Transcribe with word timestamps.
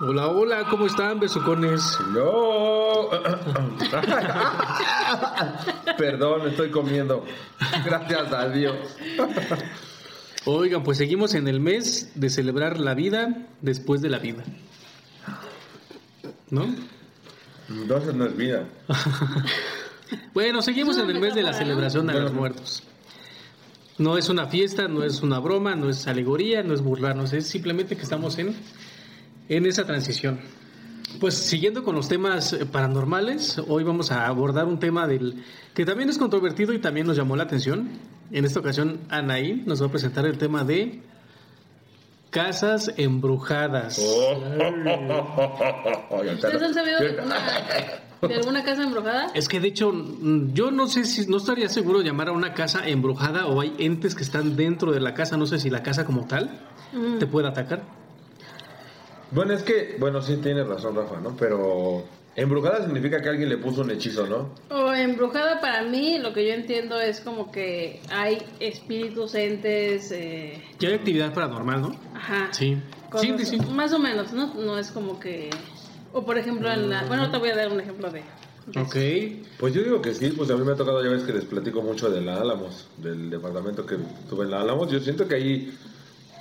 Hola, 0.00 0.28
hola, 0.28 0.64
¿cómo 0.70 0.86
están, 0.86 1.20
besucones? 1.20 1.82
No. 2.14 3.10
Perdón, 5.98 6.48
estoy 6.48 6.70
comiendo. 6.70 7.26
Gracias 7.84 8.32
a 8.32 8.48
Dios. 8.48 8.76
Oigan, 10.46 10.82
pues 10.84 10.96
seguimos 10.96 11.34
en 11.34 11.46
el 11.46 11.60
mes 11.60 12.12
de 12.14 12.30
celebrar 12.30 12.80
la 12.80 12.94
vida 12.94 13.36
después 13.60 14.00
de 14.00 14.08
la 14.08 14.18
vida. 14.18 14.44
¿No? 16.48 16.74
Entonces 17.68 18.14
no 18.14 18.24
es 18.24 18.34
vida. 18.34 18.64
Bueno, 20.34 20.62
seguimos 20.62 20.98
en 20.98 21.10
el 21.10 21.20
mes 21.20 21.34
de 21.34 21.42
la 21.42 21.52
celebración 21.52 22.06
de 22.06 22.20
los 22.20 22.32
muertos. 22.32 22.82
No 23.98 24.16
es 24.16 24.28
una 24.28 24.46
fiesta, 24.46 24.86
no 24.86 25.02
es 25.02 25.22
una 25.22 25.40
broma, 25.40 25.74
no 25.74 25.90
es 25.90 26.06
alegoría, 26.06 26.62
no 26.62 26.72
es 26.72 26.82
burlarnos, 26.82 27.32
es 27.32 27.48
simplemente 27.48 27.96
que 27.96 28.02
estamos 28.02 28.38
en, 28.38 28.54
en 29.48 29.66
esa 29.66 29.84
transición. 29.84 30.38
Pues 31.20 31.34
siguiendo 31.34 31.82
con 31.82 31.96
los 31.96 32.08
temas 32.08 32.52
eh, 32.52 32.64
paranormales, 32.64 33.58
hoy 33.66 33.82
vamos 33.82 34.12
a 34.12 34.26
abordar 34.26 34.66
un 34.66 34.78
tema 34.78 35.08
del 35.08 35.42
que 35.74 35.84
también 35.84 36.10
es 36.10 36.18
controvertido 36.18 36.72
y 36.72 36.78
también 36.78 37.08
nos 37.08 37.16
llamó 37.16 37.34
la 37.34 37.42
atención. 37.42 37.88
En 38.30 38.44
esta 38.44 38.60
ocasión, 38.60 39.00
Anaí 39.08 39.64
nos 39.66 39.82
va 39.82 39.86
a 39.86 39.90
presentar 39.90 40.26
el 40.26 40.38
tema 40.38 40.62
de 40.62 41.00
casas 42.30 42.92
embrujadas. 42.96 43.98
¿Ustedes 46.38 46.62
han 46.62 46.74
sabido 46.74 47.00
de 47.00 47.08
alguna, 47.08 47.36
de 48.22 48.34
alguna 48.34 48.64
casa 48.64 48.82
embrujada? 48.82 49.26
Es 49.34 49.48
que 49.48 49.60
de 49.60 49.68
hecho, 49.68 49.92
mm, 49.92 50.52
yo 50.54 50.70
no 50.70 50.86
sé 50.88 51.04
si, 51.04 51.26
no 51.28 51.36
estaría 51.36 51.68
seguro 51.68 51.98
de 52.00 52.04
llamar 52.06 52.28
a 52.28 52.32
una 52.32 52.54
casa 52.54 52.88
embrujada 52.88 53.46
o 53.46 53.60
hay 53.60 53.74
entes 53.78 54.14
que 54.14 54.22
están 54.22 54.56
dentro 54.56 54.92
de 54.92 55.00
la 55.00 55.14
casa, 55.14 55.36
no 55.36 55.46
sé 55.46 55.58
si 55.60 55.70
la 55.70 55.82
casa 55.82 56.04
como 56.04 56.26
tal 56.26 56.58
te 57.18 57.26
puede 57.26 57.48
atacar. 57.48 57.82
Bueno, 59.30 59.52
es 59.52 59.62
que, 59.62 59.96
bueno, 59.98 60.22
sí 60.22 60.36
tienes 60.38 60.66
razón, 60.66 60.96
Rafa, 60.96 61.20
¿no? 61.20 61.36
Pero 61.36 62.02
embrujada 62.34 62.82
significa 62.84 63.20
que 63.20 63.28
alguien 63.28 63.48
le 63.50 63.58
puso 63.58 63.82
un 63.82 63.90
hechizo, 63.90 64.26
¿no? 64.26 64.48
O 64.74 64.92
embrujada 64.94 65.60
para 65.60 65.82
mí, 65.82 66.18
lo 66.18 66.32
que 66.32 66.46
yo 66.46 66.54
entiendo 66.54 66.98
es 66.98 67.20
como 67.20 67.52
que 67.52 68.00
hay 68.10 68.38
espíritus, 68.58 69.34
entes, 69.34 70.10
eh, 70.12 70.62
Ya 70.80 70.88
hay 70.88 70.94
actividad 70.94 71.34
paranormal, 71.34 71.82
¿no? 71.82 71.96
ajá. 72.14 72.48
Sí. 72.52 72.76
Sí, 72.76 72.80
cosas- 73.32 73.48
sí, 73.48 73.58
sí. 73.58 73.66
Más 73.72 73.92
o 73.92 73.98
menos, 73.98 74.32
¿no? 74.32 74.54
No 74.54 74.78
es 74.78 74.90
como 74.90 75.18
que... 75.20 75.50
O 76.12 76.24
por 76.24 76.38
ejemplo 76.38 76.70
en 76.70 76.90
la... 76.90 77.04
Bueno, 77.04 77.30
te 77.30 77.38
voy 77.38 77.50
a 77.50 77.56
dar 77.56 77.72
un 77.72 77.80
ejemplo 77.80 78.10
de... 78.10 78.22
de 78.66 78.80
Ok. 78.80 79.48
Pues 79.58 79.74
yo 79.74 79.82
digo 79.82 80.00
que 80.00 80.14
sí, 80.14 80.30
pues 80.30 80.50
a 80.50 80.56
mí 80.56 80.64
me 80.64 80.72
ha 80.72 80.76
tocado, 80.76 81.02
ya 81.02 81.10
ves 81.10 81.22
que 81.22 81.32
les 81.32 81.44
platico 81.44 81.82
mucho 81.82 82.10
de 82.10 82.20
la 82.20 82.40
Álamos, 82.40 82.88
del 82.96 83.30
departamento 83.30 83.84
que 83.86 83.96
tuve 84.28 84.44
en 84.44 84.50
la 84.52 84.60
Álamos. 84.60 84.90
Yo 84.90 85.00
siento 85.00 85.26
que 85.28 85.34
ahí 85.34 85.78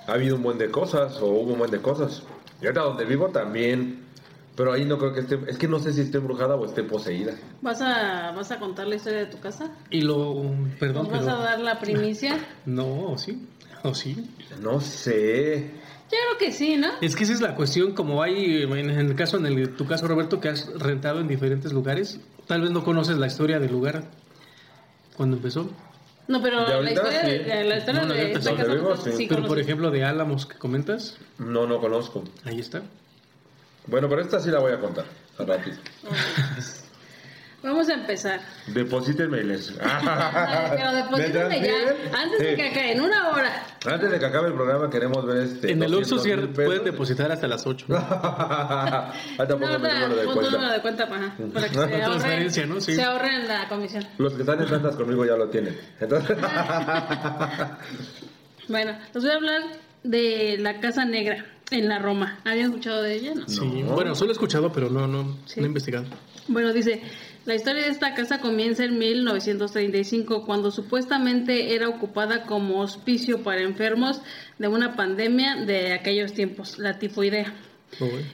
ha 0.08 0.14
habido 0.14 0.36
un 0.36 0.44
buen 0.44 0.58
de 0.58 0.72
cosas, 0.72 1.22
o 1.22 1.28
hubo 1.28 1.54
un 1.54 1.60
buen 1.60 1.72
de 1.72 1.82
cosas. 1.82 2.24
Y 2.62 2.66
ahorita 2.66 2.82
donde 2.82 3.06
vivo 3.06 3.28
también, 3.30 4.08
pero 4.56 4.74
ahí 4.74 4.86
no 4.86 4.98
creo 4.98 5.14
que 5.14 5.20
esté, 5.20 5.40
es 5.48 5.58
que 5.58 5.68
no 5.68 5.80
sé 5.80 5.94
si 5.94 6.02
esté 6.02 6.18
embrujada 6.18 6.56
o 6.56 6.66
esté 6.66 6.84
poseída. 6.84 7.36
¿Vas 7.62 7.82
a, 7.82 8.32
¿Vas 8.32 8.50
a 8.52 8.58
contar 8.60 8.88
la 8.88 8.96
historia 8.96 9.20
de 9.20 9.26
tu 9.28 9.40
casa? 9.40 9.72
Y 9.92 10.02
lo, 10.02 10.52
perdón, 10.80 11.04
¿Nos 11.04 11.12
vas 11.12 11.22
pero... 11.26 11.38
a 11.38 11.44
dar 11.44 11.60
la 11.60 11.80
primicia? 11.80 12.40
No, 12.66 13.12
¿o 13.12 13.18
sí? 13.18 13.48
¿O 13.84 13.94
sí? 13.94 14.32
No 14.62 14.82
sé. 14.82 15.72
Yo 16.12 16.18
creo 16.28 16.38
que 16.40 16.52
sí, 16.54 16.78
¿no? 16.78 16.88
Es 17.02 17.16
que 17.16 17.24
esa 17.26 17.34
es 17.34 17.42
la 17.42 17.54
cuestión, 17.56 17.94
como 17.94 18.22
hay 18.24 18.64
en 18.64 18.90
el 18.90 19.16
caso, 19.16 19.38
en 19.38 19.46
el, 19.46 19.76
tu 19.76 19.86
caso 19.86 20.08
Roberto, 20.08 20.40
que 20.40 20.50
has 20.50 20.68
rentado 20.80 21.20
en 21.20 21.28
diferentes 21.28 21.74
lugares, 21.74 22.20
tal 22.48 22.62
vez 22.62 22.72
no 22.72 22.84
conoces 22.84 23.18
la 23.18 23.28
historia 23.28 23.60
del 23.60 23.72
lugar 23.72 24.04
cuando 25.18 25.36
empezó. 25.36 25.70
No, 26.30 26.42
pero 26.42 26.66
De 26.66 26.82
la 26.84 26.92
historia, 26.92 27.22
sí. 27.22 27.28
de, 27.30 27.64
la 27.66 27.78
historia 27.78 28.02
No, 28.04 28.14
de 28.14 28.32
esta 28.34 28.50
donde 28.50 28.64
casa 28.64 28.74
vivo, 28.76 28.94
tú- 28.96 29.02
sí. 29.04 29.12
sí 29.18 29.26
Pero 29.30 29.46
por 29.48 29.60
ejemplo 29.60 29.92
de 29.92 30.04
Álamos 30.04 30.46
que 30.46 30.58
comentas, 30.58 31.18
No, 31.40 31.66
no 31.68 31.80
conozco. 31.80 32.24
ahí 32.46 32.60
está. 32.60 32.82
Bueno, 33.86 34.10
pero 34.10 34.22
esta 34.22 34.40
sí 34.42 34.50
la 34.50 34.60
voy 34.60 34.74
a 34.74 34.80
contar. 34.80 35.06
a 35.38 35.44
ratito. 35.44 35.78
Vamos 37.64 37.90
a 37.90 37.96
empezar. 37.96 38.40
Deposítenme 38.68 39.44
les. 39.44 39.72
Pero 40.70 40.92
deposítame 40.94 41.60
ya, 41.62 41.74
antes 42.22 42.40
de 42.40 42.56
que 42.56 42.68
acabe, 42.70 42.92
en 42.94 43.02
una 43.02 43.30
hora. 43.30 43.64
Antes 43.86 44.12
de 44.12 44.20
que 44.20 44.26
acabe 44.26 44.48
el 44.50 44.54
programa 44.54 44.90
queremos 44.92 45.26
ver 45.26 45.38
este. 45.38 45.72
en 45.72 45.82
el 45.82 45.94
Oxxo 45.96 46.16
200 46.18 46.24
sí 46.24 46.30
mil 46.48 46.56
pesos. 46.56 46.66
pueden 46.66 46.84
depositar 46.86 47.32
hasta 47.32 47.48
las 47.48 47.66
8. 47.66 47.86
Ah, 47.90 49.12
No, 49.40 49.46
número 49.58 49.80
de 49.80 50.26
número 50.26 50.34
cuenta. 50.34 50.74
de 50.74 50.82
cuenta 50.82 51.10
para, 51.10 51.36
para 51.54 51.68
que 51.68 51.74
se 51.74 51.80
ahorren, 51.82 52.02
Transferencia, 52.04 52.66
¿no? 52.68 52.80
Sí. 52.80 52.94
se 52.96 53.04
ahorren 53.04 53.48
la 53.48 53.68
comisión. 53.68 54.06
Los 54.20 54.34
que 54.34 54.42
están 54.42 54.62
en 54.62 54.70
ventas 54.70 54.96
conmigo 54.96 55.26
ya 55.26 55.36
lo 55.36 55.50
tienen. 55.50 55.78
Entonces, 56.00 56.38
Bueno, 58.68 58.94
les 59.14 59.24
voy 59.24 59.32
a 59.32 59.36
hablar 59.36 59.62
de 60.04 60.58
la 60.60 60.80
Casa 60.80 61.06
Negra 61.06 61.46
en 61.72 61.90
la 61.90 62.00
Roma. 62.00 62.40
¿Habían 62.46 62.68
escuchado 62.68 63.02
de 63.02 63.16
ella? 63.16 63.34
No. 63.36 63.48
Sí, 63.48 63.84
No. 63.84 63.94
bueno, 63.96 64.14
solo 64.16 64.32
he 64.32 64.34
escuchado, 64.34 64.72
pero 64.72 64.90
no, 64.90 65.08
no, 65.08 65.38
Sí. 65.46 65.60
no 65.60 65.66
he 65.66 65.68
investigado. 65.70 66.06
Bueno, 66.50 66.72
dice, 66.74 67.02
la 67.48 67.56
historia 67.56 67.84
de 67.84 67.92
esta 67.92 68.14
casa 68.14 68.42
comienza 68.42 68.84
en 68.84 69.00
1935, 69.00 70.46
cuando 70.46 70.70
supuestamente 70.70 71.74
era 71.74 71.88
ocupada 71.88 72.44
como 72.44 72.82
hospicio 72.82 73.42
para 73.42 73.62
enfermos 73.62 74.22
de 74.60 74.68
una 74.68 74.98
pandemia 74.98 75.56
de 75.56 75.94
aquellos 75.94 76.34
tiempos, 76.34 76.78
la 76.78 77.00
tifoidea. 77.00 77.56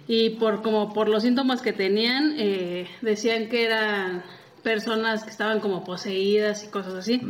Y 0.08 0.32
por 0.32 0.64
como 0.64 0.94
por 0.94 1.10
los 1.10 1.22
síntomas 1.22 1.62
que 1.62 1.74
tenían, 1.74 2.34
eh, 2.40 2.88
decían 3.04 3.50
que 3.50 3.66
eran 3.66 4.24
personas 4.64 5.24
que 5.24 5.30
estaban 5.30 5.60
como 5.60 5.84
poseídas 5.84 6.64
y 6.64 6.70
cosas 6.70 6.96
así. 6.96 7.22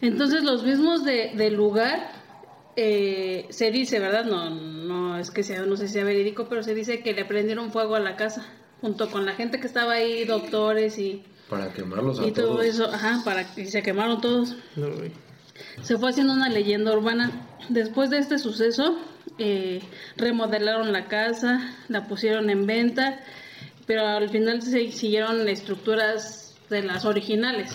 Entonces 0.00 0.44
los 0.44 0.64
mismos 0.64 1.04
de, 1.04 1.32
del 1.36 1.56
lugar 1.56 2.10
eh, 2.74 3.44
se 3.50 3.70
dice, 3.70 3.98
¿verdad? 3.98 4.24
No, 4.24 4.48
no 4.48 5.18
es 5.18 5.30
que 5.30 5.42
sea, 5.42 5.60
no 5.66 5.76
sé 5.76 5.88
si 5.88 5.92
sea 5.92 6.04
verídico, 6.04 6.46
pero 6.48 6.62
se 6.62 6.74
dice 6.74 7.00
que 7.00 7.12
le 7.12 7.26
prendieron 7.26 7.70
fuego 7.70 7.96
a 7.96 8.00
la 8.00 8.16
casa 8.16 8.46
junto 8.84 9.08
con 9.08 9.24
la 9.24 9.32
gente 9.32 9.58
que 9.60 9.66
estaba 9.66 9.94
ahí, 9.94 10.26
doctores 10.26 10.98
y, 10.98 11.22
para 11.48 11.72
quemarlos 11.72 12.20
a 12.20 12.26
y 12.26 12.32
todo 12.32 12.48
todos. 12.48 12.66
eso, 12.66 12.84
ajá, 12.92 13.22
para 13.24 13.54
que 13.54 13.62
y 13.62 13.66
se 13.66 13.82
quemaron 13.82 14.20
todos. 14.20 14.56
No, 14.76 14.88
Se 15.80 15.96
fue 15.96 16.10
haciendo 16.10 16.34
una 16.34 16.50
leyenda 16.50 16.92
urbana. 16.92 17.30
Después 17.70 18.10
de 18.10 18.18
este 18.18 18.38
suceso, 18.38 18.98
eh, 19.38 19.80
remodelaron 20.18 20.92
la 20.92 21.06
casa, 21.06 21.74
la 21.88 22.06
pusieron 22.06 22.50
en 22.50 22.66
venta, 22.66 23.20
pero 23.86 24.06
al 24.06 24.28
final 24.28 24.60
se 24.60 24.92
siguieron 24.92 25.48
estructuras 25.48 26.54
de 26.68 26.82
las 26.82 27.06
originales. 27.06 27.74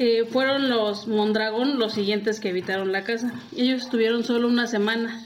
Eh, 0.00 0.24
fueron 0.24 0.68
los 0.68 1.06
Mondragón 1.06 1.78
los 1.78 1.92
siguientes 1.92 2.40
que 2.40 2.48
evitaron 2.48 2.90
la 2.90 3.04
casa. 3.04 3.32
Ellos 3.56 3.82
estuvieron 3.82 4.24
solo 4.24 4.48
una 4.48 4.66
semana. 4.66 5.24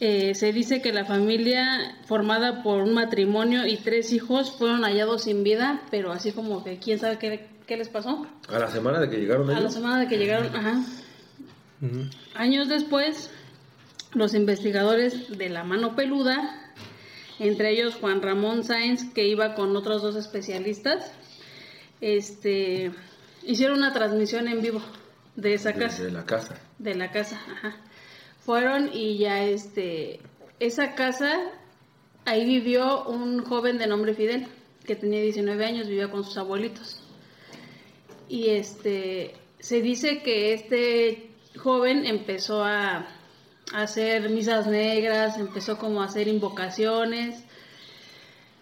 Eh, 0.00 0.34
se 0.36 0.52
dice 0.52 0.80
que 0.80 0.92
la 0.92 1.04
familia 1.04 1.96
formada 2.06 2.62
por 2.62 2.82
un 2.82 2.94
matrimonio 2.94 3.66
y 3.66 3.76
tres 3.78 4.12
hijos 4.12 4.52
fueron 4.56 4.82
hallados 4.84 5.24
sin 5.24 5.42
vida, 5.42 5.82
pero 5.90 6.12
así 6.12 6.30
como 6.32 6.62
que 6.62 6.78
quién 6.78 7.00
sabe 7.00 7.18
qué, 7.18 7.48
qué 7.66 7.76
les 7.76 7.88
pasó. 7.88 8.26
A 8.48 8.58
la 8.60 8.70
semana 8.70 9.00
de 9.00 9.10
que 9.10 9.16
llegaron 9.16 9.50
A 9.50 9.54
la 9.54 9.58
ellos. 9.60 9.74
semana 9.74 9.98
de 10.00 10.06
que 10.06 10.16
llegaron, 10.18 10.54
ajá. 10.54 10.82
Años 12.34 12.68
después, 12.68 13.30
los 14.14 14.34
investigadores 14.34 15.36
de 15.36 15.48
la 15.48 15.64
mano 15.64 15.94
peluda, 15.96 16.72
entre 17.40 17.70
ellos 17.72 17.94
Juan 17.96 18.22
Ramón 18.22 18.64
Sáenz, 18.64 19.12
que 19.12 19.26
iba 19.26 19.54
con 19.54 19.74
otros 19.76 20.02
dos 20.02 20.14
especialistas, 20.16 21.12
este, 22.00 22.92
hicieron 23.44 23.78
una 23.78 23.92
transmisión 23.92 24.48
en 24.48 24.60
vivo 24.62 24.80
de 25.36 25.54
esa 25.54 25.72
casa, 25.72 26.02
Desde 26.02 26.12
la 26.12 26.24
casa. 26.24 26.56
de 26.78 26.94
la 26.94 27.10
casa, 27.10 27.40
ajá. 27.52 27.76
Fueron 28.48 28.88
y 28.94 29.18
ya, 29.18 29.44
este, 29.44 30.20
esa 30.58 30.94
casa, 30.94 31.38
ahí 32.24 32.46
vivió 32.46 33.04
un 33.04 33.44
joven 33.44 33.76
de 33.76 33.86
nombre 33.86 34.14
Fidel, 34.14 34.46
que 34.86 34.96
tenía 34.96 35.20
19 35.20 35.66
años, 35.66 35.86
vivía 35.86 36.10
con 36.10 36.24
sus 36.24 36.38
abuelitos. 36.38 36.98
Y 38.26 38.48
este, 38.48 39.34
se 39.58 39.82
dice 39.82 40.22
que 40.22 40.54
este 40.54 41.30
joven 41.58 42.06
empezó 42.06 42.64
a, 42.64 43.06
a 43.74 43.82
hacer 43.82 44.30
misas 44.30 44.66
negras, 44.66 45.36
empezó 45.36 45.76
como 45.76 46.00
a 46.00 46.06
hacer 46.06 46.26
invocaciones 46.26 47.44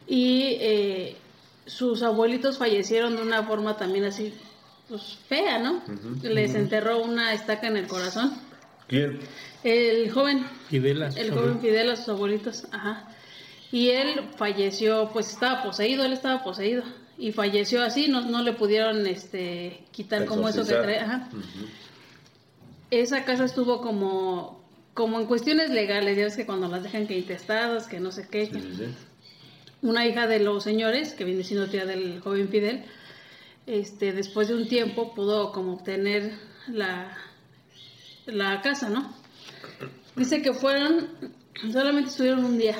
y 0.08 0.56
eh, 0.58 1.16
sus 1.64 2.02
abuelitos 2.02 2.58
fallecieron 2.58 3.14
de 3.14 3.22
una 3.22 3.44
forma 3.44 3.76
también 3.76 4.06
así, 4.06 4.34
pues 4.88 5.16
fea, 5.28 5.60
¿no? 5.60 5.80
Les 6.24 6.56
enterró 6.56 7.04
una 7.04 7.32
estaca 7.34 7.68
en 7.68 7.76
el 7.76 7.86
corazón. 7.86 8.36
¿Quién? 8.88 9.20
El 9.66 10.12
joven, 10.12 10.46
el 10.70 11.32
joven 11.32 11.60
Fidel 11.60 11.90
a 11.90 11.96
sus 11.96 12.10
abuelitos, 12.10 12.68
ajá. 12.70 13.08
Y 13.72 13.88
él 13.88 14.20
falleció, 14.36 15.10
pues 15.12 15.28
estaba 15.32 15.64
poseído, 15.64 16.04
él 16.04 16.12
estaba 16.12 16.44
poseído. 16.44 16.84
Y 17.18 17.32
falleció 17.32 17.82
así, 17.82 18.06
no, 18.06 18.20
no 18.20 18.44
le 18.44 18.52
pudieron 18.52 19.04
este, 19.08 19.82
quitar 19.90 20.24
como 20.26 20.48
eso 20.48 20.64
que 20.64 20.72
trae. 20.72 21.00
Ajá. 21.00 21.28
Esa 22.92 23.24
casa 23.24 23.44
estuvo 23.44 23.80
como, 23.80 24.64
como 24.94 25.18
en 25.18 25.26
cuestiones 25.26 25.70
legales, 25.70 26.16
ya 26.16 26.22
ves 26.22 26.36
que 26.36 26.46
cuando 26.46 26.68
las 26.68 26.84
dejan 26.84 27.08
que 27.08 27.18
intestadas, 27.18 27.88
que 27.88 27.98
no 27.98 28.12
sé 28.12 28.28
qué. 28.30 28.46
Sí, 28.46 28.60
sí, 28.60 28.72
sí. 28.72 28.84
Una 29.82 30.06
hija 30.06 30.28
de 30.28 30.38
los 30.38 30.62
señores, 30.62 31.12
que 31.12 31.24
viene 31.24 31.42
siendo 31.42 31.68
tía 31.68 31.86
del 31.86 32.20
joven 32.20 32.50
Fidel, 32.50 32.84
este, 33.66 34.12
después 34.12 34.46
de 34.46 34.54
un 34.54 34.68
tiempo 34.68 35.12
pudo 35.12 35.50
como 35.50 35.72
obtener 35.72 36.38
la, 36.68 37.18
la 38.26 38.60
casa, 38.62 38.90
¿no? 38.90 39.25
Dice 40.16 40.42
que 40.42 40.52
fueron, 40.52 41.08
solamente 41.72 42.10
estuvieron 42.10 42.44
un 42.44 42.58
día. 42.58 42.76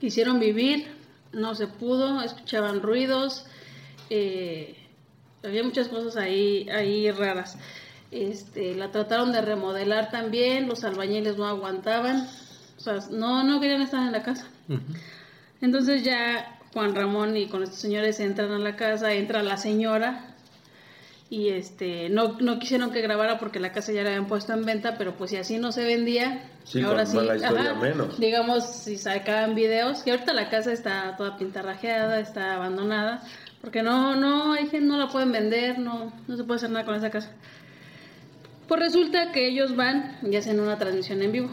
Quisieron 0.00 0.40
vivir, 0.40 0.88
no 1.32 1.54
se 1.54 1.66
pudo, 1.66 2.22
escuchaban 2.22 2.82
ruidos, 2.82 3.46
eh, 4.10 4.76
había 5.44 5.62
muchas 5.62 5.88
cosas 5.88 6.16
ahí, 6.16 6.68
ahí 6.70 7.10
raras. 7.10 7.58
Este, 8.10 8.74
la 8.74 8.90
trataron 8.90 9.32
de 9.32 9.40
remodelar 9.42 10.10
también, 10.10 10.68
los 10.68 10.84
albañiles 10.84 11.36
no 11.36 11.46
aguantaban, 11.46 12.28
o 12.76 12.80
sea, 12.80 12.98
no, 13.10 13.42
no 13.42 13.60
querían 13.60 13.82
estar 13.82 14.00
en 14.06 14.12
la 14.12 14.22
casa. 14.22 14.46
Entonces 15.60 16.02
ya 16.02 16.58
Juan 16.72 16.94
Ramón 16.94 17.36
y 17.36 17.48
con 17.48 17.62
estos 17.62 17.78
señores 17.78 18.20
entran 18.20 18.52
a 18.52 18.58
la 18.58 18.76
casa, 18.76 19.12
entra 19.12 19.42
la 19.42 19.56
señora 19.56 20.35
y 21.28 21.48
este 21.48 22.08
no, 22.08 22.38
no 22.40 22.58
quisieron 22.58 22.92
que 22.92 23.00
grabara 23.00 23.38
porque 23.38 23.58
la 23.58 23.72
casa 23.72 23.92
ya 23.92 24.02
la 24.02 24.10
habían 24.10 24.26
puesto 24.26 24.52
en 24.52 24.64
venta, 24.64 24.96
pero 24.96 25.16
pues 25.16 25.30
si 25.30 25.36
así 25.36 25.58
no 25.58 25.72
se 25.72 25.84
vendía, 25.84 26.50
Sí, 26.64 26.82
ahora 26.82 27.04
con 27.04 27.24
sí, 27.24 27.44
ajá, 27.44 27.74
menos. 27.74 28.18
digamos 28.18 28.64
si 28.64 28.96
sacaban 28.96 29.54
videos, 29.54 30.02
que 30.02 30.12
ahorita 30.12 30.32
la 30.32 30.48
casa 30.50 30.72
está 30.72 31.16
toda 31.16 31.36
pintarrajeada, 31.36 32.20
está 32.20 32.54
abandonada, 32.54 33.22
porque 33.60 33.82
no, 33.82 34.14
no, 34.16 34.52
hay 34.52 34.66
gente, 34.68 34.86
no 34.86 34.98
la 34.98 35.08
pueden 35.08 35.32
vender, 35.32 35.78
no, 35.78 36.12
no 36.28 36.36
se 36.36 36.44
puede 36.44 36.58
hacer 36.58 36.70
nada 36.70 36.84
con 36.84 36.94
esa 36.94 37.10
casa. 37.10 37.32
Pues 38.68 38.80
resulta 38.80 39.30
que 39.32 39.48
ellos 39.48 39.76
van 39.76 40.18
y 40.22 40.34
hacen 40.36 40.58
una 40.58 40.76
transmisión 40.76 41.22
en 41.22 41.32
vivo. 41.32 41.50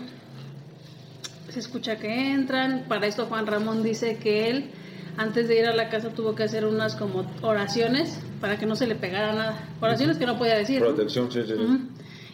Se 1.49 1.59
escucha 1.59 1.97
que 1.97 2.31
entran. 2.31 2.85
Para 2.87 3.05
esto 3.05 3.27
Juan 3.27 3.45
Ramón 3.45 3.83
dice 3.83 4.17
que 4.17 4.49
él, 4.49 4.71
antes 5.17 5.47
de 5.47 5.59
ir 5.59 5.65
a 5.65 5.75
la 5.75 5.89
casa, 5.89 6.09
tuvo 6.09 6.35
que 6.35 6.43
hacer 6.43 6.65
unas 6.65 6.95
como 6.95 7.25
oraciones 7.41 8.19
para 8.41 8.57
que 8.57 8.65
no 8.65 8.75
se 8.75 8.87
le 8.87 8.95
pegara 8.95 9.33
nada. 9.33 9.69
Oraciones 9.79 10.17
que 10.17 10.25
no 10.25 10.37
podía 10.37 10.55
decir. 10.55 10.79
¿no? 10.81 10.87
Protección, 10.87 11.31
sí, 11.31 11.41
sí. 11.43 11.47
sí. 11.49 11.53
Ujú. 11.53 11.79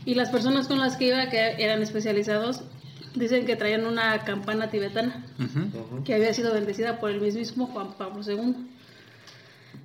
Y 0.05 0.15
las 0.15 0.29
personas 0.29 0.67
con 0.67 0.79
las 0.79 0.95
que 0.95 1.07
iba, 1.07 1.29
que 1.29 1.55
eran 1.63 1.81
especializados, 1.81 2.61
dicen 3.15 3.45
que 3.45 3.55
traían 3.55 3.85
una 3.85 4.19
campana 4.23 4.69
tibetana 4.69 5.25
Ujú. 5.39 6.03
que 6.03 6.13
había 6.15 6.33
sido 6.33 6.53
bendecida 6.53 6.99
por 6.99 7.11
el 7.11 7.19
mismo 7.19 7.67
Juan 7.67 7.93
Pablo 7.97 8.21
II. 8.25 8.55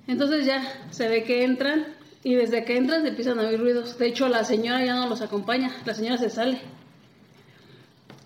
Entonces 0.07 0.45
ya 0.45 0.61
se 0.91 1.07
ve 1.09 1.23
que 1.23 1.43
entran 1.43 1.87
y 2.23 2.35
desde 2.35 2.63
que 2.63 2.77
entran 2.77 3.01
se 3.01 3.09
empiezan 3.09 3.39
a 3.39 3.43
oír 3.47 3.59
ruidos. 3.59 3.97
De 3.97 4.07
hecho, 4.07 4.29
la 4.29 4.43
señora 4.43 4.83
ya 4.85 4.95
no 4.95 5.07
los 5.07 5.21
acompaña, 5.21 5.71
la 5.85 5.93
señora 5.93 6.17
se 6.17 6.29
sale. 6.29 6.59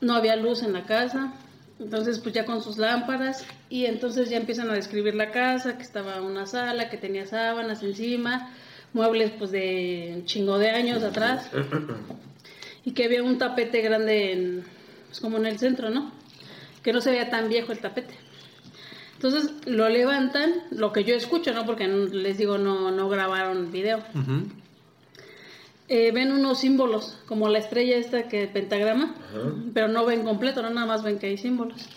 No 0.02 0.14
había 0.16 0.36
luz 0.36 0.64
en 0.64 0.74
la 0.74 0.86
casa, 0.86 1.34
entonces 1.80 2.20
pues 2.20 2.36
ya 2.36 2.46
con 2.46 2.62
sus 2.62 2.78
lámparas 2.78 3.46
y 3.70 3.86
entonces 3.86 4.30
ya 4.30 4.38
empiezan 4.38 4.70
a 4.70 4.74
describir 4.74 5.16
la 5.16 5.32
casa, 5.32 5.78
que 5.78 5.84
estaba 5.84 6.22
una 6.22 6.46
sala, 6.46 6.90
que 6.90 6.98
tenía 6.98 7.26
sábanas 7.26 7.84
encima, 7.84 8.52
muebles 8.94 9.32
pues 9.32 9.52
de 9.52 10.22
chingo 10.26 10.58
de 10.58 10.70
años 10.72 11.04
atrás 11.04 11.50
y 12.84 12.92
que 12.92 13.06
había 13.06 13.24
un 13.24 13.38
tapete 13.38 13.82
grande 13.82 14.34
en, 14.34 14.64
pues, 15.08 15.20
como 15.20 15.38
en 15.38 15.46
el 15.46 15.60
centro, 15.60 15.90
¿no? 15.90 16.12
Que 16.84 16.94
no 16.94 17.02
se 17.02 17.12
veía 17.12 17.30
tan 17.30 17.50
viejo 17.50 17.72
el 17.72 17.80
tapete. 17.80 18.16
Entonces 19.16 19.52
lo 19.66 19.90
levantan, 19.90 20.54
lo 20.72 20.94
que 20.94 21.04
yo 21.04 21.14
escucho, 21.14 21.54
¿no? 21.54 21.66
Porque 21.66 21.88
les 21.88 22.38
digo, 22.38 22.58
no, 22.58 22.90
no 22.92 23.10
grabaron 23.10 23.72
video. 23.72 24.02
Eh, 25.92 26.12
ven 26.12 26.32
unos 26.32 26.60
símbolos, 26.60 27.18
como 27.26 27.50
la 27.50 27.58
estrella 27.58 27.98
esta 27.98 28.28
que 28.28 28.46
pentagrama, 28.48 29.16
Ajá. 29.32 29.54
pero 29.74 29.88
no 29.88 30.06
ven 30.06 30.24
completo, 30.24 30.62
no 30.62 30.70
nada 30.70 30.86
más 30.86 31.02
ven 31.04 31.18
que 31.18 31.26
hay 31.28 31.38
símbolos. 31.38 31.90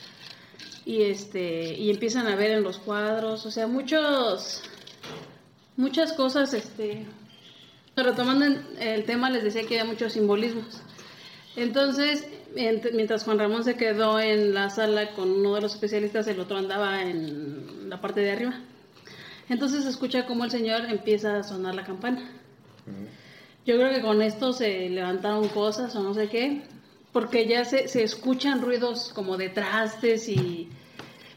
Y 0.86 1.02
este, 1.02 1.74
y 1.74 1.90
empiezan 1.90 2.26
a 2.26 2.34
ver 2.34 2.52
en 2.52 2.62
los 2.62 2.78
cuadros, 2.78 3.44
o 3.44 3.50
sea, 3.50 3.66
muchos, 3.66 4.62
muchas 5.76 6.14
cosas, 6.14 6.54
este, 6.54 7.04
retomando 7.94 8.46
el 8.80 9.04
tema, 9.04 9.28
les 9.30 9.44
decía 9.44 9.62
que 9.66 9.78
había 9.78 9.92
muchos 9.92 10.14
simbolismos. 10.14 10.80
Entonces, 11.54 12.26
ent- 12.56 12.92
mientras 12.94 13.24
Juan 13.24 13.38
Ramón 13.38 13.62
se 13.62 13.74
quedó 13.76 14.18
en 14.18 14.54
la 14.54 14.70
sala 14.70 15.10
con 15.12 15.30
uno 15.30 15.54
de 15.54 15.60
los 15.60 15.74
especialistas, 15.74 16.26
el 16.28 16.40
otro 16.40 16.56
andaba 16.56 17.02
en 17.02 17.90
la 17.90 18.00
parte 18.00 18.20
de 18.22 18.30
arriba. 18.32 18.54
Entonces 19.50 19.84
se 19.84 19.90
escucha 19.90 20.24
como 20.24 20.44
el 20.46 20.50
señor 20.50 20.86
empieza 20.86 21.36
a 21.36 21.42
sonar 21.42 21.74
la 21.74 21.84
campana. 21.84 22.22
Yo 23.64 23.76
creo 23.76 23.90
que 23.94 24.00
con 24.00 24.22
esto 24.22 24.52
se 24.52 24.88
levantaron 24.90 25.48
cosas 25.48 25.94
o 25.94 26.02
no 26.02 26.14
sé 26.14 26.28
qué, 26.28 26.62
porque 27.12 27.46
ya 27.46 27.64
se, 27.64 27.86
se 27.88 28.02
escuchan 28.02 28.60
ruidos 28.62 29.10
como 29.14 29.36
de 29.36 29.48
trastes 29.50 30.28
y... 30.28 30.68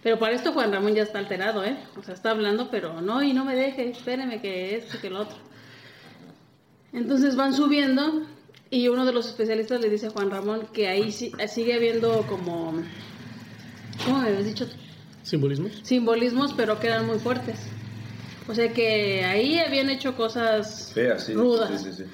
Pero 0.01 0.19
para 0.19 0.36
esto 0.36 0.54
Juan 0.54 0.72
Ramón 0.72 0.94
ya 0.95 1.04
está 1.04 1.19
alterado, 1.19 1.63
¿eh? 1.63 1.77
O 2.00 2.04
sea, 2.04 2.13
está 2.13 2.31
hablando, 2.31 2.69
pero 2.69 3.01
no, 3.01 3.24
y 3.24 3.33
no 3.33 3.44
me 3.44 3.56
deje, 3.56 3.89
espéreme 3.89 4.39
que 4.42 4.75
esto, 4.75 5.00
que 5.01 5.10
lo 5.10 5.22
otro. 5.22 5.38
Entonces 6.94 7.36
van 7.36 7.54
subiendo 7.54 8.24
y 8.69 8.88
uno 8.88 9.06
de 9.06 9.12
los 9.13 9.28
especialistas 9.28 9.81
le 9.81 9.89
dice 9.89 10.07
a 10.07 10.12
Juan 10.12 10.30
Ramón 10.31 10.68
que 10.74 10.88
ahí 10.88 11.12
sí- 11.12 11.31
sigue 11.48 11.74
habiendo 11.74 12.21
como... 12.28 12.74
¿Cómo 14.06 14.19
me 14.21 14.28
habías 14.30 14.45
dicho? 14.45 14.68
¿Simbolismos? 15.24 15.80
Simbolismos, 15.83 16.54
pero 16.54 16.80
que 16.80 16.88
eran 16.88 17.06
muy 17.07 17.18
fuertes. 17.19 17.56
O 18.47 18.53
sea 18.53 18.71
que 18.71 19.24
ahí 19.25 19.59
habían 19.59 19.89
hecho 19.89 20.15
cosas 20.15 20.92
Feas, 20.94 21.24
sí. 21.24 21.33
rudas. 21.33 21.81
Sí, 21.81 21.92
sí, 21.92 22.03
sí. 22.03 22.09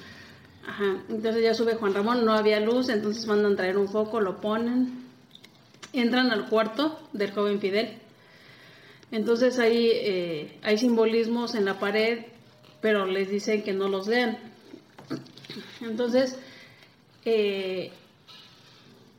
Ajá, 0.66 1.02
entonces 1.08 1.42
ya 1.42 1.54
sube 1.54 1.74
Juan 1.74 1.92
Ramón, 1.92 2.24
no 2.24 2.32
había 2.32 2.60
luz, 2.60 2.88
entonces 2.88 3.26
mandan 3.26 3.56
traer 3.56 3.76
un 3.76 3.88
foco, 3.88 4.20
lo 4.20 4.40
ponen, 4.40 5.04
entran 5.92 6.30
al 6.30 6.48
cuarto 6.48 7.00
del 7.12 7.32
joven 7.32 7.60
Fidel. 7.60 7.98
Entonces 9.10 9.58
ahí 9.58 9.90
eh, 9.92 10.58
hay 10.62 10.78
simbolismos 10.78 11.54
en 11.54 11.64
la 11.66 11.78
pared, 11.78 12.26
pero 12.80 13.04
les 13.06 13.28
dicen 13.28 13.62
que 13.62 13.72
no 13.72 13.88
los 13.88 14.06
lean. 14.06 14.38
Entonces 15.82 16.38
eh, 17.24 17.92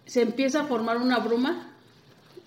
se 0.05 0.21
empieza 0.21 0.61
a 0.61 0.65
formar 0.65 0.97
una 0.97 1.19
bruma. 1.19 1.72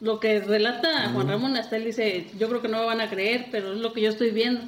Lo 0.00 0.20
que 0.20 0.40
relata 0.40 1.10
Juan 1.12 1.28
Ramón, 1.28 1.56
hasta 1.56 1.76
él 1.76 1.84
dice, 1.84 2.26
yo 2.38 2.48
creo 2.48 2.60
que 2.60 2.68
no 2.68 2.80
me 2.80 2.86
van 2.86 3.00
a 3.00 3.08
creer, 3.08 3.46
pero 3.50 3.72
es 3.72 3.78
lo 3.78 3.92
que 3.92 4.02
yo 4.02 4.10
estoy 4.10 4.30
viendo. 4.30 4.60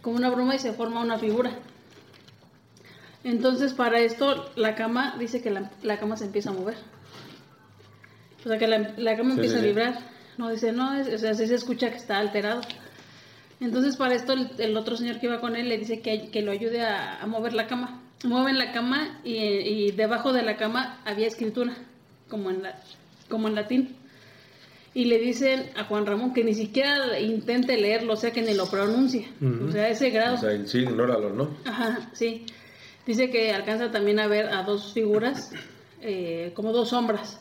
Como 0.00 0.16
una 0.16 0.30
bruma 0.30 0.56
y 0.56 0.58
se 0.58 0.72
forma 0.72 1.00
una 1.00 1.18
figura. 1.18 1.52
Entonces, 3.24 3.72
para 3.72 4.00
esto, 4.00 4.50
la 4.56 4.74
cama, 4.74 5.14
dice 5.18 5.40
que 5.42 5.50
la, 5.50 5.70
la 5.82 5.98
cama 5.98 6.16
se 6.16 6.24
empieza 6.24 6.50
a 6.50 6.54
mover. 6.54 6.74
O 8.44 8.48
sea, 8.48 8.58
que 8.58 8.66
la, 8.66 8.92
la 8.96 9.16
cama 9.16 9.34
empieza 9.34 9.58
a 9.58 9.62
vibrar. 9.62 9.98
No, 10.38 10.50
dice, 10.50 10.72
no, 10.72 10.94
es- 10.94 11.08
o 11.14 11.18
sea, 11.18 11.34
sí 11.34 11.46
se 11.46 11.54
escucha 11.54 11.90
que 11.90 11.96
está 11.98 12.18
alterado. 12.18 12.62
Entonces, 13.60 13.96
para 13.96 14.14
esto, 14.16 14.32
el, 14.32 14.50
el 14.58 14.76
otro 14.76 14.96
señor 14.96 15.20
que 15.20 15.26
iba 15.26 15.40
con 15.40 15.54
él 15.54 15.68
le 15.68 15.78
dice 15.78 16.00
que, 16.00 16.30
que 16.30 16.42
lo 16.42 16.50
ayude 16.50 16.82
a, 16.82 17.20
a 17.22 17.26
mover 17.26 17.52
la 17.52 17.68
cama. 17.68 18.00
Mueven 18.24 18.58
la 18.58 18.72
cama 18.72 19.20
y, 19.22 19.36
y 19.36 19.90
debajo 19.92 20.32
de 20.32 20.42
la 20.42 20.56
cama 20.56 20.98
había 21.04 21.28
escritura, 21.28 21.74
como 22.28 22.50
en, 22.50 22.62
la, 22.64 22.74
como 23.28 23.46
en 23.46 23.54
latín. 23.54 23.96
Y 24.94 25.06
le 25.06 25.18
dicen 25.18 25.70
a 25.76 25.84
Juan 25.84 26.04
Ramón 26.04 26.34
que 26.34 26.44
ni 26.44 26.54
siquiera 26.54 27.18
intente 27.18 27.78
leerlo, 27.78 28.12
o 28.12 28.16
sea, 28.16 28.30
que 28.30 28.42
ni 28.42 28.52
lo 28.54 28.66
pronuncie. 28.66 29.26
Ujú. 29.40 29.68
O 29.68 29.72
sea, 29.72 29.84
a 29.84 29.88
ese 29.88 30.10
grado. 30.10 30.34
O 30.34 30.38
sea, 30.38 30.66
sí, 30.66 30.78
ignóralo, 30.80 31.30
¿no? 31.30 31.56
Ajá, 31.64 32.10
sí. 32.12 32.44
Dice 33.06 33.30
que 33.30 33.52
alcanza 33.52 33.90
también 33.90 34.20
a 34.20 34.26
ver 34.26 34.46
a 34.48 34.62
dos 34.64 34.92
figuras, 34.92 35.50
eh, 36.02 36.52
como 36.54 36.72
dos 36.72 36.90
sombras. 36.90 37.40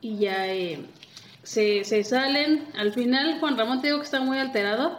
Y 0.00 0.18
ya 0.18 0.46
eh, 0.54 0.86
se, 1.42 1.84
se 1.84 2.04
salen. 2.04 2.64
Al 2.74 2.92
final, 2.92 3.38
Juan 3.40 3.58
Ramón 3.58 3.80
te 3.80 3.88
digo 3.88 3.98
que 3.98 4.04
está 4.04 4.20
muy 4.20 4.38
alterado 4.38 4.98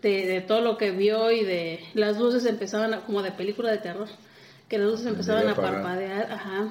de, 0.00 0.26
de 0.26 0.40
todo 0.40 0.60
lo 0.60 0.78
que 0.78 0.92
vio 0.92 1.30
y 1.32 1.44
de 1.44 1.80
las 1.94 2.18
luces 2.18 2.46
empezaban 2.46 2.94
a- 2.94 3.00
como 3.00 3.22
de 3.22 3.32
película 3.32 3.70
de 3.70 3.78
terror. 3.78 4.08
Que 4.68 4.78
las 4.78 4.86
luces 4.88 5.06
empezaban 5.06 5.48
a 5.48 5.54
parpadear, 5.72 6.30
ajá. 6.32 6.68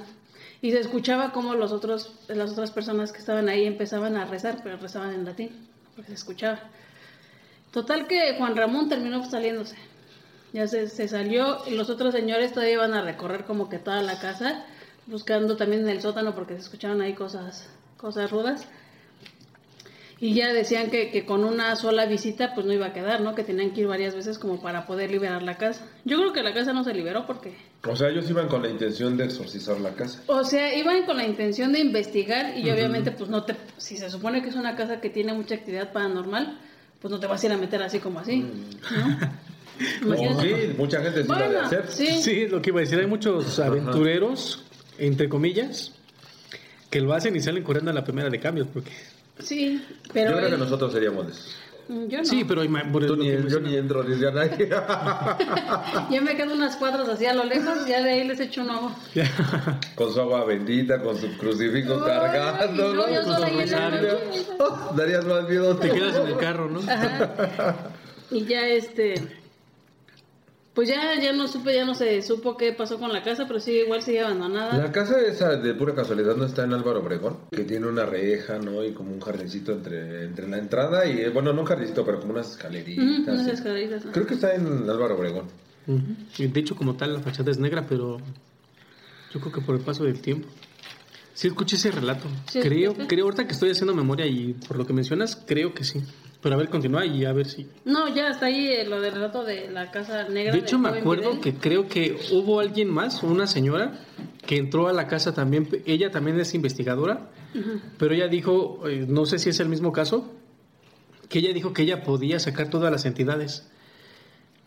Y 0.61 0.71
se 0.71 0.79
escuchaba 0.79 1.31
como 1.31 1.53
los 1.53 1.71
otros, 1.71 2.13
las 2.27 2.51
otras 2.51 2.71
personas 2.71 3.11
que 3.11 3.19
estaban 3.19 3.47
ahí 3.49 3.65
empezaban 3.65 4.15
a 4.17 4.25
rezar, 4.25 4.61
pero 4.63 4.77
rezaban 4.77 5.13
en 5.13 5.25
latín, 5.25 5.51
porque 5.95 6.09
se 6.09 6.15
escuchaba. 6.15 6.59
Total 7.71 8.07
que 8.07 8.35
Juan 8.37 8.55
Ramón 8.55 8.89
terminó 8.89 9.23
saliéndose. 9.29 9.75
Ya 10.53 10.67
se, 10.67 10.87
se 10.87 11.07
salió 11.07 11.59
y 11.67 11.75
los 11.75 11.89
otros 11.89 12.13
señores 12.13 12.53
todavía 12.53 12.73
iban 12.73 12.93
a 12.93 13.01
recorrer 13.01 13.43
como 13.45 13.69
que 13.69 13.77
toda 13.77 14.01
la 14.01 14.19
casa, 14.19 14.65
buscando 15.05 15.57
también 15.57 15.83
en 15.83 15.89
el 15.89 16.01
sótano 16.01 16.33
porque 16.33 16.55
se 16.55 16.61
escuchaban 16.61 17.01
ahí 17.01 17.13
cosas, 17.13 17.69
cosas 17.97 18.31
rudas. 18.31 18.67
Y 20.19 20.33
ya 20.33 20.51
decían 20.51 20.89
que, 20.89 21.11
que 21.11 21.25
con 21.25 21.43
una 21.43 21.75
sola 21.75 22.05
visita 22.07 22.53
pues 22.55 22.65
no 22.65 22.73
iba 22.73 22.87
a 22.87 22.93
quedar, 22.93 23.21
¿no? 23.21 23.35
Que 23.35 23.43
tenían 23.43 23.71
que 23.71 23.81
ir 23.81 23.87
varias 23.87 24.15
veces 24.15 24.39
como 24.39 24.59
para 24.61 24.87
poder 24.87 25.11
liberar 25.11 25.43
la 25.43 25.57
casa. 25.57 25.85
Yo 26.05 26.17
creo 26.17 26.33
que 26.33 26.41
la 26.41 26.53
casa 26.53 26.73
no 26.73 26.83
se 26.83 26.93
liberó 26.93 27.27
porque... 27.27 27.55
O 27.87 27.95
sea, 27.95 28.09
ellos 28.09 28.27
iban 28.29 28.47
con 28.47 28.63
la 28.63 28.69
intención 28.69 29.15
de 29.15 29.25
exorcizar 29.25 29.79
la 29.79 29.93
casa. 29.93 30.23
O 30.25 30.43
sea, 30.43 30.75
iban 30.75 31.05
con 31.05 31.17
la 31.17 31.25
intención 31.25 31.71
de 31.71 31.79
investigar 31.79 32.57
y 32.57 32.69
obviamente 32.71 33.11
pues 33.11 33.29
no 33.29 33.43
te... 33.43 33.55
Si 33.77 33.95
se 33.97 34.09
supone 34.09 34.41
que 34.41 34.49
es 34.49 34.55
una 34.55 34.75
casa 34.75 34.99
que 34.99 35.09
tiene 35.11 35.33
mucha 35.33 35.53
actividad 35.53 35.91
paranormal, 35.93 36.59
pues 36.99 37.11
no 37.11 37.19
te 37.19 37.27
vas 37.27 37.43
a 37.43 37.45
ir 37.45 37.51
a 37.53 37.57
meter 37.57 37.81
así 37.83 37.99
como 37.99 38.19
así, 38.19 38.37
¿no? 38.37 38.47
O 40.01 40.05
Imagínate. 40.15 40.67
sí, 40.67 40.73
mucha 40.75 41.01
gente 41.03 41.21
sí 41.21 41.27
lo 41.27 41.35
ha 41.35 41.39
de 41.39 41.45
Bueno, 41.47 41.61
hacer. 41.61 41.85
sí. 41.89 42.07
Sí, 42.23 42.47
lo 42.47 42.59
que 42.63 42.71
iba 42.71 42.79
a 42.79 42.81
decir. 42.81 42.97
Hay 42.99 43.05
muchos 43.05 43.59
aventureros, 43.59 44.63
entre 44.97 45.29
comillas, 45.29 45.93
que 46.89 46.99
lo 47.01 47.13
hacen 47.13 47.35
y 47.35 47.39
salen 47.41 47.61
corriendo 47.61 47.91
a 47.91 47.93
la 47.93 48.03
primera 48.03 48.29
de 48.31 48.39
cambios. 48.39 48.67
Porque 48.73 48.89
Sí, 49.39 49.83
pero... 50.13 50.31
Yo 50.31 50.37
creo 50.37 50.49
que 50.51 50.57
nosotros 50.57 50.91
seríamos 50.93 51.27
de 51.27 51.33
esos. 51.33 51.55
Mm, 51.87 52.07
Yo 52.07 52.17
no. 52.19 52.25
Sí, 52.25 52.43
pero 52.43 52.61
por 52.91 53.05
Tú 53.05 53.15
ni, 53.15 53.27
yo 53.27 53.59
ni 53.61 53.75
entro, 53.75 54.03
ni 54.03 54.25
a 54.25 54.31
nadie. 54.31 54.69
Yo 56.11 56.21
me 56.21 56.35
quedo 56.35 56.53
unas 56.53 56.75
cuadras 56.75 57.07
así 57.07 57.25
a 57.25 57.33
lo 57.33 57.45
lejos, 57.45 57.85
ya 57.87 58.03
de 58.03 58.09
ahí 58.11 58.27
les 58.27 58.39
echo 58.39 58.61
un 58.61 58.71
ojo. 58.71 58.91
con 59.95 60.13
su 60.13 60.19
agua 60.19 60.43
bendita, 60.43 61.01
con 61.01 61.17
su 61.17 61.37
crucifijo 61.37 62.03
cargando, 62.03 62.93
no, 62.93 63.09
yo 63.09 63.23
noche. 63.23 63.75
Oh, 64.59 64.93
darías 64.95 65.25
más 65.25 65.47
miedo. 65.47 65.77
Te 65.77 65.89
quedas 65.91 66.17
en 66.17 66.27
el 66.27 66.37
carro, 66.37 66.69
¿no? 66.69 66.79
Ajá. 66.79 67.91
Y 68.31 68.43
ya 68.45 68.67
este. 68.67 69.15
Pues 70.77 70.89
ya, 70.89 71.19
ya 71.19 71.33
no 71.33 71.47
supe, 71.47 71.73
ya 71.73 71.85
no 71.85 71.95
se 71.95 72.21
supo 72.21 72.55
qué 72.55 72.71
pasó 72.71 72.99
con 72.99 73.11
la 73.11 73.23
casa, 73.23 73.47
pero 73.47 73.59
sí, 73.59 73.71
igual 73.71 74.03
sigue 74.03 74.21
abandonada. 74.21 74.77
La 74.77 74.91
casa 74.91 75.19
esa 75.21 75.55
de 75.55 75.73
pura 75.73 75.95
casualidad 75.95 76.35
no 76.35 76.45
está 76.45 76.65
en 76.65 76.73
Álvaro 76.73 76.99
Obregón, 76.99 77.35
que 77.51 77.63
tiene 77.63 77.87
una 77.87 78.05
reja, 78.05 78.59
¿no? 78.59 78.85
Y 78.85 78.93
como 78.93 79.11
un 79.11 79.19
jardincito 79.19 79.71
entre, 79.71 80.25
entre 80.25 80.47
la 80.47 80.59
entrada 80.59 81.07
y, 81.07 81.19
eh, 81.21 81.29
bueno, 81.29 81.51
no 81.51 81.61
un 81.61 81.65
jardincito, 81.65 82.05
pero 82.05 82.19
como 82.19 82.33
unas 82.33 82.51
escaleritas. 82.51 83.03
Ujú, 83.03 83.23
unas 83.23 83.45
sí. 83.45 83.49
escaleritas, 83.49 84.05
¿no? 84.05 84.11
Creo 84.11 84.27
que 84.27 84.35
está 84.35 84.53
en 84.53 84.87
Álvaro 84.87 85.15
Obregón. 85.17 85.45
Ujú. 85.87 86.15
Y 86.37 86.45
De 86.45 86.59
hecho, 86.59 86.75
como 86.75 86.95
tal, 86.95 87.11
la 87.11 87.21
fachada 87.21 87.49
es 87.49 87.57
negra, 87.57 87.87
pero 87.89 88.19
yo 89.33 89.39
creo 89.39 89.51
que 89.51 89.61
por 89.61 89.73
el 89.73 89.81
paso 89.81 90.03
del 90.03 90.21
tiempo. 90.21 90.47
Sí, 91.33 91.47
escuché 91.47 91.77
ese 91.77 91.89
relato. 91.89 92.27
Sí, 92.51 92.59
creo, 92.59 92.93
creo, 93.07 93.25
ahorita 93.25 93.47
que 93.47 93.53
estoy 93.53 93.71
haciendo 93.71 93.95
memoria 93.95 94.27
y 94.27 94.53
por 94.53 94.77
lo 94.77 94.85
que 94.85 94.93
mencionas, 94.93 95.41
creo 95.43 95.73
que 95.73 95.83
sí. 95.83 96.03
Pero 96.41 96.55
a 96.55 96.57
ver, 96.57 96.69
continúa 96.69 97.05
y 97.05 97.25
a 97.25 97.33
ver 97.33 97.47
si. 97.47 97.67
No, 97.85 98.13
ya 98.13 98.29
está 98.29 98.45
ahí 98.45 98.67
eh, 98.67 98.85
lo 98.85 99.01
del 99.01 99.13
relato 99.13 99.43
de 99.43 99.69
la 99.71 99.89
casa 99.89 100.27
negra. 100.29 100.53
De 100.53 100.59
hecho, 100.59 100.77
del 100.77 100.91
me 100.91 100.99
acuerdo 100.99 101.41
que 101.41 101.55
creo 101.55 101.87
que 101.87 102.17
hubo 102.31 102.59
alguien 102.59 102.89
más, 102.89 103.23
una 103.23 103.47
señora, 103.47 103.99
que 104.45 104.57
entró 104.57 104.87
a 104.87 104.93
la 104.93 105.07
casa 105.07 105.33
también. 105.33 105.67
Ella 105.85 106.11
también 106.11 106.39
es 106.39 106.53
investigadora, 106.53 107.31
pero 107.97 108.13
ella 108.13 108.27
dijo, 108.27 108.87
eh, 108.87 109.05
no 109.07 109.25
sé 109.25 109.39
si 109.39 109.49
es 109.49 109.59
el 109.59 109.67
mismo 109.67 109.91
caso, 109.91 110.31
que 111.27 111.39
ella 111.39 111.53
dijo 111.53 111.73
que 111.73 111.83
ella 111.83 112.03
podía 112.03 112.39
sacar 112.39 112.69
todas 112.69 112.91
las 112.91 113.05
entidades. 113.05 113.67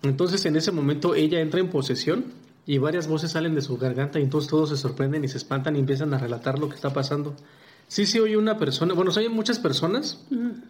Entonces, 0.02 0.44
en 0.46 0.56
ese 0.56 0.72
momento, 0.72 1.14
ella 1.14 1.40
entra 1.40 1.60
en 1.60 1.70
posesión 1.70 2.32
y 2.66 2.78
varias 2.78 3.06
voces 3.06 3.32
salen 3.32 3.54
de 3.54 3.62
su 3.62 3.76
garganta 3.78 4.18
y 4.18 4.22
entonces 4.22 4.50
todos 4.50 4.70
se 4.70 4.76
sorprenden 4.76 5.24
y 5.24 5.28
se 5.28 5.38
espantan 5.38 5.76
y 5.76 5.78
empiezan 5.78 6.14
a 6.14 6.18
relatar 6.18 6.58
lo 6.58 6.68
que 6.68 6.74
está 6.74 6.92
pasando. 6.92 7.34
Sí 7.90 8.06
se 8.06 8.20
oye 8.20 8.36
una 8.36 8.56
persona, 8.56 8.94
bueno, 8.94 9.10
se 9.10 9.18
oyen 9.18 9.32
muchas 9.32 9.58
personas, 9.58 10.20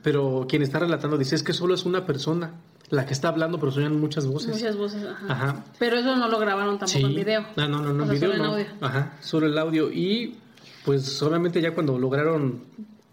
pero 0.02 0.46
quien 0.48 0.62
está 0.62 0.78
relatando 0.78 1.18
dice 1.18 1.34
es 1.34 1.42
que 1.42 1.52
solo 1.52 1.74
es 1.74 1.84
una 1.84 2.06
persona 2.06 2.52
la 2.88 3.04
que 3.04 3.12
está 3.12 3.28
hablando, 3.28 3.60
pero 3.60 3.70
se 3.72 3.80
oyen 3.80 4.00
muchas 4.00 4.26
voces. 4.26 4.48
Muchas 4.54 4.74
voces, 4.74 5.04
ajá. 5.04 5.26
Ajá. 5.28 5.64
Pero 5.78 5.98
eso 5.98 6.16
no 6.16 6.28
lo 6.28 6.38
grabaron 6.38 6.78
tampoco 6.78 7.06
en 7.06 7.14
video. 7.14 7.42
Ah, 7.58 7.66
no, 7.68 7.82
no, 7.82 7.92
no, 7.92 8.04
O 8.04 8.06
sea, 8.06 8.14
video 8.14 8.30
solo 8.30 8.34
en 8.42 8.48
no. 8.50 8.54
audio. 8.54 8.66
Ajá, 8.80 9.18
solo 9.20 9.46
el 9.48 9.58
audio. 9.58 9.92
Y 9.92 10.38
pues 10.86 11.20
obviamente 11.22 11.60
ya 11.60 11.74
cuando 11.74 11.98
lograron 11.98 12.62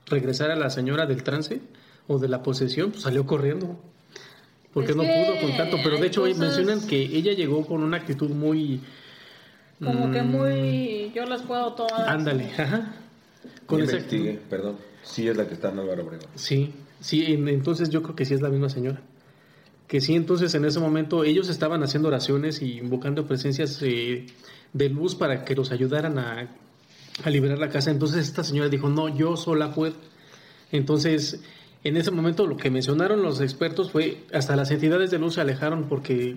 regresar 0.06 0.52
a 0.52 0.56
la 0.56 0.70
señora 0.70 1.06
del 1.06 1.22
trance 1.24 1.60
o 2.08 2.18
de 2.18 2.30
la 2.30 2.42
posesión, 2.44 2.92
pues 2.92 3.04
salió 3.04 3.26
corriendo. 3.26 3.78
Porque 4.74 4.92
Es 4.92 4.96
no 4.96 5.04
pudo 5.04 5.42
con 5.42 5.58
tanto. 5.58 5.78
Pero 5.84 5.98
de 5.98 6.08
hecho 6.08 6.22
cosas- 6.22 6.38
mencionan 6.38 6.88
que 6.88 7.02
ella 7.02 7.34
llegó 7.34 7.66
con 7.66 7.84
una 7.84 7.98
actitud 7.98 8.30
muy... 8.30 8.80
Como 9.84 10.12
que 10.12 10.24
mm, 10.24 10.32
muy. 10.32 11.12
Yo 11.14 11.26
las 11.26 11.42
puedo 11.44 11.74
todas. 11.74 12.08
Ándale, 12.08 12.52
ajá. 12.58 12.94
Con 13.68 13.82
esa 13.82 13.98
Investigué, 13.98 14.30
actitud. 14.32 14.50
perdón. 14.50 14.76
Sí 15.04 15.28
es 15.28 15.38
la 15.38 15.48
que 15.48 15.54
está 15.54 15.70
en 15.70 15.80
Álvaro 15.80 16.04
Obregón. 16.06 16.28
Sí, 16.36 16.74
sí, 17.00 17.26
en- 17.28 17.48
entonces 17.48 17.90
yo 17.90 18.02
creo 18.02 18.16
que 18.16 18.26
sí 18.26 18.34
es 18.34 18.42
la 18.42 18.50
misma 18.50 18.70
señora. 18.70 19.02
Que 19.88 20.02
sí, 20.02 20.16
entonces 20.16 20.54
en 20.56 20.66
ese 20.66 20.80
momento 20.80 21.24
ellos 21.24 21.48
estaban 21.50 21.84
haciendo 21.84 22.08
oraciones 22.10 22.62
y 22.62 22.80
invocando 22.80 23.26
presencias 23.28 23.80
eh, 23.84 24.26
de 24.74 24.90
luz 24.90 25.14
para 25.16 25.46
que 25.46 25.56
los 25.56 25.72
ayudaran 25.72 26.18
a, 26.20 26.50
a 27.24 27.30
liberar 27.30 27.58
la 27.60 27.70
casa. 27.70 27.92
Entonces 27.92 28.28
esta 28.28 28.44
señora 28.44 28.68
dijo, 28.68 28.90
no, 28.90 29.08
yo 29.16 29.38
sola 29.38 29.74
puedo. 29.74 29.94
Entonces, 30.72 31.40
en 31.84 31.96
ese 31.98 32.12
momento 32.12 32.46
lo 32.48 32.58
que 32.58 32.70
mencionaron 32.70 33.22
los 33.22 33.40
expertos 33.40 33.92
fue, 33.92 34.24
hasta 34.34 34.56
las 34.56 34.72
entidades 34.72 35.12
de 35.12 35.20
luz 35.20 35.36
se 35.36 35.42
alejaron 35.42 35.88
porque 35.88 36.36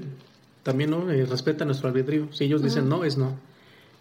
también 0.62 0.90
no 0.90 1.10
Eh, 1.10 1.26
respetan 1.26 1.66
nuestro 1.68 1.88
albedrío. 1.88 2.32
Si 2.32 2.44
ellos 2.44 2.62
dicen 2.62 2.88
no, 2.88 3.02
es 3.04 3.16
no. 3.18 3.36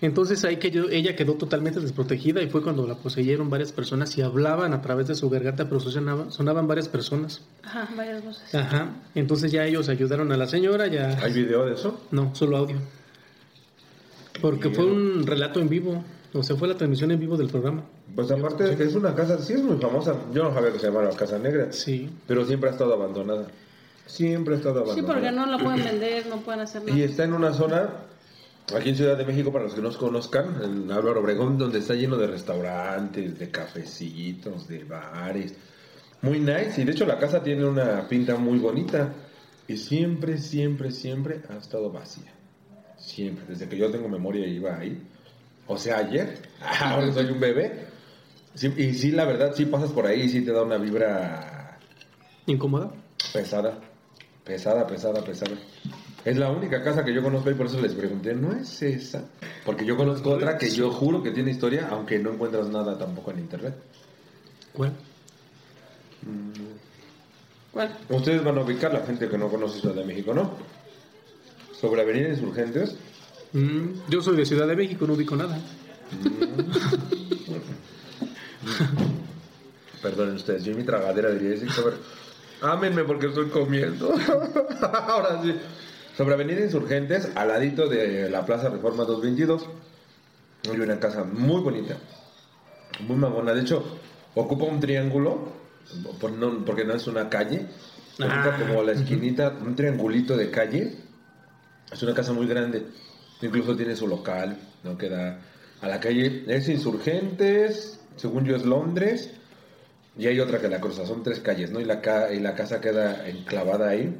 Entonces 0.01 0.45
ahí 0.45 0.57
que 0.57 0.71
yo- 0.71 0.89
ella 0.89 1.15
quedó 1.15 1.33
totalmente 1.33 1.79
desprotegida 1.81 2.41
y 2.41 2.49
fue 2.49 2.61
cuando 2.63 2.87
la 2.87 2.95
poseyeron 2.95 3.49
varias 3.49 3.73
personas 3.73 4.17
y 4.17 4.21
hablaban 4.21 4.73
a 4.73 4.81
través 4.81 5.07
de 5.07 5.15
su 5.15 5.29
garganta, 5.29 5.67
pero 5.67 5.81
sonaban, 5.81 6.31
sonaban 6.31 6.67
varias 6.67 6.87
personas. 6.87 7.41
Ajá, 7.63 7.89
varias 7.97 8.23
voces. 8.23 8.55
Ajá. 8.55 8.89
Entonces 9.13 9.51
ya 9.51 9.65
ellos 9.65 9.89
ayudaron 9.89 10.31
a 10.31 10.37
la 10.37 10.47
señora, 10.47 10.87
ya... 10.87 11.17
¿Hay 11.21 11.33
video 11.33 11.65
de 11.65 11.73
eso? 11.73 11.99
No, 12.11 12.33
solo 12.33 12.55
audio. 12.57 12.77
Porque 14.41 14.69
fue 14.69 14.85
un 14.85 15.25
relato 15.27 15.59
en 15.59 15.67
vivo, 15.67 16.01
o 16.33 16.43
sea, 16.43 16.55
fue 16.55 16.67
la 16.69 16.75
transmisión 16.75 17.11
en 17.11 17.19
vivo 17.19 17.35
del 17.35 17.49
programa. 17.49 17.83
Pues 18.15 18.31
aparte 18.31 18.63
de 18.63 18.77
que 18.77 18.83
es 18.83 18.95
una 18.95 19.13
casa, 19.13 19.37
sí 19.39 19.53
es 19.53 19.61
muy 19.63 19.77
famosa. 19.77 20.15
Yo 20.33 20.43
no 20.43 20.53
sabía 20.53 20.71
que 20.71 20.79
se 20.79 20.87
llamaba 20.87 21.09
Casa 21.09 21.37
Negra, 21.39 21.73
Sí. 21.73 22.09
pero 22.25 22.45
siempre 22.45 22.69
ha 22.69 22.71
estado 22.71 22.93
abandonada. 22.93 23.47
Siempre 24.05 24.53
ha 24.55 24.57
estado 24.57 24.85
Sí, 24.85 24.91
abandonada. 25.01 25.13
porque 25.13 25.31
no 25.35 25.45
la 25.45 25.57
pueden 25.61 25.83
vender, 25.83 26.27
no 26.27 26.37
pueden 26.37 26.61
hacer 26.61 26.83
nada. 26.85 26.97
Y 26.97 27.03
está 27.03 27.25
en 27.25 27.33
una 27.33 27.53
zona, 27.53 27.89
aquí 28.75 28.89
en 28.89 28.95
Ciudad 28.95 29.17
de 29.17 29.25
México, 29.25 29.51
para 29.51 29.65
los 29.65 29.73
que 29.73 29.81
no 29.81 29.91
conozcan, 29.91 30.61
en 30.63 30.91
Álvaro 30.91 31.21
Obregón, 31.21 31.57
donde 31.57 31.79
está 31.79 31.93
lleno 31.93 32.17
de 32.17 32.27
restaurantes, 32.27 33.37
de 33.37 33.49
cafecitos, 33.49 34.67
de 34.67 34.83
bares. 34.83 35.53
Muy 36.21 36.39
nice. 36.39 36.81
Y 36.81 36.85
de 36.85 36.91
hecho 36.91 37.05
la 37.05 37.17
casa 37.17 37.41
tiene 37.41 37.65
una 37.65 38.07
pinta 38.07 38.35
muy 38.35 38.59
bonita. 38.59 39.13
Y 39.67 39.77
siempre, 39.77 40.37
siempre, 40.37 40.91
siempre 40.91 41.41
ha 41.49 41.57
estado 41.57 41.91
vacía. 41.91 42.33
Siempre. 42.97 43.45
Desde 43.47 43.69
que 43.69 43.77
yo 43.77 43.89
tengo 43.91 44.09
memoria 44.09 44.45
iba 44.47 44.77
ahí. 44.77 45.01
O 45.67 45.77
sea, 45.77 45.99
ayer. 45.99 46.39
Ahora 46.81 47.11
soy 47.13 47.27
un 47.27 47.39
bebé. 47.39 47.85
Sí, 48.55 48.73
y 48.75 48.93
sí, 48.93 49.11
la 49.11 49.25
verdad, 49.25 49.53
sí 49.55 49.65
pasas 49.65 49.91
por 49.91 50.05
ahí 50.05 50.21
y 50.21 50.29
sí 50.29 50.41
te 50.41 50.51
da 50.51 50.63
una 50.63 50.77
vibra 50.77 51.59
¿Incómoda? 52.49 52.91
Pesada, 53.31 53.79
pesada, 54.43 54.87
pesada, 54.87 55.23
pesada. 55.23 55.55
Es 56.25 56.37
la 56.37 56.49
única 56.49 56.83
casa 56.83 57.05
que 57.05 57.13
yo 57.13 57.23
conozco 57.23 57.49
y 57.49 57.53
por 57.53 57.67
eso 57.67 57.79
les 57.79 57.93
pregunté, 57.93 58.33
¿no 58.33 58.53
es 58.53 58.81
esa? 58.81 59.23
Porque 59.65 59.85
yo 59.85 59.95
conozco 59.95 60.31
otra 60.31 60.57
que 60.57 60.69
yo 60.69 60.91
juro 60.91 61.23
que 61.23 61.31
tiene 61.31 61.51
historia, 61.51 61.87
aunque 61.91 62.19
no 62.19 62.33
encuentras 62.33 62.67
nada 62.67 62.97
tampoco 62.97 63.31
en 63.31 63.39
internet. 63.39 63.75
¿Cuál? 64.73 64.93
¿Cuál? 67.71 67.97
Ustedes 68.09 68.43
van 68.43 68.57
a 68.57 68.61
ubicar 68.61 68.93
la 68.93 69.05
gente 69.05 69.29
que 69.29 69.37
no 69.37 69.47
conoce 69.47 69.79
Ciudad 69.79 69.95
de 69.95 70.05
México, 70.05 70.33
¿no? 70.33 70.51
Sobre 71.79 72.01
Avenida 72.01 72.29
Insurgentes, 72.29 72.97
Mm, 73.53 74.09
yo 74.09 74.21
soy 74.21 74.35
de 74.37 74.45
Ciudad 74.45 74.67
de 74.67 74.75
México, 74.75 75.07
no 75.07 75.13
ubico 75.13 75.35
nada. 75.35 75.59
perdonen 80.01 80.35
ustedes, 80.35 80.63
yo 80.63 80.71
en 80.71 80.77
mi 80.77 80.83
tragadera 80.83 81.29
diría 81.31 81.49
decir, 81.49 81.69
sobre, 81.71 81.95
ámenme 82.61 83.03
porque 83.03 83.27
estoy 83.27 83.49
comiendo. 83.49 84.13
Ahora 84.81 85.41
sí. 85.43 85.53
Sobre 86.19 86.33
Avenida 86.33 86.59
Insurgentes, 86.59 87.29
al 87.33 87.47
ladito 87.47 87.87
de 87.87 88.29
la 88.29 88.45
Plaza 88.45 88.67
Reforma 88.67 89.05
222, 89.05 89.65
hay 90.69 90.77
una 90.81 90.99
casa 90.99 91.23
muy 91.23 91.61
bonita, 91.61 91.95
muy 93.07 93.15
mamona. 93.15 93.53
De 93.53 93.61
hecho, 93.61 93.81
ocupa 94.35 94.65
un 94.65 94.81
triángulo, 94.81 95.47
por 96.19 96.33
no- 96.33 96.65
porque 96.65 96.83
no 96.83 96.93
es 96.93 97.07
una 97.07 97.29
calle, 97.29 97.67
ocupa 98.15 98.53
Ah. 98.53 98.57
como 98.59 98.83
la 98.83 98.91
esquinita, 98.91 99.55
un 99.61 99.77
triangulito 99.77 100.35
de 100.35 100.51
calle. 100.51 100.97
Es 101.89 102.03
una 102.03 102.13
casa 102.13 102.33
muy 102.33 102.47
grande, 102.47 102.83
incluso 103.41 103.77
tiene 103.77 103.95
su 103.95 104.05
local, 104.05 104.57
¿no? 104.83 104.97
Que 104.97 105.07
da 105.07 105.39
a 105.79 105.87
la 105.87 106.01
calle. 106.01 106.43
Es 106.47 106.67
Insurgentes, 106.67 108.01
según 108.17 108.43
yo 108.43 108.57
es 108.57 108.65
Londres, 108.65 109.31
y 110.17 110.27
hay 110.27 110.41
otra 110.41 110.59
que 110.59 110.67
la 110.67 110.81
cruza, 110.81 111.05
son 111.05 111.23
tres 111.23 111.39
calles, 111.39 111.71
¿no? 111.71 111.79
Y 111.79 111.85
la, 111.85 112.01
ca- 112.01 112.33
y 112.33 112.41
la 112.41 112.55
casa 112.55 112.81
queda 112.81 113.25
enclavada 113.29 113.87
ahí. 113.87 114.13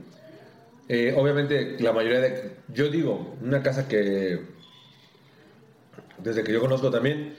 Eh, 0.92 1.14
obviamente, 1.16 1.78
la 1.80 1.94
mayoría 1.94 2.20
de. 2.20 2.56
Yo 2.74 2.90
digo, 2.90 3.38
una 3.42 3.62
casa 3.62 3.88
que. 3.88 4.40
Desde 6.18 6.44
que 6.44 6.52
yo 6.52 6.60
conozco 6.60 6.90
también, 6.90 7.36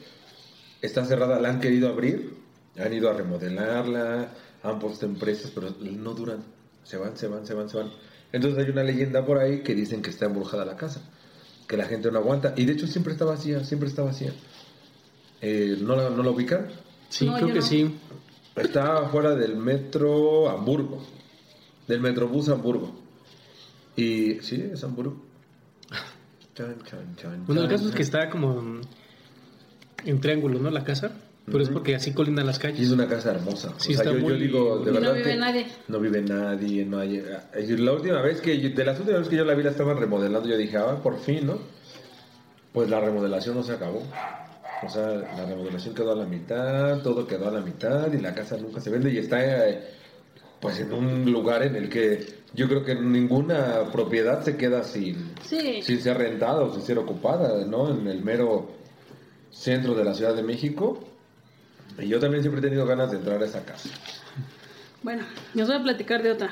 está 0.81 1.05
cerrada, 1.05 1.39
la 1.41 1.51
han 1.51 1.61
querido 1.61 1.89
abrir, 1.89 2.35
han 2.79 2.93
ido 2.95 3.11
a 3.11 3.13
remodelarla, 3.13 4.29
han 4.63 4.79
puesto 4.79 5.05
empresas, 5.05 5.51
pero 5.55 5.75
no 5.81 6.15
duran. 6.15 6.45
Se 6.85 6.97
van, 6.97 7.17
se 7.17 7.27
van, 7.27 7.45
se 7.47 7.55
van, 7.55 7.69
se 7.69 7.77
van. 7.77 7.91
Entonces 8.33 8.65
hay 8.65 8.71
una 8.71 8.85
leyenda 8.85 9.27
por 9.27 9.39
ahí 9.39 9.63
que 9.63 9.75
dicen 9.75 10.01
que 10.01 10.11
está 10.11 10.27
embrujada 10.27 10.65
la 10.65 10.77
casa, 10.77 11.03
que 11.67 11.77
la 11.77 11.85
gente 11.87 12.11
no 12.11 12.19
aguanta. 12.21 12.55
Y 12.57 12.65
de 12.65 12.73
hecho 12.73 12.87
siempre 12.87 13.13
está 13.13 13.25
vacía, 13.25 13.65
siempre 13.65 13.89
está 13.89 14.03
vacía. 14.03 14.33
Eh, 15.43 15.77
¿no, 15.81 15.97
la, 15.97 16.09
¿No 16.09 16.23
la 16.23 16.31
ubican? 16.31 16.69
Sí, 17.09 17.27
No, 17.27 17.35
creo 17.37 17.49
que 17.49 17.55
no. 17.57 17.63
sí. 17.63 17.99
Está 18.57 19.09
fuera 19.09 19.35
del 19.35 19.57
metro 19.57 20.49
Hamburgo, 20.49 21.03
del 21.89 22.01
metrobús 22.01 22.49
Hamburgo. 22.49 23.00
Y 24.01 24.39
sí, 24.41 24.71
es 24.73 24.83
Hamburgo. 24.83 25.17
Chan, 26.55 26.75
chan, 26.89 27.17
chan, 27.17 27.45
Bueno, 27.47 27.63
el 27.63 27.69
caso 27.69 27.89
es 27.89 27.95
que 27.95 28.03
está 28.03 28.29
como 28.31 28.81
en 30.05 30.21
triángulo, 30.21 30.59
¿no? 30.59 30.71
La 30.71 30.85
casa. 30.85 31.13
Pero 31.47 31.63
es 31.65 31.69
porque 31.71 31.97
así 31.97 32.13
colindan 32.13 32.47
las 32.47 32.57
Y 32.57 32.59
es 32.59 32.63
calles. 32.63 32.91
una 32.93 33.09
casa 33.09 33.33
hermosa. 33.33 33.75
Sí, 33.79 33.93
o 33.95 33.97
sea, 33.97 34.05
está 34.13 34.19
yo, 34.21 34.29
yo 34.29 34.35
digo, 34.37 34.79
de 34.79 34.91
Y 34.91 34.95
no 34.95 35.01
verdad. 35.01 35.15
vive 35.15 35.31
que 35.31 35.37
nadie. 35.37 35.67
No 35.89 35.99
vive 35.99 36.23
nadie, 36.23 36.85
no 36.87 36.99
hay. 36.99 37.17
eh, 37.17 37.77
La 37.79 37.93
última 37.93 38.21
vez 38.23 38.41
que. 38.41 38.61
yo- 38.61 38.71
de 38.71 38.85
las 38.85 38.99
últimas 39.01 39.21
veces 39.21 39.31
que 39.31 39.37
yo 39.37 39.45
la 39.45 39.55
vi, 39.55 39.63
la 39.65 39.71
estaban 39.71 39.97
remodelando. 39.97 40.49
Yo 40.49 40.57
dije, 40.57 40.77
ah, 40.77 40.97
por 41.03 41.19
fin, 41.19 41.47
¿no? 41.47 41.59
Pues 42.73 42.89
la 42.89 43.01
remodelación 43.01 43.57
no 43.57 43.63
se 43.65 43.73
acabó. 43.73 44.03
O 44.83 44.89
sea, 44.89 45.09
la 45.09 45.45
remodelación 45.47 45.95
quedó 45.95 46.13
a 46.13 46.17
la 46.17 46.25
mitad, 46.27 47.03
todo 47.03 47.27
quedó 47.27 47.49
a 47.49 47.51
la 47.53 47.61
mitad 47.61 48.13
y 48.13 48.21
la 48.21 48.33
casa 48.35 48.57
nunca 48.57 48.81
se 48.81 48.91
vende 48.91 49.11
y 49.13 49.19
está. 49.19 49.69
eh, 49.69 49.83
pues 50.61 50.79
en 50.81 50.93
un 50.93 51.31
lugar 51.31 51.63
en 51.63 51.77
el 51.77 51.89
que 51.89 52.41
yo 52.55 52.69
creo 52.69 52.85
que 52.85 52.95
ninguna 52.95 53.91
propiedad 53.93 54.43
se 54.43 54.57
queda 54.57 54.83
sin, 54.85 55.33
Sí. 55.43 55.83
sin 55.83 56.01
ser 56.01 56.19
rentada 56.19 56.63
o 56.63 56.73
sin 56.75 56.83
ser 56.83 56.99
ocupada, 56.99 57.65
¿no? 57.65 57.91
En 57.91 58.07
el 58.07 58.23
mero 58.23 58.71
centro 59.51 59.95
de 59.95 60.05
la 60.05 60.15
Ciudad 60.15 60.35
de 60.35 60.43
México. 60.43 61.01
Y 61.99 62.09
yo 62.09 62.19
también 62.21 62.43
siempre 62.43 62.61
he 62.61 62.65
tenido 62.65 62.87
ganas 62.87 63.11
de 63.11 63.19
entrar 63.19 63.43
a 63.43 63.47
esa 63.47 63.65
casa. 63.65 63.89
Bueno, 65.03 65.25
les 65.55 65.67
voy 65.67 65.77
a 65.77 65.83
platicar 65.83 66.23
de 66.23 66.33
otra. 66.33 66.51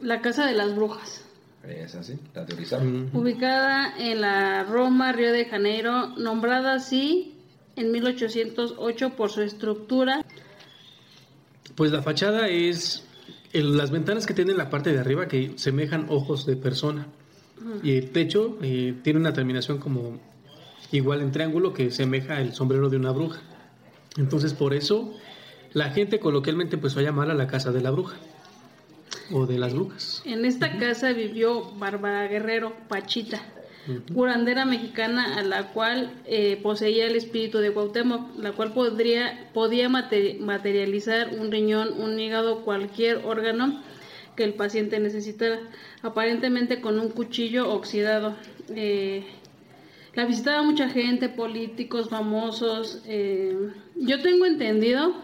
La 0.00 0.20
Casa 0.20 0.46
de 0.46 0.54
las 0.54 0.74
Brujas. 0.74 1.24
Es 1.68 1.94
así, 1.94 2.18
la. 2.34 2.44
Mm. 2.80 3.16
Ubicada 3.16 3.94
en 3.96 4.20
la 4.20 4.64
Roma, 4.64 5.12
Río 5.12 5.32
de 5.32 5.44
Janeiro, 5.44 6.08
nombrada 6.16 6.74
así 6.74 7.36
en 7.76 7.92
1808 7.92 9.10
por 9.10 9.30
su 9.30 9.42
estructura. 9.42 10.24
Pues 11.76 11.92
la 11.92 12.02
fachada 12.02 12.48
es 12.48 13.04
el- 13.52 13.76
las 13.76 13.90
ventanas 13.90 14.26
que 14.26 14.34
tienen 14.34 14.52
en 14.52 14.58
la 14.58 14.70
parte 14.70 14.92
de 14.92 14.98
arriba 14.98 15.28
que 15.28 15.52
semejan 15.56 16.06
ojos 16.08 16.46
de 16.46 16.56
persona. 16.56 17.06
Y 17.82 17.92
el 17.96 18.10
techo 18.10 18.58
eh, 18.60 18.94
tiene 19.04 19.20
una 19.20 19.32
terminación 19.32 19.78
como 19.78 20.18
igual 20.90 21.20
en 21.20 21.30
triángulo 21.30 21.72
que 21.72 21.90
semeja 21.92 22.40
el 22.40 22.52
sombrero 22.54 22.88
de 22.90 22.96
una 22.96 23.12
bruja. 23.12 23.40
Entonces 24.16 24.52
por 24.52 24.74
eso 24.74 25.14
la 25.72 25.90
gente 25.90 26.18
coloquialmente 26.18 26.76
va 26.76 26.88
a 26.96 27.02
llamar 27.02 27.30
a 27.30 27.34
la 27.34 27.46
casa 27.46 27.70
de 27.70 27.80
la 27.80 27.90
bruja 27.92 28.16
o 29.30 29.46
de 29.46 29.58
las 29.58 29.74
brujas. 29.74 30.22
En 30.26 30.44
esta 30.44 30.76
casa 30.78 31.12
vivió 31.12 31.70
Bárbara 31.76 32.26
Guerrero, 32.26 32.74
Pachita, 32.88 33.40
curandera 34.14 34.64
mexicana 34.64 35.36
a 35.36 35.42
la 35.42 35.72
cual 35.72 36.12
eh, 36.26 36.58
poseía 36.62 37.06
el 37.06 37.16
espíritu 37.16 37.58
de 37.58 37.72
Cuauhtémoc, 37.72 38.38
la 38.38 38.52
cual 38.52 38.72
podría, 38.72 39.50
podía 39.52 39.88
mate- 39.88 40.38
materializar 40.40 41.30
un 41.38 41.50
riñón, 41.50 42.00
un 42.00 42.18
hígado, 42.18 42.60
cualquier 42.64 43.22
órgano 43.24 43.82
que 44.36 44.44
el 44.44 44.54
paciente 44.54 44.98
necesitara, 45.00 45.58
aparentemente 46.02 46.80
con 46.80 46.98
un 46.98 47.08
cuchillo 47.10 47.70
oxidado. 47.70 48.36
Eh, 48.74 49.24
la 50.14 50.26
visitaba 50.26 50.62
mucha 50.62 50.88
gente, 50.88 51.28
políticos, 51.28 52.08
famosos. 52.08 53.02
eh, 53.06 53.56
yo 53.96 54.22
tengo 54.22 54.46
entendido 54.46 55.14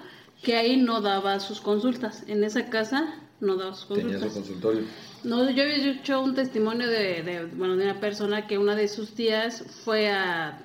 que 0.42 0.56
ahí 0.56 0.76
no 0.76 1.00
daba 1.00 1.40
sus 1.40 1.60
consultas. 1.60 2.24
En 2.26 2.42
esa 2.44 2.70
casa 2.70 3.14
no 3.40 3.56
daba 3.56 3.74
sus 3.74 3.88
Tenía 3.88 4.18
su 4.18 4.32
consultorio. 4.32 4.82
No, 5.24 5.50
yo 5.50 5.62
había 5.62 5.76
hecho 5.76 6.22
un 6.22 6.34
testimonio 6.34 6.88
de, 6.88 7.22
de, 7.22 7.46
bueno, 7.54 7.76
de 7.76 7.84
una 7.84 8.00
persona 8.00 8.46
que 8.46 8.58
una 8.58 8.74
de 8.74 8.88
sus 8.88 9.14
tías 9.14 9.64
fue 9.84 10.10
a 10.10 10.64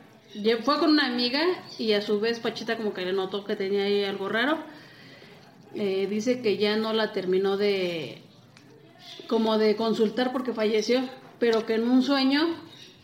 fue 0.63 0.79
con 0.79 0.91
una 0.91 1.05
amiga 1.05 1.41
y 1.77 1.93
a 1.93 2.01
su 2.01 2.19
vez 2.19 2.39
Pachita 2.39 2.77
como 2.77 2.93
que 2.93 3.05
le 3.05 3.13
notó 3.13 3.43
que 3.43 3.55
tenía 3.55 3.83
ahí 3.83 4.03
algo 4.03 4.29
raro. 4.29 4.57
Eh, 5.75 6.07
dice 6.07 6.41
que 6.41 6.57
ya 6.57 6.75
no 6.77 6.93
la 6.93 7.11
terminó 7.11 7.57
de 7.57 8.21
como 9.27 9.57
de 9.57 9.75
consultar 9.75 10.31
porque 10.31 10.53
falleció, 10.53 11.01
pero 11.39 11.65
que 11.65 11.75
en 11.75 11.87
un 11.87 12.03
sueño 12.03 12.41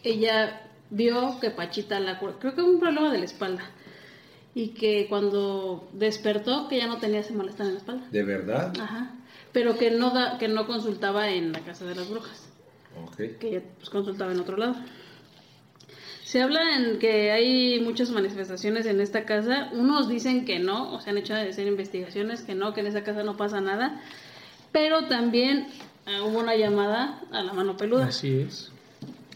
ella 0.04 0.70
vio 0.90 1.40
que 1.40 1.52
Pachita 1.52 2.00
la 2.00 2.20
creo 2.20 2.56
que 2.56 2.62
un 2.62 2.80
problema 2.80 3.12
de 3.12 3.20
la 3.20 3.26
espalda 3.26 3.64
y 4.56 4.70
que 4.70 5.08
cuando 5.08 5.88
despertó 5.94 6.68
que 6.68 6.78
ya 6.78 6.88
no 6.88 6.98
tenía 6.98 7.20
ese 7.20 7.34
malestar 7.34 7.68
en 7.68 7.74
la 7.74 7.80
espalda. 7.80 8.08
¿De 8.12 8.24
verdad? 8.24 8.74
Ajá. 8.80 9.16
Pero 9.52 9.78
que 9.78 9.92
no 9.92 10.12
da, 10.12 10.38
que 10.38 10.48
no 10.48 10.68
consultaba 10.68 11.30
en 11.30 11.52
la 11.52 11.60
casa 11.62 11.86
de 11.86 11.96
las 11.96 12.10
brujas, 12.10 12.50
Ok. 13.04 13.16
que 13.40 13.48
ella 13.50 13.62
pues, 13.78 13.90
consultaba 13.90 14.32
en 14.32 14.40
otro 14.40 14.58
lado. 14.58 14.76
Se 16.24 16.44
habla 16.44 16.76
en 16.78 17.00
que 17.00 17.32
hay 17.32 17.80
muchas 17.80 18.12
manifestaciones 18.12 18.86
en 18.86 19.02
esta 19.02 19.26
casa. 19.26 19.70
Unos 19.74 20.08
dicen 20.08 20.46
que 20.46 20.60
no, 20.60 20.94
o 20.94 21.02
se 21.02 21.10
han 21.10 21.18
hecho 21.18 21.34
de 21.34 21.50
hacer 21.50 21.66
investigaciones 21.68 22.44
que 22.44 22.54
no, 22.54 22.74
que 22.74 22.82
en 22.82 22.88
esa 22.88 23.04
casa 23.04 23.24
no 23.24 23.36
pasa 23.36 23.62
nada. 23.62 24.00
Pero 24.72 25.06
también 25.08 25.66
ah, 26.06 26.22
hubo 26.24 26.38
una 26.40 26.56
llamada 26.56 27.20
a 27.32 27.42
la 27.42 27.54
mano 27.54 27.78
peluda 27.78 28.06
Así 28.06 28.42
es. 28.42 28.72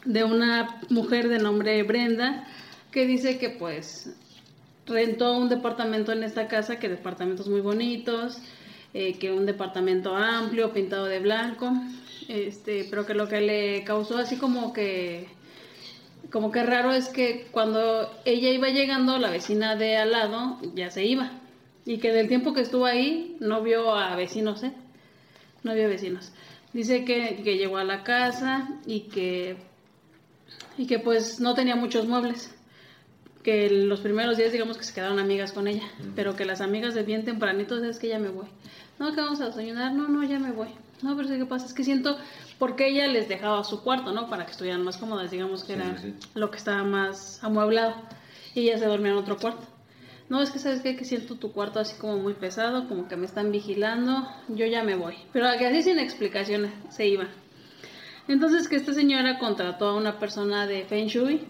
de 0.05 0.23
una 0.23 0.79
mujer 0.89 1.29
de 1.29 1.39
nombre 1.39 1.81
Brenda 1.81 2.45
que 2.91 3.07
dice 3.07 3.39
que 3.39 3.49
pues 3.49 4.15
rentó 4.85 5.35
un 5.35 5.49
departamento 5.49 6.11
en 6.11 6.21
esta 6.21 6.47
casa, 6.47 6.77
que 6.77 6.89
departamentos 6.89 7.47
muy 7.47 7.61
bonitos, 7.61 8.37
eh, 8.93 9.17
que 9.17 9.31
un 9.31 9.45
departamento 9.45 10.15
amplio, 10.15 10.71
pintado 10.71 11.05
de 11.05 11.19
blanco, 11.19 11.71
este, 12.27 12.85
pero 12.89 13.05
que 13.05 13.13
lo 13.13 13.27
que 13.27 13.41
le 13.41 13.83
causó 13.83 14.17
así 14.17 14.37
como 14.37 14.73
que 14.73 15.27
como 16.31 16.51
que 16.51 16.63
raro 16.63 16.91
es 16.91 17.09
que 17.09 17.47
cuando 17.51 18.09
ella 18.25 18.49
iba 18.49 18.69
llegando, 18.69 19.19
la 19.19 19.29
vecina 19.29 19.75
de 19.75 19.97
al 19.97 20.11
lado 20.11 20.57
ya 20.73 20.89
se 20.89 21.05
iba. 21.05 21.31
Y 21.85 21.99
que 21.99 22.11
del 22.11 22.27
tiempo 22.27 22.53
que 22.53 22.61
estuvo 22.61 22.85
ahí 22.85 23.37
no 23.39 23.61
vio 23.61 23.93
a 23.93 24.15
vecinos, 24.15 24.63
¿eh? 24.63 24.73
No 25.61 25.75
vio 25.75 25.87
vecinos. 25.87 26.31
Dice 26.71 27.05
que, 27.05 27.41
que 27.43 27.57
llegó 27.57 27.77
a 27.77 27.83
la 27.83 28.03
casa 28.03 28.67
y 28.87 29.01
que 29.01 29.57
y 30.77 30.87
que 30.87 30.99
pues 30.99 31.39
no 31.39 31.53
tenía 31.53 31.75
muchos 31.75 32.07
muebles. 32.07 32.53
Que 33.43 33.69
los 33.69 33.99
primeros 33.99 34.37
días 34.37 34.51
digamos 34.53 34.77
que 34.77 34.83
se 34.85 34.93
quedaron 34.93 35.19
amigas 35.19 35.51
con 35.51 35.67
ella, 35.67 35.83
pero 36.15 36.35
que 36.35 36.45
las 36.45 36.61
amigas 36.61 36.93
de 36.95 37.03
bien 37.03 37.25
tempranito 37.25 37.83
es 37.83 37.99
que 37.99 38.07
ya 38.07 38.19
me 38.19 38.29
voy. 38.29 38.47
No, 38.99 39.13
que 39.13 39.19
vamos 39.19 39.41
a 39.41 39.47
desayunar, 39.47 39.93
no, 39.93 40.07
no, 40.07 40.23
ya 40.23 40.39
me 40.39 40.51
voy. 40.51 40.69
No, 41.01 41.17
pero 41.17 41.27
¿sí 41.27 41.37
¿qué 41.37 41.45
pasa? 41.45 41.65
Es 41.65 41.73
que 41.73 41.83
siento, 41.83 42.17
porque 42.57 42.87
ella 42.87 43.07
les 43.07 43.27
dejaba 43.27 43.63
su 43.65 43.81
cuarto, 43.83 44.13
¿no? 44.13 44.29
Para 44.29 44.45
que 44.45 44.51
estuvieran 44.51 44.83
más 44.83 44.95
cómodas, 44.97 45.29
digamos 45.31 45.65
que 45.65 45.73
Sí, 45.73 45.79
era 45.81 45.97
sí. 45.97 46.13
lo 46.35 46.49
que 46.51 46.57
estaba 46.57 46.83
más 46.85 47.43
amueblado. 47.43 47.95
Y 48.55 48.61
ella 48.61 48.77
se 48.77 48.85
dormía 48.85 49.11
en 49.11 49.17
otro 49.17 49.35
cuarto. 49.37 49.67
No, 50.29 50.41
es 50.41 50.49
que 50.51 50.59
sabes 50.59 50.79
qué? 50.79 50.95
que 50.95 51.03
siento 51.03 51.35
tu 51.35 51.51
cuarto 51.51 51.79
así 51.79 51.97
como 51.97 52.17
muy 52.17 52.33
pesado, 52.33 52.87
como 52.87 53.09
que 53.09 53.17
me 53.17 53.25
están 53.25 53.51
vigilando, 53.51 54.25
yo 54.47 54.65
ya 54.65 54.83
me 54.83 54.95
voy. 54.95 55.15
Pero 55.33 55.47
que 55.59 55.67
así 55.67 55.83
sin 55.83 55.99
explicaciones 55.99 56.71
se 56.89 57.07
iba. 57.07 57.27
Entonces 58.29 58.69
que 58.69 58.77
esta 58.77 58.93
señora 58.93 59.37
contrató 59.37 59.87
a 59.89 59.95
una 59.97 60.17
persona 60.19 60.65
de 60.65 60.85
Feng 60.85 61.07
Shui, 61.07 61.41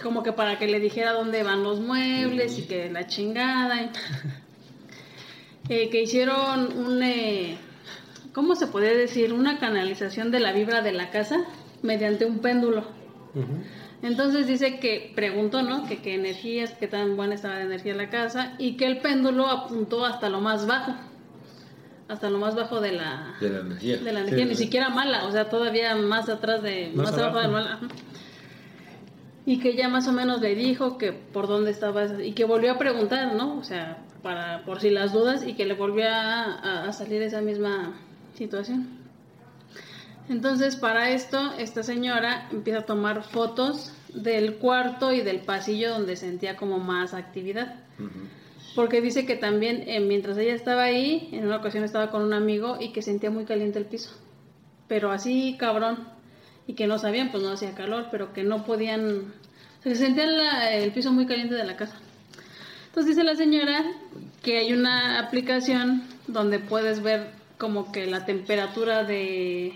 como 0.00 0.22
que 0.22 0.32
para 0.32 0.58
que 0.58 0.66
le 0.66 0.80
dijera 0.80 1.12
dónde 1.12 1.42
van 1.42 1.62
los 1.62 1.80
muebles 1.80 2.58
y 2.58 2.62
que 2.66 2.90
la 2.90 3.06
chingada. 3.06 3.82
y- 3.82 3.90
Eh, 5.70 5.90
que 5.90 6.00
hicieron 6.00 6.72
un, 6.78 7.02
eh, 7.02 7.58
¿cómo 8.32 8.54
se 8.54 8.68
puede 8.68 8.96
decir? 8.96 9.34
Una 9.34 9.58
canalización 9.58 10.30
de 10.30 10.40
la 10.40 10.52
vibra 10.52 10.80
de 10.80 10.92
la 10.92 11.10
casa 11.10 11.44
mediante 11.82 12.24
un 12.24 12.38
péndulo. 12.38 12.86
Entonces 14.02 14.46
dice 14.46 14.78
que 14.80 15.12
preguntó, 15.14 15.60
¿no? 15.62 15.86
Que 15.86 15.98
qué 16.00 16.14
energías, 16.14 16.72
qué 16.80 16.88
tan 16.88 17.16
buena 17.16 17.34
estaba 17.34 17.56
de 17.56 17.64
energía 17.64 17.94
la 17.94 18.08
casa 18.08 18.54
y 18.58 18.78
que 18.78 18.86
el 18.86 18.98
péndulo 19.00 19.46
apuntó 19.48 20.06
hasta 20.06 20.30
lo 20.30 20.40
más 20.40 20.66
bajo, 20.66 20.94
hasta 22.08 22.30
lo 22.30 22.38
más 22.38 22.54
bajo 22.54 22.80
de 22.80 22.92
la, 22.92 23.34
De 23.38 23.50
la 23.50 23.58
energía. 23.60 23.98
de 23.98 24.12
la 24.12 24.20
energía, 24.20 24.44
Sí, 24.44 24.48
ni 24.48 24.54
sí. 24.54 24.64
siquiera 24.64 24.88
mala, 24.88 25.26
o 25.26 25.32
sea, 25.32 25.50
todavía 25.50 25.94
más 25.96 26.30
atrás 26.30 26.62
de, 26.62 26.92
Más 26.94 27.10
más, 27.10 27.18
abajo, 27.20 27.38
abajo. 27.40 27.46
de 27.46 27.52
mala. 27.52 27.78
Y 29.50 29.60
que 29.60 29.74
ya 29.74 29.88
más 29.88 30.06
o 30.08 30.12
menos 30.12 30.42
le 30.42 30.54
dijo 30.54 30.98
que 30.98 31.12
por 31.12 31.46
dónde 31.48 31.70
estaba 31.70 32.04
y 32.22 32.32
que 32.32 32.44
volvió 32.44 32.72
a 32.72 32.78
preguntar, 32.78 33.34
¿no? 33.34 33.56
O 33.58 33.64
sea, 33.64 33.96
para 34.22 34.62
por 34.66 34.80
si 34.80 34.90
las 34.90 35.12
dudas 35.14 35.42
y 35.46 35.54
que 35.54 35.64
le 35.64 35.72
volvió 35.74 36.04
a, 36.06 36.44
a- 36.58 36.84
a 36.88 36.92
salir 36.92 37.22
esa 37.22 37.40
misma 37.40 37.94
situación. 38.34 38.86
Entonces, 40.28 40.76
para 40.76 41.10
esto, 41.10 41.52
esta 41.58 41.82
señora 41.82 42.46
empieza 42.52 42.80
a 42.80 42.86
tomar 42.86 43.22
fotos 43.22 43.94
del 44.12 44.56
cuarto 44.56 45.12
y 45.12 45.22
del 45.22 45.40
pasillo 45.40 45.90
donde 45.90 46.16
sentía 46.16 46.56
como 46.56 46.78
más 46.78 47.14
actividad. 47.14 47.76
Porque 48.74 49.00
dice 49.00 49.24
que 49.24 49.36
también 49.36 49.84
eh, 49.86 50.00
mientras 50.00 50.36
ella 50.36 50.54
estaba 50.54 50.82
ahí, 50.82 51.30
en 51.32 51.46
una 51.46 51.56
ocasión 51.56 51.84
estaba 51.84 52.10
con 52.10 52.22
un 52.22 52.34
amigo 52.34 52.76
y 52.78 52.92
que 52.92 53.00
sentía 53.00 53.30
muy 53.30 53.44
caliente 53.46 53.78
el 53.78 53.86
piso. 53.86 54.10
Pero 54.88 55.10
así 55.10 55.56
cabrón. 55.58 56.17
Y 56.68 56.74
que 56.74 56.86
no 56.86 56.98
sabían, 57.00 57.30
pues 57.32 57.42
no 57.42 57.50
hacía 57.50 57.74
calor, 57.74 58.06
pero 58.12 58.32
que 58.32 58.44
no 58.44 58.64
podían... 58.64 59.32
o 59.80 59.82
sea, 59.82 59.90
que 59.92 59.96
sentían 59.96 60.36
la- 60.36 60.72
el 60.74 60.92
piso 60.92 61.10
muy 61.10 61.26
caliente 61.26 61.54
de 61.56 61.64
la 61.64 61.76
casa. 61.76 61.96
Entonces 62.86 63.16
dice 63.16 63.24
la 63.24 63.34
señora 63.34 63.84
que 64.42 64.58
hay 64.58 64.72
una 64.72 65.18
aplicación 65.18 66.04
donde 66.28 66.60
puedes 66.60 67.02
ver 67.02 67.30
como 67.58 67.90
que 67.90 68.06
la 68.06 68.24
temperatura 68.24 69.02
de... 69.02 69.72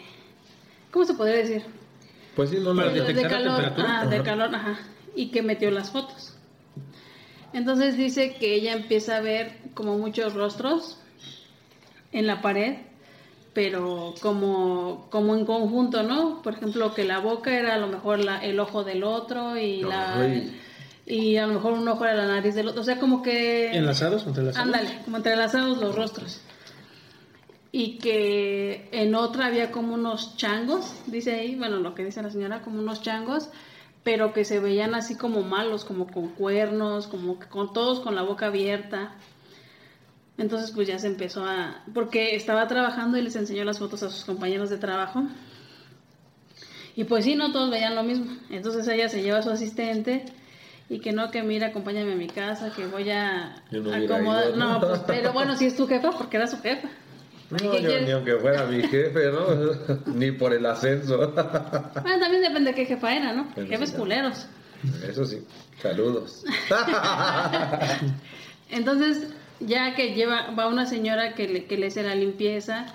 ¿Cómo 0.92 1.04
se 1.04 1.14
podría 1.14 1.36
decir? 1.36 1.62
Pues 2.36 2.50
sí, 2.50 2.58
no 2.60 2.72
la 2.74 2.88
de, 2.88 3.00
detectar 3.00 3.38
de 3.42 3.44
la 3.48 3.58
calor, 3.58 3.72
ajá, 3.86 4.06
de 4.06 4.22
calor, 4.22 4.54
ajá, 4.54 4.78
y 5.16 5.30
que 5.30 5.42
metió 5.42 5.70
las 5.70 5.90
fotos. 5.90 6.36
Entonces 7.52 7.96
dice 7.96 8.36
que 8.38 8.54
ella 8.54 8.72
empieza 8.72 9.16
a 9.16 9.20
ver 9.20 9.58
como 9.74 9.98
muchos 9.98 10.34
rostros 10.34 10.98
en 12.12 12.26
la 12.26 12.40
pared, 12.40 12.76
pero 13.52 14.14
como, 14.20 15.08
como 15.10 15.34
en 15.36 15.44
conjunto, 15.44 16.02
¿no? 16.02 16.40
Por 16.42 16.54
ejemplo, 16.54 16.94
que 16.94 17.04
la 17.04 17.18
boca 17.18 17.52
era 17.56 17.74
a 17.74 17.78
lo 17.78 17.86
mejor 17.88 18.18
la- 18.24 18.38
el 18.44 18.58
ojo 18.60 18.84
del 18.84 19.04
otro 19.04 19.56
y 19.58 19.82
la 19.82 20.16
y 21.04 21.36
a 21.36 21.46
lo 21.46 21.54
mejor 21.54 21.72
un 21.74 21.86
ojo 21.88 22.04
era 22.04 22.14
la 22.14 22.26
nariz 22.26 22.54
del 22.54 22.68
otro, 22.68 22.80
o 22.80 22.84
sea, 22.84 22.98
como 22.98 23.22
que 23.22 23.76
¿Enlazados 23.76 24.24
o 24.24 24.28
entrelazados? 24.28 24.66
Ándale, 24.68 24.98
como 25.04 25.16
entrelazados 25.18 25.78
los 25.78 25.94
rostros. 25.94 26.40
Y 27.74 27.98
que 27.98 28.88
en 28.92 29.14
otra 29.14 29.46
había 29.46 29.70
como 29.72 29.94
unos 29.94 30.36
changos, 30.36 30.94
dice 31.06 31.34
ahí, 31.40 31.56
bueno, 31.56 31.78
lo 31.78 31.94
que 31.94 32.04
dice 32.04 32.22
la 32.22 32.30
señora, 32.30 32.60
como 32.62 32.78
unos 32.78 33.00
changos, 33.02 33.48
pero 34.02 34.32
que 34.32 34.44
se 34.44 34.60
veían 34.60 34.94
así 34.94 35.14
como 35.16 35.42
malos, 35.42 35.84
como 35.84 36.06
con 36.06 36.28
cuernos, 36.28 37.06
como 37.06 37.38
que 37.38 37.46
con 37.48 37.72
todos 37.72 38.00
con 38.00 38.14
la 38.14 38.22
boca 38.22 38.46
abierta. 38.46 39.14
Entonces 40.42 40.72
pues 40.72 40.88
ya 40.88 40.98
se 40.98 41.06
empezó 41.06 41.44
a... 41.44 41.84
Porque 41.94 42.34
estaba 42.34 42.66
trabajando 42.66 43.16
y 43.16 43.22
les 43.22 43.36
enseñó 43.36 43.64
las 43.64 43.78
fotos 43.78 44.02
a 44.02 44.10
sus 44.10 44.24
compañeros 44.24 44.70
de 44.70 44.78
trabajo. 44.78 45.22
Y 46.96 47.04
pues 47.04 47.24
sí, 47.24 47.36
no 47.36 47.52
todos 47.52 47.70
veían 47.70 47.94
lo 47.94 48.02
mismo. 48.02 48.26
Entonces 48.50 48.88
ella 48.88 49.08
se 49.08 49.22
lleva 49.22 49.38
a 49.38 49.42
su 49.42 49.50
asistente 49.50 50.24
y 50.88 50.98
que 50.98 51.12
no, 51.12 51.30
que 51.30 51.44
mira, 51.44 51.68
acompáñame 51.68 52.12
a 52.12 52.16
mi 52.16 52.26
casa, 52.26 52.72
que 52.74 52.86
voy 52.86 53.08
a 53.10 53.54
Yo 53.70 53.82
no 53.82 53.90
hubiera 53.90 54.16
acomodar. 54.16 54.48
ido, 54.48 54.56
No, 54.56 54.80
¿no? 54.80 54.82
pues, 54.88 55.00
pero 55.06 55.32
bueno, 55.32 55.56
si 55.56 55.66
es 55.66 55.76
tu 55.76 55.86
jefa, 55.86 56.10
porque 56.10 56.38
era 56.38 56.48
su 56.48 56.60
jefa. 56.60 56.88
No, 57.50 57.58
¿Y 57.58 57.70
qué 57.70 57.82
yo 57.82 58.00
ni 58.00 58.10
aunque 58.10 58.36
fuera 58.38 58.66
mi 58.66 58.82
jefe, 58.82 59.30
¿no? 59.30 59.46
ni 60.14 60.32
por 60.32 60.52
el 60.52 60.66
ascenso. 60.66 61.18
Bueno, 62.02 62.18
también 62.18 62.42
depende 62.42 62.70
de 62.70 62.74
qué 62.74 62.86
jefa 62.86 63.14
era, 63.14 63.32
¿no? 63.32 63.46
Jefes 63.54 63.90
sí, 63.90 63.96
culeros. 63.96 64.46
Eso 65.08 65.24
sí. 65.24 65.44
Saludos. 65.80 66.42
Entonces, 68.70 69.28
ya 69.66 69.94
que 69.94 70.14
lleva, 70.14 70.50
va 70.50 70.68
una 70.68 70.86
señora 70.86 71.34
que 71.34 71.48
le, 71.48 71.64
que 71.64 71.76
le 71.76 71.86
hace 71.86 72.02
la 72.02 72.14
limpieza 72.14 72.86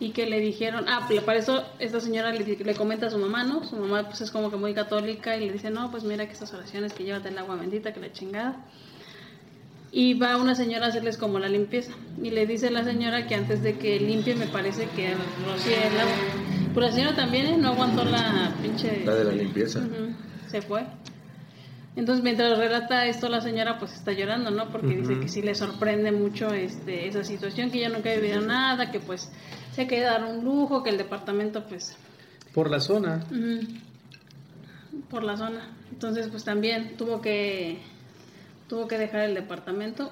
y 0.00 0.10
que 0.10 0.26
le 0.26 0.40
dijeron, 0.40 0.86
ah, 0.88 1.04
pues, 1.06 1.20
para 1.22 1.38
eso 1.38 1.64
esta 1.78 2.00
señora 2.00 2.32
le, 2.32 2.44
le 2.44 2.74
comenta 2.74 3.06
a 3.06 3.10
su 3.10 3.18
mamá, 3.18 3.44
¿no? 3.44 3.64
Su 3.64 3.76
mamá 3.76 4.08
pues 4.08 4.20
es 4.20 4.30
como 4.30 4.50
que 4.50 4.56
muy 4.56 4.74
católica 4.74 5.36
y 5.36 5.46
le 5.46 5.52
dice, 5.52 5.70
no, 5.70 5.90
pues 5.90 6.04
mira 6.04 6.26
que 6.26 6.32
estas 6.32 6.52
oraciones 6.52 6.92
que 6.92 7.04
llévate 7.04 7.28
el 7.28 7.38
agua 7.38 7.56
bendita, 7.56 7.92
que 7.92 8.00
la 8.00 8.12
chingada. 8.12 8.64
Y 9.92 10.14
va 10.14 10.38
una 10.38 10.54
señora 10.54 10.86
a 10.86 10.88
hacerles 10.88 11.18
como 11.18 11.38
la 11.38 11.48
limpieza. 11.48 11.92
Y 12.20 12.30
le 12.30 12.46
dice 12.46 12.70
la 12.70 12.82
señora 12.82 13.26
que 13.26 13.34
antes 13.34 13.62
de 13.62 13.76
que 13.76 14.00
limpie 14.00 14.34
me 14.34 14.46
parece 14.46 14.88
que 14.96 15.14
rocíe 15.46 15.86
el 15.86 16.00
agua. 16.00 16.14
Pues 16.72 16.86
la 16.86 16.92
señora 16.92 17.14
también 17.14 17.46
¿eh? 17.46 17.56
no 17.58 17.68
aguantó 17.68 18.02
la 18.02 18.54
pinche... 18.62 19.04
La 19.04 19.14
de 19.14 19.24
la 19.24 19.32
limpieza. 19.32 19.82
Se 20.50 20.62
fue. 20.62 20.86
Entonces, 21.94 22.24
mientras 22.24 22.56
relata 22.56 23.06
esto, 23.06 23.28
la 23.28 23.42
señora 23.42 23.78
pues 23.78 23.92
está 23.92 24.12
llorando, 24.12 24.50
¿no? 24.50 24.70
Porque 24.70 24.96
dice 24.96 25.20
que 25.20 25.28
sí 25.28 25.42
le 25.42 25.54
sorprende 25.54 26.10
mucho 26.10 26.48
este, 26.54 27.06
esa 27.06 27.22
situación, 27.22 27.70
que 27.70 27.78
ella 27.78 27.90
nunca 27.90 28.10
ha 28.10 28.14
vivido 28.14 28.40
nada, 28.40 28.90
que 28.90 28.98
pues 28.98 29.30
se 29.72 29.86
queda 29.86 30.12
dar 30.12 30.24
un 30.24 30.42
lujo, 30.42 30.82
que 30.82 30.90
el 30.90 30.96
departamento 30.96 31.64
pues 31.66 31.96
Por 32.54 32.70
la 32.70 32.80
zona. 32.80 33.24
por 35.10 35.22
la 35.22 35.36
zona. 35.36 35.68
Entonces, 35.90 36.28
pues 36.28 36.44
también 36.44 36.96
tuvo 36.96 37.20
que 37.20 37.78
tuvo 38.68 38.88
que 38.88 38.96
dejar 38.96 39.22
el 39.22 39.34
departamento. 39.34 40.10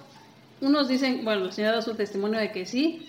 Unos 0.60 0.86
dicen, 0.86 1.24
bueno, 1.24 1.46
la 1.46 1.52
señora 1.52 1.76
da 1.76 1.82
su 1.82 1.94
testimonio 1.94 2.38
de 2.38 2.52
que 2.52 2.66
sí. 2.66 3.06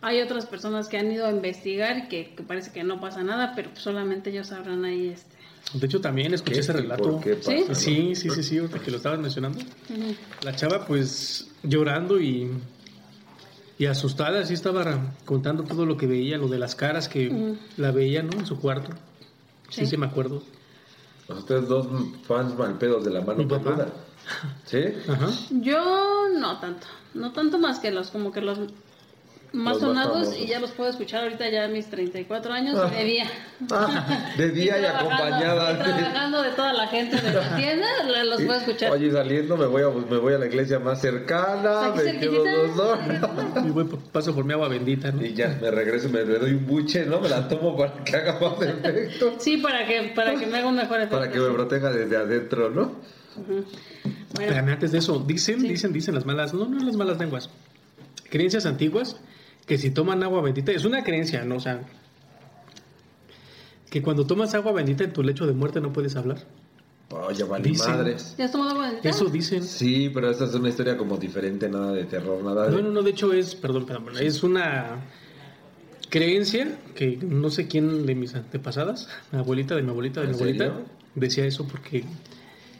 Hay 0.00 0.22
otras 0.22 0.46
personas 0.46 0.88
que 0.88 0.96
han 0.96 1.12
ido 1.12 1.26
a 1.26 1.30
investigar 1.30 2.08
que, 2.08 2.34
que 2.34 2.42
parece 2.42 2.72
que 2.72 2.82
no 2.82 2.98
pasa 2.98 3.22
nada, 3.22 3.52
pero 3.54 3.68
pues, 3.68 3.82
solamente 3.82 4.30
ellos 4.30 4.48
sabrán 4.48 4.86
ahí 4.86 5.08
este. 5.08 5.36
De 5.74 5.86
hecho, 5.86 6.00
también 6.00 6.34
escuché 6.34 6.60
ese 6.60 6.72
relato. 6.72 7.12
¿Por 7.12 7.20
qué 7.22 7.34
pasa, 7.36 7.50
¿Sí? 7.50 7.64
no? 7.68 7.74
Sí, 7.74 8.14
sí, 8.14 8.30
sí, 8.30 8.42
sí, 8.42 8.58
ahorita 8.58 8.78
que 8.80 8.90
lo 8.90 8.98
estabas 8.98 9.18
mencionando. 9.20 9.58
La 10.42 10.54
chava, 10.54 10.86
pues, 10.86 11.50
llorando 11.62 12.20
y, 12.20 12.50
y 13.78 13.86
asustada, 13.86 14.40
así 14.40 14.54
estaba 14.54 15.14
contando 15.24 15.62
todo 15.64 15.86
lo 15.86 15.96
que 15.96 16.06
veía, 16.06 16.36
lo 16.36 16.48
de 16.48 16.58
las 16.58 16.74
caras 16.74 17.08
que 17.08 17.56
la 17.76 17.90
veía, 17.90 18.22
¿no? 18.22 18.32
En 18.38 18.46
su 18.46 18.58
cuarto. 18.58 18.90
Sí, 19.70 19.82
Sí. 19.82 19.86
sí, 19.86 19.96
me 19.96 20.06
acuerdo. 20.06 20.42
Ustedes 21.28 21.66
dos 21.68 21.86
fans 22.26 22.54
malpedos 22.58 23.04
de 23.04 23.10
la 23.10 23.22
mano 23.22 23.48
peluda. 23.48 23.88
¿Sí? 24.66 24.78
Ajá. 25.08 25.30
Yo 25.50 26.28
no 26.38 26.60
tanto, 26.60 26.86
no 27.14 27.32
tanto 27.32 27.58
más 27.58 27.78
que 27.78 27.90
los 27.90 28.10
como 28.10 28.30
que 28.32 28.40
los 28.42 28.58
más 29.52 29.74
Los 29.74 29.82
sonados 29.82 30.36
y 30.38 30.46
ya 30.46 30.58
los 30.60 30.70
puedo 30.70 30.88
escuchar 30.88 31.24
ahorita 31.24 31.48
ya 31.50 31.64
a 31.64 31.68
mis 31.68 31.86
34 31.90 32.52
años 32.54 32.74
Ah. 32.78 32.88
de 32.88 33.04
día. 33.04 33.26
Ah, 33.70 34.32
de 34.36 34.50
día 34.50 34.78
y, 34.78 34.80
trabajando- 34.82 35.12
acompañada. 35.14 35.72
y 35.72 35.76
trabajando 35.76 36.42
de 36.42 36.50
toda 36.52 36.72
la 36.72 36.86
gente 36.88 37.20
de 37.20 37.32
la 37.32 37.56
tienda, 37.56 37.86
los 38.24 38.40
puedo 38.42 38.58
escuchar. 38.58 38.92
Oye, 38.92 39.12
saliendo 39.12 39.56
me 39.58 39.66
voy 39.66 39.82
a, 39.82 39.88
me 39.90 40.16
voy 40.16 40.34
a 40.34 40.38
la 40.38 40.46
iglesia 40.46 40.78
más 40.78 41.00
cercana, 41.02 41.90
me 41.94 42.02
quedo 42.02 42.04
cerquitita. 42.44 42.52
dos 42.54 42.78
horas. 42.78 43.66
Y 43.66 43.70
voy 43.70 43.84
paso 44.10 44.34
por 44.34 44.44
mi 44.44 44.54
agua 44.54 44.68
bendita, 44.68 45.12
¿no? 45.12 45.24
Y 45.24 45.34
ya, 45.34 45.58
me 45.60 45.70
regreso, 45.70 46.08
me 46.08 46.24
le 46.24 46.38
doy 46.38 46.52
un 46.52 46.66
buche, 46.66 47.04
¿no? 47.04 47.20
Me 47.20 47.28
la 47.28 47.46
tomo 47.46 47.76
para 47.76 47.92
que 48.04 48.16
haga 48.16 48.38
más 48.40 48.60
efecto. 48.62 49.34
Sí, 49.38 49.58
para 49.58 49.86
que 49.86 50.12
para 50.14 50.34
que 50.36 50.46
me 50.46 50.58
haga 50.58 50.68
un 50.68 50.76
mejor 50.76 50.96
efecto. 50.98 51.16
Para 51.18 51.30
que 51.30 51.38
me 51.38 51.50
proteja 51.50 51.90
desde 51.90 52.16
adentro, 52.16 52.70
¿no? 52.70 52.92
Bueno, 53.36 53.64
Espérame, 54.32 54.68
antes 54.70 54.92
de 54.92 54.98
eso, 54.98 55.18
dicen, 55.26 55.60
Sí. 55.60 55.68
dicen, 55.68 55.92
dicen 55.92 56.14
las 56.14 56.24
malas, 56.26 56.52
no, 56.54 56.64
no 56.66 56.82
las 56.84 56.96
malas 56.96 57.18
lenguas. 57.18 57.50
Creencias 58.30 58.64
antiguas 58.66 59.16
que 59.66 59.78
si 59.78 59.90
toman 59.90 60.22
agua 60.22 60.42
bendita, 60.42 60.72
es 60.72 60.84
una 60.84 61.02
creencia, 61.04 61.44
¿no? 61.44 61.56
O 61.56 61.60
sea, 61.60 61.80
que 63.90 64.02
cuando 64.02 64.26
tomas 64.26 64.54
agua 64.54 64.72
bendita 64.72 65.04
en 65.04 65.12
tu 65.12 65.22
lecho 65.22 65.46
de 65.46 65.52
muerte 65.52 65.80
no 65.80 65.92
puedes 65.92 66.16
hablar. 66.16 66.38
Oye, 67.10 67.44
vale 67.44 67.68
Dicen. 67.68 67.90
madres. 67.90 68.34
¿ya 68.38 68.46
has 68.46 68.52
tomado 68.52 68.70
agua 68.70 68.86
bendita? 68.86 69.08
Eso 69.10 69.26
dicen. 69.26 69.62
Sí, 69.64 70.10
pero 70.12 70.30
esta 70.30 70.46
es 70.46 70.54
una 70.54 70.70
historia 70.70 70.96
como 70.96 71.18
diferente, 71.18 71.68
nada 71.68 71.92
de 71.92 72.04
terror, 72.04 72.42
nada 72.42 72.68
de... 72.68 72.76
No, 72.76 72.82
no, 72.82 72.90
no, 72.90 73.02
de 73.02 73.10
hecho 73.10 73.32
es, 73.34 73.54
perdón, 73.54 73.84
perdón, 73.84 74.14
es 74.18 74.42
una 74.42 74.96
creencia 76.08 76.78
que 76.94 77.18
no 77.22 77.50
sé 77.50 77.68
quién 77.68 78.06
de 78.06 78.14
mis 78.14 78.34
antepasadas, 78.34 79.08
mi 79.30 79.38
abuelita, 79.38 79.74
de 79.76 79.82
mi 79.82 79.90
abuelita, 79.90 80.20
de 80.22 80.28
mi 80.28 80.32
¿En 80.32 80.38
abuelita, 80.40 80.64
serio? 80.64 80.80
decía 81.14 81.44
eso 81.44 81.66
porque 81.68 82.04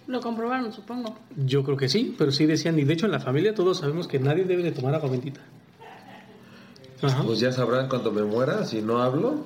Lo 0.06 0.20
comprobaron, 0.22 0.72
supongo. 0.72 1.14
yo 1.36 1.62
creo 1.62 1.76
que 1.76 1.90
sí, 1.90 2.14
pero 2.18 2.32
sí 2.32 2.46
decían, 2.46 2.78
y 2.78 2.84
de 2.84 2.92
hecho 2.94 3.04
en 3.06 3.12
la 3.12 3.20
familia 3.20 3.54
todos 3.54 3.78
sabemos 3.80 4.08
que 4.08 4.18
nadie 4.18 4.44
debe 4.44 4.62
de 4.62 4.72
tomar 4.72 4.94
agua 4.94 5.10
bendita. 5.10 5.40
Ajá. 7.02 7.22
Pues 7.24 7.40
ya 7.40 7.52
sabrán 7.52 7.88
cuando 7.88 8.12
me 8.12 8.22
muera, 8.22 8.64
si 8.64 8.80
no 8.80 9.02
hablo, 9.02 9.44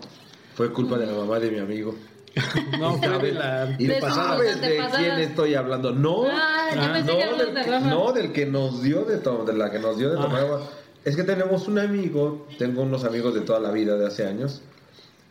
fue 0.54 0.72
culpa 0.72 0.98
de 0.98 1.06
la 1.06 1.12
mamá 1.14 1.38
de 1.40 1.50
mi 1.50 1.58
amigo. 1.58 1.94
No, 2.78 2.98
fue 2.98 3.18
de 3.18 3.32
la 3.32 3.74
¿Y 3.78 3.86
De 3.86 4.00
sabes 4.00 4.60
de 4.60 4.76
quién 4.94 5.18
estoy 5.20 5.54
hablando? 5.54 5.92
No, 5.92 6.24
Ah, 6.30 6.68
Ah, 6.72 6.74
no, 6.76 6.92
del 6.92 7.06
de 7.54 7.62
que, 7.62 7.80
no, 7.88 8.12
del 8.12 8.32
que 8.32 8.44
nos 8.46 8.82
dio 8.82 9.04
de, 9.04 9.18
to- 9.18 9.44
de 9.46 9.54
la 9.54 9.70
que 9.70 9.78
nos 9.78 9.96
dio 9.96 10.10
de 10.10 10.16
tomar 10.16 10.42
agua. 10.42 10.62
Es 11.04 11.14
que 11.16 11.22
tenemos 11.22 11.68
un 11.68 11.78
amigo, 11.78 12.46
tengo 12.58 12.82
unos 12.82 13.04
amigos 13.04 13.32
de 13.34 13.40
toda 13.42 13.60
la 13.60 13.70
vida, 13.70 13.96
de 13.96 14.06
hace 14.06 14.26
años, 14.26 14.62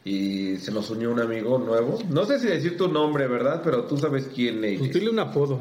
y 0.06 0.56
se 0.58 0.72
nos 0.72 0.90
unió 0.90 1.12
un 1.12 1.20
amigo 1.20 1.58
nuevo. 1.60 2.00
No 2.10 2.26
sé 2.26 2.40
si 2.40 2.48
decir 2.48 2.78
tu 2.78 2.88
nombre, 2.88 3.28
¿verdad? 3.28 3.62
Pero 3.64 3.84
tú 3.84 3.98
sabes 3.98 4.28
quién 4.34 4.62
Pues 4.62 4.82
es. 4.90 4.94
dile 4.94 5.10
un 5.10 5.20
apodo 5.20 5.60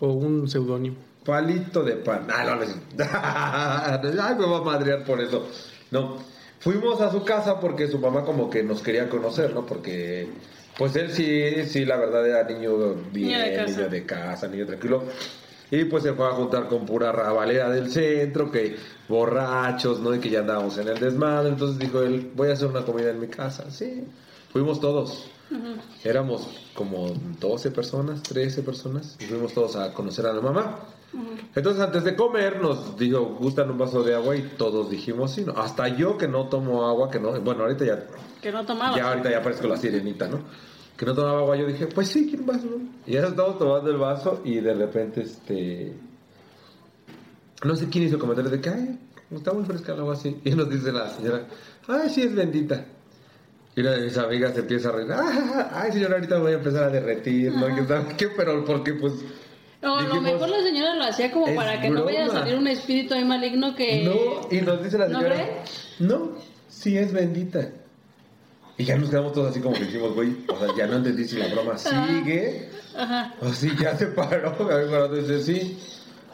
o 0.00 0.08
un 0.12 0.48
seudónimo. 0.48 0.96
Palito 1.24 1.82
de 1.82 1.96
pan. 1.96 2.28
Ah, 2.30 2.44
no, 2.44 2.54
no, 2.56 2.64
no. 2.64 4.22
Ay, 4.22 4.34
me 4.38 4.46
va 4.46 4.58
a 4.58 4.62
madrear 4.62 5.04
por 5.04 5.20
eso. 5.20 5.46
No. 5.90 6.18
Fuimos 6.60 7.00
a 7.00 7.10
su 7.12 7.24
casa 7.24 7.60
porque 7.60 7.86
su 7.88 7.98
mamá 7.98 8.24
como 8.24 8.50
que 8.50 8.62
nos 8.62 8.82
quería 8.82 9.08
conocer, 9.08 9.54
¿no? 9.54 9.64
Porque, 9.64 10.28
pues 10.76 10.96
él 10.96 11.12
sí, 11.12 11.64
sí, 11.66 11.84
la 11.84 11.96
verdad 11.96 12.26
era 12.26 12.44
niño 12.44 12.94
bien, 13.12 13.28
Niño 13.28 13.38
de 13.38 13.56
casa. 13.56 13.76
niño 13.76 13.88
de 13.88 14.06
casa, 14.06 14.48
niño 14.48 14.66
tranquilo. 14.66 15.04
Y 15.70 15.84
pues 15.84 16.02
se 16.02 16.14
fue 16.14 16.26
a 16.26 16.30
juntar 16.30 16.66
con 16.66 16.86
pura 16.86 17.12
rabalera 17.12 17.68
del 17.70 17.90
centro, 17.90 18.50
que 18.50 18.76
borrachos, 19.08 20.00
¿no? 20.00 20.14
Y 20.14 20.18
que 20.18 20.30
ya 20.30 20.40
andábamos 20.40 20.78
en 20.78 20.88
el 20.88 20.98
desmadre. 20.98 21.50
Entonces 21.50 21.78
dijo 21.78 22.02
él, 22.02 22.32
voy 22.34 22.48
a 22.48 22.54
hacer 22.54 22.68
una 22.68 22.84
comida 22.84 23.10
en 23.10 23.20
mi 23.20 23.28
casa. 23.28 23.70
Sí. 23.70 24.04
Fuimos 24.52 24.80
todos. 24.80 25.30
Éramos 26.04 26.70
como 26.74 27.08
12 27.38 27.70
personas, 27.70 28.22
13 28.22 28.62
personas. 28.62 29.16
Y 29.20 29.24
fuimos 29.24 29.52
todos 29.54 29.76
a 29.76 29.92
conocer 29.92 30.26
a 30.26 30.32
la 30.32 30.40
mamá. 30.40 30.80
Entonces 31.54 31.82
antes 31.82 32.04
de 32.04 32.14
comer 32.14 32.60
nos 32.60 32.96
dijo, 32.98 33.24
¿gustan 33.40 33.70
un 33.70 33.78
vaso 33.78 34.02
de 34.02 34.14
agua? 34.14 34.36
Y 34.36 34.42
todos 34.58 34.90
dijimos 34.90 35.32
sí. 35.32 35.44
¿no? 35.44 35.52
Hasta 35.52 35.88
yo 35.88 36.18
que 36.18 36.28
no 36.28 36.48
tomo 36.48 36.86
agua, 36.86 37.10
que 37.10 37.18
no... 37.18 37.32
Bueno, 37.40 37.62
ahorita 37.62 37.84
ya... 37.84 38.06
Que 38.42 38.52
no 38.52 38.64
tomaba. 38.64 38.96
Ya 38.96 39.08
ahorita 39.08 39.30
ya 39.30 39.42
parezco 39.42 39.66
la 39.68 39.76
sirenita, 39.76 40.28
¿no? 40.28 40.40
Que 40.96 41.06
no 41.06 41.14
tomaba 41.14 41.40
agua, 41.40 41.56
yo 41.56 41.66
dije, 41.66 41.86
pues 41.86 42.08
sí, 42.08 42.26
quiero 42.26 42.40
un 42.42 42.46
vaso, 42.46 42.66
¿no? 42.66 42.76
Y 43.06 43.12
ya 43.12 43.20
estábamos 43.26 43.58
tomando 43.58 43.90
el 43.90 43.96
vaso 43.96 44.42
y 44.44 44.60
de 44.60 44.74
repente, 44.74 45.22
este... 45.22 45.94
No 47.64 47.74
sé 47.74 47.88
quién 47.88 48.04
hizo 48.04 48.14
el 48.16 48.20
comentario 48.20 48.50
de 48.50 48.60
que, 48.60 48.68
ay, 48.68 48.98
está 49.32 49.52
muy 49.52 49.64
fresca 49.64 49.94
el 49.94 50.00
agua 50.00 50.14
así. 50.14 50.40
Y 50.44 50.50
nos 50.50 50.68
dice 50.70 50.92
la 50.92 51.08
señora, 51.10 51.46
ay, 51.88 52.08
sí, 52.10 52.22
es 52.22 52.34
bendita. 52.34 52.84
Y 53.74 53.80
una 53.80 53.92
de 53.92 54.02
mis 54.02 54.18
amigas 54.18 54.56
empieza 54.58 54.88
a 54.88 54.92
reír, 54.92 55.12
"Ah, 55.12 55.70
ay, 55.72 55.92
señora, 55.92 56.14
ahorita 56.16 56.38
voy 56.38 56.52
a 56.52 56.56
empezar 56.56 56.84
a 56.84 56.90
derretir, 56.90 57.52
¿no? 57.52 57.66
Qué, 58.16 58.28
pero 58.36 58.64
porque, 58.64 58.94
pues... 58.94 59.14
O 59.82 59.86
a 59.86 60.02
lo 60.02 60.08
dijimos, 60.08 60.22
mejor 60.32 60.48
la 60.48 60.62
señora 60.62 60.94
lo 60.96 61.04
hacía 61.04 61.30
como 61.30 61.46
"Es 61.46 61.54
para 61.56 61.80
que 61.80 61.90
no 61.90 62.04
vaya 62.04 62.22
a 62.22 62.24
broma". 62.24 62.40
salir 62.40 62.56
un 62.58 62.66
espíritu 62.68 63.14
ahí 63.14 63.24
maligno 63.24 63.74
que... 63.76 64.02
No, 64.04 64.48
y 64.50 64.60
nos 64.60 64.82
dice 64.82 64.98
la 64.98 65.08
¿No 65.08 65.18
señora, 65.20 65.34
crees? 65.36 65.94
no, 66.00 66.32
sí 66.68 66.98
es 66.98 67.12
bendita. 67.12 67.70
Y 68.76 68.84
ya 68.84 68.96
nos 68.96 69.10
quedamos 69.10 69.32
todos 69.32 69.50
así 69.50 69.60
como 69.60 69.74
que 69.74 69.84
dijimos, 69.84 70.14
güey, 70.14 70.36
o 70.48 70.56
sea, 70.58 70.68
ya 70.76 70.86
no 70.86 70.96
entendí 70.96 71.24
si 71.26 71.36
la 71.36 71.48
broma 71.48 71.76
sigue 71.78 72.70
Ajá. 72.96 73.34
o 73.40 73.48
si 73.52 73.70
ya 73.76 73.96
se 73.96 74.06
paró. 74.06 74.50
A 74.50 74.76
ver, 74.76 74.88
cuando 74.88 75.08
dice, 75.16 75.40
sí. 75.42 75.78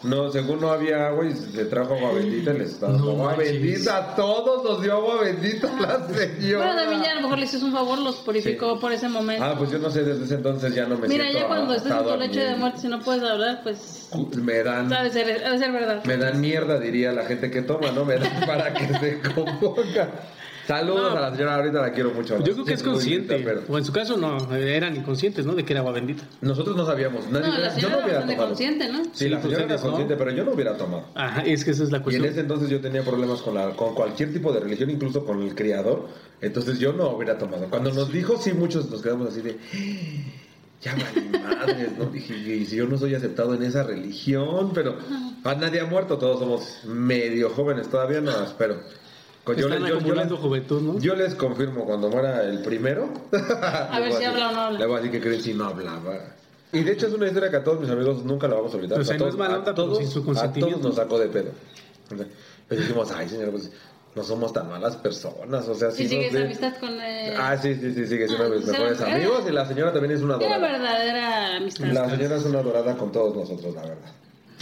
No, 0.05 0.31
según 0.31 0.61
no 0.61 0.71
había 0.71 1.07
agua 1.09 1.25
y 1.27 1.33
se 1.35 1.65
trajo 1.65 1.95
agua 1.95 2.13
bendita, 2.13 2.53
les 2.53 2.73
estaba 2.73 2.93
dando 2.93 3.07
No 3.07 3.13
agua 3.13 3.37
manches. 3.37 3.53
bendita. 3.63 3.97
A 3.97 4.15
todos 4.15 4.63
nos 4.63 4.83
dio 4.83 4.93
agua 4.93 5.23
bendita 5.23 5.67
la 5.81 6.07
señora. 6.09 6.65
Bueno, 6.67 6.81
también 6.81 7.03
ya 7.03 7.11
a 7.13 7.15
lo 7.17 7.21
mejor 7.23 7.39
le 7.39 7.45
hiciste 7.47 7.65
un 7.65 7.73
favor, 7.73 7.99
los 7.99 8.17
purificó 8.17 8.75
Sí. 8.75 8.81
por 8.81 8.93
ese 8.93 9.09
momento. 9.09 9.43
Ah, 9.45 9.55
pues 9.57 9.71
yo 9.71 9.79
no 9.79 9.91
sé, 9.91 10.05
desde 10.05 10.25
ese 10.25 10.35
entonces 10.35 10.75
ya 10.75 10.87
no 10.87 10.99
me 10.99 11.09
Mira, 11.09 11.31
ya 11.33 11.47
cuando 11.49 11.75
estés 11.75 11.91
en 11.93 12.05
tu 12.05 12.17
lecho 12.17 12.41
de 12.41 12.57
muerte, 12.57 12.81
si 12.81 12.89
no 12.89 13.01
puedes 13.01 13.23
hablar, 13.23 13.61
pues... 13.63 14.09
Me 14.37 14.63
dan... 14.63 14.93
Ha 14.93 15.03
de 15.05 15.11
ser, 15.11 15.45
ha 15.45 15.51
de 15.53 15.59
ser 15.59 15.73
verdad. 15.73 16.05
Me 16.05 16.17
dan 16.17 16.41
mierda, 16.41 16.79
diría 16.79 17.13
la 17.13 17.25
gente 17.25 17.51
que 17.51 17.63
toma, 17.63 17.91
¿no? 17.91 18.05
Me 18.05 18.19
dan 18.19 18.47
para 18.47 18.73
que 18.75 18.87
se 18.99 19.21
componga. 19.35 20.11
Saludos 20.67 21.13
No. 21.13 21.19
a 21.19 21.21
la 21.21 21.31
señora, 21.33 21.57
ahorita 21.57 21.81
la 21.83 21.93
quiero 21.93 22.11
mucho. 22.13 22.39
Yo 22.43 22.53
creo 22.55 22.65
que 22.65 22.73
es 22.75 22.83
consciente. 22.83 23.39
pero 23.45 23.63
O 23.69 23.77
en 23.79 23.85
su 23.85 23.93
caso 23.93 24.17
no, 24.17 24.39
eran 24.55 24.97
inconscientes, 24.97 25.45
¿no? 25.45 25.55
De 25.55 25.65
que 25.65 25.73
era 25.75 25.81
agua 25.81 25.93
bendita. 25.93 26.25
Nosotros 26.41 26.75
no 26.77 26.87
sabíamos. 26.87 27.29
Nadie, 27.31 27.49
No, 27.49 27.59
la 27.59 27.69
yo 27.69 27.75
señora 27.75 27.93
no 27.93 27.97
era 27.99 28.07
hubiera 28.07 28.21
tomado. 28.27 28.47
consciente, 28.49 28.89
¿no? 28.93 29.05
Sí, 29.05 29.11
Sí, 29.15 29.29
la 29.29 29.41
pues 29.41 29.53
señora 29.55 29.65
era 29.73 29.77
no. 29.77 29.83
consciente, 29.89 30.17
pero 30.17 30.31
yo 30.31 30.45
no 30.45 30.53
hubiera 30.53 30.77
tomado. 30.77 31.05
Ajá, 31.15 31.43
es 31.43 31.65
que 31.65 31.71
esa 31.73 31.83
es 31.85 31.91
la 31.91 31.99
Y 31.99 32.01
en 32.01 32.03
cuestión. 32.05 32.25
ese 32.27 32.41
entonces 32.41 32.71
yo 32.71 32.81
tenía 32.81 33.03
problemas 33.03 33.43
con, 33.43 33.55
la, 33.55 33.71
con 33.71 33.95
cualquier 33.95 34.33
tipo 34.33 34.53
de 34.53 34.61
religión, 34.61 34.89
incluso 34.91 35.25
con 35.25 35.43
el 35.43 35.55
criador. 35.55 36.09
Entonces 36.41 36.79
yo 36.79 36.93
no 36.93 37.11
hubiera 37.11 37.37
tomado. 37.37 37.69
Cuando 37.69 37.93
nos 37.93 38.11
dijo, 38.11 38.37
sí, 38.41 38.53
muchos 38.55 38.91
nos 38.91 39.03
quedamos 39.03 39.29
así 39.29 39.41
de. 39.43 39.59
Ya 40.83 40.95
vale 40.95 41.39
madres, 41.39 41.91
¿no? 41.99 42.07
Dije, 42.07 42.35
y 42.37 42.67
si 42.67 42.77
yo 42.77 42.87
no 42.87 42.99
soy 42.99 43.15
aceptado 43.15 43.55
en 43.55 43.63
esa 43.63 43.85
religión, 43.85 44.73
pero 44.75 44.97
ah, 45.45 45.55
nadie 45.55 45.81
ha 45.81 45.87
muerto, 45.87 46.19
todos 46.19 46.39
somos 46.41 46.81
medio 46.85 47.49
jóvenes 47.51 47.89
todavía, 47.89 48.21
no, 48.21 48.31
espero. 48.45 48.81
Juventud, 49.45 50.81
¿no? 50.83 50.99
yo 50.99 51.15
les 51.15 51.35
confirmo 51.35 51.85
cuando 51.85 52.09
muera 52.09 52.43
el 52.45 52.63
primero. 52.63 53.13
A 53.63 54.01
ver 54.01 54.13
si 54.13 54.25
habla 54.25 54.51
o 54.51 54.53
no 54.53 54.61
habla. 54.63 54.79
Le 54.79 54.87
voy 54.87 54.95
a 54.95 55.01
decir 55.03 55.13
que 55.13 55.21
creen 55.21 55.43
si 55.43 55.55
no 55.55 55.67
hablaba. 55.67 56.19
Y 56.73 56.83
de 56.83 56.93
hecho 56.93 57.07
es 57.07 57.13
una 57.15 57.27
historia 57.27 57.51
que 57.51 57.57
a 57.59 57.65
todos 57.65 57.81
mis 57.81 57.91
amigos 57.91 58.25
nunca 58.25 58.49
la 58.49 58.57
vamos 58.57 58.73
a 58.75 58.77
olvidar. 58.79 58.99
O 59.01 59.05
sea, 59.05 59.15
a 59.15 59.19
no 59.19 59.25
todos, 59.25 59.35
es 59.35 59.39
mala 59.39 59.55
a 59.55 59.59
onda, 59.59 59.75
pero 59.75 59.87
todos- 59.87 59.99
sin 59.99 60.09
su 60.11 60.21
a 60.21 60.25
consentimiento. 60.25 60.79
todos 60.81 60.97
nos 60.97 60.97
sacó 60.97 61.19
de 61.19 61.27
pedo. 61.29 61.51
Pero 62.69 62.81
dijimos, 62.81 63.13
ay 63.13 63.29
señor, 63.29 63.51
pues 63.51 63.71
no 64.17 64.25
somos 64.25 64.53
tan 64.53 64.69
malas 64.69 64.97
personas. 64.97 65.69
O 65.69 65.75
sea, 65.75 65.91
sí 65.91 66.05
Y 66.05 66.09
sigue 66.09 66.23
nos 66.23 66.31
esa 66.31 66.39
de- 66.39 66.45
amistad 66.47 66.75
con... 66.81 67.01
Eh, 67.01 67.35
Ah, 67.39 67.57
sí, 67.57 67.75
sí, 67.75 67.93
sí, 67.95 68.07
sigue 68.07 68.27
siendo 68.27 68.47
Ah, 68.47 68.49
mis 68.49 68.65
pues 68.65 68.73
mejores 68.79 69.01
amigos. 69.03 69.45
Y 69.49 69.53
la 69.53 69.67
señora 69.67 69.93
también 69.93 70.13
es 70.15 70.23
una 70.23 70.37
era 70.37 70.57
adorada. 70.57 70.73
verdadera 70.73 71.57
amistad. 71.59 71.87
La 71.93 72.09
señora 72.11 72.37
es 72.37 72.45
una 72.45 72.59
adorada 72.61 72.97
con 72.97 73.13
todos 73.13 73.37
nosotros, 73.37 73.75
la 73.75 73.83
verdad. 73.83 74.13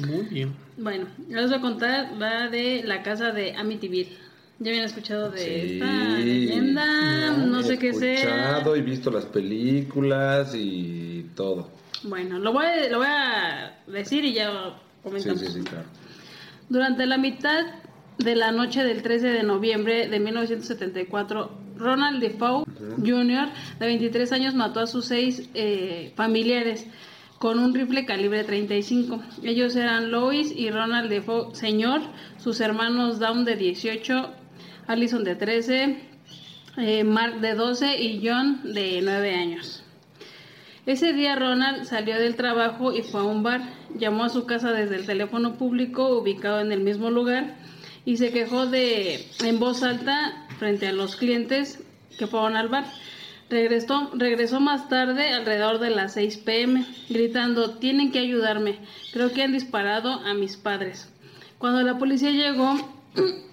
Muy 0.07 0.23
bien. 0.23 0.55
Bueno, 0.77 1.07
les 1.29 1.49
voy 1.49 1.59
a 1.59 1.61
contar 1.61 2.13
la 2.13 2.49
de 2.49 2.83
la 2.85 3.03
casa 3.03 3.31
de 3.31 3.55
Amityville. 3.55 4.19
¿Ya 4.63 4.71
habían 4.71 4.85
escuchado 4.85 5.31
de 5.31 5.39
Sí. 5.39 5.73
esta 5.75 6.19
leyenda? 6.19 7.37
No, 7.37 7.61
He 7.61 7.65
sé 7.65 7.79
qué 7.79 7.93
sea. 7.93 8.15
escuchado 8.15 8.77
y 8.77 8.83
visto 8.83 9.11
las 9.11 9.25
películas 9.27 10.55
y 10.55 11.27
todo. 11.35 11.71
Bueno, 12.05 12.39
lo 12.39 12.53
voy, 12.53 12.67
a, 12.67 12.89
lo 12.89 12.99
voy 12.99 13.07
a 13.09 13.79
decir 13.87 14.25
y 14.25 14.33
ya 14.35 14.51
Sí, 14.51 15.03
comentamos. 15.03 15.41
sí, 15.41 15.47
sí, 15.53 15.61
claro. 15.63 15.87
Durante 16.69 17.07
la 17.07 17.19
mitad 17.19 17.65
de 18.19 18.37
la 18.37 18.53
noche 18.53 18.85
del 18.85 19.03
13 19.03 19.29
de 19.29 19.43
noviembre 19.43 20.09
de 20.09 20.21
1974, 20.21 21.51
Ronald 21.77 22.21
Defoe 22.21 22.65
Jr., 23.05 23.49
de 23.81 23.87
23 23.87 24.31
años, 24.33 24.55
mató 24.55 24.81
a 24.81 24.87
sus 24.87 25.07
seis 25.07 25.49
eh, 25.55 26.13
familiares 26.17 26.87
con 27.39 27.59
un 27.59 27.75
rifle 27.75 28.05
calibre 28.07 28.45
35. 28.45 29.21
Ellos 29.43 29.75
eran 29.75 30.13
Lois 30.13 30.53
y 30.57 30.71
Ronald 30.71 31.11
Defoe 31.11 31.55
Sr., 31.55 32.01
sus 32.39 32.61
hermanos 32.61 33.19
Dawn 33.19 33.45
de 33.45 33.57
18, 33.57 34.31
Allison 34.87 35.25
de 35.25 35.37
13, 35.37 35.97
eh, 36.79 37.05
Mark 37.05 37.41
de 37.41 37.55
12 37.55 38.03
y 38.03 38.27
John 38.27 38.61
de 38.65 39.01
9 39.03 39.35
años. 39.35 39.83
Ese 40.85 41.13
día 41.13 41.37
Ronald 41.37 41.85
salió 41.85 42.19
del 42.19 42.35
trabajo 42.35 42.93
y 42.93 43.03
fue 43.03 43.21
a 43.21 43.25
un 43.25 43.45
bar. 43.45 43.61
Llamó 43.97 44.25
a 44.25 44.29
su 44.31 44.47
casa 44.47 44.73
desde 44.73 44.97
el 44.97 45.07
teléfono 45.07 45.55
público 45.55 46.19
ubicado 46.19 46.61
en 46.61 46.73
el 46.73 46.81
mismo 46.81 47.11
lugar 47.11 47.55
y 48.05 48.17
se 48.17 48.33
quejó 48.33 48.67
de 48.67 49.25
en 49.45 49.61
voz 49.61 49.85
alta 49.85 50.47
frente 50.59 50.89
a 50.89 50.93
los 50.93 51.15
clientes 51.15 51.81
que 52.19 52.27
fueron 52.27 52.57
al 52.57 52.69
bar. 52.69 52.85
Regresó, 53.49 54.11
regresó 54.15 54.61
más 54.61 54.89
tarde, 54.89 55.29
alrededor 55.29 55.79
de 55.79 55.91
las 55.91 56.15
6 56.15 56.39
pm, 56.39 56.87
gritando, 57.09 57.77
tienen 57.79 58.11
que 58.11 58.19
ayudarme, 58.19 58.79
creo 59.13 59.31
que 59.33 59.43
han 59.43 59.53
disparado 59.53 60.11
a 60.11 60.33
mis 60.35 60.57
padres. 60.57 61.13
Cuando 61.59 61.83
la 61.83 61.99
policía 61.99 62.31
llegó 62.31 62.77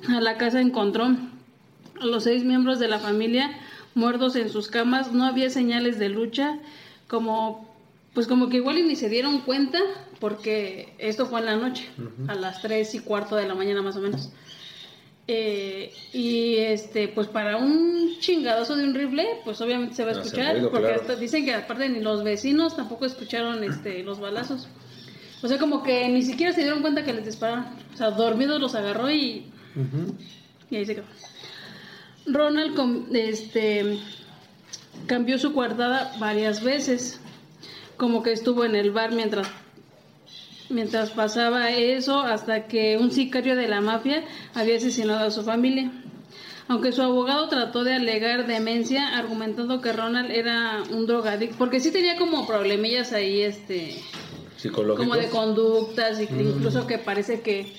a 0.09 0.21
la 0.21 0.37
casa 0.37 0.61
encontró 0.61 1.05
a 1.05 2.05
los 2.05 2.23
seis 2.23 2.43
miembros 2.43 2.79
de 2.79 2.87
la 2.87 2.99
familia 2.99 3.51
muertos 3.95 4.35
en 4.35 4.49
sus 4.49 4.67
camas, 4.67 5.11
no 5.11 5.25
había 5.25 5.49
señales 5.49 5.99
de 5.99 6.09
lucha, 6.09 6.59
como 7.07 7.67
pues 8.13 8.27
como 8.27 8.49
que 8.49 8.57
igual 8.57 8.77
y 8.77 8.83
ni 8.83 8.95
se 8.95 9.09
dieron 9.09 9.41
cuenta 9.41 9.79
porque 10.19 10.93
esto 10.97 11.25
fue 11.25 11.39
en 11.39 11.45
la 11.45 11.55
noche, 11.55 11.89
a 12.27 12.35
las 12.35 12.61
tres 12.61 12.93
y 12.95 12.99
cuarto 12.99 13.35
de 13.35 13.47
la 13.47 13.55
mañana 13.55 13.81
más 13.81 13.95
o 13.95 14.01
menos. 14.01 14.31
Eh, 15.27 15.93
y 16.11 16.55
este, 16.55 17.07
pues 17.07 17.27
para 17.27 17.57
un 17.57 18.17
chingadazo 18.19 18.75
de 18.75 18.83
un 18.83 18.95
rifle, 18.95 19.27
pues 19.45 19.61
obviamente 19.61 19.95
se 19.95 20.03
va 20.03 20.09
a 20.09 20.13
escuchar, 20.13 20.59
porque 20.71 20.87
claro. 20.87 21.01
hasta 21.01 21.15
dicen 21.15 21.45
que 21.45 21.53
aparte 21.53 21.87
ni 21.87 21.99
los 21.99 22.23
vecinos 22.23 22.75
tampoco 22.75 23.05
escucharon 23.05 23.63
este 23.63 24.01
los 24.03 24.19
balazos. 24.19 24.67
O 25.41 25.47
sea, 25.47 25.57
como 25.57 25.83
que 25.83 26.07
ni 26.09 26.21
siquiera 26.21 26.51
se 26.53 26.61
dieron 26.61 26.81
cuenta 26.81 27.03
que 27.03 27.13
les 27.13 27.25
dispararon. 27.25 27.65
O 27.93 27.97
sea, 27.97 28.11
dormidos 28.11 28.59
los 28.59 28.75
agarró 28.75 29.09
y 29.09 29.45
y 30.69 30.75
ahí 30.75 30.85
se 30.85 30.95
quedó. 30.95 31.05
Ronald 32.25 32.75
com- 32.75 33.05
este, 33.13 33.97
cambió 35.07 35.39
su 35.39 35.53
coartada 35.53 36.13
varias 36.19 36.63
veces. 36.63 37.19
Como 37.97 38.21
que 38.23 38.31
estuvo 38.31 38.63
en 38.65 38.75
el 38.75 38.91
bar 38.91 39.11
mientras, 39.13 39.47
mientras 40.69 41.09
pasaba 41.11 41.71
eso, 41.71 42.19
hasta 42.21 42.67
que 42.67 42.97
un 42.97 43.11
sicario 43.11 43.55
de 43.55 43.67
la 43.67 43.81
mafia 43.81 44.23
había 44.53 44.77
asesinado 44.77 45.25
a 45.27 45.31
su 45.31 45.43
familia. 45.43 45.91
Aunque 46.67 46.91
su 46.91 47.01
abogado 47.01 47.49
trató 47.49 47.83
de 47.83 47.95
alegar 47.95 48.45
demencia, 48.45 49.17
argumentando 49.17 49.81
que 49.81 49.91
Ronald 49.91 50.29
era 50.29 50.83
un 50.91 51.07
drogadicto, 51.07 51.55
porque 51.57 51.79
sí 51.79 51.91
tenía 51.91 52.15
como 52.17 52.45
problemillas 52.45 53.11
ahí, 53.11 53.41
este, 53.41 53.99
Psicológicos. 54.61 55.07
como 55.07 55.15
de 55.19 55.29
conductas 55.29 56.19
y 56.19 56.27
que 56.27 56.41
incluso 56.43 56.85
que 56.85 56.97
parece 56.97 57.41
que, 57.41 57.71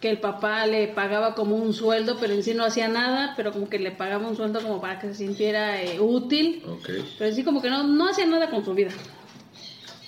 que 0.00 0.10
el 0.10 0.18
papá 0.18 0.66
le 0.66 0.88
pagaba 0.88 1.34
como 1.34 1.54
un 1.56 1.72
sueldo 1.72 2.16
pero 2.18 2.34
en 2.34 2.42
sí 2.42 2.52
no 2.52 2.64
hacía 2.64 2.88
nada 2.88 3.34
pero 3.36 3.52
como 3.52 3.68
que 3.68 3.78
le 3.78 3.92
pagaba 3.92 4.26
un 4.28 4.36
sueldo 4.36 4.60
como 4.60 4.80
para 4.80 4.98
que 4.98 5.08
se 5.08 5.14
sintiera 5.14 5.80
eh, 5.82 6.00
útil 6.00 6.62
Ok. 6.66 6.88
pero 7.18 7.30
en 7.30 7.36
sí 7.36 7.44
como 7.44 7.62
que 7.62 7.70
no, 7.70 7.84
no 7.84 8.08
hacía 8.08 8.26
nada 8.26 8.50
con 8.50 8.64
su 8.64 8.74
vida 8.74 8.90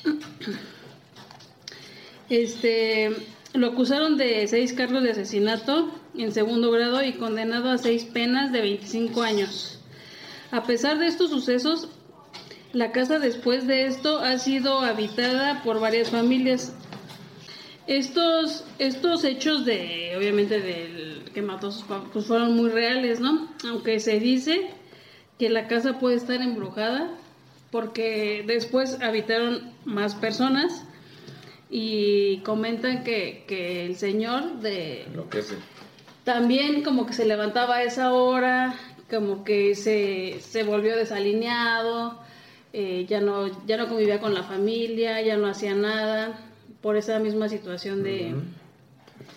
este 2.29 3.11
lo 3.55 3.69
acusaron 3.69 4.17
de 4.17 4.47
seis 4.47 4.73
cargos 4.73 5.03
de 5.03 5.13
asesinato 5.13 5.91
en 6.17 6.33
segundo 6.33 6.71
grado 6.71 7.03
y 7.03 7.13
condenado 7.15 7.71
a 7.71 7.79
seis 7.79 8.05
penas 8.05 8.53
de 8.53 8.61
25 8.61 9.23
años 9.23 9.79
a 10.51 10.65
pesar 10.65 10.99
de 10.99 11.07
estos 11.07 11.31
sucesos 11.31 11.89
la 12.73 12.93
casa 12.93 13.19
después 13.19 13.67
de 13.67 13.87
esto 13.87 14.19
ha 14.19 14.39
sido 14.39 14.81
habitada 14.81 15.63
por 15.63 15.81
varias 15.81 16.11
familias. 16.11 16.75
Estos, 17.87 18.65
estos 18.79 19.25
hechos 19.25 19.65
de, 19.65 20.15
obviamente, 20.17 20.61
del 20.61 21.25
que 21.33 21.41
mató 21.41 21.69
a 21.69 21.73
sus 21.73 21.85
papás, 21.85 22.11
pues 22.13 22.27
fueron 22.27 22.55
muy 22.55 22.69
reales, 22.69 23.21
¿no? 23.21 23.49
Aunque 23.69 23.99
se 24.01 24.21
dice 24.21 24.71
que 25.39 25.49
la 25.49 25.69
casa 25.69 25.99
puede 25.99 26.17
estar 26.17 26.43
embrujada 26.43 27.11
porque 27.71 28.45
después 28.47 29.01
habitaron 29.01 29.73
más 29.85 30.15
personas 30.15 30.85
y 31.71 32.39
comentan 32.39 33.05
que, 33.05 33.45
que 33.47 33.87
el 33.87 33.97
señor 33.97 34.61
de, 34.61 35.07
Lo 35.15 35.29
que 35.29 35.43
sé. 35.43 35.55
también 36.25 36.83
como 36.83 37.07
que 37.07 37.13
se 37.13 37.27
levantaba 37.27 37.77
a 37.77 37.83
esa 37.83 38.13
hora, 38.13 38.75
como 39.11 39.45
que 39.45 39.75
se, 39.75 40.41
se 40.41 40.65
volvió 40.65 40.97
desalineado, 40.97 42.19
eh, 42.73 43.07
ya 43.09 43.21
no 43.21 43.47
ya 43.67 43.77
no 43.77 43.89
convivía 43.89 44.21
con 44.21 44.35
la 44.35 44.43
familia, 44.43 45.21
ya 45.23 45.37
no 45.37 45.47
hacía 45.47 45.75
nada 45.75 46.39
por 46.83 46.97
esa 46.97 47.19
misma 47.19 47.49
situación 47.49 48.03
de, 48.03 48.35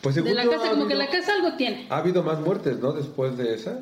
Pues 0.01 0.15
de 0.15 0.33
la 0.33 0.43
yo, 0.43 0.51
casa, 0.51 0.67
ha 0.67 0.71
como 0.71 0.87
que 0.87 0.95
la 0.95 1.09
casa 1.09 1.33
algo 1.33 1.55
tiene. 1.57 1.87
Ha 1.89 1.97
habido 1.97 2.23
más 2.23 2.39
muertes, 2.39 2.79
¿no? 2.79 2.93
Después 2.93 3.37
de 3.37 3.53
esa. 3.55 3.79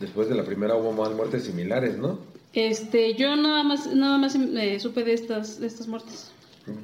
Después 0.00 0.28
de 0.28 0.34
la 0.34 0.44
primera 0.44 0.74
hubo 0.74 0.92
más 0.92 1.10
muertes 1.12 1.44
similares, 1.44 1.96
¿no? 1.96 2.18
Este, 2.52 3.14
yo 3.14 3.34
nada 3.36 3.62
más 3.62 3.86
nada 3.94 4.18
más 4.18 4.34
eh, 4.34 4.78
supe 4.80 5.04
de 5.04 5.14
estas 5.14 5.60
de 5.60 5.66
estas 5.66 5.88
muertes. 5.88 6.30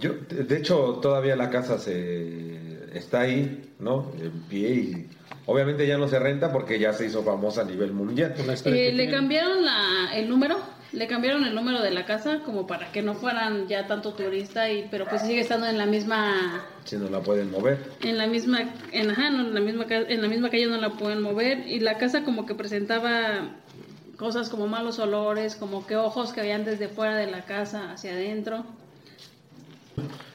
Yo, 0.00 0.12
de 0.14 0.57
hecho, 0.57 0.98
todavía 1.02 1.37
la 1.37 1.50
casa 1.50 1.78
se 1.78 2.96
está 2.96 3.20
ahí, 3.20 3.70
¿no? 3.78 4.11
En 4.20 4.33
pie 4.48 4.68
y 4.70 5.07
obviamente 5.46 5.87
ya 5.87 5.98
no 5.98 6.09
se 6.09 6.18
renta 6.18 6.52
porque 6.52 6.78
ya 6.78 6.92
se 6.92 7.07
hizo 7.07 7.22
famosa 7.22 7.62
a 7.62 7.64
nivel 7.64 7.92
mundial. 7.92 8.35
Eh, 8.38 8.44
le 8.64 8.90
tiene. 8.90 9.11
cambiaron 9.11 9.64
la, 9.64 10.11
el 10.14 10.28
número, 10.28 10.59
le 10.92 11.07
cambiaron 11.07 11.44
el 11.44 11.55
número 11.55 11.83
de 11.83 11.90
la 11.90 12.07
casa 12.07 12.40
como 12.44 12.66
para 12.66 12.90
que 12.92 13.03
no 13.03 13.14
fueran 13.14 13.68
ya 13.68 13.87
tanto 13.87 14.14
turista 14.14 14.70
y 14.70 14.88
pero 14.90 15.07
pues 15.07 15.22
sigue 15.22 15.40
estando 15.40 15.66
en 15.66 15.77
la 15.79 15.87
misma 15.87 16.64
Si 16.85 16.96
no 16.96 17.09
la 17.11 17.20
pueden 17.20 17.51
mover. 17.51 17.79
en 18.03 18.16
la 18.16 18.27
misma 18.27 18.61
en, 18.92 19.11
ajá, 19.11 19.31
no, 19.31 19.42
en 19.48 19.55
la 19.55 19.61
misma 19.61 19.85
en 19.88 20.22
la 20.22 20.29
misma 20.29 20.51
calle 20.51 20.66
no 20.66 20.79
la 20.79 20.90
pueden 20.90 21.20
mover 21.20 21.66
y 21.68 21.81
la 21.81 21.98
casa 21.98 22.24
como 22.24 22.46
que 22.46 22.55
presentaba 22.55 23.57
cosas 24.16 24.48
como 24.48 24.66
malos 24.66 24.98
olores 24.98 25.57
como 25.57 25.87
que 25.87 25.96
ojos 25.96 26.33
que 26.33 26.40
habían 26.40 26.64
desde 26.64 26.88
fuera 26.88 27.16
de 27.16 27.27
la 27.31 27.44
casa 27.44 27.92
hacia 27.92 28.12
adentro 28.12 28.64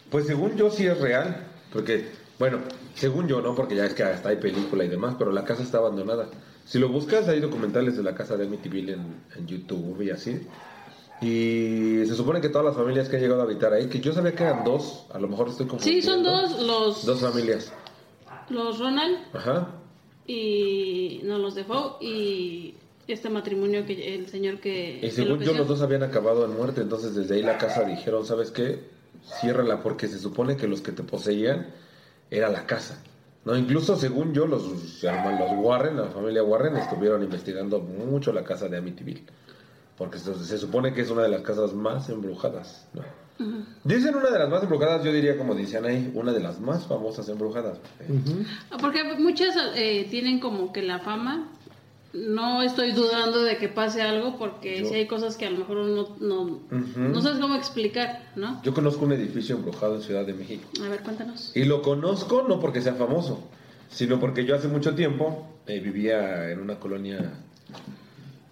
Pues 0.09 0.27
según 0.27 0.55
yo 0.55 0.69
sí 0.69 0.85
es 0.85 0.99
real, 0.99 1.47
porque, 1.71 2.11
bueno, 2.37 2.59
según 2.95 3.27
yo 3.27 3.41
no, 3.41 3.55
porque 3.55 3.75
ya 3.75 3.85
es 3.85 3.93
que 3.95 4.03
hasta 4.03 4.29
hay 4.29 4.35
película 4.35 4.83
y 4.83 4.87
demás, 4.87 5.15
pero 5.17 5.31
la 5.31 5.43
casa 5.43 5.63
está 5.63 5.79
abandonada. 5.79 6.27
Si 6.65 6.79
lo 6.79 6.89
buscas, 6.89 7.27
hay 7.27 7.39
documentales 7.39 7.97
de 7.97 8.03
la 8.03 8.15
casa 8.15 8.37
de 8.37 8.45
Amityville 8.45 8.93
en, 8.93 9.15
en 9.35 9.47
YouTube 9.47 10.01
y 10.01 10.09
así. 10.11 10.39
Y 11.21 12.05
se 12.05 12.15
supone 12.15 12.41
que 12.41 12.49
todas 12.49 12.65
las 12.65 12.75
familias 12.75 13.07
que 13.07 13.15
han 13.17 13.21
llegado 13.21 13.41
a 13.41 13.43
habitar 13.45 13.71
ahí, 13.73 13.87
que 13.87 13.99
yo 13.99 14.13
sabía 14.13 14.33
que 14.33 14.43
eran 14.43 14.63
dos, 14.63 15.05
a 15.13 15.19
lo 15.19 15.27
mejor 15.27 15.49
estoy 15.49 15.65
sí 15.65 15.69
confundiendo. 15.69 16.11
son 16.11 16.23
dos 16.23 16.61
los 16.61 17.05
Dos 17.05 17.21
familias. 17.21 17.71
los 18.49 18.79
Ronald 18.79 19.17
Ajá. 19.33 19.69
y 20.27 21.21
nos 21.23 21.39
los 21.39 21.55
dejó 21.55 21.97
y 22.01 22.75
este 23.07 23.29
matrimonio 23.29 23.85
que 23.85 24.15
el 24.15 24.27
señor 24.27 24.59
que... 24.59 24.99
Y 25.01 25.11
según 25.11 25.39
yo, 25.39 25.53
los 25.53 25.67
dos 25.67 25.81
habían 25.81 26.03
acabado 26.03 26.45
en 26.45 26.55
muerte, 26.55 26.81
entonces 26.81 27.15
desde 27.15 27.35
ahí 27.35 27.41
la 27.43 27.57
casa 27.57 27.83
dijeron, 27.83 28.25
¿sabes 28.25 28.51
qué? 28.51 28.79
Ciérrala, 29.39 29.81
porque 29.81 30.07
se 30.07 30.19
supone 30.19 30.57
que 30.57 30.67
los 30.67 30.81
que 30.81 30.91
te 30.91 31.03
poseían 31.03 31.67
era 32.31 32.49
la 32.49 32.65
casa. 32.65 33.01
No, 33.45 33.55
incluso 33.57 33.97
según 33.97 34.33
yo, 34.33 34.47
los 34.47 35.03
hermanos 35.03 35.51
Warren, 35.57 35.97
la 35.97 36.07
familia 36.07 36.43
Warren, 36.43 36.77
estuvieron 36.77 37.23
investigando 37.23 37.79
mucho 37.79 38.31
la 38.31 38.43
casa 38.43 38.69
de 38.69 38.77
Amityville. 38.77 39.23
Porque 39.97 40.17
se, 40.17 40.33
se 40.35 40.57
supone 40.57 40.93
que 40.93 41.01
es 41.01 41.09
una 41.09 41.23
de 41.23 41.29
las 41.29 41.41
casas 41.41 41.73
más 41.73 42.09
embrujadas, 42.09 42.87
¿no? 42.93 43.03
Dicen 43.83 44.15
una 44.15 44.29
de 44.29 44.39
las 44.39 44.49
más 44.49 44.63
embrujadas, 44.63 45.03
yo 45.03 45.11
diría 45.11 45.37
como 45.37 45.55
dicen 45.55 45.85
ahí, 45.85 46.11
una 46.13 46.31
de 46.31 46.39
las 46.39 46.59
más 46.59 46.85
famosas 46.87 47.27
embrujadas. 47.29 47.79
Ujú. 48.07 48.45
Ah, 48.71 48.77
Porque 48.79 49.03
muchas 49.03 49.55
eh, 49.75 50.07
tienen 50.09 50.39
como 50.39 50.71
que 50.71 50.81
la 50.83 50.99
fama. 50.99 51.49
No 52.13 52.61
estoy 52.61 52.91
dudando 52.91 53.41
de 53.43 53.57
que 53.57 53.69
pase 53.69 54.03
algo 54.03 54.37
porque 54.37 54.85
si 54.85 54.93
hay 54.93 55.07
cosas 55.07 55.35
que 55.35 55.47
a 55.47 55.49
lo 55.49 55.57
mejor 55.57 55.77
uno 55.77 56.15
no, 56.19 56.41
Ujú. 56.43 56.99
no 56.99 57.21
sabes 57.21 57.39
cómo 57.39 57.55
explicar, 57.55 58.31
¿no? 58.35 58.61
Yo 58.63 58.71
conozco 58.71 59.05
un 59.05 59.13
edificio 59.13 59.55
embrujado 59.55 59.95
en 59.95 60.01
Ciudad 60.03 60.23
de 60.23 60.33
México. 60.33 60.63
A 60.85 60.89
ver, 60.89 60.99
cuéntanos. 61.01 61.51
Y 61.55 61.63
lo 61.63 61.81
conozco 61.81 62.45
no 62.47 62.59
porque 62.59 62.81
sea 62.81 62.93
famoso, 62.93 63.49
sino 63.89 64.19
porque 64.19 64.45
yo 64.45 64.55
hace 64.55 64.67
mucho 64.67 64.93
tiempo 64.93 65.47
eh, 65.65 65.79
vivía 65.79 66.51
en 66.51 66.59
una 66.59 66.79
colonia, 66.79 67.31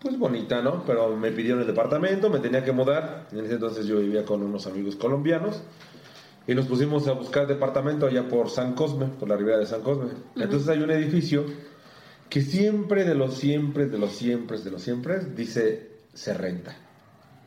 pues 0.01 0.17
bonita, 0.17 0.63
¿no? 0.63 0.83
Pero 0.87 1.15
me 1.15 1.31
pidieron 1.31 1.61
el 1.61 1.67
departamento, 1.67 2.31
me 2.31 2.39
tenía 2.39 2.63
que 2.65 2.71
mudar. 2.71 3.27
En 3.31 3.45
ese 3.45 3.53
entonces 3.53 3.85
yo 3.85 3.99
vivía 3.99 4.25
con 4.25 4.41
unos 4.41 4.65
amigos 4.65 4.95
colombianos 4.95 5.61
y 6.47 6.55
nos 6.55 6.65
pusimos 6.65 7.07
a 7.07 7.11
buscar 7.11 7.45
departamento 7.45 8.07
allá 8.07 8.27
por 8.27 8.49
San 8.49 8.73
Cosme, 8.73 9.05
por 9.19 9.29
la 9.29 9.37
ribera 9.37 9.59
de 9.59 9.67
San 9.67 9.81
Cosme. 9.81 10.09
Entonces 10.35 10.67
hay 10.67 10.79
un 10.79 10.89
edificio 10.89 11.45
que 12.31 12.41
siempre, 12.41 13.03
de 13.03 13.13
los 13.13 13.37
siempre, 13.37 13.87
de 13.87 13.97
los 13.97 14.13
siempre, 14.13 14.57
de 14.57 14.71
los 14.71 14.81
siempre, 14.81 15.19
dice 15.35 15.89
se 16.13 16.33
renta. 16.33 16.73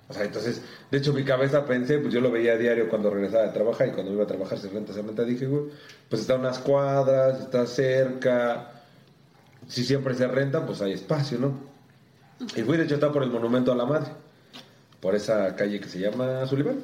O 0.09 0.13
sea, 0.13 0.25
entonces, 0.25 0.61
de 0.91 0.99
hecho, 0.99 1.15
mi 1.15 1.25
cabeza 1.25 1.65
pensé, 1.65 1.99
pues 2.01 2.13
yo 2.13 2.21
lo 2.21 2.31
veía 2.31 2.53
a 2.53 2.59
diario 2.59 2.91
cuando 2.91 3.09
regresaba 3.09 3.45
de 3.45 3.53
trabajar 3.53 3.89
y 3.89 3.93
cuando 3.93 4.13
iba 4.13 4.25
a 4.25 4.27
trabajar 4.27 4.59
se 4.59 4.69
renta, 4.69 4.93
se 4.93 5.01
renta. 5.01 5.25
Dije, 5.25 5.47
güey, 5.47 5.71
pues 6.11 6.21
está 6.21 6.35
a 6.35 6.39
unas 6.39 6.59
cuadras, 6.59 7.41
está 7.41 7.67
cerca. 7.67 8.83
Si 9.69 9.85
siempre 9.85 10.13
se 10.13 10.29
renta, 10.29 10.67
pues 10.67 10.83
hay 10.83 10.93
espacio, 10.93 11.39
¿no? 11.39 11.59
Y 12.55 12.61
fui, 12.61 12.77
de 12.77 12.85
hecho, 12.85 12.97
está 12.97 13.11
por 13.11 13.23
el 13.23 13.31
Monumento 13.31 13.73
a 13.73 13.77
la 13.77 13.87
Madre, 13.87 14.11
por 15.01 15.15
esa 15.15 15.57
calle 15.57 15.81
que 15.81 15.89
se 15.89 15.99
llama 15.99 16.47
Sullivan. 16.47 16.77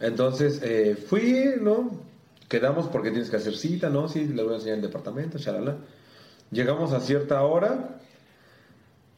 Entonces, 0.00 0.62
eh, 0.62 0.96
fui, 0.96 1.50
¿no? 1.60 2.00
Quedamos 2.48 2.86
porque 2.86 3.10
tienes 3.10 3.28
que 3.28 3.36
hacer 3.36 3.54
cita, 3.56 3.90
¿no? 3.90 4.08
Sí, 4.08 4.24
les 4.24 4.42
voy 4.42 4.54
a 4.54 4.56
enseñar 4.56 4.76
el 4.76 4.82
departamento, 4.82 5.38
chalala. 5.38 5.76
Llegamos 6.50 6.92
a 6.92 7.00
cierta 7.00 7.42
hora, 7.42 8.00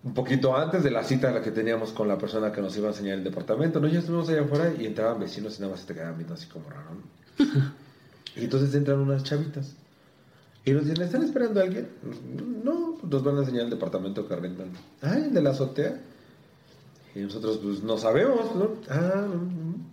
un 0.03 0.15
poquito 0.15 0.57
antes 0.57 0.83
de 0.83 0.91
la 0.91 1.05
cita 1.05 1.29
a 1.29 1.33
la 1.33 1.43
que 1.43 1.51
teníamos 1.51 1.93
con 1.93 2.09
la 2.09 2.19
persona 2.19 2.53
que 2.53 2.61
nos 2.61 2.77
iba 2.77 2.89
a 2.89 2.91
enseñar 2.91 3.19
el 3.19 3.25
departamento, 3.25 3.81
¿no? 3.81 3.89
Ya 3.89 4.01
estuvimos 4.01 4.29
allá 4.29 4.43
afuera 4.43 4.73
y 4.79 4.87
entraban 4.87 5.21
vecinos 5.21 5.59
y 5.59 5.61
nada 5.61 5.73
más 5.73 5.81
se 5.81 5.87
te 5.87 5.95
quedaban 5.95 6.17
viendo 6.17 6.35
así 6.35 6.47
como 6.47 6.69
raro, 6.69 6.91
¿no? 6.95 7.45
y 8.37 8.45
entonces 8.45 8.75
entran 8.75 8.99
unas 8.99 9.23
chavitas. 9.23 9.75
Y 10.65 10.73
nos 10.73 10.85
dicen, 10.85 11.03
¿están 11.03 11.23
esperando 11.23 11.61
a 11.61 11.63
alguien? 11.63 11.89
No, 12.65 12.99
nos 13.03 13.25
van 13.25 13.37
a 13.37 13.41
enseñar 13.41 13.65
el 13.65 13.71
departamento 13.71 14.29
que 14.29 14.37
rentan. 14.37 14.73
Ah, 15.01 15.17
el 15.17 15.33
de 15.33 15.41
la 15.41 15.51
azotea. 15.51 16.01
Y 17.15 17.21
nosotros, 17.21 17.59
pues, 17.63 17.83
no 17.83 17.97
sabemos, 17.97 18.55
¿no? 18.55 18.71
Ah, 18.89 19.27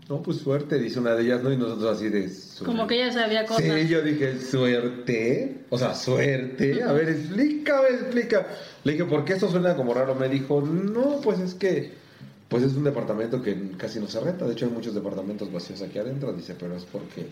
no, 0.09 0.21
pues 0.21 0.37
suerte, 0.37 0.79
dice 0.79 0.99
una 0.99 1.15
de 1.15 1.23
ellas, 1.23 1.43
¿no? 1.43 1.51
Y 1.51 1.57
nosotros 1.57 1.97
así 1.97 2.07
de... 2.07 2.29
suerte. 2.29 2.65
Como 2.65 2.87
que 2.87 2.95
ella 2.95 3.11
sabía 3.11 3.45
cosas. 3.45 3.65
Sí, 3.65 3.87
yo 3.89 4.01
dije, 4.01 4.39
¿suerte? 4.39 5.65
O 5.69 5.77
sea, 5.77 5.93
¿suerte? 5.93 6.81
A 6.81 6.93
ver, 6.93 7.09
explícame, 7.09 7.89
explica. 7.89 8.47
Le 8.85 8.93
dije, 8.93 9.03
¿por 9.03 9.25
qué 9.25 9.33
esto 9.33 9.51
suena 9.51 9.75
como 9.75 9.93
raro? 9.93 10.15
Me 10.15 10.29
dijo, 10.29 10.61
no, 10.61 11.19
pues 11.21 11.39
es 11.39 11.53
que... 11.53 12.07
Pues 12.47 12.63
es 12.63 12.75
un 12.75 12.85
departamento 12.85 13.41
que 13.41 13.71
casi 13.75 13.99
no 13.99 14.07
se 14.07 14.21
renta. 14.21 14.45
De 14.45 14.53
hecho, 14.53 14.65
hay 14.65 14.71
muchos 14.71 14.95
departamentos 14.95 15.51
vacíos 15.51 15.81
aquí 15.81 15.99
adentro. 15.99 16.31
Dice, 16.31 16.55
pero 16.57 16.77
es 16.77 16.85
porque... 16.85 17.27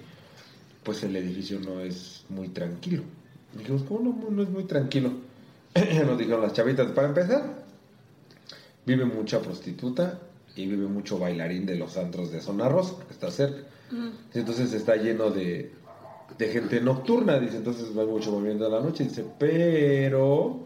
Pues 0.84 1.02
el 1.04 1.16
edificio 1.16 1.60
no 1.62 1.80
es 1.80 2.26
muy 2.28 2.50
tranquilo. 2.50 3.04
Dijimos, 3.58 3.84
¿cómo 3.84 4.02
no, 4.02 4.30
no 4.30 4.44
es 4.44 4.50
muy 4.50 4.66
tranquilo? 4.66 5.14
Nos 6.06 6.18
dijeron 6.18 6.42
las 6.42 6.52
chavitas, 6.52 6.92
para 6.92 7.08
empezar, 7.08 7.64
vive 8.86 9.06
mucha 9.06 9.40
prostituta 9.42 10.20
y 10.56 10.66
vive 10.68 10.88
mucho 10.88 11.20
bailarín 11.20 11.66
de 11.66 11.76
los 11.76 11.98
antros 11.98 12.32
de 12.32 12.42
Zona 12.42 12.70
Rosa, 12.70 12.94
porque 12.96 13.14
está 13.14 13.30
cerca. 13.32 13.68
Entonces 14.34 14.74
está 14.74 14.96
lleno 14.96 15.30
de, 15.30 15.72
de 16.38 16.48
gente 16.50 16.82
nocturna, 16.82 17.40
dice, 17.40 17.58
entonces 17.58 17.98
va 17.98 18.06
mucho 18.06 18.32
movimiento 18.32 18.66
en 18.66 18.72
la 18.72 18.80
noche, 18.82 19.04
dice, 19.06 19.26
pero... 19.40 20.64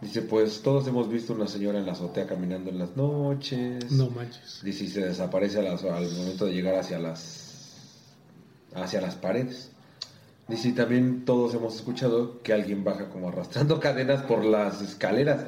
Dice, 0.00 0.20
pues 0.22 0.60
todos 0.60 0.86
hemos 0.88 1.08
visto 1.08 1.32
una 1.32 1.46
señora 1.46 1.78
en 1.78 1.86
la 1.86 1.92
azotea 1.92 2.26
caminando 2.26 2.68
en 2.70 2.78
las 2.78 2.94
noches. 2.96 3.90
No 3.92 4.10
manches. 4.10 4.60
Dice, 4.62 4.84
y 4.84 4.88
se 4.88 5.00
desaparece 5.06 5.62
las- 5.62 5.84
al 5.84 6.10
momento 6.12 6.44
de 6.44 6.52
llegar 6.52 6.74
hacia 6.74 6.98
las, 6.98 7.78
hacia 8.74 9.00
las 9.00 9.14
paredes. 9.14 9.70
Dice, 10.48 10.68
y 10.68 10.72
también 10.72 11.24
todos 11.24 11.54
hemos 11.54 11.74
escuchado 11.76 12.42
que 12.42 12.52
alguien 12.52 12.84
baja 12.84 13.08
como 13.08 13.28
arrastrando 13.30 13.80
cadenas 13.80 14.22
por 14.24 14.44
las 14.44 14.82
escaleras. 14.82 15.46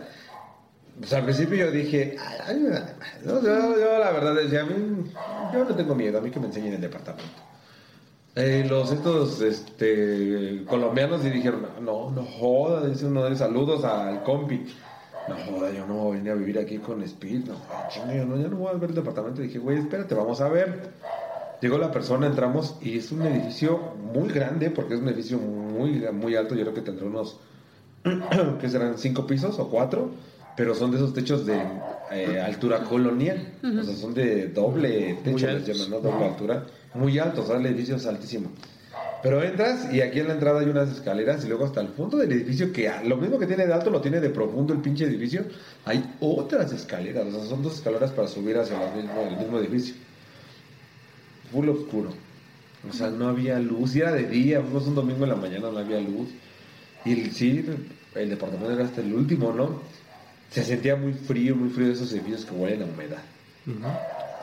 Pues 0.98 1.12
al 1.12 1.24
principio 1.24 1.56
yo 1.56 1.70
dije, 1.70 2.16
ay, 2.46 2.66
ay, 2.72 2.82
yo, 3.24 3.42
yo 3.42 3.98
la 3.98 4.11
verdad 4.11 4.34
decía, 4.34 4.62
a 4.62 4.66
mí, 4.66 5.11
yo 5.52 5.64
no 5.64 5.74
tengo 5.74 5.94
miedo, 5.94 6.18
a 6.18 6.20
mí 6.20 6.30
que 6.30 6.40
me 6.40 6.46
enseñen 6.46 6.74
el 6.74 6.80
departamento. 6.80 7.48
Eh, 8.34 8.64
los 8.68 8.92
estos 8.92 9.40
este, 9.40 10.64
colombianos 10.68 11.24
y 11.24 11.30
dijeron, 11.30 11.66
no, 11.80 12.11
no 12.11 12.24
joda, 12.24 12.87
dice 12.87 13.06
uno 13.06 13.24
de 13.24 13.34
saludos 13.37 13.84
al 13.84 14.22
compi. 14.22 14.64
No 15.28 15.34
joda, 15.37 15.70
yo 15.72 15.87
no 15.87 15.94
voy 15.94 16.28
a 16.28 16.34
vivir 16.34 16.58
aquí 16.58 16.78
con 16.78 17.02
Speed, 17.02 17.46
no, 17.46 17.56
chinga, 17.90 18.14
yo 18.14 18.24
no, 18.24 18.37
ya 18.37 18.48
no 18.48 18.56
voy 18.56 18.68
a 18.68 18.78
ver 18.78 18.90
el 18.90 18.96
departamento. 18.96 19.42
dije, 19.42 19.58
güey, 19.58 19.78
espérate, 19.78 20.14
vamos 20.14 20.40
a 20.40 20.48
ver. 20.48 20.90
Llegó 21.61 21.78
la 21.78 21.90
persona, 21.90 22.28
entramos 22.28 22.76
y 22.80 22.98
es 22.98 23.11
un 23.11 23.22
edificio 23.22 23.94
muy 24.12 24.28
grande 24.28 24.70
porque 24.70 24.94
es 24.94 25.00
un 25.00 25.08
edificio 25.08 25.38
muy, 25.38 26.06
muy 26.12 26.37
alto, 26.37 26.54
yo 26.54 26.62
creo 26.62 26.74
que 26.74 26.82
tendrá 26.82 27.06
unos, 27.06 27.40
que 28.61 28.68
serán 28.68 28.98
cinco 28.98 29.26
pisos 29.26 29.58
o 29.58 29.68
cuatro, 29.68 30.12
pero 30.59 30.75
son 30.75 30.90
de 30.90 30.97
esos 30.99 31.14
techos 31.14 31.47
de 31.47 31.57
eh, 32.11 32.40
altura 32.40 32.81
colonial, 32.85 33.38
o 33.62 33.85
sea, 33.85 33.94
son 33.94 34.12
de 34.12 34.49
doble 34.49 35.16
techo, 35.25 35.47
les 35.47 35.57
altos. 35.57 35.68
llaman, 35.68 35.90
¿no? 35.90 36.11
Doble 36.11 36.27
altura, 36.27 36.66
muy 36.94 37.18
altos, 37.18 37.44
o 37.44 37.49
sea, 37.49 37.57
el 37.59 37.66
edificio 37.66 37.97
es 37.97 38.05
altísimo. 38.07 38.51
Pero 39.23 39.42
entras 39.42 39.92
y 39.92 40.01
aquí 40.01 40.18
en 40.21 40.29
la 40.29 40.35
entrada 40.35 40.61
hay 40.61 40.66
unas 40.66 40.90
escaleras 40.90 41.44
y 41.44 41.49
luego 41.49 41.64
hasta 41.64 41.81
el 41.81 41.88
fondo 41.88 42.16
del 42.18 42.31
edificio, 42.33 42.73
que 42.73 42.88
a- 42.88 43.03
lo 43.05 43.16
mismo 43.16 43.38
que 43.38 43.47
tiene 43.47 43.66
de 43.66 43.73
alto 43.73 43.90
lo 43.90 44.01
tiene 44.01 44.21
de 44.21 44.31
profundo 44.31 44.73
el 44.75 44.81
pinche 44.81 45.05
edificio, 45.05 45.44
hay 45.85 46.05
otras 46.21 46.73
escaleras, 46.73 47.27
o 47.27 47.31
sea, 47.33 47.44
son 47.49 47.62
dos 47.62 47.75
escaleras 47.77 48.11
para 48.12 48.27
subir 48.29 48.59
hacia 48.59 48.79
la 48.79 48.92
mismo- 48.94 49.21
el 49.31 49.37
mismo 49.37 49.59
edificio. 49.59 49.94
Full 51.53 51.68
oscuro. 51.68 52.11
O 52.88 52.92
sea, 52.92 53.11
no 53.11 53.29
había 53.29 53.59
luz, 53.59 53.97
y 53.97 54.01
era 54.01 54.12
de 54.12 54.27
día, 54.29 54.61
fuimos 54.61 54.87
un 54.87 54.94
domingo 54.94 55.25
en 55.25 55.31
la 55.31 55.37
mañana, 55.37 55.71
no 55.71 55.79
había 55.79 56.01
luz. 56.01 56.29
Y 57.05 57.12
el, 57.12 57.33
sí, 57.33 57.64
el 58.14 58.31
departamento 58.31 58.73
era 58.73 58.85
hasta 58.85 59.01
el 59.01 59.12
último, 59.14 59.53
¿no? 59.53 59.81
Se 60.50 60.64
sentía 60.64 60.96
muy 60.96 61.12
frío, 61.12 61.54
muy 61.56 61.68
frío 61.70 61.88
de 61.88 61.92
esos 61.94 62.12
edificios 62.12 62.44
que 62.44 62.54
huelen 62.54 62.82
a 62.82 62.84
humedad. 62.87 63.22
Ujú. 63.66 63.78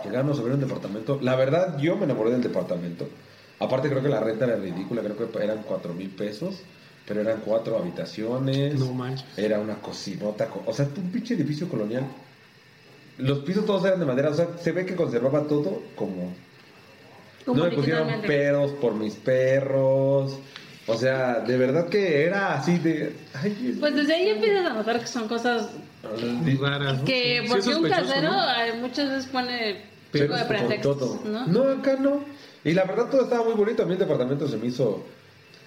Llegamos 0.03 0.39
a 0.39 0.43
ver 0.43 0.53
un 0.53 0.59
departamento. 0.59 1.19
La 1.21 1.35
verdad, 1.35 1.77
yo 1.79 1.95
me 1.95 2.05
enamoré 2.05 2.31
del 2.31 2.41
departamento. 2.41 3.07
Aparte, 3.59 3.89
creo 3.89 4.03
que 4.03 4.09
la 4.09 4.19
renta 4.19 4.45
era 4.45 4.55
ridícula. 4.57 5.01
Creo 5.01 5.15
que 5.31 5.43
eran 5.43 5.63
cuatro 5.67 5.93
mil 5.93 6.09
pesos. 6.09 6.55
Pero 7.07 7.21
eran 7.21 7.41
cuatro 7.45 7.77
habitaciones. 7.77 8.75
No 8.79 8.93
manches. 8.93 9.25
Era 9.37 9.59
una 9.59 9.75
cocinota. 9.75 10.47
co- 10.47 10.63
O 10.65 10.73
sea, 10.73 10.87
un 10.97 11.11
pinche 11.11 11.33
edificio 11.35 11.67
colonial. 11.69 12.03
Los 13.17 13.39
pisos 13.39 13.65
todos 13.65 13.85
eran 13.85 13.99
de 13.99 14.05
madera. 14.05 14.29
O 14.29 14.33
sea, 14.33 14.47
se 14.61 14.71
ve 14.71 14.85
que 14.85 14.95
conservaba 14.95 15.43
todo 15.47 15.81
como. 15.95 16.33
Como 17.45 17.63
no 17.63 17.69
me 17.69 17.75
pusieron 17.75 18.07
pedos 18.21 18.71
por 18.73 18.93
mis 18.95 19.13
perros. 19.15 20.37
O 20.87 20.97
sea, 20.97 21.39
de 21.39 21.57
verdad 21.57 21.89
que 21.89 22.25
era 22.25 22.55
así 22.55 22.77
de. 22.79 23.15
Ay, 23.33 23.71
es- 23.73 23.79
Pues 23.79 23.95
desde 23.95 24.13
ahí 24.15 24.29
empiezas 24.29 24.65
a 24.65 24.73
notar 24.73 24.99
que 24.99 25.07
son 25.07 25.27
cosas 25.27 25.69
Raras, 26.59 26.99
¿no? 26.99 27.05
que 27.05 27.41
Sí, 27.43 27.49
porque 27.49 27.75
un 27.75 27.89
casero 27.89 28.31
¿no? 28.31 28.51
eh, 28.51 28.73
muchas 28.79 29.09
veces 29.09 29.25
pone 29.31 29.81
chico 30.13 30.35
de 30.35 30.45
pretextos. 30.45 31.25
No, 31.25 31.63
acá 31.63 31.97
no. 31.99 32.23
Y 32.63 32.73
la 32.73 32.83
verdad 32.85 33.09
todo 33.09 33.23
estaba 33.23 33.43
muy 33.43 33.53
bonito. 33.53 33.83
A 33.83 33.85
mí 33.85 33.93
el 33.93 33.99
departamento 33.99 34.47
se 34.47 34.57
me 34.57 34.67
hizo 34.67 35.05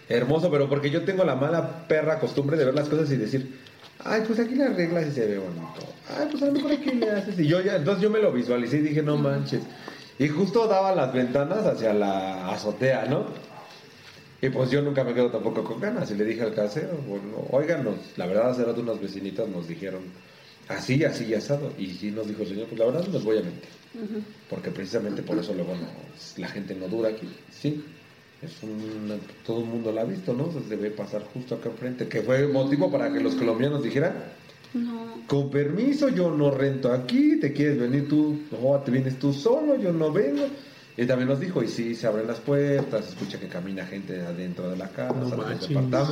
hermoso, 0.09 0.51
pero 0.51 0.69
porque 0.69 0.91
yo 0.91 1.05
tengo 1.05 1.25
la 1.25 1.35
mala 1.37 1.87
perra 1.87 2.19
costumbre 2.19 2.57
de 2.57 2.65
ver 2.65 2.75
las 2.75 2.89
cosas 2.89 3.11
y 3.13 3.17
decir, 3.17 3.59
ay, 4.05 4.23
pues 4.27 4.39
aquí 4.41 4.55
le 4.55 4.65
arreglas 4.65 5.07
y 5.07 5.11
se 5.13 5.27
ve 5.27 5.39
bonito. 5.39 5.87
Ay, 6.19 6.29
pues 6.31 6.43
a 6.43 6.47
lo 6.47 6.53
mejor 6.53 6.73
aquí 6.73 6.91
le 6.93 7.11
haces. 7.11 7.39
Y 7.39 7.47
yo 7.47 7.61
ya, 7.61 7.77
entonces 7.77 8.03
yo 8.03 8.11
me 8.11 8.21
lo 8.21 8.33
visualicé 8.33 8.79
y 8.79 8.81
dije, 8.81 9.03
no 9.03 9.17
manches. 9.17 9.63
Y 10.19 10.29
justo 10.29 10.67
daba 10.67 10.95
las 10.95 11.13
ventanas 11.13 11.65
hacia 11.65 11.93
la 11.93 12.49
azotea, 12.49 13.05
¿no? 13.05 13.27
Y 14.41 14.49
pues 14.51 14.71
yo 14.71 14.81
nunca 14.83 15.03
me 15.05 15.15
quedo 15.15 15.31
tampoco 15.31 15.65
con 15.65 15.81
ganas. 15.81 16.11
Y 16.11 16.15
le 16.15 16.25
dije 16.25 16.43
al 16.43 16.55
casero, 16.55 16.97
bueno, 17.09 17.45
óiganos, 17.51 17.97
la 18.17 18.27
verdad 18.27 18.51
hace 18.51 18.65
rato 18.65 18.81
unas 18.81 19.01
vecinitas 19.01 19.49
nos 19.49 19.67
dijeron, 19.67 20.03
así, 20.69 21.03
así 21.05 21.25
y 21.27 21.35
asado. 21.35 21.73
Y 21.79 21.87
sí 21.89 22.11
nos 22.11 22.29
dijo 22.29 22.43
el 22.43 22.49
señor, 22.49 22.67
pues 22.69 22.79
la 22.79 22.87
verdad 22.87 23.05
no 23.07 23.13
les 23.13 23.25
voy 23.25 23.39
a 23.39 23.43
mentir. 23.43 23.71
Porque 24.49 24.71
precisamente 24.71 25.23
por 25.23 25.39
eso 25.39 25.53
luego 25.55 25.75
no, 25.75 25.89
la 26.37 26.49
gente 26.49 26.75
no 26.75 26.87
dura 26.89 27.09
aquí. 27.11 27.29
Sí. 27.51 27.85
Es 28.41 28.63
un, 28.63 29.19
todo 29.45 29.59
el 29.61 29.67
mundo 29.67 29.91
la 29.91 30.03
ha 30.03 30.05
visto, 30.05 30.33
¿no? 30.33 30.53
Se 30.53 30.61
debe 30.69 30.91
pasar 30.93 31.25
justo 31.35 31.57
acá 31.57 31.71
enfrente, 31.71 32.07
que 32.07 32.23
fue 32.23 32.47
motivo 32.47 32.89
para 32.93 33.13
que 33.13 33.19
los 33.19 33.35
colombianos 33.35 33.83
dijeran, 33.83 34.15
No. 34.75 35.25
con 35.27 35.51
permiso, 35.51 36.09
yo 36.11 36.31
no 36.31 36.53
rento 36.53 36.93
aquí, 36.93 37.41
te 37.41 37.53
quieres 37.53 37.81
venir 37.81 38.07
tú, 38.09 38.39
no, 38.53 38.79
te 38.79 38.93
vienes 38.93 39.19
tú 39.19 39.33
solo, 39.33 39.75
yo 39.77 39.93
no 39.93 40.13
vengo. 40.13 40.45
Y 41.01 41.07
también 41.07 41.29
nos 41.29 41.39
dijo, 41.39 41.63
y 41.63 41.69
sí, 41.69 41.95
se 41.95 42.09
abren 42.09 42.27
las 42.27 42.41
puertas, 42.41 43.05
se 43.05 43.11
escucha 43.13 43.39
que 43.39 43.47
camina 43.47 43.87
gente 43.87 44.21
adentro 44.21 44.69
de 44.69 44.77
la 44.77 44.89
casa, 44.89 45.15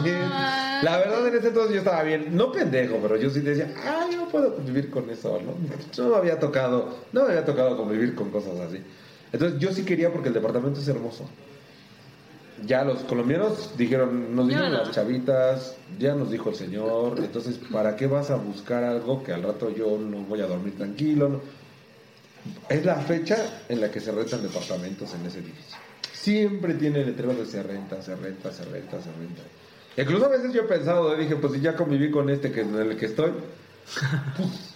No. 0.00 0.84
La 0.84 0.98
verdad, 0.98 1.26
en 1.26 1.34
ese 1.34 1.48
entonces 1.48 1.72
yo 1.72 1.78
estaba 1.80 2.04
bien, 2.04 2.36
no 2.36 2.52
pendejo, 2.52 2.96
pero 3.02 3.16
yo 3.16 3.28
sí 3.28 3.40
decía, 3.40 3.74
ah, 3.84 4.06
yo 4.12 4.18
no 4.18 4.28
puedo 4.28 4.54
convivir 4.54 4.88
con 4.88 5.10
eso, 5.10 5.40
¿no? 5.44 5.54
No 6.04 6.10
me 6.10 6.16
había 6.16 6.38
tocado, 6.38 6.98
no 7.12 7.24
me 7.24 7.30
había 7.30 7.44
tocado 7.44 7.76
convivir 7.76 8.14
con 8.14 8.30
cosas 8.30 8.60
así. 8.60 8.78
Entonces 9.32 9.58
yo 9.58 9.72
sí 9.72 9.84
quería 9.84 10.12
porque 10.12 10.28
el 10.28 10.34
departamento 10.34 10.78
es 10.78 10.86
hermoso. 10.86 11.28
Ya 12.64 12.84
los 12.84 13.00
colombianos 13.00 13.72
dijeron, 13.76 14.36
nos 14.36 14.46
dijeron 14.46 14.70
no. 14.70 14.78
las 14.78 14.92
chavitas, 14.92 15.74
ya 15.98 16.14
nos 16.14 16.30
dijo 16.30 16.50
el 16.50 16.54
señor, 16.54 17.18
entonces 17.18 17.58
¿para 17.72 17.96
qué 17.96 18.06
vas 18.06 18.30
a 18.30 18.36
buscar 18.36 18.84
algo 18.84 19.24
que 19.24 19.32
al 19.32 19.42
rato 19.42 19.68
yo 19.68 19.98
no 19.98 20.18
voy 20.18 20.42
a 20.42 20.46
dormir 20.46 20.76
tranquilo? 20.76 21.28
no? 21.28 21.65
Es 22.68 22.84
la 22.84 22.96
fecha 22.96 23.64
en 23.68 23.80
la 23.80 23.90
que 23.90 24.00
se 24.00 24.12
rentan 24.12 24.42
departamentos 24.42 25.14
en 25.14 25.26
ese 25.26 25.38
edificio. 25.38 25.76
Siempre 26.12 26.74
tiene 26.74 27.04
letreros 27.04 27.38
de 27.38 27.46
se 27.46 27.62
renta, 27.62 28.02
se 28.02 28.16
renta, 28.16 28.52
se 28.52 28.64
renta, 28.64 29.00
se 29.00 29.12
renta. 29.12 29.42
Incluso 29.96 30.26
a 30.26 30.28
veces 30.28 30.52
yo 30.52 30.62
he 30.62 30.64
pensado, 30.64 31.16
dije, 31.16 31.36
pues 31.36 31.54
si 31.54 31.60
ya 31.60 31.74
conviví 31.74 32.10
con 32.10 32.28
este 32.28 32.52
que 32.52 32.60
en 32.60 32.74
el 32.74 32.96
que 32.96 33.06
estoy, 33.06 33.30
pues, 34.36 34.74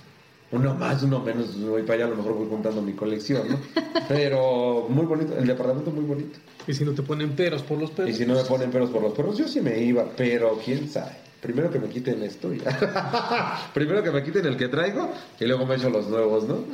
uno 0.53 0.75
más, 0.75 1.03
uno 1.03 1.21
menos, 1.21 1.61
voy 1.61 1.83
para 1.83 1.95
allá, 1.95 2.05
a 2.07 2.09
lo 2.09 2.16
mejor 2.16 2.35
voy 2.35 2.49
juntando 2.49 2.83
mi 2.83 2.95
colección, 2.95 3.49
¿no? 3.49 3.59
Pero 4.09 4.87
muy 4.89 5.07
bonito, 5.07 5.37
el 5.37 5.47
departamento 5.47 5.91
muy 5.91 6.05
bonito. 6.05 6.39
Y 6.66 6.75
si 6.75 6.85
no 6.85 6.93
te 6.93 7.03
ponen 7.03 7.37
peros 7.37 7.62
por 7.62 7.79
los 7.79 7.91
peros. 7.91 8.11
Y 8.11 8.14
si 8.14 8.27
no 8.27 8.35
me 8.35 8.45
ponen 8.45 8.71
pelos 8.71 8.91
por 8.91 9.03
los 9.03 9.12
perros, 9.12 9.39
yo 9.39 9.47
sí 9.47 9.61
me 9.61 9.79
iba, 9.81 10.05
pero 10.16 10.59
quién 10.64 10.89
sabe. 10.89 11.12
Primero 11.41 11.71
que 11.71 11.79
me 11.79 11.89
quiten 11.89 12.23
esto 12.23 12.53
y 12.53 12.61
Primero 13.75 14.03
que 14.03 14.11
me 14.11 14.23
quiten 14.23 14.45
el 14.47 14.57
que 14.57 14.68
traigo 14.68 15.11
y 15.39 15.45
luego 15.47 15.66
me 15.66 15.77
echo 15.77 15.89
los 15.89 16.09
nuevos, 16.09 16.45
¿no? 16.45 16.64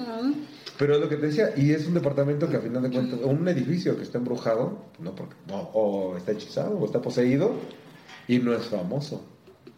Pero 0.79 0.95
es 0.95 1.01
lo 1.01 1.09
que 1.09 1.16
te 1.16 1.27
decía, 1.27 1.51
y 1.57 1.72
es 1.72 1.87
un 1.87 1.95
departamento 1.95 2.49
que 2.49 2.57
a 2.57 2.61
final 2.61 2.83
de 2.83 2.91
cuentas, 2.91 3.20
un 3.22 3.49
edificio 3.49 3.97
que 3.97 4.03
está 4.03 4.18
embrujado, 4.18 4.79
no 4.99 5.14
porque, 5.14 5.35
no, 5.49 5.70
o 5.72 6.16
está 6.16 6.33
hechizado, 6.33 6.79
o 6.79 6.85
está 6.85 7.01
poseído, 7.01 7.55
y 8.29 8.39
no 8.39 8.53
es 8.53 8.64
famoso. 8.66 9.24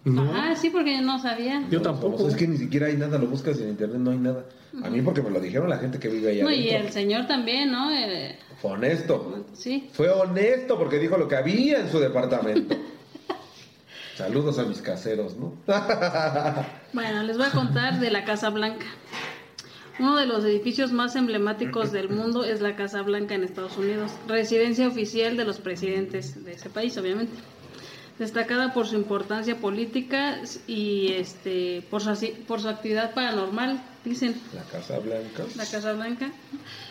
No. 0.05 0.31
Ah, 0.35 0.55
sí, 0.57 0.71
porque 0.71 0.97
yo 0.97 1.03
no 1.03 1.21
sabía. 1.21 1.67
Yo 1.71 1.79
No 1.79 1.83
tampoco. 1.83 2.29
Es 2.29 2.35
que 2.37 2.47
ni 2.49 2.57
siquiera 2.57 2.87
hay 2.87 2.97
nada, 2.97 3.19
lo 3.19 3.27
buscas 3.27 3.59
en 3.59 3.69
internet, 3.69 3.99
no 3.99 4.11
hay 4.11 4.19
nada. 4.19 4.45
A 4.83 4.91
mí 4.91 5.03
porque 5.03 5.23
me 5.23 5.31
lo 5.31 5.41
dijeron 5.41 5.69
la 5.69 5.79
gente 5.79 5.99
que 5.99 6.09
vive 6.09 6.31
allá 6.31 6.45
No, 6.45 6.51
y 6.51 6.69
el 6.71 6.91
señor 6.91 7.27
también, 7.27 7.71
¿no? 7.73 7.91
Eh, 7.91 8.39
Fue 8.61 8.73
honesto. 8.73 9.45
sí. 9.53 9.89
Fue 9.93 10.09
honesto 10.11 10.79
porque 10.79 10.99
dijo 10.99 11.17
lo 11.19 11.27
que 11.29 11.37
había 11.37 11.81
en 11.81 11.91
su 11.91 11.99
departamento. 11.99 12.77
Saludos 14.17 14.59
a 14.59 14.65
mis 14.65 14.83
caseros, 14.83 15.37
¿no? 15.37 15.55
Bueno, 16.93 17.23
les 17.23 17.37
voy 17.37 17.47
a 17.47 17.51
contar 17.51 18.01
de 18.01 18.11
la 18.11 18.25
Casa 18.25 18.51
Blanca. 18.51 18.87
Uno 19.99 20.17
de 20.17 20.27
los 20.27 20.45
edificios 20.45 20.93
más 20.93 21.17
emblemáticos 21.17 21.91
del 21.91 22.09
mundo 22.09 22.45
es 22.45 22.61
la 22.61 22.77
Casa 22.77 23.03
Blanca 23.03 23.35
en 23.35 23.43
Estados 23.43 23.77
Unidos, 23.77 24.13
residencia 24.29 24.87
oficial 24.87 25.37
de 25.37 25.45
los 25.45 25.59
presidentes 25.59 26.45
de 26.45 26.53
ese 26.53 26.71
país, 26.71 26.97
obviamente. 26.99 27.33
Destacada 28.19 28.73
por 28.75 28.87
su 28.87 28.97
importancia 28.97 29.57
política 29.61 30.41
y 30.67 31.13
este 31.13 31.85
por 31.89 32.01
su, 32.03 32.11
por 32.49 32.61
su 32.61 32.69
actividad 32.69 33.15
paranormal, 33.15 33.81
dicen. 34.05 34.35
La 34.55 34.63
Casa 34.63 34.99
Blanca. 34.99 35.45
La 35.57 35.67
Casa 35.67 35.93
Blanca. 35.93 36.31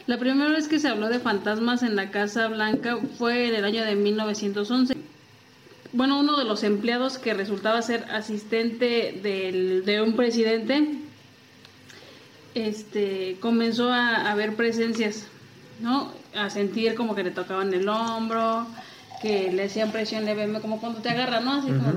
La 0.06 0.18
primera 0.18 0.50
vez 0.52 0.68
que 0.70 0.80
se 0.80 0.88
habló 0.88 1.10
de 1.10 1.20
fantasmas 1.20 1.84
en 1.84 1.96
la 1.98 2.12
Casa 2.12 2.48
Blanca 2.48 2.98
fue 3.18 3.48
en 3.50 3.56
el 3.56 3.66
año 3.66 3.84
de 3.84 3.96
1911. 3.96 4.96
Bueno, 5.94 6.20
uno 6.20 6.38
de 6.38 6.46
los 6.46 6.64
empleados 6.64 7.18
que 7.18 7.34
resultaba 7.34 7.82
ser 7.82 8.06
asistente 8.12 9.20
del- 9.22 9.84
de 9.86 10.02
un 10.02 10.16
presidente, 10.16 10.88
este, 12.58 13.38
comenzó 13.40 13.92
a, 13.92 14.32
a 14.32 14.36
ver 14.36 14.56
presencias, 14.56 15.28
¿no? 15.82 16.12
A 16.36 16.50
sentir 16.50 16.96
como 16.96 17.16
que 17.16 17.24
le 17.24 17.32
tocaban 17.32 17.74
el 17.74 17.88
hombro, 17.88 18.68
que 19.22 19.52
le 19.52 19.64
hacían 19.64 19.92
presión 19.92 20.26
levemente, 20.26 20.62
como 20.62 20.80
cuando 20.80 21.02
te 21.02 21.10
agarran, 21.10 21.46
¿no? 21.46 21.54
Así 21.54 21.68
como 21.68 21.94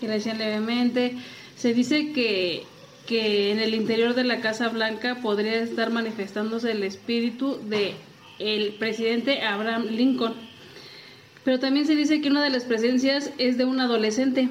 que 0.00 0.08
le 0.08 0.16
hacían 0.16 0.38
levemente. 0.38 1.16
Se 1.56 1.72
dice 1.72 2.12
que, 2.12 2.64
que 3.06 3.52
en 3.52 3.60
el 3.60 3.74
interior 3.74 4.14
de 4.14 4.24
la 4.24 4.40
Casa 4.40 4.68
Blanca 4.68 5.16
podría 5.16 5.58
estar 5.58 5.90
manifestándose 5.90 6.72
el 6.72 6.82
espíritu 6.82 7.58
de 7.68 7.94
el 8.38 8.74
presidente 8.74 9.42
Abraham 9.42 9.86
Lincoln. 9.90 10.34
Pero 11.44 11.58
también 11.58 11.86
se 11.86 11.94
dice 11.94 12.20
que 12.20 12.28
una 12.28 12.42
de 12.42 12.50
las 12.50 12.64
presencias 12.64 13.30
es 13.38 13.56
de 13.56 13.64
un 13.64 13.80
adolescente. 13.80 14.48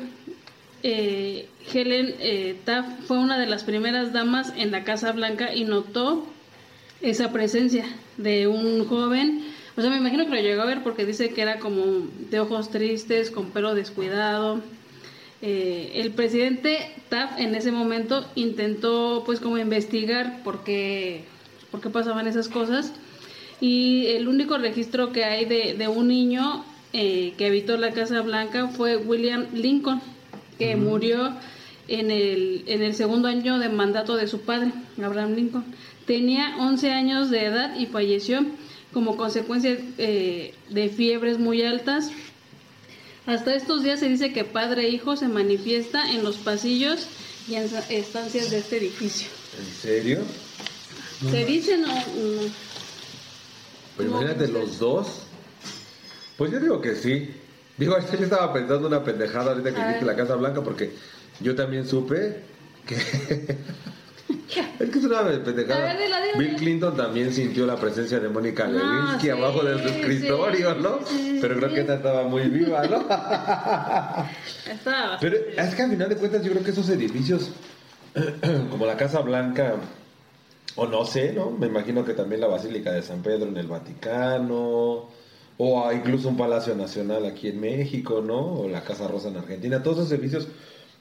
Eh, 0.88 1.48
Helen 1.74 2.14
eh, 2.20 2.60
Taft 2.64 3.06
fue 3.08 3.18
una 3.18 3.40
de 3.40 3.48
las 3.48 3.64
primeras 3.64 4.14
damas 4.14 4.54
en 4.56 4.70
la 4.70 4.84
Casa 4.84 5.14
Blanca 5.14 5.56
y 5.56 5.64
notó 5.64 6.28
esa 7.02 7.32
presencia 7.32 7.86
de 8.18 8.46
un 8.46 8.86
joven. 8.86 9.44
O 9.76 9.82
sea, 9.82 9.90
me 9.90 9.98
imagino 9.98 10.26
que 10.26 10.36
lo 10.36 10.42
llegó 10.42 10.62
a 10.62 10.66
ver 10.66 10.84
porque 10.84 11.04
dice 11.04 11.30
que 11.30 11.42
era 11.42 11.58
como 11.58 12.06
de 12.30 12.40
ojos 12.40 12.70
tristes, 12.70 13.32
con 13.32 13.50
pelo 13.50 13.74
descuidado. 13.74 14.62
Eh, 15.42 15.94
el 15.96 16.12
presidente 16.12 16.92
Taft 17.10 17.40
en 17.40 17.56
ese 17.56 17.72
momento 17.72 18.24
intentó 18.36 19.24
pues 19.26 19.40
como 19.40 19.58
investigar 19.58 20.44
por 20.44 20.64
qué, 20.64 21.24
por 21.72 21.82
qué 21.82 21.90
pasaban 21.90 22.28
esas 22.28 22.48
cosas 22.48 22.94
y 23.60 24.06
el 24.10 24.28
único 24.28 24.60
registro 24.60 25.12
que 25.12 25.24
hay 25.24 25.46
de, 25.46 25.74
de 25.74 25.88
un 25.88 26.10
niño 26.10 26.64
eh, 26.94 27.34
que 27.38 27.48
habitó 27.48 27.76
la 27.76 27.92
Casa 27.92 28.22
Blanca 28.22 28.68
fue 28.68 28.96
William 28.96 29.48
Lincoln, 29.54 30.00
que 30.58 30.76
murió 30.76 31.34
en 31.88 32.12
el, 32.12 32.64
en 32.68 32.82
el 32.82 32.96
segundo 32.96 33.28
año 33.28 33.60
de 33.60 33.70
mandato 33.70 34.16
de 34.16 34.28
su 34.28 34.42
padre, 34.42 34.72
Abraham 35.02 35.36
Lincoln. 35.36 35.66
Tenía 36.06 36.56
11 36.60 36.92
años 36.92 37.30
de 37.30 37.46
edad 37.46 37.78
y 37.78 37.88
falleció 37.88 38.46
como 38.94 39.18
consecuencia 39.18 39.78
eh, 39.98 40.54
de 40.70 40.90
fiebres 40.90 41.40
muy 41.40 41.64
altas. 41.64 42.12
Hasta 43.26 43.56
estos 43.56 43.84
días 43.84 44.00
se 44.00 44.08
dice 44.08 44.32
que 44.32 44.44
padre 44.44 44.86
e 44.86 44.90
hijo 44.90 45.16
se 45.16 45.28
manifiesta 45.28 46.12
en 46.12 46.24
los 46.24 46.38
pasillos 46.38 47.08
y 47.48 47.56
en 47.56 47.70
estancias 47.90 48.52
de 48.52 48.60
este 48.60 48.78
edificio. 48.78 49.28
¿En 49.60 49.82
serio? 49.82 50.20
Se 51.32 51.46
dice, 51.46 51.78
no, 51.78 51.88
no. 51.88 52.02
Pues 53.96 54.08
imagínate 54.08 54.48
los 54.48 54.80
dos. 54.80 55.08
Pues 56.38 56.52
yo 56.52 56.60
digo 56.60 56.82
que 56.82 56.96
sí. 56.96 57.30
Digo, 57.78 57.98
yo 58.20 58.24
estaba 58.24 58.54
pensando 58.54 58.88
una 58.88 59.04
pendejada 59.04 59.52
ahorita 59.52 59.74
que 59.74 59.82
dijiste 59.82 60.06
la 60.06 60.16
Casa 60.16 60.36
Blanca 60.36 60.62
porque 60.62 60.94
yo 61.40 61.56
también 61.56 61.88
supe 61.88 62.42
que... 62.86 62.96
es 64.80 64.90
que 64.90 65.00
es 65.00 65.06
una 65.06 65.24
pendejada. 65.24 65.94
Ver, 65.94 66.38
Bill. 66.38 66.56
Clinton 66.56 66.96
también 66.96 67.34
sintió 67.34 67.66
la 67.66 67.76
presencia 67.76 68.20
de 68.20 68.30
Mónica 68.30 68.68
No, 68.68 68.78
Lewinsky 68.78 69.22
sí, 69.22 69.30
abajo 69.30 69.64
de 69.64 69.82
su 69.82 69.88
escritorio, 69.88 70.76
sí, 70.76 70.82
¿no? 70.82 71.00
sí, 71.06 71.40
Pero 71.42 71.56
creo 71.58 71.74
que 71.74 71.82
esta 71.82 71.96
estaba 71.96 72.24
muy 72.24 72.44
viva, 72.44 72.86
¿no? 72.88 72.98
Estaba 74.72 75.20
Pero 75.20 75.38
es 75.56 75.76
que 75.76 75.82
al 75.82 75.90
final 75.90 76.10
de 76.10 76.16
cuentas 76.16 76.44
yo 76.44 76.52
creo 76.52 76.64
que 76.64 76.72
esos 76.72 76.90
edificios, 76.90 77.52
como 78.72 78.86
la 78.86 78.98
Casa 78.98 79.22
Blanca, 79.22 79.76
o 80.76 80.88
no 80.88 81.06
sé, 81.06 81.34
¿no? 81.34 81.52
Me 81.52 81.68
imagino 81.68 82.04
que 82.04 82.14
también 82.14 82.42
la 82.42 82.48
Basílica 82.48 82.92
de 82.92 83.02
San 83.02 83.22
Pedro 83.22 83.48
en 83.48 83.58
el 83.58 83.68
Vaticano, 83.68 85.10
o 85.58 85.92
incluso 85.92 86.30
un 86.30 86.38
Palacio 86.38 86.76
Nacional 86.76 87.26
aquí 87.26 87.48
en 87.48 87.60
México, 87.60 88.22
¿no? 88.22 88.60
O 88.60 88.70
la 88.70 88.84
Casa 88.84 89.08
Rosa 89.08 89.30
en 89.30 89.38
Argentina, 89.38 89.84
todos 89.84 90.00
esos 90.00 90.12
edificios 90.12 90.48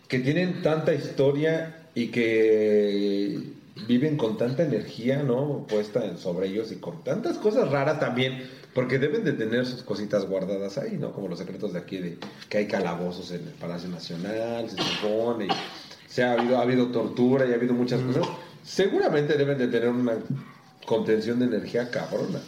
que 0.08 0.20
tienen 0.20 0.62
tanta 0.62 0.94
historia 0.94 1.88
y 1.94 2.08
que 2.08 3.40
viven 3.88 4.16
con 4.16 4.36
tanta 4.36 4.62
energía, 4.62 5.22
¿no? 5.22 5.66
Puesta 5.68 6.16
sobre 6.16 6.48
ellos 6.48 6.70
y 6.72 6.76
con 6.76 7.02
tantas 7.02 7.38
cosas 7.38 7.70
raras 7.70 7.98
también, 7.98 8.48
porque 8.72 8.98
deben 8.98 9.24
de 9.24 9.32
tener 9.32 9.66
sus 9.66 9.82
cositas 9.82 10.26
guardadas 10.26 10.78
ahí, 10.78 10.96
¿no? 10.98 11.12
Como 11.12 11.28
los 11.28 11.38
secretos 11.38 11.72
de 11.72 11.80
aquí, 11.80 11.98
de 11.98 12.18
que 12.48 12.58
hay 12.58 12.66
calabozos 12.66 13.30
en 13.32 13.46
el 13.46 13.54
Palacio 13.54 13.88
Nacional, 13.88 14.70
se 14.70 14.76
supone, 14.76 15.46
y 15.46 15.48
se 16.08 16.22
ha 16.22 16.32
habido, 16.32 16.58
ha 16.58 16.62
habido 16.62 16.88
tortura 16.88 17.46
y 17.46 17.52
ha 17.52 17.54
habido 17.54 17.74
muchas 17.74 18.00
cosas. 18.02 18.22
Seguramente 18.62 19.36
deben 19.36 19.58
de 19.58 19.66
tener 19.66 19.88
una 19.88 20.14
contención 20.86 21.40
de 21.40 21.46
energía 21.46 21.90
cabrona. 21.90 22.40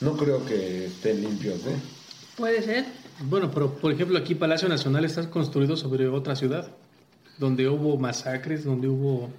No 0.00 0.16
creo 0.16 0.44
que 0.44 0.86
estén 0.86 1.20
limpios, 1.22 1.60
¿eh? 1.66 1.76
Puede 2.36 2.62
ser. 2.62 2.84
Bueno, 3.28 3.50
pero 3.50 3.72
por 3.74 3.92
ejemplo 3.92 4.18
aquí 4.18 4.34
Palacio 4.34 4.68
Nacional 4.68 5.04
está 5.04 5.28
construido 5.30 5.76
sobre 5.76 6.06
otra 6.08 6.36
ciudad, 6.36 6.70
donde 7.38 7.68
hubo 7.68 7.96
masacres, 7.96 8.64
donde 8.64 8.88
hubo 8.88 9.30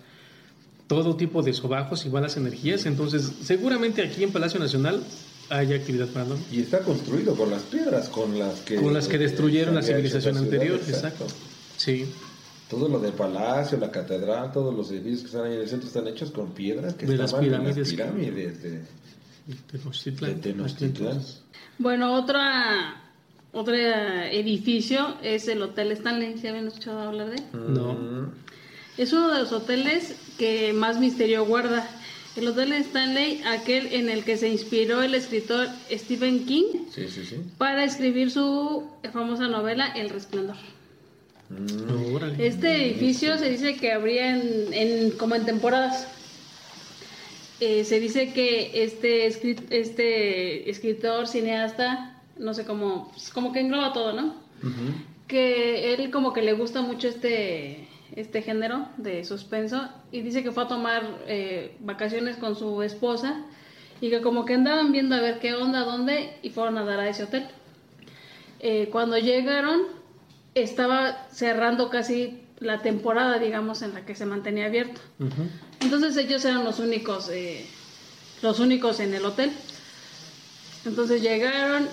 todo 0.88 1.16
tipo 1.16 1.44
de 1.44 1.54
sobajos 1.54 2.06
y 2.06 2.10
malas 2.10 2.38
energías. 2.38 2.86
Entonces, 2.86 3.32
seguramente 3.44 4.02
aquí 4.02 4.24
en 4.24 4.32
Palacio 4.32 4.60
Nacional 4.60 5.04
hay 5.50 5.74
actividad 5.74 6.08
paranormal. 6.08 6.46
Y 6.52 6.62
está 6.62 6.80
construido 6.80 7.36
con 7.36 7.52
las 7.52 7.64
piedras 7.64 8.10
con 8.10 8.38
las 8.40 8.62
que... 8.62 8.76
Con 8.76 8.94
las 8.94 9.08
que 9.08 9.18
destruyeron 9.18 9.76
la 9.76 9.82
civilización 9.82 10.36
ciudad, 10.36 10.54
anterior, 10.54 10.80
exacto. 10.88 11.28
Sí, 11.78 12.06
Todo 12.70 12.90
lo 12.90 13.00
del 13.00 13.14
palacio, 13.14 13.78
la 13.78 13.92
catedral, 13.92 14.52
todos 14.52 14.76
los 14.76 14.90
edificios 14.92 15.22
que 15.22 15.28
están 15.28 15.46
ahí 15.46 15.54
en 15.54 15.62
el 15.62 15.70
centro 15.70 15.88
están 15.88 16.08
hechos 16.08 16.32
con 16.32 16.52
piedras 16.52 16.96
que 16.96 17.06
De 17.06 17.16
las 17.16 17.26
estaban 17.28 17.46
en 17.46 17.52
pirámides. 17.52 17.78
las 17.78 17.90
pirámides 17.90 18.64
de, 18.64 18.82
Tenochtitlan. 19.72 20.36
de 20.36 20.42
Tenochtitlán. 20.42 21.22
Bueno, 21.78 22.14
otra 22.16 23.02
otro 23.54 23.74
edificio 23.76 25.16
es 25.24 25.48
el 25.48 25.62
Hotel 25.62 25.92
Stanley. 25.94 26.38
¿Se 26.38 26.50
habían 26.50 26.68
escuchado 26.68 27.00
hablar 27.02 27.30
de 27.30 27.36
él? 27.38 27.44
No. 27.54 27.94
Mm, 27.94 28.32
Es 28.98 29.14
uno 29.14 29.32
de 29.34 29.40
los 29.40 29.52
hoteles 29.52 30.16
que 30.38 30.74
más 30.74 31.00
misterio 31.00 31.46
guarda. 31.46 31.88
El 32.36 32.48
Hotel 32.50 32.72
Stanley, 32.74 33.42
aquel 33.48 33.88
en 33.94 34.10
el 34.10 34.24
que 34.24 34.38
se 34.38 34.48
inspiró 34.50 35.02
el 35.02 35.16
escritor 35.16 35.68
Stephen 35.92 36.46
King 36.46 36.66
Sí, 36.94 37.08
sí, 37.10 37.26
sí. 37.26 37.38
para 37.58 37.84
escribir 37.84 38.30
su 38.30 38.84
famosa 39.12 39.48
novela 39.48 39.88
El 39.96 40.10
Resplandor. 40.12 40.56
Mm. 41.50 42.40
Este 42.40 42.86
edificio 42.92 43.38
se 43.38 43.50
dice 43.50 43.76
que 43.78 43.92
habría 43.94 44.36
en, 44.36 44.74
en- 44.74 45.12
como 45.12 45.36
en 45.36 45.46
temporadas. 45.46 46.08
Eh, 47.60 47.84
se 47.86 48.00
dice 48.00 48.34
que 48.34 48.84
este, 48.84 49.26
este 49.26 50.70
escritor, 50.70 51.28
cineasta, 51.28 52.22
no 52.38 52.54
sé 52.54 52.66
cómo, 52.66 53.10
pues, 53.12 53.32
como 53.32 53.52
que 53.52 53.62
engloba 53.62 53.94
todo, 53.94 54.14
¿no? 54.14 54.36
Que 55.28 55.94
él 55.94 56.12
como 56.12 56.34
que 56.34 56.42
le 56.42 56.54
gusta 56.54 56.82
mucho 56.82 57.08
este, 57.08 57.88
este 58.16 58.42
género 58.42 58.88
de 58.98 59.26
suspenso 59.26 59.90
y 60.12 60.22
dice 60.22 60.44
que 60.44 60.52
fue 60.52 60.64
a 60.64 60.68
tomar 60.68 61.04
eh, 61.28 61.76
vacaciones 61.80 62.38
con 62.38 62.56
su 62.56 62.82
esposa 62.84 63.44
y 64.02 64.10
que 64.10 64.22
como 64.22 64.46
que 64.46 64.54
andaban 64.54 64.92
viendo 64.92 65.16
a 65.16 65.22
ver 65.22 65.40
qué 65.40 65.54
onda, 65.56 65.84
dónde 65.84 66.38
y 66.44 66.52
fueron 66.52 66.78
a 66.78 66.86
dar 66.86 67.00
a 67.00 67.10
ese 67.10 67.24
hotel. 67.24 67.48
Eh, 68.60 68.90
cuando 68.92 69.18
llegaron 69.18 69.82
estaba 70.54 71.28
cerrando 71.32 71.90
casi 71.90 72.42
la 72.60 72.82
temporada, 72.82 73.40
digamos, 73.40 73.82
en 73.82 73.94
la 73.94 74.06
que 74.06 74.16
se 74.16 74.26
mantenía 74.26 74.66
abierto. 74.66 75.00
Entonces 75.80 76.18
ellos 76.18 76.44
eran 76.46 76.64
los 76.64 76.80
únicos, 76.80 77.30
eh, 77.30 77.66
los 78.42 78.60
únicos 78.60 79.00
en 79.00 79.14
el 79.14 79.26
hotel. 79.26 79.52
Entonces 80.86 81.22
llegaron, 81.22 81.88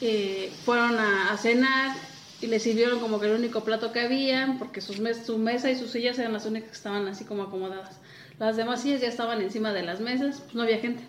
eh, 0.00 0.52
fueron 0.64 0.98
a, 0.98 1.32
a 1.32 1.36
cenar 1.38 1.96
y 2.40 2.46
les 2.46 2.62
sirvieron 2.62 3.00
como 3.00 3.20
que 3.20 3.26
el 3.26 3.34
único 3.34 3.62
plato 3.64 3.92
que 3.92 4.00
había, 4.00 4.56
porque 4.58 4.80
sus 4.80 4.98
mes- 4.98 5.24
su 5.26 5.38
mesa 5.38 5.70
y 5.70 5.78
sus 5.78 5.90
sillas 5.90 6.18
eran 6.18 6.32
las 6.32 6.46
únicas 6.46 6.70
que 6.70 6.76
estaban 6.76 7.06
así 7.08 7.24
como 7.24 7.42
acomodadas. 7.44 7.96
Las 8.38 8.56
demás 8.56 8.80
sillas 8.82 9.02
ya 9.02 9.08
estaban 9.08 9.42
encima 9.42 9.72
de 9.72 9.82
las 9.82 10.00
mesas, 10.00 10.40
pues 10.40 10.54
no 10.54 10.62
había 10.62 10.78
gente. 10.78 11.02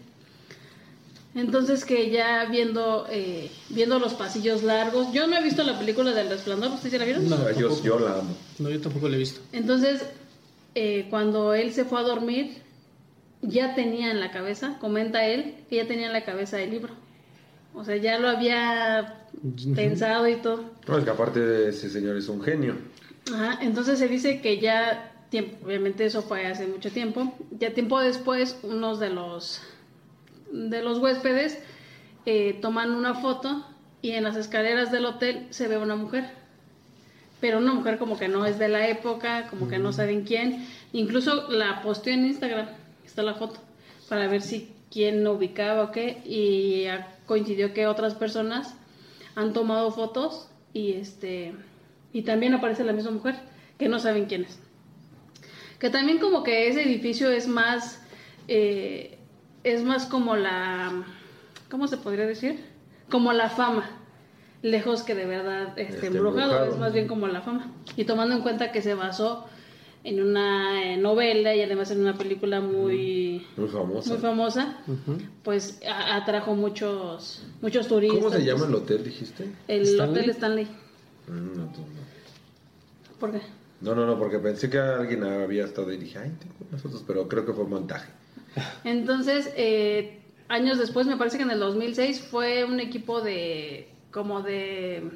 Entonces 1.34 1.86
que 1.86 2.10
ya 2.10 2.46
viendo, 2.46 3.08
eh, 3.10 3.50
viendo 3.70 4.00
los 4.00 4.14
pasillos 4.16 4.64
largos, 4.64 5.14
yo 5.14 5.28
no 5.28 5.38
he 5.38 5.44
visto 5.44 5.64
la 5.64 5.80
película 5.80 6.12
del 6.12 6.30
resplandor, 6.30 6.72
¿ustedes 6.72 6.94
ya 6.94 7.00
la 7.00 7.06
vieron? 7.06 7.30
No, 7.30 7.52
yo, 7.52 8.00
la 8.00 8.20
amo. 8.20 8.36
No, 8.60 8.70
yo 8.70 8.82
tampoco 8.82 9.08
lo 9.08 9.16
he 9.16 9.20
visto. 9.20 9.40
Entonces, 9.54 10.06
eh, 10.76 11.08
cuando 11.10 11.54
él 11.54 11.72
se 11.72 11.86
fue 11.86 12.00
a 12.00 12.04
dormir, 12.04 12.58
ya 13.42 13.76
tenía 13.76 14.12
en 14.12 14.20
la 14.20 14.32
cabeza, 14.32 14.78
comenta 14.80 15.26
él, 15.26 15.56
que 15.70 15.78
ya 15.78 15.88
tenía 15.88 16.08
en 16.08 16.14
la 16.14 16.26
cabeza 16.26 16.62
el 16.62 16.72
libro. 16.72 16.94
O 17.74 17.86
sea, 17.86 17.96
ya 17.96 18.20
lo 18.20 18.28
había 18.28 19.26
pensado 19.76 20.28
y 20.28 20.36
todo. 20.36 20.66
No, 20.88 20.98
es 20.98 21.04
que 21.06 21.10
aparte 21.10 21.40
de 21.40 21.70
ese 21.70 21.90
señor 21.90 22.18
es 22.18 22.28
un 22.28 22.42
genio. 22.42 22.76
Ajá, 23.34 23.60
entonces 23.62 24.00
se 24.00 24.08
dice 24.08 24.42
que 24.42 24.60
ya, 24.60 25.14
tiempo, 25.30 25.66
obviamente 25.66 26.06
eso 26.06 26.22
fue 26.22 26.46
hace 26.46 26.68
mucho 26.68 26.92
tiempo, 26.92 27.34
ya 27.58 27.74
tiempo 27.74 28.00
después 28.02 28.58
unos 28.64 29.00
de 29.00 29.10
los, 29.10 29.62
de 30.52 30.82
los 30.82 31.00
huéspedes 31.00 31.58
eh, 32.26 32.58
toman 32.62 32.92
una 32.92 33.16
foto 33.16 33.66
y 34.02 34.12
en 34.12 34.24
las 34.24 34.36
escaleras 34.36 34.92
del 34.92 35.06
hotel 35.06 35.48
se 35.50 35.68
ve 35.68 35.78
una 35.78 35.96
mujer. 35.96 36.30
Pero 37.40 37.58
una 37.58 37.74
mujer 37.74 37.98
como 37.98 38.20
que 38.20 38.28
no 38.28 38.46
es 38.46 38.60
de 38.60 38.68
la 38.68 38.88
época, 38.88 39.48
como 39.50 39.68
que 39.68 39.80
no 39.80 39.92
saben 39.94 40.24
quién. 40.24 40.68
Incluso 40.94 41.50
la 41.50 41.82
posteó 41.82 42.14
en 42.14 42.26
Instagram, 42.26 42.68
está 43.04 43.24
la 43.24 43.34
foto, 43.34 43.60
para 44.10 44.28
ver 44.28 44.42
si 44.42 44.72
quién 44.92 45.24
lo 45.24 45.34
ubicaba 45.34 45.84
o 45.84 45.92
qué. 45.92 46.22
Y 46.26 46.86
coincidió 47.26 47.74
que 47.74 47.88
otras 47.88 48.14
personas 48.14 48.76
han 49.36 49.54
tomado 49.54 49.92
fotos 49.92 50.50
y 50.74 50.94
este 50.94 51.54
y 52.14 52.24
también 52.24 52.54
aparece 52.54 52.84
la 52.84 52.94
misma 52.94 53.12
mujer 53.12 53.36
que 53.78 53.88
no 53.88 54.00
saben 54.00 54.26
quién 54.26 54.44
es 54.44 54.60
que 55.80 55.90
también 55.90 56.20
como 56.20 56.44
que 56.44 56.68
ese 56.68 56.84
edificio 56.84 57.32
es 57.32 57.48
más 57.48 58.02
eh, 58.48 59.18
es 59.64 59.84
más 59.84 60.06
como 60.06 60.36
la 60.36 61.04
cómo 61.70 61.88
se 61.88 61.98
podría 61.98 62.26
decir 62.26 62.60
como 63.10 63.34
la 63.34 63.50
fama 63.50 63.90
lejos 64.62 65.04
que 65.04 65.16
de 65.16 65.26
verdad 65.26 65.78
este, 65.78 65.96
Este, 65.96 66.08
embrujado, 66.08 66.42
embrujado. 66.44 66.72
es 66.74 66.78
más 66.80 66.94
bien 66.94 67.08
como 67.08 67.28
la 67.28 67.42
fama 67.42 67.72
y 67.96 68.06
tomando 68.06 68.36
en 68.36 68.42
cuenta 68.42 68.72
que 68.72 68.82
se 68.82 68.94
basó 68.94 69.46
en 70.04 70.22
una 70.22 70.84
eh, 70.94 70.98
novela 70.98 71.54
y 71.56 71.62
además 71.62 71.92
en 71.92 72.02
una 72.02 72.18
película 72.18 72.60
muy 72.62 73.46
Muy 73.58 73.68
famosa. 73.70 74.10
muy 74.10 74.18
famosa 74.20 74.78
pues 75.44 75.80
a- 75.88 76.16
atrajo 76.16 76.56
muchos 76.56 77.44
muchos 77.62 77.88
turistas 77.88 78.20
¿Cómo 78.20 78.32
se 78.36 78.44
llama 78.44 78.66
el 78.66 78.76
hotel, 78.76 79.04
dijiste? 79.04 79.46
el 79.68 79.84
¿Stanley? 79.84 80.20
hotel 80.22 80.30
Stanley 80.32 80.68
Mm, 81.28 81.56
no, 81.58 81.64
no. 81.66 81.72
¿por 83.20 83.32
qué? 83.32 83.42
No, 83.82 83.94
no, 83.96 84.06
no, 84.08 84.18
porque 84.18 84.40
pensé 84.40 84.70
que 84.70 84.80
alguien 84.80 85.24
había 85.24 85.66
estado 85.66 85.92
y 85.94 85.98
dije, 85.98 86.18
ay, 86.20 86.32
tengo 86.40 86.56
nosotros, 86.72 87.04
pero 87.06 87.28
creo 87.28 87.46
que 87.46 87.54
fue 87.54 87.66
montaje. 87.66 88.12
Entonces, 88.84 89.50
eh, 89.56 90.20
años 90.50 90.78
después, 90.78 91.08
me 91.08 91.18
parece 91.18 91.38
que 91.38 91.44
en 91.44 91.52
el 91.52 91.60
2006 91.60 92.22
fue 92.22 92.64
un 92.66 92.80
equipo 92.80 93.22
de 93.22 93.88
como 94.12 94.42
de 94.42 95.10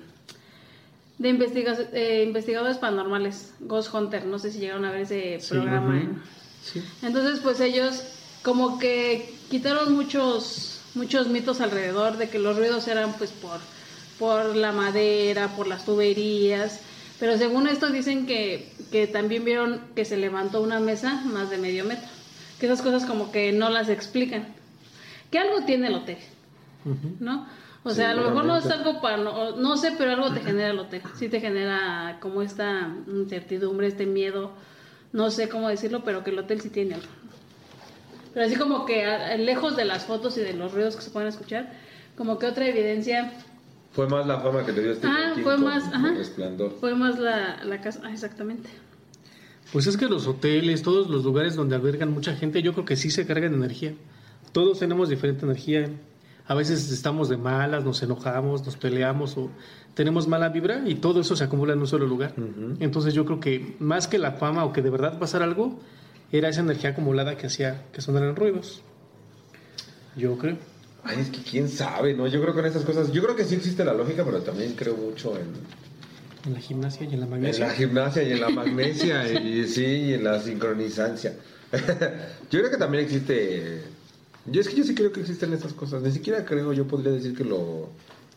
de 1.17 1.29
investiga- 1.29 1.77
eh, 1.93 2.23
investigadores 2.27 2.77
paranormales, 2.77 3.53
Ghost 3.61 3.93
Hunter, 3.93 4.25
no 4.25 4.37
sé 4.37 4.51
si 4.51 4.59
llegaron 4.59 4.83
a 4.85 4.91
ver 4.91 5.01
ese 5.01 5.39
Sí, 5.39 5.51
programa. 5.53 6.21
Sí. 6.61 6.83
Entonces, 7.03 7.39
pues 7.39 7.59
ellos 7.61 8.03
como 8.43 8.79
que 8.79 9.33
quitaron 9.49 9.93
muchos 9.93 10.81
muchos 10.93 11.27
mitos 11.27 11.59
alrededor 11.61 12.17
de 12.17 12.29
que 12.29 12.39
los 12.39 12.57
ruidos 12.57 12.87
eran 12.87 13.13
pues 13.13 13.31
por 13.31 13.59
por 14.19 14.55
la 14.55 14.71
madera, 14.71 15.55
por 15.57 15.67
las 15.67 15.83
tuberías, 15.85 16.79
pero 17.19 17.37
según 17.37 17.67
esto 17.67 17.89
dicen 17.89 18.25
que, 18.25 18.71
que 18.91 19.07
también 19.07 19.43
vieron 19.43 19.81
que 19.93 20.05
se 20.05 20.15
levantó 20.15 20.61
una 20.61 20.79
mesa 20.79 21.21
más 21.25 21.49
de 21.49 21.57
medio 21.57 21.83
metro, 21.83 22.07
que 22.59 22.65
esas 22.67 22.81
cosas 22.81 23.05
como 23.05 23.31
que 23.31 23.51
no 23.51 23.69
las 23.69 23.89
explican, 23.89 24.45
que 25.31 25.39
algo 25.39 25.61
tiene 25.65 25.87
el 25.87 25.95
hotel. 25.95 26.17
¿no? 27.19 27.47
O 27.83 27.91
sea, 27.91 28.11
a 28.11 28.13
lo 28.13 28.23
mejor 28.23 28.45
no 28.45 28.57
es 28.57 28.65
algo 28.67 29.01
para, 29.01 29.17
no, 29.17 29.55
no 29.57 29.77
sé, 29.77 29.93
pero 29.97 30.11
algo 30.11 30.31
te 30.33 30.39
genera 30.41 30.69
el 30.71 30.79
hotel, 30.79 31.01
sí 31.15 31.29
te 31.29 31.39
genera 31.39 32.17
como 32.19 32.41
esta 32.41 32.89
incertidumbre, 33.07 33.87
este 33.87 34.05
miedo, 34.05 34.51
no 35.13 35.29
sé 35.31 35.49
cómo 35.49 35.69
decirlo, 35.69 36.03
pero 36.03 36.23
que 36.23 36.31
el 36.31 36.39
hotel 36.39 36.61
sí 36.61 36.69
tiene 36.69 36.95
algo. 36.95 37.07
Pero 38.33 38.45
así 38.47 38.55
como 38.55 38.85
que 38.85 39.05
a- 39.05 39.37
lejos 39.37 39.75
de 39.75 39.85
las 39.85 40.03
fotos 40.05 40.37
y 40.37 40.41
de 40.41 40.53
los 40.53 40.73
ruidos 40.73 40.95
que 40.95 41.01
se 41.03 41.09
pueden 41.11 41.29
escuchar, 41.29 41.71
como 42.17 42.37
que 42.39 42.47
otra 42.47 42.67
evidencia 42.67 43.31
Fue 43.93 44.07
más 44.07 44.25
la 44.27 44.39
fama 44.41 44.65
que 44.65 44.71
le 44.73 44.81
dio 44.81 44.91
este 44.91 45.07
Ah, 45.07 45.33
fue 45.41 45.57
más, 45.57 45.83
ajá. 45.93 46.11
Resplandor. 46.17 46.75
fue 46.79 46.95
más 46.95 47.17
la, 47.19 47.63
la 47.63 47.81
casa, 47.81 48.01
ah, 48.03 48.11
exactamente. 48.11 48.69
Pues 49.71 49.87
es 49.87 49.97
que 49.97 50.07
los 50.07 50.27
hoteles, 50.27 50.83
todos 50.83 51.09
los 51.09 51.23
lugares 51.23 51.55
donde 51.55 51.75
albergan 51.75 52.11
mucha 52.11 52.35
gente, 52.35 52.61
yo 52.61 52.73
creo 52.73 52.85
que 52.85 52.95
sí 52.95 53.09
se 53.09 53.25
cargan 53.25 53.51
de 53.51 53.57
energía. 53.57 53.93
Todos 54.51 54.79
tenemos 54.79 55.09
diferente 55.09 55.45
energía. 55.45 55.89
A 56.47 56.53
veces 56.53 56.91
estamos 56.91 57.27
de 57.27 57.37
malas, 57.37 57.83
nos 57.83 58.01
enojamos, 58.03 58.65
nos 58.65 58.77
peleamos 58.77 59.35
o 59.37 59.49
tenemos 59.95 60.27
mala 60.27 60.49
vibra 60.49 60.83
y 60.85 60.95
todo 60.95 61.21
eso 61.21 61.35
se 61.35 61.43
acumula 61.43 61.73
en 61.73 61.79
un 61.79 61.87
solo 61.87 62.05
lugar. 62.05 62.35
Entonces 62.79 63.13
yo 63.13 63.25
creo 63.25 63.39
que 63.39 63.75
más 63.79 64.07
que 64.07 64.19
la 64.19 64.33
fama 64.33 64.63
o 64.63 64.71
que 64.71 64.81
de 64.81 64.91
verdad 64.91 65.17
pasara 65.17 65.45
algo, 65.45 65.79
era 66.31 66.49
esa 66.49 66.61
energía 66.61 66.91
acumulada 66.91 67.35
que 67.35 67.47
hacía 67.47 67.85
que 67.91 68.01
sonaran 68.01 68.35
ruidos. 68.35 68.81
Yo 70.15 70.37
creo. 70.37 70.57
Ay, 71.03 71.19
es 71.19 71.29
que 71.29 71.41
quién 71.41 71.69
sabe, 71.69 72.13
¿no? 72.13 72.27
Yo 72.27 72.41
creo 72.41 72.53
que 72.53 72.61
en 72.61 72.65
esas 72.67 72.83
cosas, 72.83 73.11
yo 73.11 73.21
creo 73.23 73.35
que 73.35 73.43
sí 73.43 73.55
existe 73.55 73.85
la 73.85 73.93
lógica, 73.93 74.23
pero 74.23 74.39
también 74.41 74.73
creo 74.73 74.95
mucho 74.95 75.37
en, 75.37 75.53
En 76.45 76.53
la 76.53 76.59
gimnasia 76.59 77.07
y 77.09 77.13
en 77.13 77.19
la 77.19 77.25
en 77.25 77.31
magnesia. 77.31 77.67
la 77.67 77.73
gimnasia 77.73 78.23
y 78.23 78.31
en 78.31 78.41
la 78.41 78.49
magnesia 78.49 79.31
y 79.41 79.67
sí, 79.67 79.85
y 79.85 80.13
en 80.13 80.23
la 80.23 80.41
sincronizancia. 80.41 81.33
yo 82.51 82.59
creo 82.59 82.69
que 82.69 82.77
también 82.77 83.03
existe, 83.03 83.81
yo 84.45 84.61
es 84.61 84.69
que 84.69 84.75
yo 84.75 84.83
sí 84.83 84.93
creo 84.93 85.11
que 85.11 85.21
existen 85.21 85.53
esas 85.53 85.73
cosas, 85.73 86.03
ni 86.03 86.11
siquiera 86.11 86.45
creo, 86.45 86.71
yo 86.73 86.87
podría 86.87 87.11
decir 87.11 87.35
que 87.35 87.43
lo 87.43 87.89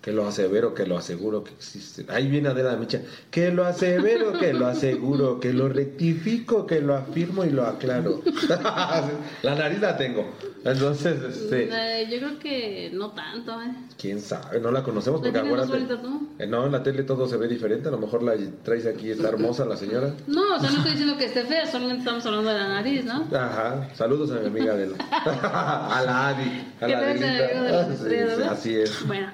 que 0.08 0.14
lo 0.14 0.26
asevero, 0.26 0.72
que 0.72 0.86
lo 0.86 0.96
aseguro 0.96 1.44
que 1.44 1.50
existen. 1.52 2.06
Ahí 2.08 2.28
viene 2.28 2.48
Adela 2.48 2.76
Micha, 2.76 3.02
que 3.30 3.50
lo 3.50 3.66
asevero, 3.66 4.32
que 4.38 4.54
lo 4.54 4.66
aseguro, 4.66 5.38
que 5.38 5.52
lo 5.52 5.68
rectifico, 5.68 6.64
que 6.66 6.80
lo 6.80 6.94
afirmo 6.94 7.44
y 7.44 7.50
lo 7.50 7.66
aclaro. 7.66 8.22
la 9.42 9.54
nariz 9.54 9.80
la 9.82 9.98
tengo. 9.98 10.24
Entonces, 10.64 11.22
este, 11.22 11.68
Eh, 11.70 12.08
yo 12.10 12.18
creo 12.18 12.38
que 12.38 12.90
no 12.92 13.12
tanto, 13.12 13.52
¿eh? 13.62 13.70
quién 13.98 14.20
sabe, 14.20 14.60
no 14.60 14.70
la 14.70 14.82
conocemos 14.82 15.20
¿La 15.22 15.30
porque 15.32 15.48
acuérdate. 15.48 16.04
Eh, 16.38 16.46
No, 16.46 16.66
en 16.66 16.72
la 16.72 16.82
tele 16.82 17.04
todo 17.04 17.28
se 17.28 17.36
ve 17.36 17.46
diferente. 17.46 17.88
A 17.88 17.90
lo 17.90 17.98
mejor 17.98 18.22
la 18.22 18.34
traes 18.64 18.86
aquí, 18.86 19.10
está 19.10 19.28
hermosa 19.28 19.64
la 19.66 19.76
señora. 19.76 20.14
No, 20.26 20.56
o 20.56 20.58
sea, 20.58 20.70
no 20.70 20.78
estoy 20.78 20.92
diciendo 20.92 21.16
que 21.16 21.26
esté 21.26 21.44
fea, 21.44 21.66
solamente 21.66 22.00
estamos 22.00 22.24
hablando 22.26 22.50
de 22.50 22.58
la 22.58 22.68
nariz, 22.68 23.04
¿no? 23.04 23.28
Ajá. 23.32 23.88
Saludos 23.94 24.30
a 24.32 24.40
mi 24.40 24.46
amiga 24.46 24.72
Adela. 24.72 24.96
a 25.22 26.02
la 26.04 26.28
Adi. 26.28 26.72
A 26.80 26.88
la 26.88 26.98
Adelita. 26.98 27.88
Sí, 27.98 28.14
sí, 28.14 28.42
así 28.48 28.74
es. 28.76 29.06
Bueno, 29.06 29.32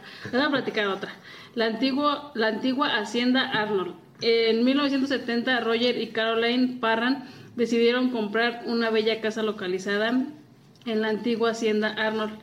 otra. 0.93 1.15
La, 1.55 1.67
antigua 1.67 2.33
la 2.35 2.49
antigua 2.49 2.97
Hacienda 2.97 3.51
Arnold. 3.51 3.95
En 4.21 4.65
1970, 4.65 5.61
Roger 5.61 6.01
y 6.01 6.09
Caroline 6.09 6.79
Parran 6.81 7.29
decidieron 7.57 8.11
comprar 8.11 8.62
una 8.67 8.91
bella 8.91 9.21
casa 9.21 9.43
localizada 9.43 10.25
en 10.87 11.01
la 11.01 11.09
antigua 11.09 11.51
Hacienda 11.51 11.89
Arnold. 11.89 12.39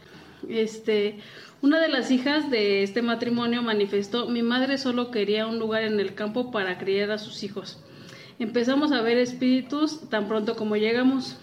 Este, 0.49 1.19
una 1.61 1.79
de 1.79 1.89
las 1.89 2.11
hijas 2.11 2.49
de 2.49 2.83
este 2.83 3.01
matrimonio 3.01 3.61
manifestó, 3.61 4.27
mi 4.27 4.41
madre 4.41 4.77
solo 4.77 5.11
quería 5.11 5.47
un 5.47 5.59
lugar 5.59 5.83
en 5.83 5.99
el 5.99 6.15
campo 6.15 6.51
para 6.51 6.77
criar 6.77 7.11
a 7.11 7.17
sus 7.17 7.43
hijos. 7.43 7.83
Empezamos 8.39 8.91
a 8.91 9.01
ver 9.01 9.17
espíritus 9.17 10.09
tan 10.09 10.27
pronto 10.27 10.55
como 10.55 10.75
llegamos. 10.75 11.37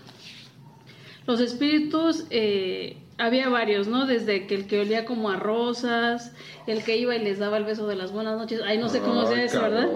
Los 1.27 1.41
espíritus, 1.41 2.25
eh, 2.31 2.97
había 3.19 3.49
varios, 3.49 3.89
¿no? 3.89 4.07
Desde 4.07 4.47
que 4.47 4.55
el 4.55 4.67
que 4.67 4.81
olía 4.81 5.05
como 5.05 5.31
a 5.31 5.37
rosas, 5.37 6.33
el 6.67 6.85
que 6.85 6.97
iba 6.97 7.15
y 7.17 7.23
les 7.23 7.39
daba 7.39 7.59
el 7.59 7.65
beso 7.65 7.87
de 7.87 7.97
las 7.97 8.13
buenas 8.13 8.39
noches. 8.39 8.61
Ay, 8.65 8.79
no 8.79 8.89
sé 8.89 9.01
cómo 9.01 9.27
sea 9.27 9.43
eso, 9.43 9.61
¿verdad? 9.61 9.89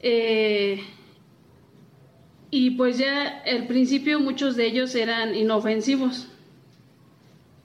Eh, 0.00 0.82
y 2.50 2.72
pues 2.72 2.98
ya 2.98 3.42
al 3.46 3.66
principio 3.66 4.20
muchos 4.20 4.56
de 4.56 4.66
ellos 4.66 4.94
eran 4.94 5.34
inofensivos. 5.34 6.28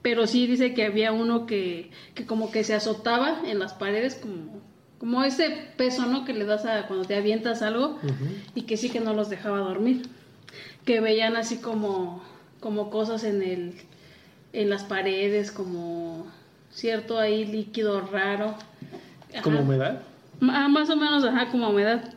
Pero 0.00 0.26
sí 0.26 0.46
dice 0.46 0.72
que 0.72 0.84
había 0.84 1.12
uno 1.12 1.46
que, 1.46 1.90
que 2.14 2.26
como 2.26 2.50
que 2.50 2.64
se 2.64 2.74
azotaba 2.74 3.42
en 3.44 3.58
las 3.58 3.74
paredes, 3.74 4.14
como, 4.14 4.62
como 4.98 5.24
ese 5.24 5.50
peso, 5.76 6.06
¿no? 6.06 6.24
Que 6.24 6.32
le 6.32 6.44
das 6.44 6.64
a 6.64 6.86
cuando 6.86 7.04
te 7.04 7.16
avientas 7.16 7.60
algo 7.60 7.98
y 8.54 8.62
que 8.62 8.76
sí 8.76 8.88
que 8.88 9.00
no 9.00 9.12
los 9.12 9.28
dejaba 9.28 9.58
dormir. 9.58 10.02
Que 10.84 11.00
veían 11.00 11.34
así 11.34 11.56
como, 11.56 12.22
como 12.60 12.88
cosas 12.88 13.24
en 13.24 13.42
el, 13.42 13.74
en 14.52 14.70
las 14.70 14.84
paredes, 14.84 15.50
como 15.52 16.26
cierto 16.70 17.18
ahí 17.18 17.44
líquido 17.44 18.00
raro. 18.00 18.54
¿Como 19.42 19.60
humedad? 19.60 20.02
Ah, 20.42 20.68
más 20.68 20.90
o 20.90 20.96
menos, 20.96 21.24
ajá, 21.24 21.50
como 21.50 21.70
humedad. 21.70 22.14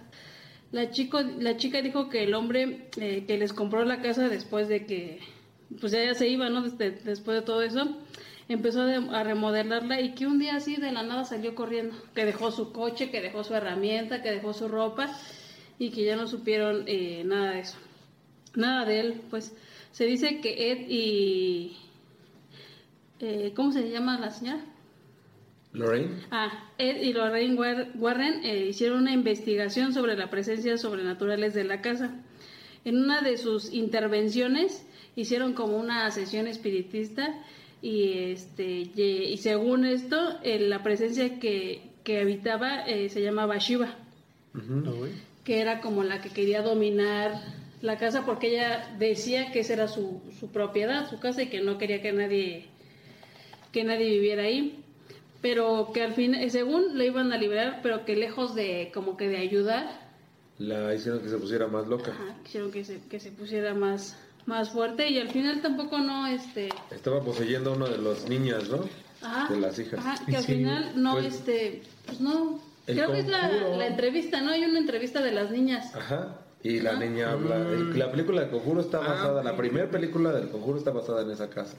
La, 0.71 0.91
chico, 0.91 1.19
la 1.21 1.57
chica 1.57 1.82
dijo 1.82 2.09
que 2.09 2.23
el 2.23 2.34
hombre 2.34 2.88
eh, 2.97 3.23
que 3.27 3.38
les 3.38 3.53
compró 3.53 3.84
la 3.86 4.01
casa 4.01 4.30
después 4.30 4.67
de 4.67 4.86
que, 4.86 5.19
pues 5.80 5.91
ya, 5.91 6.03
ya 6.03 6.13
se 6.13 6.27
iba, 6.27 6.49
¿no? 6.49 6.61
Desde- 6.61 6.91
después 6.91 7.39
de 7.39 7.41
todo 7.45 7.61
eso, 7.63 7.97
empezó 8.47 8.86
de- 8.86 9.09
a 9.15 9.23
remodelarla 9.23 9.99
y 10.01 10.13
que 10.13 10.27
un 10.27 10.38
día 10.39 10.55
así 10.57 10.75
de 10.75 10.91
la 10.91 11.01
nada 11.03 11.25
salió 11.25 11.55
corriendo, 11.55 11.95
que 12.13 12.25
dejó 12.25 12.51
su 12.51 12.71
coche, 12.71 13.09
que 13.09 13.21
dejó 13.21 13.43
su 13.43 13.55
herramienta, 13.55 14.21
que 14.21 14.32
dejó 14.32 14.53
su 14.53 14.67
ropa 14.67 15.09
y 15.80 15.89
que 15.89 16.03
ya 16.05 16.15
no 16.15 16.27
supieron 16.27 16.84
eh, 16.86 17.23
nada 17.25 17.51
de 17.53 17.59
eso. 17.61 17.77
Nada 18.55 18.86
de 18.86 18.99
él, 18.99 19.21
pues 19.30 19.55
se 19.91 20.05
dice 20.05 20.39
que 20.41 20.71
Ed 20.71 20.86
y... 20.89 21.77
eh, 23.20 23.53
¿Cómo 23.55 23.72
se 23.72 23.89
llama 23.89 24.20
la 24.20 24.32
señora? 24.32 24.63
Lorraine. 25.74 26.09
Ah, 26.32 26.70
Ed 26.78 27.01
y 27.03 27.13
Lorraine 27.13 27.55
War- 27.55 27.89
Warren 27.95 28.43
eh, 28.43 28.65
hicieron 28.70 28.99
una 29.01 29.11
investigación 29.13 29.93
sobre 29.93 30.15
la 30.17 30.30
presencia 30.30 30.78
sobrenaturales 30.78 31.53
de 31.53 31.63
la 31.63 31.82
casa. 31.82 32.11
En 32.86 32.97
una 32.97 33.22
de 33.22 33.38
sus 33.38 33.72
intervenciones 33.74 34.86
hicieron 35.15 35.53
como 35.53 35.78
una 35.78 36.09
sesión 36.11 36.47
espiritista 36.47 37.36
y 37.82 38.32
este 38.32 38.89
y, 38.95 39.01
y 39.32 39.38
según 39.38 39.86
esto 39.86 40.17
eh, 40.43 40.59
la 40.59 40.82
presencia 40.82 41.39
que, 41.39 41.82
que 42.03 42.20
habitaba 42.22 42.82
eh, 42.88 43.09
se 43.09 43.22
llamaba 43.22 43.57
Shiva, 43.57 43.95
que 45.43 45.59
era 45.61 45.82
como 45.82 46.03
la 46.03 46.22
que 46.22 46.30
quería 46.30 46.61
dominar 46.63 47.34
la 47.82 47.97
casa 47.97 48.26
porque 48.26 48.47
ella 48.49 48.95
decía 48.97 49.51
que 49.51 49.59
esa 49.59 49.74
era 49.74 49.88
su, 49.88 50.22
su 50.39 50.47
propiedad, 50.51 51.09
su 51.09 51.20
casa 51.20 51.43
y 51.43 51.47
que 51.49 51.61
no 51.61 51.78
quería 51.78 52.01
que 52.01 52.11
nadie 52.11 52.65
que 53.72 53.84
nadie 53.84 54.09
viviera 54.09 54.43
ahí 54.43 54.84
pero 55.41 55.91
que 55.93 56.03
al 56.03 56.13
fin 56.13 56.36
eh, 56.36 56.49
según 56.49 56.97
le 56.97 57.05
iban 57.05 57.32
a 57.32 57.38
liberar 57.38 57.80
pero 57.82 58.03
que 58.05 58.15
lejos 58.15 58.55
de 58.55 58.91
como 58.93 59.15
que 59.17 59.28
de 59.30 59.38
ayudar 59.38 60.09
La 60.57 60.93
hicieron 60.93 61.22
que 61.22 61.30
se 61.30 61.38
pusiera 61.38 61.67
más 61.67 61.88
loca. 61.88 62.11
ajá, 62.11 62.36
quisieron 62.43 62.72
que 62.72 62.84
se, 62.84 62.99
que 63.09 63.20
se 63.20 63.32
pusiera 63.32 63.74
más 63.74 64.17
más 64.45 64.72
fuerte 64.72 65.07
y 65.09 65.20
al 65.20 65.30
final 65.30 65.61
tampoco 65.61 65.99
no 65.99 66.26
este 66.28 66.70
Estaba 66.91 67.22
poseyendo 67.24 67.72
a 67.72 67.76
una 67.76 67.88
de 67.89 67.99
las 67.99 68.28
niñas, 68.28 68.67
¿no? 68.70 68.80
ajá, 69.22 69.53
De 69.53 69.59
las 69.61 69.78
hijas. 69.78 69.99
ajá, 69.99 70.26
que 70.26 70.36
al 70.36 70.43
Sí, 70.43 70.53
final 70.55 70.91
no 71.01 71.13
pues- 71.13 71.26
este 71.36 71.84
pues 72.05 72.20
no 72.20 72.59
creo 72.86 73.11
que 73.11 73.20
es 73.20 73.28
la, 73.28 73.41
conjuro. 73.49 73.78
la 73.78 73.88
entrevista 73.88 74.41
no 74.41 74.49
hay 74.51 74.63
una 74.63 74.80
entrevista 74.80 75.22
de 75.22 75.32
las 75.32 75.51
niñas 75.51 75.93
Ajá. 75.95 76.36
Y 76.62 76.82
la 76.82 76.91
Ajá. 76.91 76.99
niña 76.99 77.32
habla. 77.32 77.55
el- 77.70 77.97
La 77.97 78.12
película 78.12 78.41
del 78.41 78.49
conjuro 78.49 78.82
está 78.82 78.97
Ah, 78.97 79.07
basada. 79.10 79.39
ok. 79.39 79.45
La 79.45 79.55
primera 79.57 79.89
película 79.89 80.32
del 80.32 80.49
conjuro 80.49 80.78
está 80.78 80.91
basada 80.91 81.22
en 81.22 81.32
esa 81.32 81.49
casa. 81.49 81.78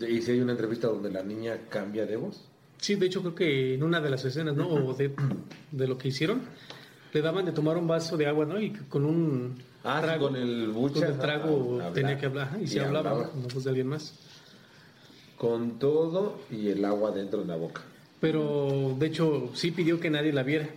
Y 0.00 0.22
si 0.22 0.30
hay 0.32 0.40
una 0.40 0.52
entrevista 0.52 0.88
donde 0.88 1.10
la 1.10 1.22
niña 1.22 1.58
cambia 1.68 2.06
de 2.06 2.16
voz. 2.16 2.40
Sí, 2.78 2.94
de 2.96 3.06
hecho 3.06 3.20
creo 3.20 3.34
que 3.34 3.74
en 3.74 3.82
una 3.82 4.00
de 4.00 4.10
las 4.10 4.24
escenas, 4.24 4.56
¿no? 4.56 4.68
O 4.68 4.94
de, 4.94 5.12
de 5.72 5.86
lo 5.86 5.98
que 5.98 6.08
hicieron, 6.08 6.40
le 7.12 7.20
daban 7.20 7.44
de 7.44 7.52
tomar 7.52 7.76
un 7.76 7.86
vaso 7.86 8.16
de 8.16 8.26
agua, 8.26 8.46
¿no? 8.46 8.58
Y 8.60 8.70
con 8.70 9.04
un 9.04 9.62
Ah, 9.84 10.00
sí, 10.14 10.18
con 10.20 10.36
el 10.36 10.68
buche, 10.68 11.00
con 11.00 11.04
el 11.12 11.18
trago 11.18 11.80
tenía 11.92 12.16
que 12.16 12.26
hablar, 12.26 12.56
y 12.60 12.64
y 12.64 12.66
se 12.68 12.80
hablaba, 12.80 13.10
hablaba. 13.10 13.26
¿no? 13.26 13.32
Con 13.32 13.42
la 13.48 13.54
voz 13.54 13.64
de 13.64 13.70
alguien 13.70 13.88
más. 13.88 14.14
Con 15.36 15.78
todo 15.80 16.38
y 16.50 16.68
el 16.68 16.84
agua 16.84 17.10
dentro 17.10 17.40
de 17.40 17.46
la 17.46 17.56
boca. 17.56 17.82
Pero 18.20 18.94
de 18.98 19.06
hecho 19.06 19.50
sí 19.54 19.72
pidió 19.72 19.98
que 20.00 20.08
nadie 20.08 20.32
la 20.32 20.44
viera. 20.44 20.68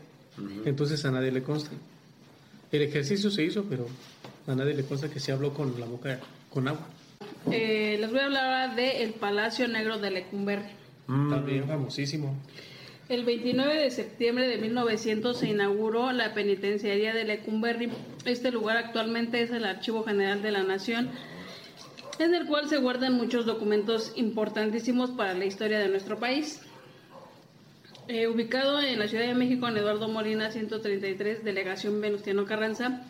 Entonces 0.66 1.06
a 1.06 1.12
nadie 1.12 1.32
le 1.32 1.44
consta. 1.44 1.72
El 2.72 2.82
ejercicio 2.82 3.30
se 3.32 3.44
hizo, 3.44 3.66
pero 3.70 3.88
a 4.48 4.56
nadie 4.56 4.74
le 4.74 4.84
consta 4.84 5.10
que 5.10 5.20
se 5.20 5.32
habló 5.32 5.54
con 5.54 5.80
la 5.80 5.86
boca 5.86 6.20
con 6.50 6.68
agua. 6.68 6.88
Eh, 7.52 7.98
les 8.00 8.10
voy 8.10 8.20
a 8.20 8.26
hablar 8.26 8.46
ahora 8.46 8.76
de 8.76 9.04
el 9.04 9.14
Palacio 9.14 9.68
Negro 9.68 10.00
de 10.00 10.12
Lecumberri 10.12 10.66
También 11.08 11.68
famosísimo. 11.68 12.36
El 13.08 13.24
29 13.24 13.76
de 13.76 13.92
septiembre 13.92 14.48
de 14.48 14.58
1900 14.58 15.38
se 15.38 15.50
inauguró 15.50 16.12
la 16.12 16.34
penitenciaría 16.34 17.14
de 17.14 17.24
Lecumberri. 17.24 17.90
Este 18.26 18.52
lugar 18.52 18.78
actualmente 18.78 19.44
es 19.44 19.52
el 19.52 19.66
Archivo 19.66 20.04
General 20.04 20.42
de 20.42 20.52
la 20.52 20.64
Nación, 20.64 21.12
en 22.18 22.34
el 22.34 22.48
cual 22.48 22.68
se 22.68 22.78
guardan 22.78 23.14
muchos 23.14 23.46
documentos 23.46 24.12
importantísimos 24.16 25.12
para 25.12 25.36
la 25.36 25.46
historia 25.46 25.78
de 25.78 25.88
nuestro 25.88 26.18
país. 26.18 26.62
Eh, 28.08 28.28
ubicado 28.28 28.80
en 28.80 29.00
la 29.00 29.08
Ciudad 29.08 29.26
de 29.26 29.34
México, 29.34 29.68
en 29.68 29.78
Eduardo 29.78 30.08
Molina 30.08 30.52
133, 30.52 31.44
delegación 31.44 32.00
Venustiano 32.02 32.46
Carranza, 32.46 33.02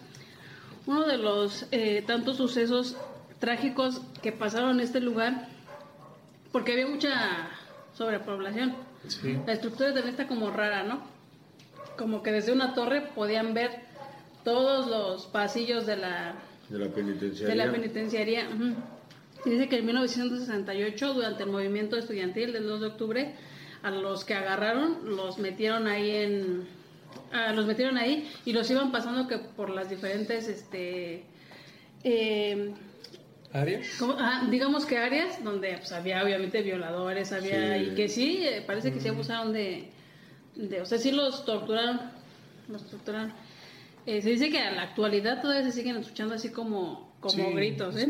uno 0.86 1.06
de 1.06 1.18
los 1.18 1.66
eh, 1.72 2.02
tantos 2.08 2.38
sucesos 2.38 2.96
trágicos 3.40 4.02
que 4.22 4.32
pasaron 4.32 4.72
en 4.72 4.80
este 4.80 5.02
lugar, 5.02 5.50
porque 6.54 6.72
había 6.72 6.88
mucha 6.88 7.50
sobrepoblación. 7.94 8.74
Sí. 9.08 9.38
La 9.46 9.54
estructura 9.54 9.90
también 9.94 10.10
está 10.10 10.28
como 10.28 10.50
rara, 10.50 10.84
¿no? 10.84 11.02
Como 11.98 12.24
que 12.24 12.32
desde 12.32 12.54
una 12.54 12.74
torre 12.74 13.02
podían 13.14 13.54
ver 13.54 13.72
todos 14.46 14.88
los 14.88 15.26
pasillos 15.28 15.86
de 15.86 15.98
la, 15.98 16.36
De 16.70 16.80
la 16.80 16.88
penitenciaria. 16.90 17.48
de 17.48 17.56
la 17.56 17.72
penitenciaría. 17.72 18.48
Dice 19.44 19.68
que 19.68 19.78
en 19.78 19.86
1968, 19.88 21.14
durante 21.14 21.44
el 21.44 21.50
movimiento 21.50 21.98
estudiantil 21.98 22.54
del 22.54 22.66
2 22.66 22.82
de 22.82 22.88
octubre, 22.88 23.36
a 23.86 23.92
los 23.92 24.26
que 24.26 24.34
agarraron 24.34 25.16
los 25.16 25.38
metieron 25.38 25.88
ahí 25.88 26.10
en 26.10 26.68
ah, 27.32 27.54
los 27.54 27.66
metieron 27.68 27.98
ahí 27.98 28.28
y 28.44 28.52
los 28.52 28.70
iban 28.72 28.92
pasando 28.92 29.28
que 29.28 29.38
por 29.38 29.70
las 29.70 29.90
diferentes 29.90 30.48
este 30.48 31.24
eh, 32.04 32.74
¿Arias? 33.54 33.88
¿Cómo? 34.00 34.16
Ah, 34.20 34.48
digamos 34.50 34.86
que 34.86 34.98
áreas 34.98 35.42
donde 35.44 35.78
pues, 35.78 35.92
había 35.94 36.22
obviamente 36.24 36.62
violadores, 36.62 37.32
había 37.32 37.78
Sí. 37.78 37.84
y 37.92 37.96
que 37.96 38.10
sí, 38.10 38.40
eh, 38.46 38.62
parece 38.68 38.92
que 38.92 39.00
sí 39.00 39.08
abusaron 39.08 39.54
de, 39.54 39.88
de, 40.56 40.82
o 40.82 40.86
sea, 40.86 40.98
sí 40.98 41.12
los 41.12 41.46
torturaron, 41.46 42.02
los 42.68 42.86
torturaron. 42.90 43.32
Eh, 44.06 44.22
se 44.22 44.30
dice 44.32 44.50
que 44.50 44.60
a 44.60 44.72
la 44.72 44.82
actualidad 44.82 45.42
todavía 45.42 45.64
se 45.64 45.72
siguen 45.72 45.96
escuchando 45.96 46.36
así 46.36 46.50
como, 46.50 47.16
como 47.22 47.34
Sí, 47.34 47.54
gritos, 47.54 47.96
¿eh? 47.96 48.10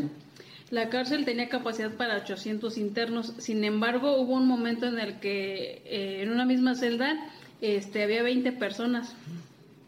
La 0.70 0.88
cárcel 0.88 1.24
tenía 1.24 1.48
capacidad 1.48 1.92
para 1.92 2.16
800 2.16 2.76
internos, 2.76 3.34
sin 3.38 3.62
embargo 3.62 4.16
hubo 4.16 4.34
un 4.34 4.48
momento 4.48 4.86
en 4.86 4.98
el 4.98 5.20
que 5.20 5.82
eh, 5.84 6.22
en 6.22 6.30
una 6.30 6.44
misma 6.44 6.74
celda 6.74 7.14
este, 7.60 8.02
había 8.02 8.22
20 8.22 8.52
personas 8.52 9.14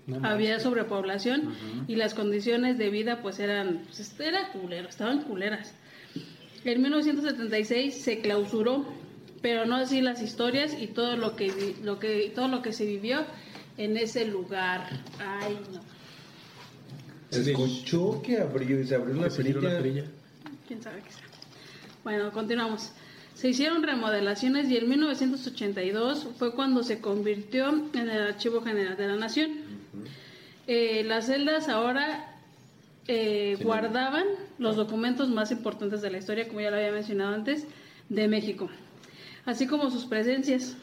No 0.06 0.26
había 0.26 0.60
sobrepoblación 0.60 1.54
y 1.88 1.96
las 1.96 2.14
condiciones 2.14 2.78
de 2.78 2.90
vida 2.90 3.20
pues 3.22 3.40
eran 3.40 3.82
pues, 3.86 4.14
era 4.20 4.52
culero, 4.52 4.88
estaban 4.88 5.22
culeras. 5.22 5.74
En 6.64 6.80
1976 6.80 7.94
se 7.94 8.20
clausuró, 8.20 8.86
pero 9.42 9.66
no 9.66 9.76
así 9.76 10.00
las 10.00 10.22
historias 10.22 10.76
y 10.80 10.86
todo 10.86 11.16
lo 11.16 11.36
que 11.36 11.74
lo 11.82 11.98
que 11.98 12.32
todo 12.34 12.48
lo 12.48 12.62
que 12.62 12.72
se 12.72 12.86
vivió 12.86 13.24
en 13.76 13.96
ese 13.96 14.26
lugar. 14.26 14.88
Ay, 15.18 15.58
no. 15.72 15.80
Se 17.30 17.50
escuchó 17.50 18.22
que 18.22 18.38
abrió 18.38 18.80
y 18.80 18.86
se 18.86 18.94
abrió 18.94 19.14
la 19.14 19.28
perilla. 19.28 20.04
Quién 20.68 20.82
sabe 20.82 21.02
qué 21.02 21.10
sea. 21.10 21.24
Bueno, 22.04 22.30
continuamos. 22.30 22.92
Se 23.34 23.48
hicieron 23.48 23.82
remodelaciones 23.82 24.68
y 24.70 24.76
en 24.76 24.88
1982 24.88 26.28
fue 26.38 26.54
cuando 26.54 26.82
se 26.82 27.00
convirtió 27.00 27.68
en 27.94 28.08
el 28.10 28.22
Archivo 28.22 28.60
General 28.60 28.96
de 28.96 29.08
la 29.08 29.16
Nación. 29.16 29.50
Eh, 30.66 31.02
las 31.04 31.26
celdas 31.26 31.68
ahora 31.68 32.38
eh, 33.06 33.54
Sí, 33.56 33.64
guardaban 33.64 34.26
los 34.58 34.76
documentos 34.76 35.30
más 35.30 35.50
importantes 35.50 36.02
de 36.02 36.10
la 36.10 36.18
historia, 36.18 36.46
como 36.46 36.60
ya 36.60 36.70
lo 36.70 36.76
había 36.76 36.92
mencionado 36.92 37.34
antes, 37.34 37.66
de 38.10 38.28
México, 38.28 38.68
así 39.46 39.66
como 39.66 39.90
sus 39.90 40.04
presencias, 40.04 40.76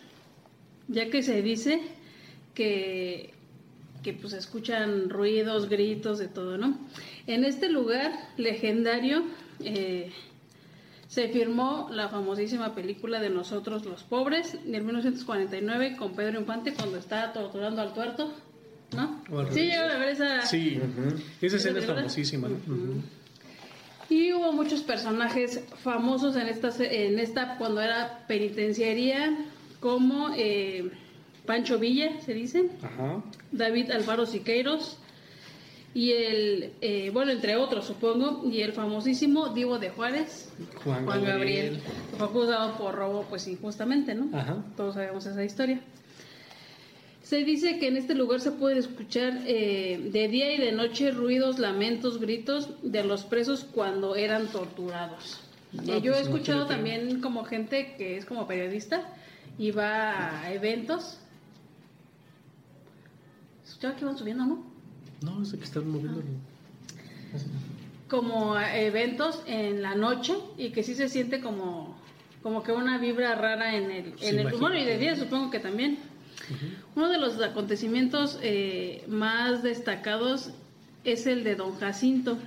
ya 0.88 1.10
que 1.10 1.22
se 1.22 1.42
dice 1.42 1.82
que, 2.56 3.34
que 4.02 4.14
pues 4.14 4.34
escuchan 4.34 5.10
ruidos, 5.10 5.70
gritos, 5.70 6.18
de 6.18 6.28
todo, 6.28 6.58
¿no? 6.58 6.80
En 7.28 7.44
este 7.44 7.70
lugar 7.70 8.12
legendario 8.38 9.24
eh, 9.60 10.12
se 11.08 11.30
firmó 11.30 11.88
la 11.91 12.10
famosísima 12.10 12.76
película 12.76 13.20
de 13.20 13.30
Nosotros 13.30 13.86
los 13.86 14.03
Pobres 14.03 14.56
en 14.66 14.86
1949 14.86 15.95
con 15.97 16.14
Pedro 16.14 16.39
Infante 16.39 16.74
cuando 16.74 16.97
estaba 16.97 17.32
torturando 17.32 17.82
al 17.82 17.93
tuerto, 17.93 18.34
¿no? 18.95 19.24
Sí, 19.51 19.62
llegaron 19.62 19.91
a 19.91 19.97
ver 19.99 20.10
esa... 20.10 20.41
Sí, 20.41 20.80
esa 21.41 21.56
escena 21.58 21.80
es 21.80 21.86
famosísima. 21.86 22.47
Ujú. 22.47 23.01
Y 24.10 24.34
hubo 24.34 24.51
muchos 24.51 24.82
personajes 24.82 25.62
famosos 25.84 26.36
en 26.36 26.47
esta, 26.47 26.70
en 26.84 27.18
esta 27.18 27.58
cuando 27.58 27.82
era 27.82 28.26
penitenciaría, 28.28 29.36
como 29.80 30.30
eh, 30.36 30.91
Pancho 31.45 31.80
Villa, 31.80 32.22
se 32.22 32.34
dice. 32.34 32.70
David 33.51 33.91
Alfaro 33.91 34.26
Siqueiros, 34.26 34.99
y 35.96 36.12
el, 36.12 36.74
eh, 36.82 37.10
bueno, 37.14 37.32
entre 37.32 37.56
otros 37.56 37.86
supongo, 37.86 38.43
y 38.52 38.62
el 38.62 38.74
famosísimo 38.74 39.48
Divo 39.54 39.80
de 39.80 39.91
Juárez, 39.91 40.52
Juan 40.84 41.06
Juan 41.06 41.24
Gabriel, 41.24 41.78
Gabriel. 41.78 41.82
fue 42.18 42.28
acusado 42.28 42.78
por 42.78 42.96
robo, 42.96 43.26
pues 43.30 43.48
injustamente, 43.48 44.14
¿no? 44.14 44.38
Ajá. 44.38 44.58
Todos 44.76 44.96
sabemos 44.96 45.26
esa 45.26 45.43
historia. 45.46 45.80
Se 47.24 47.46
dice 47.46 47.80
que 47.80 47.88
en 47.88 47.96
este 47.96 48.14
lugar 48.14 48.41
se 48.41 48.52
puede 48.52 48.78
escuchar 48.78 49.43
eh, 49.48 50.10
de 50.12 50.28
día 50.28 50.54
y 50.54 50.58
de 50.58 50.74
noche 50.74 51.12
ruidos, 51.12 51.60
lamentos, 51.60 52.20
gritos 52.20 52.70
de 52.84 53.06
los 53.06 53.24
presos 53.24 53.64
cuando 53.64 54.18
eran 54.18 54.48
torturados. 54.48 55.39
No, 55.72 55.93
Eh, 55.93 56.02
yo 56.02 56.12
pues 56.12 56.20
he 56.20 56.30
escuchado 56.30 56.66
también 56.68 57.22
como 57.22 57.46
gente 57.46 57.96
que 57.98 58.18
es 58.18 58.26
como 58.26 58.46
periodista 58.48 59.14
y 59.58 59.72
va 59.72 60.41
a 60.41 60.54
eventos. 60.54 61.20
Escuchaba 63.66 63.96
que 63.96 64.02
iban 64.02 64.18
subiendo, 64.18 64.46
¿no? 64.46 64.75
No, 65.22 65.41
es 65.41 65.53
que 65.53 65.63
están 65.63 65.89
moviendo. 65.89 66.22
como 68.07 68.55
a 68.55 68.78
eventos 68.78 69.41
en 69.47 69.82
la 69.82 69.95
noche 69.95 70.36
y 70.57 70.70
que 70.70 70.84
sí 70.84 70.95
se 70.95 71.09
siente 71.09 71.41
como 71.41 71.95
como 72.43 72.61
que 72.61 72.72
una 72.72 72.99
vibra 72.99 73.34
rara 73.34 73.76
en 73.76 73.89
el, 73.89 74.13
en 74.22 74.39
el 74.39 74.53
bueno 74.57 74.78
y 74.78 74.84
de 74.84 74.99
día 74.99 75.16
supongo 75.16 75.49
que 75.49 75.59
también. 75.59 75.97
Uno 76.95 77.09
de 77.09 77.18
los 77.18 77.41
acontecimientos 77.41 78.38
eh, 78.43 79.03
más 79.07 79.63
destacados 79.63 80.51
es 81.03 81.26
el 81.26 81.43
de 81.43 81.55
don 81.55 81.76
Jacinto 81.80 82.38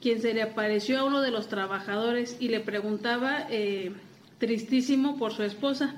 quien 0.00 0.20
se 0.20 0.34
le 0.34 0.42
apareció 0.42 1.00
a 1.00 1.04
uno 1.04 1.20
de 1.20 1.30
los 1.30 1.48
trabajadores 1.48 2.36
y 2.40 2.48
le 2.48 2.60
preguntaba 2.60 3.46
eh, 3.50 3.92
tristísimo 4.38 5.18
por 5.18 5.32
su 5.32 5.42
esposa. 5.42 5.94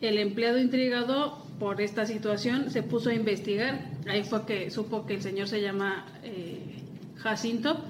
El 0.00 0.18
empleado 0.18 0.58
intrigado 0.58 1.43
por 1.58 1.80
esta 1.80 2.06
situación 2.06 2.70
se 2.70 2.82
puso 2.82 3.10
a 3.10 3.14
investigar. 3.14 3.90
Ahí 4.08 4.24
fue 4.24 4.44
que 4.46 4.70
supo 4.70 5.06
que 5.06 5.14
el 5.14 5.22
señor 5.22 5.48
se 5.48 5.60
llama 5.60 6.06
eh, 6.22 6.76
Jacinto. 7.16 7.84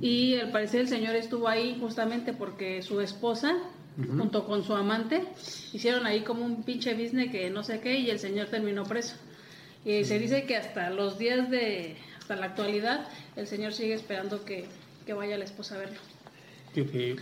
Y 0.00 0.36
al 0.36 0.50
parecer 0.50 0.82
el 0.82 0.88
señor 0.88 1.16
estuvo 1.16 1.48
ahí 1.48 1.78
justamente 1.80 2.32
porque 2.32 2.82
su 2.82 3.00
esposa, 3.00 3.56
junto 3.96 4.44
con 4.46 4.62
su 4.62 4.74
amante, 4.74 5.24
hicieron 5.72 6.06
ahí 6.06 6.20
como 6.20 6.44
un 6.44 6.64
pinche 6.64 6.94
business 6.94 7.30
que 7.30 7.48
no 7.48 7.62
sé 7.62 7.80
qué 7.80 7.98
y 7.98 8.10
el 8.10 8.18
señor 8.18 8.48
terminó 8.48 8.84
preso. 8.84 9.16
Y 9.84 10.04
se 10.04 10.18
dice 10.18 10.44
que 10.44 10.56
hasta 10.56 10.90
los 10.90 11.18
días 11.18 11.48
de, 11.48 11.96
hasta 12.18 12.36
la 12.36 12.46
actualidad, 12.46 13.08
el 13.36 13.46
señor 13.46 13.72
sigue 13.72 13.94
esperando 13.94 14.44
que, 14.44 14.66
que 15.06 15.14
vaya 15.14 15.38
la 15.38 15.44
esposa 15.44 15.76
a 15.76 15.78
verlo. 15.78 16.00
Qué 16.74 16.84
feo. 16.84 17.16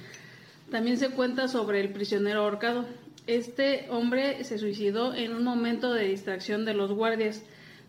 También 0.71 0.97
se 0.97 1.11
cuenta 1.11 1.47
sobre 1.47 1.81
el 1.81 1.91
prisionero 1.91 2.41
ahorcado. 2.41 2.87
Este 3.27 3.87
hombre 3.91 4.45
se 4.45 4.59
suicidó 4.59 5.15
en 5.15 5.35
un 5.35 5.45
momento 5.45 5.93
de 5.93 6.05
distracción 6.09 6.65
de 6.65 6.75
los 6.75 6.93
guardias, 6.93 7.43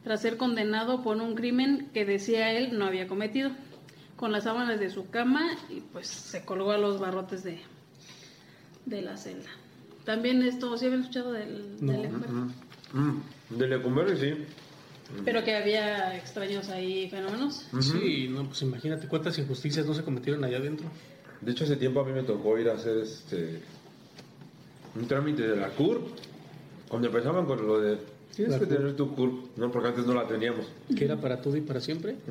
tras 0.03 0.21
ser 0.21 0.37
condenado 0.37 1.03
por 1.03 1.17
un 1.17 1.35
crimen 1.35 1.89
que 1.93 2.05
decía 2.05 2.51
él 2.51 2.77
no 2.77 2.85
había 2.85 3.07
cometido, 3.07 3.51
con 4.15 4.31
las 4.31 4.45
sábanas 4.45 4.79
de 4.79 4.89
su 4.89 5.09
cama 5.09 5.57
y 5.69 5.81
pues 5.81 6.07
se 6.07 6.45
colgó 6.45 6.71
a 6.71 6.77
los 6.77 6.99
barrotes 7.01 7.43
de, 7.43 7.59
de 8.85 9.01
la 9.01 9.17
celda. 9.17 9.49
También 10.05 10.41
esto, 10.43 10.77
¿sí 10.77 10.85
habían 10.85 11.01
escuchado 11.01 11.33
del, 11.33 11.75
No. 11.81 11.91
del 11.91 12.01
Lecumberri? 12.03 12.33
Mm, 12.93 13.21
De 13.57 13.67
Lecumberri, 13.67 14.17
sí. 14.17 14.45
Pero 15.25 15.43
que 15.43 15.55
había 15.55 16.15
extraños 16.15 16.69
ahí, 16.69 17.09
fenómenos. 17.09 17.67
Sí, 17.81 18.27
no, 18.29 18.45
pues 18.45 18.61
imagínate 18.61 19.07
cuántas 19.07 19.37
injusticias 19.37 19.85
no 19.85 19.93
se 19.93 20.03
cometieron 20.03 20.43
allá 20.43 20.57
adentro. 20.57 20.87
De 21.41 21.51
hecho, 21.51 21.63
hace 21.65 21.75
tiempo 21.75 21.99
a 21.99 22.05
mí 22.05 22.11
me 22.13 22.23
tocó 22.23 22.57
ir 22.57 22.69
a 22.69 22.73
hacer 22.75 22.97
este 22.99 23.61
un 24.95 25.07
trámite 25.07 25.47
de 25.47 25.55
la 25.57 25.69
CUR. 25.69 26.01
Cuando 26.87 27.07
empezaban 27.07 27.45
con 27.45 27.65
lo 27.65 27.79
de 27.79 27.97
tienes 28.35 28.53
La 28.53 28.59
que 28.59 28.65
CUR. 28.67 28.77
tener 28.77 28.95
tu 28.95 29.15
CUR, 29.15 29.31
no, 29.57 29.71
porque 29.71 29.87
antes 29.89 30.05
no 30.05 30.13
la 30.13 30.27
teníamos. 30.27 30.65
Que 30.95 31.05
era 31.05 31.17
para 31.17 31.41
todo 31.41 31.55
y 31.57 31.61
para 31.61 31.79
siempre. 31.79 32.15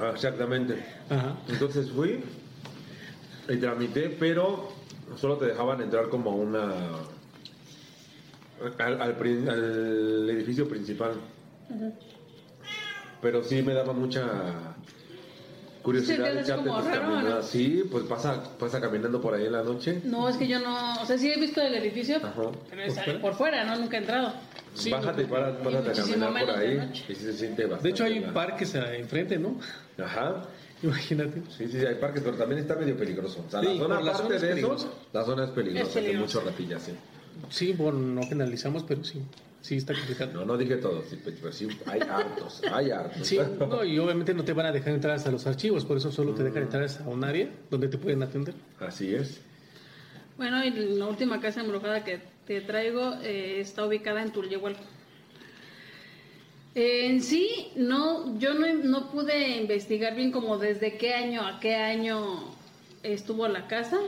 Ah, 0.00 0.12
Exactamente. 0.14 0.76
Ajá. 1.10 1.36
Entonces 1.48 1.90
fui 1.90 2.20
y 3.48 3.56
tramité, 3.56 4.08
pero 4.20 4.68
solo 5.16 5.36
te 5.38 5.46
dejaban 5.46 5.80
entrar 5.80 6.08
como 6.08 6.30
a 6.30 6.34
una. 6.36 6.62
al, 8.78 9.00
al 9.02 9.48
al 9.48 10.30
edificio 10.30 10.68
principal. 10.68 11.14
Pero 13.20 13.42
sí 13.42 13.60
me 13.62 13.74
daba 13.74 13.92
mucha 13.92 14.76
curiosidad 15.82 16.24
ser 16.26 16.38
echarte 16.38 16.68
tus 16.68 16.84
raro, 16.84 17.00
caminadas. 17.00 17.34
¿no? 17.34 17.42
Sí, 17.42 17.84
pues 17.90 18.04
pasa, 18.04 18.42
pasa 18.58 18.80
caminando 18.80 19.20
por 19.20 19.34
ahí 19.34 19.46
en 19.46 19.52
la 19.52 19.62
noche. 19.62 20.00
No, 20.04 20.28
es 20.28 20.36
que 20.36 20.46
yo 20.46 20.58
no, 20.60 21.00
o 21.00 21.06
sea, 21.06 21.16
sí 21.18 21.30
he 21.30 21.38
visto 21.38 21.60
el 21.60 21.74
edificio, 21.74 22.16
Ajá. 22.18 22.42
pero 22.70 22.82
es 22.82 22.94
¿Por 22.94 23.04
fuera? 23.04 23.20
por 23.20 23.34
fuera, 23.34 23.64
¿no? 23.64 23.76
Nunca 23.76 23.96
he 23.96 24.00
entrado. 24.00 24.32
Sí, 24.74 24.90
Bájate 24.90 25.22
y 25.22 25.24
no, 25.24 25.30
para- 25.30 25.58
pásate 25.58 25.90
a 25.90 25.94
caminar 25.94 26.32
por 26.46 26.46
de 26.58 26.66
ahí 26.80 26.92
y 27.08 27.14
se 27.14 27.32
siente 27.32 27.62
bastante. 27.64 27.82
De 27.88 27.90
hecho 27.90 28.04
hay 28.04 28.20
parques 28.32 28.74
ah, 28.74 28.94
enfrente, 28.94 29.38
¿no? 29.38 29.58
Ajá. 30.02 30.44
Imagínate. 30.82 31.42
Sí, 31.56 31.66
sí, 31.68 31.78
hay 31.78 31.96
parques, 31.96 32.22
pero 32.22 32.36
también 32.36 32.60
está 32.60 32.76
medio 32.76 32.96
peligroso. 32.96 33.44
O 33.46 33.50
sea, 33.50 33.60
Sí, 33.60 33.66
la 33.66 33.78
zona 33.78 34.00
la 34.00 34.12
es 34.36 34.40
de 34.42 34.60
eso, 34.60 34.94
la 35.12 35.24
zona 35.24 35.44
es 35.44 35.50
peligrosa, 35.50 35.88
Es 35.88 35.94
de 35.94 36.00
peligrosa. 36.02 36.38
mucho 36.38 36.50
ratilla, 36.50 36.78
sí. 36.78 36.92
Sí, 37.50 37.72
bueno, 37.72 37.98
no 37.98 38.22
generalizamos, 38.28 38.84
pero 38.84 39.02
sí. 39.02 39.20
Sí, 39.60 39.76
está 39.76 39.92
complicado. 39.92 40.32
No, 40.32 40.44
no 40.44 40.56
dije 40.56 40.76
todo, 40.76 41.02
sí, 41.02 41.20
pero 41.24 41.52
sí, 41.52 41.68
hay 41.86 42.00
hartos, 42.00 42.62
hay 42.72 42.90
hartos. 42.90 43.26
Sí, 43.26 43.38
no, 43.58 43.84
y 43.84 43.98
obviamente 43.98 44.32
no 44.32 44.44
te 44.44 44.52
van 44.52 44.66
a 44.66 44.72
dejar 44.72 44.94
entrar 44.94 45.16
hasta 45.16 45.30
los 45.30 45.46
archivos, 45.46 45.84
por 45.84 45.96
eso 45.96 46.12
solo 46.12 46.34
te 46.34 46.44
dejan 46.44 46.64
entrar 46.64 46.82
hasta 46.84 47.04
un 47.08 47.24
área 47.24 47.48
donde 47.70 47.88
te 47.88 47.98
pueden 47.98 48.22
atender. 48.22 48.54
Así 48.78 49.14
es. 49.14 49.40
Bueno, 50.36 50.64
y 50.64 50.70
la 50.70 51.06
última 51.06 51.40
casa 51.40 51.60
embrujada 51.60 52.04
que 52.04 52.20
te 52.46 52.60
traigo 52.60 53.14
eh, 53.22 53.60
está 53.60 53.84
ubicada 53.84 54.22
en 54.22 54.32
Tulyehualco. 54.32 54.80
Eh, 56.74 57.06
en 57.06 57.22
sí, 57.22 57.72
no, 57.74 58.38
yo 58.38 58.54
no, 58.54 58.72
no 58.72 59.10
pude 59.10 59.56
investigar 59.58 60.14
bien 60.14 60.30
como 60.30 60.58
desde 60.58 60.96
qué 60.96 61.14
año 61.14 61.44
a 61.44 61.58
qué 61.58 61.74
año 61.74 62.54
estuvo 63.02 63.48
la 63.48 63.66
casa, 63.66 63.98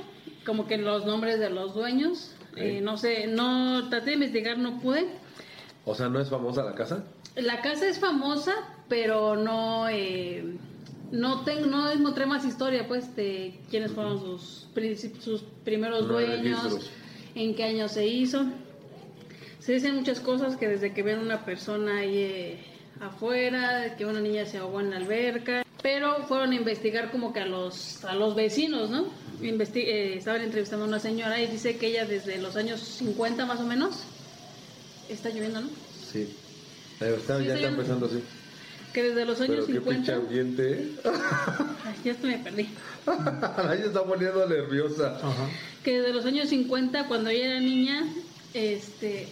como 0.46 0.66
que 0.68 0.78
los 0.78 1.04
nombres 1.04 1.40
de 1.40 1.50
los 1.50 1.74
dueños, 1.74 2.32
eh, 2.56 2.80
no 2.80 2.96
sé, 2.96 3.26
no 3.26 3.88
traté 3.88 4.10
de 4.10 4.14
investigar, 4.14 4.58
no 4.58 4.80
pude. 4.80 5.06
O 5.90 5.94
sea, 5.94 6.08
¿no 6.08 6.20
es 6.20 6.28
famosa 6.28 6.62
la 6.62 6.74
casa? 6.74 7.02
La 7.36 7.60
casa 7.62 7.86
es 7.88 7.98
famosa, 7.98 8.52
pero 8.88 9.34
no 9.36 9.88
eh, 9.88 10.56
no 11.10 11.42
tengo 11.42 11.66
no 11.66 11.90
encontré 11.90 12.26
más 12.26 12.44
historia 12.44 12.86
pues 12.86 13.14
de 13.16 13.58
quiénes 13.70 13.90
fueron 13.92 14.20
sus 14.20 14.68
sus 15.20 15.42
primeros 15.64 16.06
dueños, 16.08 16.90
en 17.34 17.54
qué 17.54 17.64
año 17.64 17.88
se 17.88 18.06
hizo. 18.06 18.44
Se 19.58 19.72
dicen 19.72 19.96
muchas 19.96 20.20
cosas 20.20 20.56
que 20.56 20.68
desde 20.68 20.92
que 20.94 21.02
ven 21.02 21.18
una 21.18 21.44
persona 21.44 21.98
ahí 21.98 22.16
eh, 22.18 22.64
afuera, 23.00 23.96
que 23.96 24.06
una 24.06 24.20
niña 24.20 24.46
se 24.46 24.58
ahogó 24.58 24.80
en 24.80 24.90
la 24.90 24.96
alberca, 24.96 25.64
pero 25.82 26.22
fueron 26.28 26.52
a 26.52 26.54
investigar 26.54 27.10
como 27.10 27.32
que 27.32 27.40
a 27.40 27.46
los 27.46 28.04
a 28.04 28.14
los 28.14 28.34
vecinos, 28.34 28.90
¿no? 28.90 29.06
Investi- 29.42 29.84
eh, 29.86 30.14
estaban 30.18 30.42
entrevistando 30.42 30.84
a 30.84 30.88
una 30.88 31.00
señora 31.00 31.40
y 31.40 31.46
dice 31.46 31.76
que 31.78 31.88
ella 31.88 32.04
desde 32.04 32.38
los 32.38 32.56
años 32.56 32.80
50 32.80 33.44
más 33.46 33.60
o 33.60 33.64
menos 33.66 34.04
está 35.10 35.28
lloviendo, 35.30 35.60
¿no? 35.62 35.68
Sí. 36.10 36.36
Eh, 37.00 37.14
está, 37.16 37.38
Sí, 37.38 37.46
ya 37.46 37.54
está 37.54 37.68
empezando 37.68 38.06
así. 38.06 38.22
Que 38.92 39.04
desde 39.04 39.24
los 39.24 39.40
años 39.40 39.64
Pero 39.66 39.84
qué 39.84 39.90
pinche 39.90 40.12
50 40.12 40.14
ambiente. 40.16 40.90
Ay, 41.84 41.94
ya 42.04 42.12
hasta 42.12 42.26
me 42.26 42.38
perdí. 42.38 42.68
Ahí 43.68 43.78
se 43.78 43.86
está 43.86 44.04
poniendo 44.04 44.48
nerviosa. 44.48 45.16
Ajá. 45.16 45.48
Que 45.84 46.00
desde 46.00 46.12
los 46.12 46.26
años 46.26 46.48
50, 46.48 47.06
cuando 47.06 47.30
ella 47.30 47.46
era 47.46 47.60
niña, 47.60 48.04
este. 48.52 49.28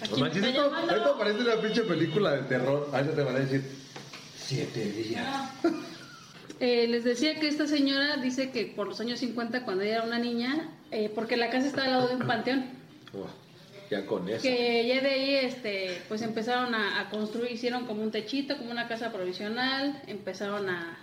¿A 0.00 0.06
quién 0.06 0.14
me 0.14 0.20
Manches, 0.20 0.44
está 0.44 0.66
esto, 0.66 0.96
esto 0.96 1.18
parece 1.18 1.40
una 1.40 1.60
pinche 1.60 1.82
película 1.82 2.32
de 2.32 2.42
terror. 2.42 2.88
Ahí 2.92 3.04
te 3.14 3.22
van 3.22 3.36
a 3.36 3.40
decir 3.40 3.62
siete 4.36 4.92
días. 4.92 5.26
Eh, 6.60 6.86
les 6.88 7.04
decía 7.04 7.40
que 7.40 7.48
esta 7.48 7.66
señora 7.66 8.18
dice 8.18 8.50
que 8.50 8.66
por 8.66 8.86
los 8.86 9.00
años 9.00 9.18
50, 9.18 9.64
cuando 9.64 9.82
ella 9.82 9.96
era 9.96 10.04
una 10.04 10.18
niña, 10.18 10.70
eh, 10.90 11.10
porque 11.14 11.36
la 11.36 11.50
casa 11.50 11.66
está 11.66 11.84
al 11.84 11.90
lado 11.90 12.08
de 12.08 12.16
un 12.16 12.26
panteón, 12.26 12.66
Uf, 13.12 13.28
ya 13.92 14.06
con 14.06 14.26
eso. 14.28 14.42
que 14.42 14.86
ya 14.86 15.00
de 15.02 15.10
ahí, 15.10 15.34
este, 15.34 16.02
pues 16.08 16.22
empezaron 16.22 16.74
a, 16.74 17.00
a 17.00 17.10
construir, 17.10 17.52
hicieron 17.52 17.84
como 17.86 18.02
un 18.02 18.10
techito, 18.10 18.56
como 18.56 18.70
una 18.70 18.88
casa 18.88 19.12
provisional, 19.12 20.02
empezaron 20.06 20.70
a, 20.70 20.98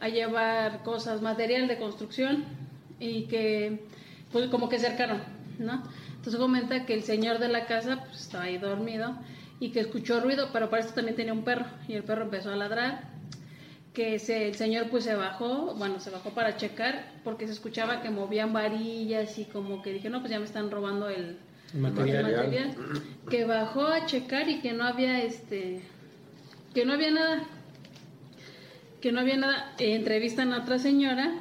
a 0.00 0.08
llevar 0.08 0.82
cosas, 0.82 1.20
material 1.20 1.68
de 1.68 1.76
construcción 1.76 2.44
y 2.98 3.24
que, 3.24 3.80
pues 4.32 4.48
como 4.48 4.70
que 4.70 4.78
cercaron, 4.78 5.22
¿no? 5.58 5.82
Entonces 6.16 6.40
comenta 6.40 6.86
que 6.86 6.94
el 6.94 7.02
señor 7.02 7.38
de 7.38 7.48
la 7.48 7.66
casa 7.66 8.04
pues, 8.06 8.22
estaba 8.22 8.44
ahí 8.44 8.56
dormido 8.56 9.14
y 9.60 9.70
que 9.70 9.80
escuchó 9.80 10.20
ruido, 10.20 10.48
pero 10.54 10.70
para 10.70 10.80
esto 10.80 10.94
también 10.94 11.16
tenía 11.16 11.34
un 11.34 11.44
perro 11.44 11.66
y 11.86 11.94
el 11.94 12.02
perro 12.02 12.22
empezó 12.22 12.50
a 12.50 12.56
ladrar 12.56 13.10
que 13.92 14.18
se, 14.18 14.48
el 14.48 14.54
señor 14.54 14.88
pues 14.88 15.04
se 15.04 15.14
bajó, 15.14 15.74
bueno, 15.74 16.00
se 16.00 16.08
bajó 16.08 16.30
para 16.30 16.56
checar 16.56 17.12
porque 17.24 17.46
se 17.46 17.52
escuchaba 17.52 18.00
que 18.00 18.08
movían 18.08 18.54
varillas 18.54 19.38
y 19.38 19.44
como 19.44 19.82
que 19.82 19.92
dije, 19.92 20.08
no, 20.08 20.20
pues 20.20 20.30
ya 20.30 20.38
me 20.38 20.46
están 20.46 20.70
robando 20.70 21.10
el, 21.10 21.36
Material. 21.74 22.24
material. 22.24 22.74
Que 23.30 23.44
bajó 23.44 23.86
a 23.86 24.06
checar 24.06 24.48
y 24.48 24.60
que 24.60 24.72
no 24.72 24.84
había 24.84 25.22
este, 25.22 25.80
que 26.74 26.84
no 26.84 26.92
había 26.92 27.10
nada, 27.10 27.44
que 29.00 29.12
no 29.12 29.20
había 29.20 29.36
nada. 29.36 29.74
Eh, 29.78 29.94
entrevistan 29.94 30.52
a 30.52 30.60
otra 30.60 30.78
señora 30.78 31.32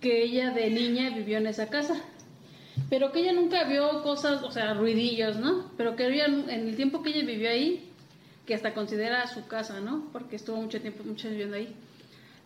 que 0.00 0.22
ella 0.22 0.50
de 0.50 0.70
niña 0.70 1.10
vivió 1.10 1.38
en 1.38 1.46
esa 1.46 1.68
casa. 1.68 1.96
Pero 2.88 3.12
que 3.12 3.20
ella 3.20 3.32
nunca 3.32 3.64
vio 3.64 4.02
cosas, 4.02 4.42
o 4.42 4.50
sea, 4.50 4.72
ruidillos, 4.72 5.36
¿no? 5.36 5.70
Pero 5.76 5.96
que 5.96 6.06
ella, 6.06 6.26
en 6.26 6.68
el 6.68 6.76
tiempo 6.76 7.02
que 7.02 7.10
ella 7.10 7.26
vivió 7.26 7.50
ahí, 7.50 7.90
que 8.46 8.54
hasta 8.54 8.72
considera 8.72 9.26
su 9.26 9.46
casa, 9.46 9.80
¿no? 9.80 10.08
Porque 10.12 10.36
estuvo 10.36 10.56
mucho 10.56 10.80
tiempo, 10.80 11.04
mucho 11.04 11.28
viviendo 11.28 11.56
ahí. 11.56 11.74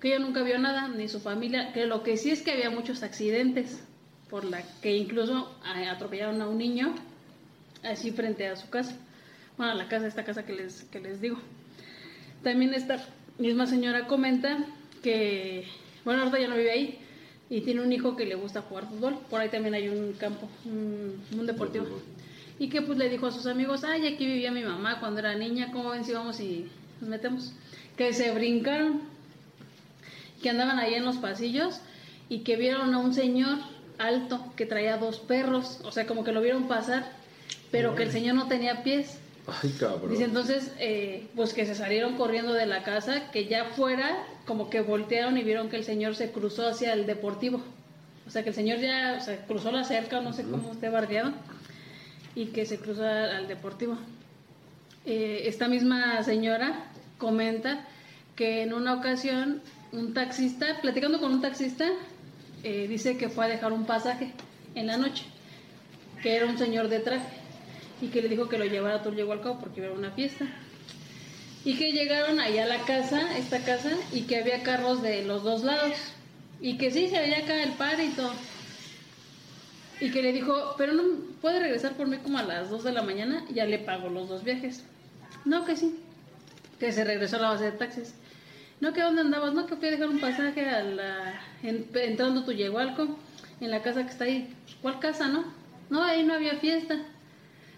Que 0.00 0.08
ella 0.08 0.18
nunca 0.18 0.42
vio 0.42 0.58
nada, 0.58 0.88
ni 0.88 1.06
su 1.06 1.20
familia, 1.20 1.72
que 1.72 1.86
lo 1.86 2.02
que 2.02 2.16
sí 2.16 2.30
es 2.32 2.42
que 2.42 2.50
había 2.50 2.70
muchos 2.70 3.04
accidentes, 3.04 3.84
por 4.28 4.44
la 4.44 4.62
que 4.80 4.96
incluso 4.96 5.54
atropellaron 5.62 6.40
a 6.42 6.48
un 6.48 6.58
niño, 6.58 6.94
así 7.82 8.10
frente 8.12 8.46
a 8.46 8.56
su 8.56 8.68
casa. 8.70 8.96
Bueno, 9.56 9.72
a 9.72 9.74
la 9.74 9.88
casa, 9.88 10.06
esta 10.06 10.24
casa 10.24 10.44
que 10.44 10.54
les, 10.54 10.82
que 10.84 11.00
les 11.00 11.20
digo. 11.20 11.38
También 12.42 12.74
esta 12.74 13.04
misma 13.38 13.66
señora 13.66 14.06
comenta 14.06 14.64
que, 15.02 15.66
bueno, 16.04 16.20
ahorita 16.22 16.40
ya 16.40 16.48
no 16.48 16.56
vive 16.56 16.70
ahí, 16.70 16.98
y 17.50 17.60
tiene 17.60 17.82
un 17.82 17.92
hijo 17.92 18.16
que 18.16 18.24
le 18.24 18.34
gusta 18.34 18.62
jugar 18.62 18.88
fútbol. 18.88 19.18
Por 19.28 19.40
ahí 19.40 19.50
también 19.50 19.74
hay 19.74 19.88
un 19.88 20.14
campo, 20.14 20.48
un, 20.64 21.22
un 21.38 21.46
deportivo. 21.46 21.86
Y 22.58 22.68
que 22.68 22.80
pues 22.80 22.96
le 22.96 23.08
dijo 23.08 23.26
a 23.26 23.30
sus 23.30 23.46
amigos, 23.46 23.84
ay, 23.84 24.06
aquí 24.06 24.24
vivía 24.24 24.50
mi 24.50 24.62
mamá 24.62 25.00
cuando 25.00 25.20
era 25.20 25.34
niña, 25.34 25.70
¿cómo 25.72 25.90
ven 25.90 26.04
si 26.04 26.12
vamos 26.12 26.40
y 26.40 26.68
nos 27.00 27.10
metemos? 27.10 27.52
Que 27.96 28.12
se 28.14 28.32
brincaron, 28.32 29.02
que 30.42 30.50
andaban 30.50 30.78
ahí 30.78 30.94
en 30.94 31.04
los 31.04 31.18
pasillos 31.18 31.80
y 32.28 32.38
que 32.38 32.56
vieron 32.56 32.94
a 32.94 32.98
un 32.98 33.12
señor 33.12 33.58
alto 33.98 34.52
que 34.56 34.64
traía 34.64 34.96
dos 34.96 35.18
perros, 35.18 35.80
o 35.84 35.92
sea, 35.92 36.06
como 36.06 36.24
que 36.24 36.32
lo 36.32 36.40
vieron 36.40 36.68
pasar, 36.68 37.10
pero 37.70 37.94
que 37.94 38.04
el 38.04 38.10
señor 38.10 38.34
no 38.34 38.48
tenía 38.48 38.82
pies. 38.82 39.18
Ay, 39.46 39.74
cabrón. 39.78 40.10
Dice 40.10 40.24
entonces, 40.24 40.72
eh, 40.78 41.26
pues 41.34 41.52
que 41.52 41.66
se 41.66 41.74
salieron 41.74 42.16
corriendo 42.16 42.52
de 42.52 42.66
la 42.66 42.84
casa, 42.84 43.30
que 43.32 43.46
ya 43.46 43.66
fuera, 43.66 44.24
como 44.46 44.70
que 44.70 44.80
voltearon 44.80 45.36
y 45.36 45.42
vieron 45.42 45.68
que 45.68 45.76
el 45.76 45.84
señor 45.84 46.14
se 46.14 46.30
cruzó 46.30 46.68
hacia 46.68 46.92
el 46.92 47.06
deportivo. 47.06 47.60
O 48.26 48.30
sea, 48.30 48.42
que 48.42 48.50
el 48.50 48.54
señor 48.54 48.78
ya 48.78 49.16
o 49.20 49.24
sea, 49.24 49.44
cruzó 49.46 49.72
la 49.72 49.84
cerca, 49.84 50.20
no 50.20 50.32
sé 50.32 50.44
cómo 50.44 50.72
esté 50.72 50.88
barriado, 50.88 51.32
y 52.34 52.46
que 52.46 52.66
se 52.66 52.78
cruzó 52.78 53.04
al, 53.04 53.30
al 53.30 53.48
deportivo. 53.48 53.98
Eh, 55.04 55.42
esta 55.46 55.66
misma 55.66 56.22
señora 56.22 56.86
comenta 57.18 57.84
que 58.36 58.62
en 58.62 58.72
una 58.72 58.94
ocasión 58.94 59.60
un 59.90 60.14
taxista, 60.14 60.80
platicando 60.80 61.20
con 61.20 61.32
un 61.32 61.40
taxista, 61.40 61.86
eh, 62.62 62.86
dice 62.88 63.16
que 63.18 63.28
fue 63.28 63.44
a 63.44 63.48
dejar 63.48 63.72
un 63.72 63.84
pasaje 63.84 64.32
en 64.74 64.86
la 64.86 64.96
noche, 64.96 65.24
que 66.22 66.36
era 66.36 66.46
un 66.46 66.56
señor 66.56 66.88
de 66.88 67.00
traje 67.00 67.41
y 68.02 68.08
que 68.08 68.20
le 68.20 68.28
dijo 68.28 68.48
que 68.48 68.58
lo 68.58 68.64
llevara 68.66 68.96
a 68.96 69.02
Tulyehualcao 69.02 69.58
porque 69.60 69.80
iba 69.80 69.88
a 69.90 69.92
una 69.96 70.10
fiesta. 70.10 70.46
Y 71.64 71.76
que 71.76 71.92
llegaron 71.92 72.40
ahí 72.40 72.58
a 72.58 72.66
la 72.66 72.78
casa, 72.84 73.38
esta 73.38 73.60
casa, 73.60 73.92
y 74.12 74.22
que 74.22 74.36
había 74.38 74.62
carros 74.64 75.00
de 75.02 75.24
los 75.24 75.44
dos 75.44 75.62
lados. 75.62 75.92
Y 76.60 76.76
que 76.76 76.90
sí, 76.90 77.08
se 77.08 77.18
veía 77.20 77.38
acá 77.38 77.62
el 77.62 77.70
par 77.72 78.00
y 78.00 78.08
todo. 78.08 78.32
Y 80.00 80.10
que 80.10 80.22
le 80.22 80.32
dijo, 80.32 80.74
pero 80.76 80.92
no 80.92 81.02
puede 81.40 81.60
regresar 81.60 81.92
por 81.92 82.08
mí 82.08 82.16
como 82.18 82.38
a 82.38 82.42
las 82.42 82.70
2 82.70 82.82
de 82.82 82.92
la 82.92 83.02
mañana, 83.02 83.44
ya 83.54 83.64
le 83.64 83.78
pago 83.78 84.08
los 84.08 84.28
dos 84.28 84.42
viajes. 84.42 84.84
No, 85.44 85.64
que 85.64 85.76
sí. 85.76 85.94
Que 86.80 86.90
se 86.90 87.04
regresó 87.04 87.36
a 87.36 87.40
la 87.40 87.48
base 87.50 87.64
de 87.64 87.72
taxis. 87.72 88.14
No, 88.80 88.92
que 88.92 89.00
dónde 89.00 89.20
andabas, 89.20 89.54
no, 89.54 89.66
que 89.66 89.76
fui 89.76 89.86
a 89.86 89.90
dejar 89.92 90.08
un 90.08 90.18
pasaje 90.20 90.68
a 90.68 90.82
la, 90.82 91.40
en- 91.62 91.86
entrando 91.94 92.42
tu 92.44 92.50
Yehualco, 92.50 93.16
en 93.60 93.70
la 93.70 93.80
casa 93.82 94.02
que 94.02 94.10
está 94.10 94.24
ahí. 94.24 94.52
¿Cuál 94.80 94.98
casa, 94.98 95.28
no? 95.28 95.44
No, 95.88 96.02
ahí 96.02 96.24
no 96.24 96.34
había 96.34 96.56
fiesta. 96.56 96.98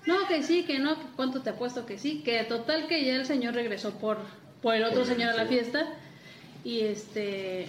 No, 0.07 0.29
que 0.29 0.43
sí, 0.43 0.65
que 0.65 0.79
no, 0.79 0.97
cuánto 1.17 1.41
te 1.41 1.51
apuesto 1.51 1.87
que 1.87 1.99
sí, 1.99 2.23
que 2.23 2.43
total 2.45 2.87
que 2.89 3.05
ya 3.05 3.15
el 3.15 3.27
señor 3.27 3.55
regresó 3.55 3.93
por, 3.93 4.19
por 4.61 4.75
el 4.75 4.85
otro 4.85 5.05
señor 5.05 5.31
a 5.31 5.37
la 5.37 5.47
fiesta 5.47 5.87
y 6.63 6.81
este 6.81 7.69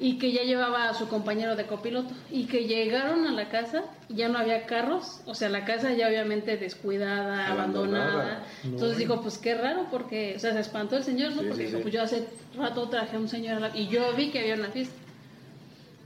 y 0.00 0.18
que 0.18 0.32
ya 0.32 0.42
llevaba 0.42 0.88
a 0.88 0.94
su 0.94 1.06
compañero 1.06 1.54
de 1.54 1.66
copiloto 1.66 2.12
y 2.28 2.46
que 2.46 2.64
llegaron 2.64 3.24
a 3.24 3.30
la 3.30 3.48
casa 3.48 3.84
y 4.08 4.16
ya 4.16 4.28
no 4.28 4.36
había 4.36 4.66
carros, 4.66 5.20
o 5.26 5.34
sea, 5.34 5.48
la 5.48 5.64
casa 5.64 5.92
ya 5.92 6.08
obviamente 6.08 6.56
descuidada, 6.56 7.46
abandonada. 7.46 8.12
Abandonada. 8.12 8.46
Entonces 8.64 8.98
dijo, 8.98 9.20
pues 9.22 9.38
qué 9.38 9.54
raro 9.54 9.86
porque, 9.92 10.34
o 10.34 10.40
sea, 10.40 10.54
se 10.54 10.60
espantó 10.60 10.96
el 10.96 11.04
señor, 11.04 11.36
¿no? 11.36 11.42
Sí, 11.42 11.48
porque 11.48 11.62
sí, 11.62 11.66
dijo, 11.66 11.76
sí. 11.76 11.82
pues 11.82 11.94
yo 11.94 12.02
hace 12.02 12.26
rato 12.56 12.88
traje 12.88 13.14
a 13.14 13.20
un 13.20 13.28
señor 13.28 13.58
a 13.58 13.60
la... 13.60 13.76
y 13.76 13.86
yo 13.86 14.12
vi 14.16 14.30
que 14.32 14.40
había 14.40 14.56
una 14.56 14.70
fiesta. 14.70 14.96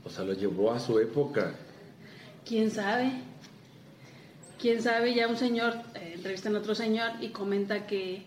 O 0.05 0.09
sea, 0.09 0.23
lo 0.23 0.33
llevó 0.33 0.71
a 0.73 0.79
su 0.79 0.99
época. 0.99 1.55
¿Quién 2.45 2.69
sabe? 2.69 3.13
¿Quién 4.59 4.81
sabe? 4.81 5.13
Ya 5.13 5.27
un 5.27 5.37
señor, 5.37 5.73
eh, 5.95 6.13
entrevistan 6.15 6.55
a 6.55 6.59
otro 6.59 6.73
señor 6.75 7.11
y 7.21 7.29
comenta 7.29 7.85
que, 7.85 8.23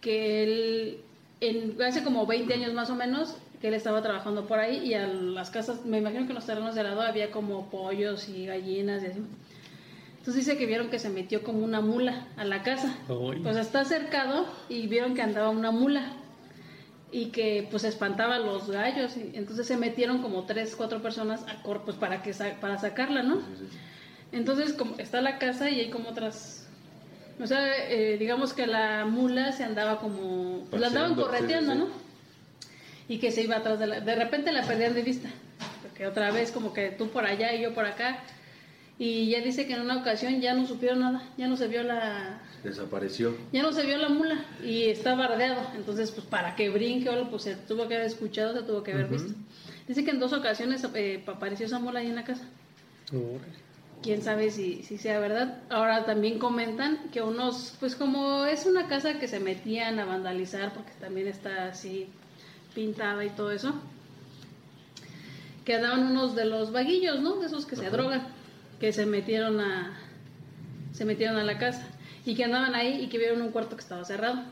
que 0.00 0.42
él, 0.44 0.98
en, 1.40 1.80
hace 1.82 2.02
como 2.02 2.26
20 2.26 2.52
años 2.54 2.72
más 2.74 2.90
o 2.90 2.94
menos, 2.94 3.36
que 3.60 3.68
él 3.68 3.74
estaba 3.74 4.02
trabajando 4.02 4.46
por 4.46 4.58
ahí 4.58 4.78
y 4.84 4.94
a 4.94 5.06
las 5.06 5.50
casas, 5.50 5.84
me 5.86 5.98
imagino 5.98 6.22
que 6.24 6.30
en 6.30 6.34
los 6.34 6.46
terrenos 6.46 6.74
de 6.74 6.82
lado 6.82 7.00
había 7.02 7.30
como 7.30 7.70
pollos 7.70 8.28
y 8.28 8.46
gallinas 8.46 9.02
y 9.02 9.06
así. 9.06 9.20
Entonces 10.18 10.46
dice 10.46 10.58
que 10.58 10.66
vieron 10.66 10.88
que 10.88 10.98
se 10.98 11.08
metió 11.10 11.42
como 11.42 11.64
una 11.64 11.80
mula 11.80 12.26
a 12.36 12.44
la 12.44 12.62
casa. 12.62 12.94
Pues 13.42 13.56
está 13.56 13.84
cercado 13.84 14.46
y 14.68 14.86
vieron 14.88 15.14
que 15.14 15.22
andaba 15.22 15.48
una 15.50 15.70
mula 15.70 16.12
y 17.10 17.26
que 17.26 17.66
pues 17.70 17.84
espantaba 17.84 18.36
a 18.36 18.38
los 18.38 18.70
gallos 18.70 19.16
y 19.16 19.32
entonces 19.36 19.66
se 19.66 19.76
metieron 19.76 20.22
como 20.22 20.44
tres 20.44 20.74
cuatro 20.76 21.02
personas 21.02 21.44
a 21.48 21.62
cor 21.62 21.82
pues 21.84 21.96
para 21.96 22.22
que 22.22 22.32
sa- 22.32 22.58
para 22.60 22.78
sacarla 22.78 23.22
no 23.22 23.42
entonces 24.32 24.72
como 24.72 24.98
está 24.98 25.20
la 25.20 25.38
casa 25.38 25.70
y 25.70 25.80
hay 25.80 25.90
como 25.90 26.10
otras 26.10 26.66
o 27.40 27.46
sea 27.46 27.90
eh, 27.90 28.16
digamos 28.18 28.52
que 28.52 28.66
la 28.66 29.04
mula 29.04 29.52
se 29.52 29.64
andaba 29.64 29.98
como 29.98 30.66
la 30.72 30.88
andaban 30.88 31.14
correteando 31.14 31.72
sí, 31.72 31.78
sí, 31.78 31.84
no 31.84 31.90
y 33.08 33.18
que 33.18 33.30
se 33.30 33.42
iba 33.42 33.56
atrás 33.56 33.78
de 33.78 33.86
la 33.86 34.00
de 34.00 34.14
repente 34.14 34.52
la 34.52 34.62
perdían 34.62 34.94
de 34.94 35.02
vista 35.02 35.28
porque 35.82 36.06
otra 36.06 36.30
vez 36.30 36.50
como 36.50 36.72
que 36.72 36.90
tú 36.90 37.08
por 37.08 37.26
allá 37.26 37.54
y 37.54 37.62
yo 37.62 37.74
por 37.74 37.86
acá 37.86 38.20
y 38.98 39.30
ya 39.30 39.40
dice 39.40 39.66
que 39.66 39.74
en 39.74 39.80
una 39.80 39.98
ocasión 39.98 40.40
ya 40.40 40.54
no 40.54 40.66
supieron 40.66 41.00
nada 41.00 41.22
ya 41.36 41.48
no 41.48 41.56
se 41.56 41.68
vio 41.68 41.82
la 41.82 42.40
Desapareció. 42.62 43.36
ya 43.52 43.62
no 43.62 43.72
se 43.72 43.84
vio 43.84 43.96
la 43.96 44.08
mula 44.08 44.44
y 44.64 44.84
está 44.84 45.14
bardeado. 45.16 45.60
Entonces, 45.74 46.12
pues 46.12 46.26
para 46.26 46.54
que 46.54 46.70
brinque 46.70 47.08
o 47.08 47.12
algo, 47.12 47.30
pues 47.30 47.42
se 47.42 47.56
tuvo 47.56 47.88
que 47.88 47.96
haber 47.96 48.06
escuchado, 48.06 48.54
se 48.54 48.62
tuvo 48.62 48.84
que 48.84 48.92
haber 48.92 49.08
visto. 49.08 49.34
Dice 49.88 50.04
que 50.04 50.12
en 50.12 50.20
dos 50.20 50.32
ocasiones 50.32 50.86
eh, 50.94 51.24
apareció 51.26 51.66
esa 51.66 51.80
mula 51.80 52.00
ahí 52.00 52.06
en 52.06 52.14
la 52.14 52.24
casa. 52.24 52.44
Órale. 53.10 53.61
Quién 54.02 54.22
sabe 54.22 54.50
si, 54.50 54.82
si 54.82 54.98
sea 54.98 55.20
verdad. 55.20 55.62
Ahora 55.70 56.04
también 56.04 56.38
comentan 56.38 57.10
que 57.12 57.22
unos, 57.22 57.76
pues 57.78 57.94
como 57.94 58.44
es 58.46 58.66
una 58.66 58.88
casa 58.88 59.18
que 59.18 59.28
se 59.28 59.38
metían 59.38 60.00
a 60.00 60.04
vandalizar 60.04 60.74
porque 60.74 60.92
también 61.00 61.28
está 61.28 61.66
así 61.66 62.08
pintada 62.74 63.24
y 63.24 63.30
todo 63.30 63.52
eso, 63.52 63.74
que 65.64 65.76
andaban 65.76 66.10
unos 66.10 66.34
de 66.34 66.46
los 66.46 66.72
vaguillos, 66.72 67.20
¿no? 67.20 67.36
De 67.36 67.46
esos 67.46 67.64
que 67.64 67.76
se 67.76 67.90
drogan, 67.90 68.26
que 68.80 68.92
se 68.92 69.06
metieron 69.06 69.60
a 69.60 69.98
se 70.92 71.04
metieron 71.04 71.36
a 71.38 71.44
la 71.44 71.58
casa 71.58 71.86
y 72.24 72.34
que 72.34 72.44
andaban 72.44 72.74
ahí 72.74 73.02
y 73.02 73.08
que 73.08 73.18
vieron 73.18 73.40
un 73.40 73.50
cuarto 73.50 73.76
que 73.76 73.82
estaba 73.82 74.04
cerrado. 74.04 74.42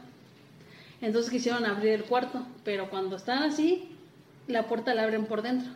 Entonces 1.01 1.31
quisieron 1.31 1.65
abrir 1.65 1.93
el 1.93 2.05
cuarto, 2.05 2.47
pero 2.65 2.89
cuando 2.89 3.17
están 3.17 3.43
así, 3.43 3.89
la 4.47 4.67
puerta 4.69 4.95
la 4.95 5.03
abren 5.03 5.27
por 5.27 5.43
dentro. 5.43 5.71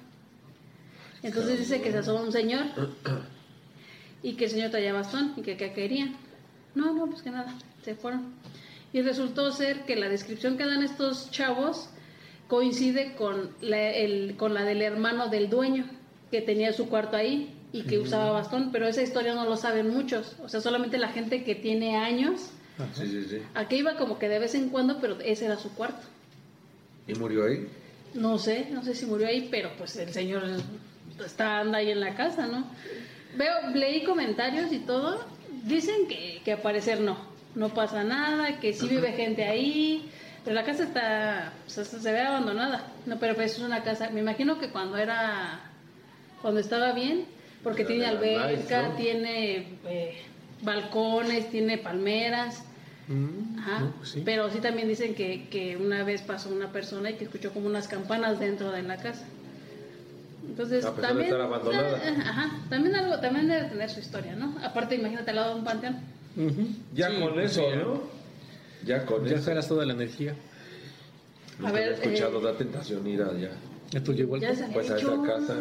Entonces 1.22 1.58
dice 1.58 1.80
que 1.80 1.90
se 1.90 1.98
asoma 1.98 2.22
un 2.22 2.32
señor 2.32 2.66
y 4.24 4.32
que 4.34 4.46
el 4.46 4.50
señor 4.50 4.70
traía 4.70 4.92
bastón 4.92 5.34
y 5.36 5.42
que 5.42 5.56
qué 5.56 5.72
querían. 5.72 6.16
No, 6.74 6.92
no, 6.92 7.06
pues 7.06 7.22
que 7.22 7.30
nada, 7.30 7.54
se 7.84 7.94
fueron. 7.94 8.34
Y 8.92 9.02
resultó 9.02 9.52
ser 9.52 9.84
que 9.84 9.94
la 9.94 10.08
descripción 10.08 10.56
que 10.56 10.64
dan 10.64 10.82
estos 10.82 11.30
chavos 11.30 11.90
coincide 12.48 13.14
con 13.14 13.50
la, 13.60 13.90
el, 13.90 14.36
con 14.36 14.54
la 14.54 14.64
del 14.64 14.82
hermano 14.82 15.28
del 15.28 15.48
dueño, 15.50 15.84
que 16.30 16.40
tenía 16.40 16.72
su 16.72 16.88
cuarto 16.88 17.16
ahí 17.16 17.54
y 17.72 17.82
que 17.82 17.98
usaba 17.98 18.30
bastón, 18.30 18.70
pero 18.72 18.86
esa 18.86 19.02
historia 19.02 19.34
no 19.34 19.44
lo 19.44 19.56
saben 19.56 19.90
muchos, 19.90 20.36
o 20.42 20.48
sea, 20.48 20.60
solamente 20.60 20.96
la 20.96 21.08
gente 21.08 21.42
que 21.44 21.54
tiene 21.54 21.96
años, 21.96 22.50
Sí, 22.94 23.06
sí, 23.06 23.24
sí. 23.28 23.38
aquí 23.54 23.76
iba 23.76 23.96
como 23.96 24.18
que 24.18 24.28
de 24.28 24.38
vez 24.38 24.54
en 24.54 24.68
cuando, 24.68 25.00
pero 25.00 25.18
ese 25.20 25.46
era 25.46 25.56
su 25.58 25.74
cuarto. 25.74 26.06
¿Y 27.08 27.14
murió 27.14 27.46
ahí? 27.46 27.68
No 28.14 28.38
sé, 28.38 28.68
no 28.70 28.82
sé 28.84 28.94
si 28.94 29.06
murió 29.06 29.26
ahí, 29.26 29.48
pero 29.50 29.70
pues 29.76 29.96
el 29.96 30.12
señor 30.12 30.44
está 31.24 31.60
anda 31.60 31.78
ahí 31.78 31.90
en 31.90 32.00
la 32.00 32.14
casa, 32.14 32.46
¿no? 32.46 32.64
Veo, 33.36 33.70
leí 33.74 34.04
comentarios 34.04 34.72
y 34.72 34.78
todo, 34.80 35.24
dicen 35.64 36.06
que, 36.08 36.40
que 36.44 36.52
a 36.52 36.62
parecer 36.62 37.00
no, 37.00 37.16
no 37.54 37.70
pasa 37.70 38.04
nada, 38.04 38.60
que 38.60 38.72
sí 38.72 38.88
vive 38.88 39.12
gente 39.12 39.44
ahí, 39.44 40.10
pero 40.44 40.54
la 40.54 40.64
casa 40.64 40.84
está, 40.84 41.52
sea, 41.66 41.84
se 41.84 42.12
ve 42.12 42.20
abandonada, 42.20 42.92
no, 43.06 43.18
pero 43.18 43.34
pues 43.34 43.52
es 43.52 43.58
una 43.60 43.82
casa, 43.82 44.10
me 44.10 44.20
imagino 44.20 44.58
que 44.58 44.70
cuando 44.70 44.96
era, 44.96 45.60
cuando 46.42 46.60
estaba 46.60 46.92
bien, 46.92 47.24
porque 47.62 47.84
tiene 47.84 48.06
alberca, 48.06 48.82
nice, 48.82 48.88
¿no? 48.88 48.94
tiene 48.96 49.56
eh, 49.86 50.22
balcones, 50.62 51.50
tiene 51.50 51.78
palmeras, 51.78 52.64
Mm, 53.06 53.58
Ajá. 53.58 53.80
no, 53.80 53.92
pues 53.98 54.10
sí. 54.10 54.22
Pero 54.24 54.50
sí 54.50 54.60
también 54.60 54.88
dicen 54.88 55.14
que, 55.14 55.48
que 55.48 55.76
una 55.76 56.04
vez 56.04 56.22
pasó 56.22 56.50
una 56.50 56.72
persona 56.72 57.10
y 57.10 57.14
que 57.14 57.24
escuchó 57.24 57.52
como 57.52 57.66
unas 57.66 57.88
campanas 57.88 58.40
dentro 58.40 58.72
de 58.72 58.82
la 58.82 58.96
casa. 58.96 59.26
Entonces, 60.48 60.84
A 60.84 60.94
pesar 60.94 61.02
de 61.16 61.22
también, 61.24 61.28
estar 61.32 61.40
abandonada. 61.40 61.96
ajá, 61.96 62.50
también 62.70 62.94
algo, 62.96 63.18
también 63.20 63.48
debe 63.48 63.68
tener 63.68 63.90
su 63.90 64.00
historia, 64.00 64.36
¿no? 64.36 64.54
Aparte, 64.62 64.94
imagínate 64.94 65.30
al 65.30 65.36
lado 65.36 65.48
de 65.54 65.58
un 65.60 65.64
panteón. 65.64 65.96
Ya 66.94 67.10
Sí, 67.10 67.20
con 67.20 67.34
pues 67.34 67.50
eso, 67.52 67.70
ya- 67.70 67.76
¿no? 67.76 68.02
Ya 68.84 69.06
con 69.06 69.24
Ya 69.24 69.36
eso. 69.36 69.44
jalas 69.46 69.68
toda 69.68 69.84
la 69.86 69.92
energía. 69.94 70.34
A 71.64 71.70
ver, 71.72 71.84
había 71.94 71.96
escuchado, 71.96 72.40
eh, 72.40 72.44
da 72.44 72.58
tentación 72.58 73.06
ir 73.06 73.22
allá. 73.22 73.50
Ya 73.90 74.02
tú 74.02 74.12
llegó 74.12 74.34
al 74.34 74.40
Ya 74.40 74.54
se 74.54 74.64
Pues 74.64 74.90
a 74.90 74.96
esa 74.98 75.22
casa. 75.22 75.54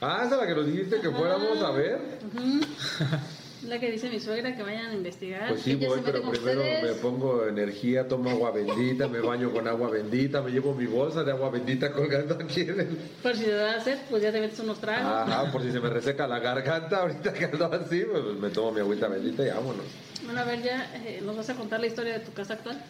Ah, 0.00 0.22
esa 0.26 0.34
es 0.34 0.40
la 0.40 0.46
que 0.46 0.54
nos 0.54 0.66
dijiste 0.66 1.00
que 1.00 1.10
fuéramos 1.10 1.62
a 1.62 1.70
ver. 1.70 1.98
Ujú. 2.36 2.60
La 3.66 3.80
que 3.80 3.90
dice 3.90 4.08
mi 4.08 4.20
suegra 4.20 4.54
que 4.54 4.62
vayan 4.62 4.86
a 4.86 4.94
investigar. 4.94 5.48
Pues 5.48 5.62
sí, 5.62 5.74
voy, 5.74 5.98
pero 6.04 6.22
primero 6.30 6.60
ustedes. 6.60 6.82
me 6.84 6.92
pongo 7.02 7.46
energía, 7.48 8.06
tomo 8.06 8.30
agua 8.30 8.52
bendita, 8.52 9.08
me 9.08 9.18
baño 9.20 9.50
con 9.52 9.66
agua 9.66 9.90
bendita, 9.90 10.40
me 10.42 10.52
llevo 10.52 10.74
mi 10.74 10.86
bolsa 10.86 11.24
de 11.24 11.32
agua 11.32 11.50
bendita 11.50 11.92
colgando 11.92 12.34
aquí 12.36 12.60
en 12.60 12.80
el... 12.80 12.86
Por 13.22 13.34
si 13.36 13.44
te 13.44 13.50
da 13.52 13.80
sed, 13.82 13.98
pues 14.08 14.22
ya 14.22 14.30
te 14.30 14.40
metes 14.40 14.60
unos 14.60 14.80
tragos. 14.80 15.06
Ajá, 15.28 15.50
por 15.50 15.62
si 15.62 15.72
se 15.72 15.80
me 15.80 15.88
reseca 15.90 16.28
la 16.28 16.38
garganta, 16.38 16.98
ahorita 16.98 17.32
que 17.32 17.46
ando 17.46 17.64
así, 17.66 18.04
pues 18.10 18.24
me 18.38 18.50
tomo 18.50 18.70
mi 18.70 18.80
agüita 18.80 19.08
bendita 19.08 19.44
y 19.44 19.48
vámonos. 19.50 19.84
Bueno, 20.24 20.40
a 20.40 20.44
ver, 20.44 20.62
ya 20.62 20.92
eh, 21.04 21.20
nos 21.24 21.36
vas 21.36 21.50
a 21.50 21.54
contar 21.54 21.80
la 21.80 21.86
historia 21.88 22.12
de 22.14 22.20
tu 22.20 22.32
casa 22.32 22.54
actual. 22.54 22.80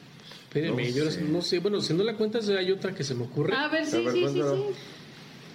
Espérenme, 0.45 0.83
No 0.91 0.97
yo 0.97 1.11
sé. 1.11 1.23
no 1.23 1.41
sé. 1.43 1.59
Bueno, 1.61 1.81
si 1.81 1.95
no 1.95 2.05
la 2.05 2.15
cuentas, 2.15 2.47
hay 2.51 2.71
otra 2.73 2.95
que 2.95 3.05
se 3.05 3.15
me 3.15 3.25
ocurre 3.25 3.55
A 3.55 3.69
ver, 3.69 3.87
sí, 3.87 3.97
A 3.97 4.01
ver, 4.01 4.13
sí, 4.13 4.19
sí, 4.19 4.23
cuéntalo. 4.25 4.57
sí. 4.57 4.63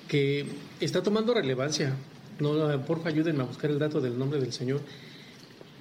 que 0.07 0.45
está 0.79 1.03
tomando 1.03 1.33
relevancia. 1.35 1.93
No, 2.39 2.85
porfa, 2.85 3.09
ayúdenme 3.09 3.43
a 3.43 3.45
buscar 3.45 3.69
el 3.71 3.79
dato 3.79 4.01
del 4.01 4.17
nombre 4.17 4.39
del 4.39 4.51
señor. 4.53 4.81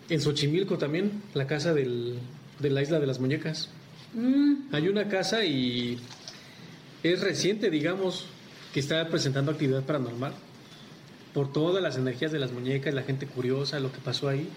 En 0.08 0.20
Xochimilco 0.20 0.78
también, 0.78 1.22
la 1.34 1.46
casa 1.46 1.72
del, 1.72 2.18
de 2.58 2.70
la 2.70 2.82
isla 2.82 3.00
de 3.00 3.06
las 3.06 3.18
muñecas. 3.20 3.68
Mm, 4.14 4.74
Hay 4.74 4.88
una 4.88 5.08
casa 5.08 5.44
y 5.44 5.98
es 7.02 7.20
reciente, 7.20 7.70
digamos, 7.70 8.26
que 8.74 8.80
está 8.80 9.08
presentando 9.08 9.52
actividad 9.52 9.82
paranormal. 9.84 10.34
Por 11.32 11.50
todas 11.50 11.82
las 11.82 11.96
energías 11.96 12.30
de 12.30 12.38
las 12.38 12.52
muñecas, 12.52 12.92
la 12.92 13.02
gente 13.02 13.26
curiosa, 13.26 13.80
lo 13.80 13.90
que 13.90 13.98
pasó 13.98 14.28
ahí. 14.28 14.48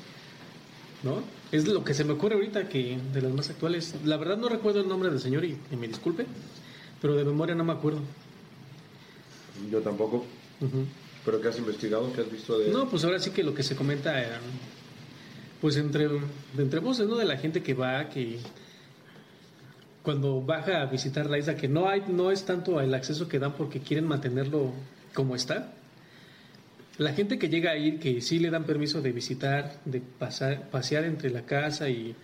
¿No? 1.04 1.22
Es 1.52 1.68
lo 1.68 1.84
que 1.84 1.94
se 1.94 2.04
me 2.04 2.14
ocurre 2.14 2.36
ahorita 2.36 2.68
que 2.68 2.98
de 3.14 3.22
las 3.22 3.32
más 3.32 3.50
actuales. 3.50 3.96
La 4.04 4.18
verdad 4.18 4.38
no 4.38 4.50
recuerdo 4.50 4.82
el 4.82 4.88
nombre 4.90 5.10
del 5.10 5.20
señor 5.20 5.46
y, 5.46 5.56
y 5.72 5.76
me 5.76 5.88
disculpe, 5.88 6.26
pero 7.02 7.16
de 7.16 7.24
memoria 7.24 7.54
no 7.56 7.64
me 7.64 7.74
acuerdo. 7.74 8.00
Yo 9.72 9.80
tampoco. 9.82 10.26
¿Pero 11.26 11.42
qué 11.42 11.48
has 11.48 11.58
investigado? 11.58 12.14
¿Qué 12.14 12.22
has 12.22 12.32
visto 12.32 12.60
de...? 12.60 12.72
No, 12.72 12.88
pues 12.88 13.04
ahora 13.04 13.20
sí 13.20 13.32
que 13.32 13.44
lo 13.44 13.54
que 13.54 13.64
se 13.64 13.76
comenta, 13.76 14.22
eh, 14.22 14.28
pues 15.60 15.76
entre, 15.78 16.08
entre 16.58 16.80
voces, 16.80 17.08
¿no? 17.08 17.16
De 17.16 17.26
la 17.26 17.38
gente 17.38 17.64
que 17.64 17.74
va, 17.74 18.08
que 18.10 18.40
cuando 20.04 20.40
baja 20.42 20.82
a 20.82 20.86
visitar 20.86 21.28
la 21.30 21.40
isla, 21.40 21.56
que 21.56 21.68
no 21.68 21.90
hay, 21.90 22.04
no 22.08 22.30
es 22.30 22.46
tanto 22.46 22.80
el 22.80 22.94
acceso 22.94 23.28
que 23.28 23.40
dan 23.40 23.54
porque 23.54 23.80
quieren 23.80 24.08
mantenerlo 24.08 24.72
como 25.16 25.36
está. 25.36 25.74
La 26.98 27.12
gente 27.14 27.40
que 27.40 27.50
llega 27.50 27.72
a 27.72 27.78
ir, 27.78 28.00
que 28.00 28.22
sí 28.22 28.38
le 28.40 28.52
dan 28.52 28.66
permiso 28.66 29.02
de 29.02 29.12
visitar, 29.12 29.82
de 29.84 30.02
pasar, 30.02 30.70
pasear 30.70 31.04
entre 31.06 31.32
la 31.32 31.42
casa 31.42 31.90
y, 31.90 32.16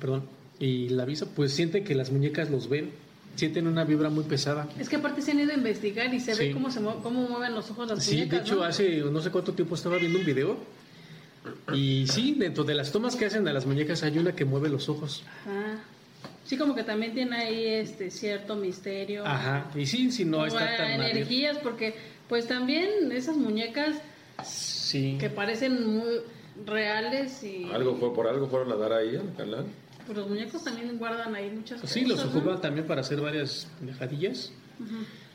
perdón, 0.00 0.24
y 0.58 0.88
la 0.90 1.04
visa, 1.04 1.26
pues 1.34 1.52
sienten 1.52 1.84
que 1.84 1.94
las 1.94 2.12
muñecas 2.12 2.48
los 2.48 2.68
ven, 2.68 2.92
sienten 3.36 3.66
una 3.66 3.84
vibra 3.84 4.10
muy 4.10 4.24
pesada. 4.24 4.66
Es 4.78 4.88
que 4.88 4.96
aparte 4.96 5.22
se 5.22 5.30
han 5.30 5.40
ido 5.40 5.52
a 5.52 5.54
investigar 5.54 6.12
y 6.12 6.18
se 6.20 6.34
Sí. 6.34 6.48
ve 6.48 6.52
cómo 6.52 6.70
se 6.70 6.80
mue- 6.80 7.00
cómo 7.02 7.22
mueven 7.28 7.54
los 7.54 7.70
ojos 7.70 7.88
las 7.88 8.02
Sí, 8.04 8.16
de 8.16 8.16
muñecas, 8.26 8.40
hecho, 8.40 8.56
¿no? 8.56 8.64
hace 8.64 8.98
no 8.98 9.20
sé 9.20 9.30
cuánto 9.30 9.52
tiempo 9.52 9.74
estaba 9.74 9.96
viendo 9.98 10.18
un 10.18 10.24
video. 10.24 10.56
Y 11.72 12.06
sí, 12.08 12.34
dentro 12.38 12.64
de 12.64 12.74
las 12.74 12.90
tomas 12.90 13.14
que 13.14 13.26
hacen 13.26 13.46
a 13.46 13.52
las 13.52 13.66
muñecas 13.66 14.02
hay 14.02 14.18
una 14.18 14.34
que 14.34 14.44
mueve 14.44 14.68
los 14.68 14.88
ojos. 14.88 15.22
Ajá. 15.42 15.78
Sí, 16.44 16.56
como 16.56 16.74
que 16.74 16.82
también 16.84 17.12
tiene 17.14 17.36
ahí 17.36 17.64
este 17.66 18.10
cierto 18.10 18.56
misterio. 18.56 19.24
Ajá. 19.26 19.70
Y 19.74 19.86
sí, 19.86 20.10
si 20.10 20.24
no 20.24 20.38
Como 20.38 20.46
está 20.46 20.76
tan 20.76 20.92
energías, 21.02 21.58
porque 21.58 21.94
pues 22.28 22.46
también 22.46 23.12
esas 23.12 23.36
muñecas 23.36 23.96
Sí. 24.44 25.16
que 25.20 25.28
parecen 25.30 25.86
muy 25.86 26.20
reales 26.64 27.42
y 27.42 27.64
Algo 27.72 27.96
fue, 27.96 28.14
por 28.14 28.26
algo 28.28 28.48
fueron 28.48 28.72
a 28.72 28.76
dar 28.76 28.92
ahí 28.92 29.16
al 29.16 29.34
canal. 29.36 29.66
Pues 30.06 30.16
los 30.16 30.28
muñecos 30.28 30.62
también 30.64 30.96
guardan 30.98 31.34
ahí 31.34 31.50
muchas 31.50 31.80
Sí, 31.88 32.02
los 32.04 32.18
cosas. 32.20 32.32
¿no? 32.34 32.38
ocupan 32.40 32.60
también 32.60 32.86
para 32.86 33.00
hacer 33.02 33.20
varias 33.20 33.68
dejadillas. 33.80 34.52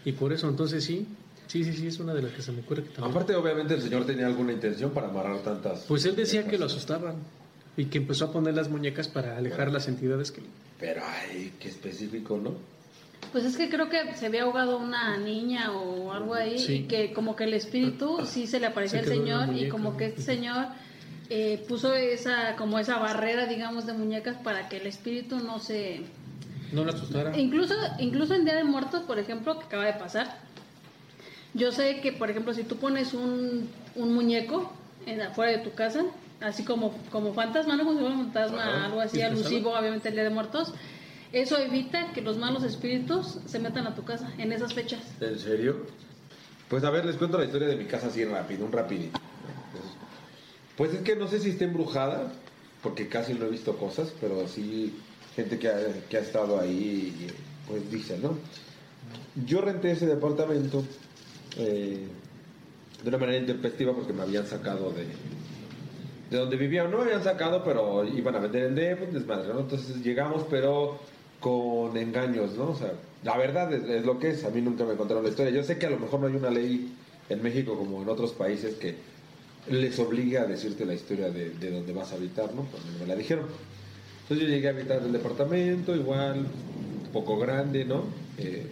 Y 0.05 0.11
por 0.13 0.33
eso, 0.33 0.47
entonces 0.49 0.83
sí. 0.83 1.07
Sí, 1.47 1.65
sí, 1.65 1.73
sí, 1.73 1.87
es 1.87 1.99
una 1.99 2.13
de 2.13 2.21
las 2.21 2.31
que 2.31 2.41
se 2.41 2.51
me 2.53 2.61
ocurre 2.61 2.83
que 2.83 2.89
también. 2.89 3.11
Aparte, 3.11 3.35
obviamente, 3.35 3.73
el 3.73 3.81
señor 3.81 4.05
tenía 4.05 4.25
alguna 4.25 4.53
intención 4.53 4.91
para 4.91 5.09
amarrar 5.09 5.39
tantas... 5.39 5.81
Pues 5.87 6.05
él 6.05 6.15
decía 6.15 6.47
que 6.47 6.57
lo 6.57 6.65
asustaban. 6.65 7.15
Y 7.75 7.85
que 7.85 7.97
empezó 7.97 8.25
a 8.25 8.31
poner 8.31 8.53
las 8.53 8.69
muñecas 8.69 9.07
para 9.09 9.37
alejar 9.37 9.71
las 9.71 9.87
entidades 9.87 10.31
que. 10.31 10.41
Pero, 10.79 11.01
ay, 11.05 11.53
qué 11.59 11.67
específico, 11.69 12.37
¿no? 12.37 12.53
Pues 13.31 13.45
es 13.45 13.55
que 13.57 13.69
creo 13.69 13.89
que 13.89 14.13
se 14.15 14.25
había 14.25 14.43
ahogado 14.43 14.77
una 14.77 15.17
niña 15.17 15.71
o 15.71 16.11
algo 16.11 16.33
ahí 16.33 16.57
Sí. 16.59 16.73
y 16.73 16.83
que 16.83 17.13
como 17.13 17.35
que 17.35 17.43
el 17.45 17.53
espíritu 17.53 18.25
sí 18.25 18.47
se 18.47 18.59
le 18.59 18.67
aparecía 18.67 19.03
Se 19.03 19.11
al 19.11 19.17
señor 19.17 19.55
y 19.55 19.69
como 19.69 19.95
que 19.95 20.07
este 20.07 20.21
señor 20.21 20.67
eh, 21.33 21.63
puso 21.65 21.93
esa 21.95 22.57
como 22.57 22.77
esa 22.77 22.97
barrera 22.99 23.45
digamos 23.45 23.85
de 23.85 23.93
muñecas 23.93 24.35
para 24.43 24.67
que 24.67 24.77
el 24.77 24.85
espíritu 24.85 25.37
no 25.39 25.59
se 25.59 26.01
No 26.73 26.83
lo 26.83 26.91
asustara. 26.91 27.37
incluso 27.39 27.73
incluso 27.99 28.33
en 28.33 28.43
Día 28.43 28.55
de 28.55 28.65
Muertos 28.65 29.03
por 29.03 29.17
ejemplo 29.17 29.57
que 29.57 29.63
acaba 29.65 29.85
de 29.85 29.93
pasar 29.93 30.39
yo 31.53 31.71
sé 31.71 32.01
que 32.01 32.11
por 32.11 32.29
ejemplo 32.29 32.53
si 32.53 32.63
tú 32.63 32.75
pones 32.75 33.13
un, 33.13 33.69
un 33.95 34.13
muñeco 34.13 34.73
en 35.05 35.21
afuera 35.21 35.53
de 35.53 35.59
tu 35.59 35.71
casa 35.73 36.03
así 36.41 36.65
como 36.65 36.93
como 37.11 37.33
fantasma 37.33 37.77
no 37.77 37.85
como 37.85 37.93
si 37.95 37.99
fuera 38.01 38.15
un 38.15 38.23
fantasma 38.25 38.85
algo 38.87 38.99
así 38.99 39.21
alusivo 39.21 39.71
obviamente 39.73 40.09
el 40.09 40.15
Día 40.15 40.25
de 40.25 40.31
Muertos 40.31 40.73
eso 41.31 41.57
evita 41.57 42.11
que 42.11 42.19
los 42.19 42.35
malos 42.37 42.63
espíritus 42.65 43.37
se 43.45 43.57
metan 43.59 43.87
a 43.87 43.95
tu 43.95 44.03
casa 44.03 44.29
en 44.37 44.51
esas 44.51 44.73
fechas. 44.73 44.99
¿En 45.21 45.39
serio? 45.39 45.85
Pues 46.67 46.83
a 46.83 46.89
ver, 46.89 47.05
les 47.05 47.15
cuento 47.15 47.37
la 47.37 47.45
historia 47.45 47.69
de 47.69 47.77
mi 47.77 47.85
casa 47.85 48.07
así 48.07 48.25
rápido, 48.25 48.65
un 48.65 48.71
rapidito. 48.73 49.17
Pues 50.81 50.95
es 50.95 51.01
que 51.01 51.15
no 51.15 51.27
sé 51.27 51.39
si 51.39 51.51
está 51.51 51.65
embrujada, 51.65 52.33
porque 52.81 53.07
casi 53.07 53.35
no 53.35 53.45
he 53.45 53.49
visto 53.49 53.77
cosas, 53.77 54.11
pero 54.19 54.47
sí 54.47 54.91
gente 55.35 55.59
que 55.59 55.67
ha, 55.67 55.77
que 56.09 56.17
estado 56.17 56.59
ahí, 56.59 57.27
pues 57.67 57.91
dice, 57.91 58.17
¿no? 58.17 58.35
Yo 59.45 59.61
renté 59.61 59.91
ese 59.91 60.07
departamento 60.07 60.83
eh, 61.59 62.07
de 63.03 63.07
una 63.07 63.19
manera 63.19 63.37
intempestiva 63.37 63.93
porque 63.93 64.11
me 64.11 64.23
habían 64.23 64.47
sacado 64.47 64.91
de, 64.91 65.05
de 66.31 66.35
donde 66.35 66.57
vivía. 66.57 66.85
No 66.85 66.97
me 66.97 67.03
habían 67.03 67.23
sacado, 67.23 67.63
pero 67.63 68.03
iban 68.03 68.33
a 68.33 68.39
vender 68.39 68.63
el 68.63 68.73
DEP, 68.73 69.03
un 69.03 69.13
desmadre, 69.13 69.53
¿no? 69.53 69.59
Entonces 69.59 69.97
llegamos, 69.97 70.47
pero 70.49 70.97
con 71.39 71.95
engaños, 71.95 72.57
¿no? 72.57 72.71
O 72.71 72.75
sea, 72.75 72.93
la 73.21 73.37
verdad 73.37 73.71
es, 73.71 73.87
es 73.87 74.03
lo 74.03 74.17
que 74.17 74.31
es. 74.31 74.43
A 74.45 74.49
mí 74.49 74.61
nunca 74.61 74.83
me 74.85 74.95
contaron 74.95 75.21
la 75.21 75.29
historia. 75.29 75.53
Yo 75.53 75.61
sé 75.61 75.77
que 75.77 75.85
a 75.85 75.91
lo 75.91 75.99
mejor 75.99 76.21
no 76.21 76.25
hay 76.25 76.35
una 76.35 76.49
ley 76.49 76.91
en 77.29 77.43
México 77.43 77.77
como 77.77 78.01
en 78.01 78.09
otros 78.09 78.31
países 78.31 78.77
que 78.77 79.10
les 79.69 79.97
obligue 79.99 80.37
a 80.37 80.45
decirte 80.45 80.85
la 80.85 80.93
historia 80.93 81.29
de, 81.29 81.51
de 81.51 81.71
dónde 81.71 81.93
vas 81.93 82.11
a 82.11 82.15
habitar, 82.15 82.53
¿no? 82.53 82.65
Me 82.99 83.05
la 83.05 83.15
dijeron. 83.15 83.45
Entonces 84.23 84.47
yo 84.47 84.55
llegué 84.55 84.67
a 84.67 84.71
habitar 84.71 85.01
el 85.03 85.11
departamento, 85.11 85.95
igual, 85.95 86.39
un 86.39 87.11
poco 87.11 87.37
grande, 87.37 87.83
¿no? 87.83 88.05
Eh, 88.37 88.65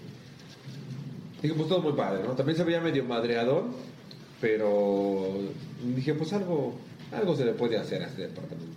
dije, 1.42 1.54
pues 1.54 1.68
todo 1.68 1.82
muy 1.82 1.94
padre, 1.94 2.24
¿no? 2.24 2.34
También 2.34 2.58
se 2.58 2.64
veía 2.64 2.80
medio 2.80 3.04
madreador, 3.04 3.66
pero 4.40 5.34
dije, 5.96 6.14
pues 6.14 6.32
algo, 6.34 6.76
algo 7.12 7.36
se 7.36 7.46
le 7.46 7.52
puede 7.54 7.78
hacer 7.78 8.04
a 8.04 8.08
este 8.08 8.24
departamento. 8.24 8.68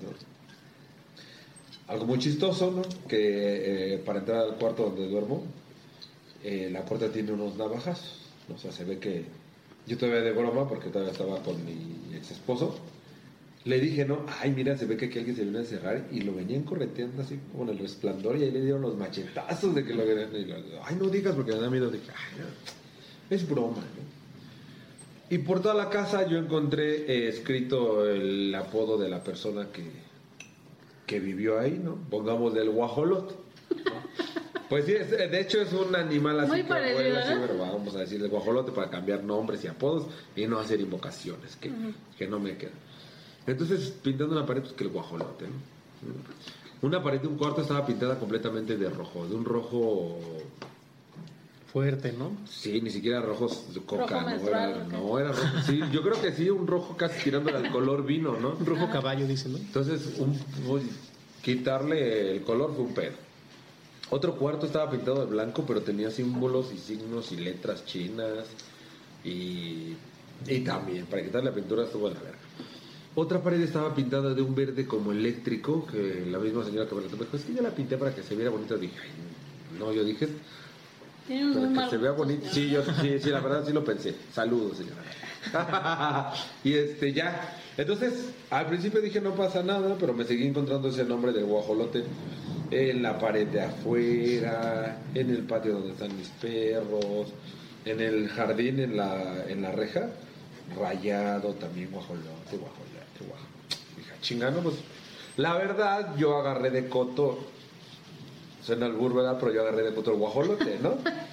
Algo 1.86 2.06
muy 2.06 2.18
chistoso, 2.18 2.70
¿no? 2.70 2.82
Que 3.06 3.94
eh, 3.94 3.98
para 3.98 4.18
entrar 4.18 4.38
al 4.38 4.56
cuarto 4.56 4.84
donde 4.84 5.08
duermo, 5.08 5.44
eh, 6.42 6.68
la 6.72 6.84
puerta 6.84 7.12
tiene 7.12 7.32
unos 7.32 7.56
navajazos, 7.56 8.22
¿no? 8.48 8.56
O 8.56 8.58
sea, 8.58 8.72
se 8.72 8.84
ve 8.84 8.98
que 8.98 9.24
yo 9.86 9.98
todavía 9.98 10.22
de 10.22 10.32
broma, 10.32 10.68
porque 10.68 10.88
todavía 10.88 11.12
estaba 11.12 11.42
con 11.42 11.64
mi 11.64 12.14
ex 12.16 12.30
esposo, 12.32 12.78
le 13.64 13.78
dije, 13.78 14.04
no, 14.04 14.26
ay, 14.40 14.50
mira, 14.52 14.76
se 14.76 14.86
ve 14.86 14.96
que 14.96 15.06
aquí 15.06 15.18
alguien 15.18 15.36
se 15.36 15.44
vino 15.44 15.58
a 15.58 15.60
encerrar 15.62 16.08
y 16.10 16.20
lo 16.22 16.34
venían 16.34 16.62
correteando 16.64 17.22
así 17.22 17.38
como 17.52 17.64
en 17.64 17.70
el 17.70 17.78
resplandor 17.78 18.36
y 18.36 18.42
ahí 18.44 18.50
le 18.50 18.60
dieron 18.60 18.82
los 18.82 18.96
machetazos 18.96 19.74
de 19.74 19.84
que 19.84 19.94
lo 19.94 20.04
venían. 20.04 20.34
y 20.34 20.44
lo- 20.46 20.56
ay, 20.84 20.96
no 20.98 21.08
digas 21.08 21.34
porque 21.36 21.52
me 21.52 21.58
da 21.60 21.70
miedo. 21.70 21.88
Dije, 21.90 22.10
ay, 22.10 22.40
no, 22.40 23.36
es 23.36 23.48
broma, 23.48 23.78
¿no? 23.78 24.12
Y 25.30 25.38
por 25.38 25.62
toda 25.62 25.74
la 25.74 25.88
casa 25.88 26.26
yo 26.28 26.36
encontré 26.38 27.06
eh, 27.10 27.28
escrito 27.28 28.04
el 28.06 28.54
apodo 28.54 28.98
de 28.98 29.08
la 29.08 29.22
persona 29.24 29.68
que, 29.72 29.84
que 31.06 31.20
vivió 31.20 31.58
ahí, 31.58 31.80
¿no? 31.82 31.94
Pongamos 32.10 32.52
del 32.54 32.68
guajolote. 32.70 33.34
¿no? 33.70 34.41
Pues 34.68 34.86
sí, 34.86 34.92
es- 34.92 35.10
de 35.10 35.40
hecho 35.40 35.60
es 35.60 35.72
un 35.72 35.94
animal 35.94 36.40
así 36.40 36.50
Muy 36.50 36.62
que 36.62 36.68
parecido, 36.68 36.94
vuela 37.02 37.20
así, 37.20 37.34
¿no? 37.34 37.40
pero 37.42 37.58
vamos 37.58 37.94
a 37.94 37.98
decirle 38.00 38.28
guajolote 38.28 38.72
para 38.72 38.90
cambiar 38.90 39.22
nombres 39.22 39.62
y 39.64 39.66
apodos 39.68 40.06
y 40.36 40.46
no 40.46 40.58
hacer 40.58 40.80
invocaciones, 40.80 41.56
que, 41.56 41.70
que 42.16 42.26
no 42.26 42.38
me 42.40 42.56
quedan. 42.56 42.74
Entonces, 43.46 43.92
pintando 44.02 44.34
una 44.36 44.46
pared, 44.46 44.62
pues 44.62 44.72
que 44.74 44.84
el 44.84 44.90
guajolote, 44.90 45.46
¿no? 45.46 45.52
Una 46.86 47.02
pared 47.02 47.20
de 47.20 47.28
un 47.28 47.36
cuarto 47.36 47.60
estaba 47.62 47.84
pintada 47.86 48.18
completamente 48.18 48.76
de 48.76 48.88
rojo, 48.90 49.26
de 49.26 49.34
un 49.36 49.44
rojo, 49.44 50.18
Fuerte, 51.72 52.12
¿no? 52.12 52.32
sí, 52.46 52.82
ni 52.82 52.90
siquiera 52.90 53.22
rojo 53.22 53.48
de 53.72 53.80
coca, 53.80 54.20
Rojo 54.20 54.50
no, 54.90 55.18
era, 55.18 55.32
rojo, 55.32 55.42
sí, 55.64 55.80
yo 55.90 56.02
creo 56.02 56.20
que 56.20 56.30
sí, 56.32 56.50
un 56.50 56.66
rojo 56.66 56.96
casi 56.98 57.24
tirando 57.24 57.48
al 57.56 57.70
color 57.70 58.04
vino, 58.04 58.36
¿no? 58.38 58.50
Un 58.60 58.66
rojo 58.66 58.90
caballo, 58.90 59.26
dicen, 59.26 59.52
¿no? 59.52 59.58
Entonces, 59.58 60.16
un, 60.18 60.38
uy, 60.68 60.82
quitarle 61.42 62.32
el 62.36 62.42
color 62.42 62.74
fue 62.74 62.84
un 62.84 62.92
pedo. 62.92 63.14
Otro 64.12 64.34
cuarto 64.34 64.66
estaba 64.66 64.90
pintado 64.90 65.20
de 65.20 65.26
blanco, 65.26 65.64
pero 65.66 65.80
tenía 65.80 66.10
símbolos 66.10 66.70
y 66.74 66.76
signos 66.76 67.32
y 67.32 67.36
letras 67.36 67.86
chinas. 67.86 68.44
Y, 69.24 69.94
y 70.46 70.60
también, 70.60 71.06
para 71.06 71.22
quitarle 71.22 71.48
la 71.48 71.56
pintura 71.56 71.84
estuvo 71.84 72.08
en 72.08 72.14
la 72.14 72.20
verga. 72.20 72.38
Otra 73.14 73.42
pared 73.42 73.58
estaba 73.62 73.94
pintada 73.94 74.34
de 74.34 74.42
un 74.42 74.54
verde 74.54 74.86
como 74.86 75.12
eléctrico, 75.12 75.86
que 75.86 76.26
la 76.30 76.38
misma 76.38 76.62
señora 76.62 76.86
que 76.86 76.94
me 76.94 77.00
lo 77.00 77.08
dijo, 77.08 77.36
es 77.36 77.42
que 77.42 77.54
yo 77.54 77.62
la 77.62 77.70
pinté 77.70 77.96
para 77.96 78.14
que 78.14 78.22
se 78.22 78.34
viera 78.36 78.50
bonita. 78.50 78.76
Dije, 78.76 78.94
"Ay, 79.02 79.78
no, 79.78 79.94
yo 79.94 80.04
dije, 80.04 80.28
Tiene 81.26 81.46
un 81.46 81.52
para 81.54 81.68
que 81.68 81.74
mal 81.74 81.90
se 81.90 81.96
vea 81.96 82.10
bonito. 82.10 82.46
Sí, 82.52 82.68
yo 82.68 82.82
sí, 83.00 83.18
sí, 83.18 83.30
la 83.30 83.40
verdad 83.40 83.64
sí 83.66 83.72
lo 83.72 83.82
pensé. 83.82 84.14
Saludos, 84.34 84.76
señora. 84.76 86.34
y 86.64 86.74
este, 86.74 87.14
ya. 87.14 87.61
Entonces, 87.76 88.30
al 88.50 88.66
principio 88.66 89.00
dije 89.00 89.20
no 89.20 89.34
pasa 89.34 89.62
nada, 89.62 89.96
pero 89.98 90.12
me 90.12 90.24
seguí 90.24 90.46
encontrando 90.46 90.88
ese 90.88 91.04
nombre 91.04 91.32
del 91.32 91.46
guajolote 91.46 92.04
en 92.70 93.02
la 93.02 93.18
pared 93.18 93.46
de 93.46 93.62
afuera, 93.62 94.98
en 95.14 95.30
el 95.30 95.42
patio 95.44 95.74
donde 95.74 95.92
están 95.92 96.16
mis 96.16 96.28
perros, 96.28 97.32
en 97.84 98.00
el 98.00 98.28
jardín, 98.28 98.80
en 98.80 98.96
la, 98.96 99.44
en 99.48 99.62
la 99.62 99.72
reja, 99.72 100.08
rayado 100.78 101.54
también 101.54 101.90
guajolote, 101.90 102.56
guajolote, 102.56 103.24
guajolote. 103.26 103.76
Dije, 103.96 104.12
chingano, 104.20 104.60
pues, 104.60 104.76
la 105.36 105.56
verdad, 105.56 106.14
yo 106.16 106.36
agarré 106.36 106.70
de 106.70 106.88
coto 106.88 107.38
Suena 108.64 108.86
albur, 108.86 109.12
¿verdad? 109.12 109.38
Pero 109.40 109.52
yo 109.52 109.62
agarré 109.62 109.82
de 109.82 109.92
puto 109.92 110.12
el 110.12 110.18
guajolote, 110.18 110.78
¿no? 110.80 110.94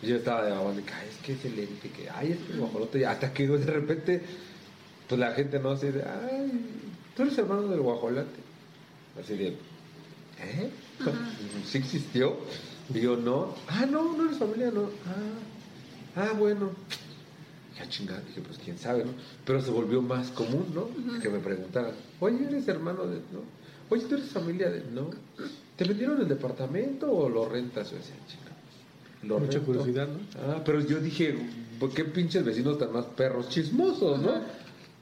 Y 0.00 0.06
yo 0.06 0.14
estaba 0.14 0.44
de 0.44 0.52
abajo, 0.52 0.72
ay, 0.76 1.08
es 1.10 1.16
que 1.26 1.32
es 1.32 1.44
el 1.44 1.58
ente, 1.58 1.90
que, 1.90 2.08
ay, 2.08 2.30
es 2.30 2.38
que 2.38 2.52
el 2.52 2.60
guajolote, 2.60 3.00
y 3.00 3.02
hasta 3.02 3.32
que 3.32 3.48
de 3.48 3.66
repente, 3.66 4.22
pues 5.08 5.18
la 5.18 5.32
gente 5.32 5.58
no 5.58 5.70
así 5.70 5.88
de, 5.88 6.02
ay, 6.02 6.52
tú 7.16 7.22
eres 7.22 7.38
hermano 7.38 7.68
del 7.68 7.80
guajolote. 7.80 8.40
Así 9.22 9.36
de, 9.36 9.48
¿eh? 9.48 10.70
¿Sí 11.66 11.78
existió? 11.78 12.36
Y 12.94 13.00
yo, 13.00 13.16
no, 13.16 13.54
ah, 13.68 13.86
no, 13.86 14.16
no 14.16 14.26
eres 14.26 14.38
familia, 14.38 14.70
no, 14.70 14.82
ah, 15.06 16.20
ah, 16.22 16.32
bueno. 16.38 16.70
Ya 17.78 17.88
chingada, 17.88 18.20
dije, 18.26 18.40
pues 18.40 18.58
quién 18.58 18.76
sabe, 18.78 19.04
¿no? 19.04 19.12
Pero 19.44 19.62
se 19.62 19.70
volvió 19.70 20.02
más 20.02 20.30
común, 20.30 20.66
¿no? 20.74 20.88
Que 21.20 21.28
me 21.28 21.38
preguntaran, 21.38 21.92
oye, 22.18 22.44
¿eres 22.48 22.66
hermano 22.66 23.06
de.? 23.06 23.18
No. 23.32 23.40
Oye, 23.88 24.02
¿tú 24.04 24.16
eres 24.16 24.30
familia 24.30 24.68
de.? 24.68 24.82
No. 24.92 25.10
¿Te 25.76 25.84
vendieron 25.84 26.20
el 26.20 26.28
departamento 26.28 27.10
o 27.10 27.28
lo 27.28 27.48
rentas? 27.48 27.90
Yo 27.92 27.98
decía, 27.98 28.16
chica. 28.26 28.50
Lo 29.22 29.38
Mucha 29.38 29.52
rento". 29.52 29.66
curiosidad, 29.66 30.08
¿no? 30.08 30.18
Ah, 30.52 30.62
pero 30.64 30.80
yo 30.80 30.98
dije, 30.98 31.38
¿por 31.78 31.92
qué 31.92 32.04
pinches 32.04 32.44
vecinos 32.44 32.78
tan 32.78 32.92
más 32.92 33.04
perros 33.04 33.48
chismosos, 33.48 34.20
no? 34.22 34.32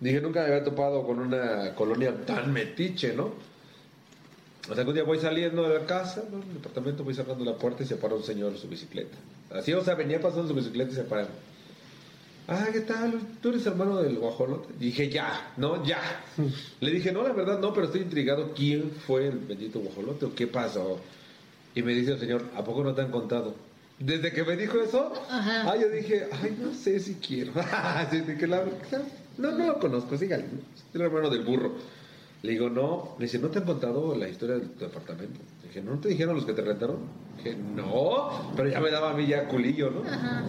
Dije, 0.00 0.20
nunca 0.20 0.40
me 0.42 0.46
había 0.48 0.64
topado 0.64 1.06
con 1.06 1.18
una 1.20 1.74
colonia 1.74 2.14
tan 2.26 2.52
metiche, 2.52 3.14
¿no? 3.14 3.32
O 4.68 4.74
sea, 4.74 4.82
que 4.84 4.88
un 4.90 4.94
día 4.94 5.04
voy 5.04 5.18
saliendo 5.18 5.62
de 5.68 5.78
la 5.78 5.86
casa, 5.86 6.24
¿no? 6.30 6.38
En 6.42 6.48
el 6.48 6.54
departamento, 6.54 7.04
voy 7.04 7.14
cerrando 7.14 7.44
la 7.44 7.56
puerta 7.56 7.82
y 7.82 7.86
se 7.86 7.96
para 7.96 8.14
un 8.14 8.22
señor 8.24 8.56
su 8.58 8.68
bicicleta. 8.68 9.16
Así, 9.50 9.72
o 9.72 9.82
sea, 9.84 9.94
venía 9.94 10.20
pasando 10.20 10.48
su 10.48 10.54
bicicleta 10.54 10.92
y 10.92 10.94
se 10.96 11.04
para. 11.04 11.28
Ah, 12.48 12.66
¿qué 12.72 12.80
tal? 12.80 13.20
¿Tú 13.40 13.48
eres 13.50 13.64
hermano 13.66 14.02
del 14.02 14.18
guajolote? 14.18 14.72
Dije, 14.78 15.08
ya, 15.08 15.52
no, 15.56 15.84
ya. 15.84 16.00
Le 16.80 16.90
dije, 16.90 17.10
no, 17.12 17.22
la 17.22 17.32
verdad 17.32 17.58
no, 17.58 17.72
pero 17.72 17.86
estoy 17.86 18.02
intrigado. 18.02 18.52
¿Quién 18.54 18.90
fue 19.06 19.28
el 19.28 19.38
bendito 19.38 19.80
guajolote 19.80 20.26
o 20.26 20.34
qué 20.34 20.46
pasó? 20.46 20.98
Y 21.74 21.82
me 21.82 21.92
dice 21.94 22.12
el 22.12 22.20
señor, 22.20 22.44
¿a 22.56 22.62
poco 22.64 22.82
no 22.84 22.94
te 22.94 23.02
han 23.02 23.10
contado? 23.10 23.54
Desde 23.98 24.32
que 24.32 24.44
me 24.44 24.56
dijo 24.56 24.80
eso, 24.80 25.12
Ajá. 25.30 25.70
ah, 25.72 25.76
yo 25.76 25.88
dije, 25.88 26.26
ay, 26.42 26.56
no 26.60 26.72
sé 26.74 27.00
si 27.00 27.14
quiero. 27.14 27.52
Así 27.72 28.22
que 28.22 28.46
la- 28.46 28.64
no, 29.38 29.52
no 29.52 29.66
lo 29.66 29.78
conozco, 29.78 30.16
sígale. 30.16 30.44
Es 30.44 30.94
el 30.94 31.00
hermano 31.02 31.30
del 31.30 31.44
burro. 31.44 31.72
Le 32.42 32.52
digo, 32.52 32.68
no. 32.68 33.16
Me 33.18 33.24
dice, 33.24 33.38
¿no 33.38 33.48
te 33.48 33.58
han 33.58 33.64
contado 33.64 34.14
la 34.14 34.28
historia 34.28 34.56
de 34.56 34.66
tu 34.66 34.84
departamento? 34.84 35.40
Dije, 35.62 35.82
¿no 35.82 35.98
te 35.98 36.08
dijeron 36.08 36.36
los 36.36 36.44
que 36.44 36.52
te 36.52 36.62
rentaron? 36.62 36.98
Dije, 37.36 37.56
no. 37.56 38.52
Pero 38.56 38.68
ya 38.68 38.80
me 38.80 38.90
daba 38.90 39.10
a 39.10 39.14
mí 39.14 39.26
ya 39.26 39.48
culillo, 39.48 39.90
¿no? 39.90 40.08
Ajá. 40.08 40.44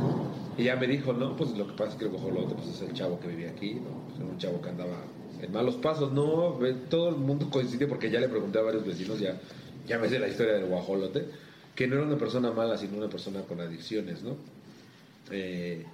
Y 0.57 0.63
ya 0.63 0.75
me 0.75 0.87
dijo, 0.87 1.13
no, 1.13 1.35
pues 1.35 1.51
lo 1.51 1.67
que 1.67 1.73
pasa 1.73 1.91
es 1.91 1.95
que 1.95 2.05
el 2.05 2.11
guajolote 2.11 2.55
pues, 2.55 2.67
es 2.67 2.81
el 2.81 2.93
chavo 2.93 3.19
que 3.19 3.27
vivía 3.27 3.51
aquí, 3.51 3.75
¿no? 3.75 4.05
Pues, 4.07 4.19
era 4.19 4.25
un 4.25 4.37
chavo 4.37 4.61
que 4.61 4.69
andaba 4.69 4.97
en 5.41 5.51
malos 5.51 5.75
pasos, 5.75 6.11
no, 6.11 6.57
todo 6.89 7.09
el 7.09 7.17
mundo 7.17 7.49
coincide 7.51 7.85
porque 7.85 8.09
ya 8.09 8.19
le 8.19 8.27
pregunté 8.27 8.57
a 8.57 8.63
varios 8.63 8.83
vecinos, 8.83 9.19
ya, 9.19 9.39
ya 9.85 9.99
me 9.99 10.09
sé 10.09 10.17
la 10.17 10.27
historia 10.27 10.53
del 10.53 10.65
guajolote, 10.65 11.25
que 11.75 11.87
no 11.87 11.95
era 11.95 12.05
una 12.05 12.17
persona 12.17 12.51
mala, 12.51 12.75
sino 12.75 12.97
una 12.97 13.07
persona 13.07 13.41
con 13.41 13.61
adicciones, 13.61 14.23
¿no? 14.23 14.35
Eh, 15.29 15.85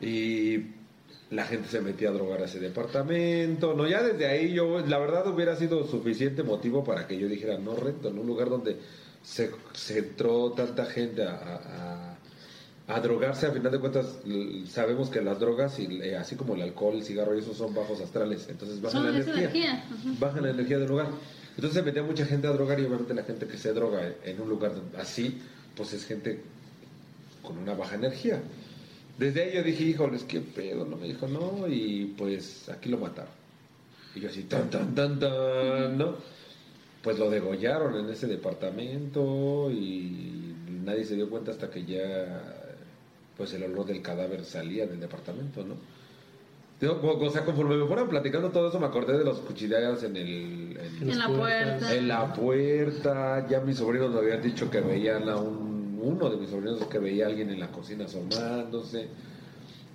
y 0.00 0.58
la 1.32 1.44
gente 1.46 1.68
se 1.68 1.80
metía 1.80 2.10
a 2.10 2.12
drogar 2.12 2.42
a 2.42 2.44
ese 2.44 2.60
departamento, 2.60 3.74
no, 3.74 3.88
ya 3.88 4.02
desde 4.02 4.26
ahí 4.26 4.52
yo, 4.52 4.80
la 4.86 4.98
verdad 4.98 5.26
hubiera 5.28 5.56
sido 5.56 5.86
suficiente 5.86 6.42
motivo 6.42 6.84
para 6.84 7.06
que 7.06 7.18
yo 7.18 7.26
dijera, 7.26 7.56
no 7.58 7.74
rento, 7.74 8.08
en 8.08 8.18
un 8.18 8.26
lugar 8.26 8.50
donde 8.50 8.76
se, 9.22 9.50
se 9.72 9.98
entró 9.98 10.52
tanta 10.52 10.84
gente 10.84 11.24
a- 11.24 12.08
a- 12.88 13.00
drogarse, 13.00 13.46
a 13.46 13.52
final 13.52 13.72
de 13.72 13.78
cuentas 13.80 14.18
sabemos 14.68 15.08
que 15.08 15.22
las 15.22 15.40
drogas, 15.40 15.78
y, 15.78 15.86
eh, 16.02 16.16
así 16.18 16.36
como 16.36 16.54
el 16.54 16.60
alcohol, 16.60 16.96
el 16.96 17.02
cigarro 17.04 17.34
y 17.34 17.38
eso 17.38 17.54
son 17.54 17.74
bajos 17.74 18.00
astrales, 18.02 18.46
entonces 18.50 18.82
bajan 18.82 19.04
la 19.04 19.10
energía, 19.16 19.34
energía, 19.44 19.84
bajan 20.20 20.42
la 20.42 20.50
energía 20.50 20.78
del 20.78 20.88
lugar. 20.88 21.06
Entonces 21.56 21.72
se 21.72 21.82
metía 21.82 22.02
mucha 22.02 22.26
gente 22.26 22.46
a 22.48 22.50
drogar 22.50 22.78
y 22.78 22.84
obviamente 22.84 23.14
la 23.14 23.22
gente 23.24 23.46
que 23.46 23.56
se 23.56 23.72
droga 23.72 24.12
en 24.24 24.38
un 24.42 24.48
lugar 24.50 24.72
así, 24.98 25.40
pues 25.74 25.94
es 25.94 26.04
gente 26.04 26.40
con 27.42 27.56
una 27.56 27.72
baja 27.74 27.94
energía. 27.94 28.42
Desde 29.18 29.42
ahí 29.44 29.54
yo 29.54 29.62
dije, 29.62 29.84
híjoles, 29.84 30.24
qué 30.24 30.40
pedo, 30.40 30.84
no 30.84 30.96
me 30.96 31.06
dijo, 31.06 31.28
no, 31.28 31.68
y 31.68 32.14
pues 32.16 32.68
aquí 32.68 32.88
lo 32.88 32.98
mataron. 32.98 33.30
Y 34.14 34.20
yo 34.20 34.28
así, 34.28 34.42
tan, 34.44 34.68
tan, 34.70 34.94
tan, 34.94 35.18
tan, 35.18 35.96
¿no? 35.98 36.16
Pues 37.02 37.18
lo 37.18 37.30
degollaron 37.30 37.98
en 37.98 38.10
ese 38.10 38.26
departamento 38.26 39.70
y 39.70 40.54
nadie 40.84 41.04
se 41.04 41.14
dio 41.16 41.28
cuenta 41.30 41.50
hasta 41.50 41.70
que 41.70 41.84
ya, 41.84 42.42
pues 43.36 43.52
el 43.54 43.64
olor 43.64 43.86
del 43.86 44.02
cadáver 44.02 44.44
salía 44.44 44.86
del 44.86 45.00
departamento, 45.00 45.64
¿no? 45.64 45.74
O 46.84 47.30
sea, 47.30 47.44
conforme 47.44 47.76
me 47.76 47.86
fueron 47.86 48.08
platicando 48.08 48.50
todo 48.50 48.68
eso, 48.68 48.80
me 48.80 48.86
acordé 48.86 49.16
de 49.16 49.24
los 49.24 49.38
cuchilladas 49.38 50.02
en 50.02 50.16
el... 50.16 50.76
en- 51.00 51.10
En 51.10 51.18
la 51.18 51.28
puerta. 51.28 51.94
en 51.94 52.08
la 52.08 52.32
puerta, 52.34 53.46
ya 53.48 53.60
mis 53.60 53.76
sobrinos 53.76 54.10
me 54.10 54.18
habían 54.18 54.42
dicho 54.42 54.68
que 54.68 54.80
veían 54.80 55.28
a 55.28 55.36
un, 55.36 55.71
uno 56.02 56.28
de 56.28 56.36
mis 56.36 56.50
sobrinos 56.50 56.84
que 56.86 56.98
veía 56.98 57.24
a 57.26 57.28
alguien 57.28 57.50
en 57.50 57.60
la 57.60 57.68
cocina 57.68 58.04
asomándose 58.04 59.08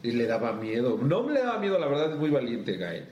y 0.03 0.11
le 0.11 0.25
daba 0.25 0.53
miedo. 0.53 0.97
No 1.01 1.23
me 1.23 1.33
le 1.33 1.41
daba 1.41 1.59
miedo, 1.59 1.77
la 1.77 1.87
verdad 1.87 2.13
es 2.13 2.17
muy 2.17 2.29
valiente, 2.29 2.77
Gael. 2.77 3.05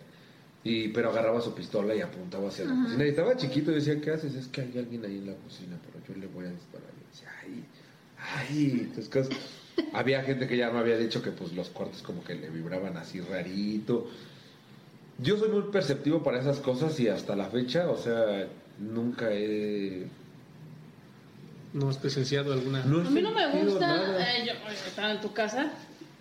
Y, 0.63 0.87
pero 0.89 1.09
agarraba 1.11 1.41
su 1.41 1.53
pistola 1.53 1.93
y 1.93 2.01
apuntaba 2.01 2.47
hacia 2.47 2.65
la 2.65 2.71
cocina. 2.83 3.05
Y 3.05 3.09
estaba 3.09 3.37
chiquito 3.37 3.71
y 3.71 3.75
decía, 3.75 4.01
¿qué 4.01 4.11
haces? 4.11 4.33
Es 4.33 4.47
que 4.47 4.61
hay 4.61 4.73
alguien 4.77 5.05
ahí 5.05 5.17
en 5.19 5.27
la 5.27 5.35
cocina, 5.35 5.77
pero 5.85 6.03
yo 6.07 6.19
le 6.19 6.25
voy 6.27 6.45
a 6.45 6.49
disparar. 6.51 6.89
Y 6.99 7.11
decía, 7.11 7.29
ay, 7.43 7.65
ay. 8.49 8.79
Entonces, 8.85 9.09
cosas- 9.09 9.29
había 9.93 10.23
gente 10.23 10.47
que 10.47 10.57
ya 10.57 10.71
me 10.71 10.79
había 10.79 10.97
dicho 10.97 11.21
que 11.21 11.31
pues 11.31 11.53
los 11.53 11.69
cuartos 11.69 12.01
como 12.01 12.23
que 12.23 12.33
le 12.33 12.49
vibraban 12.49 12.97
así 12.97 13.19
rarito. 13.21 14.07
Yo 15.19 15.37
soy 15.37 15.49
muy 15.49 15.63
perceptivo 15.71 16.23
para 16.23 16.39
esas 16.39 16.59
cosas 16.59 16.99
y 16.99 17.07
hasta 17.09 17.35
la 17.35 17.45
fecha, 17.45 17.89
o 17.89 17.97
sea, 17.97 18.47
nunca 18.79 19.31
he... 19.31 20.07
¿No 21.75 21.89
has 21.89 21.97
presenciado 21.97 22.53
alguna? 22.53 22.85
No 22.85 23.01
A 23.01 23.09
mí 23.11 23.21
no 23.21 23.31
me 23.31 23.47
gusta, 23.63 23.95
eh, 24.17 24.45
yo 24.47 24.53
eh, 24.53 24.75
estaba 24.87 25.11
en 25.11 25.19
tu 25.19 25.33
casa 25.33 25.71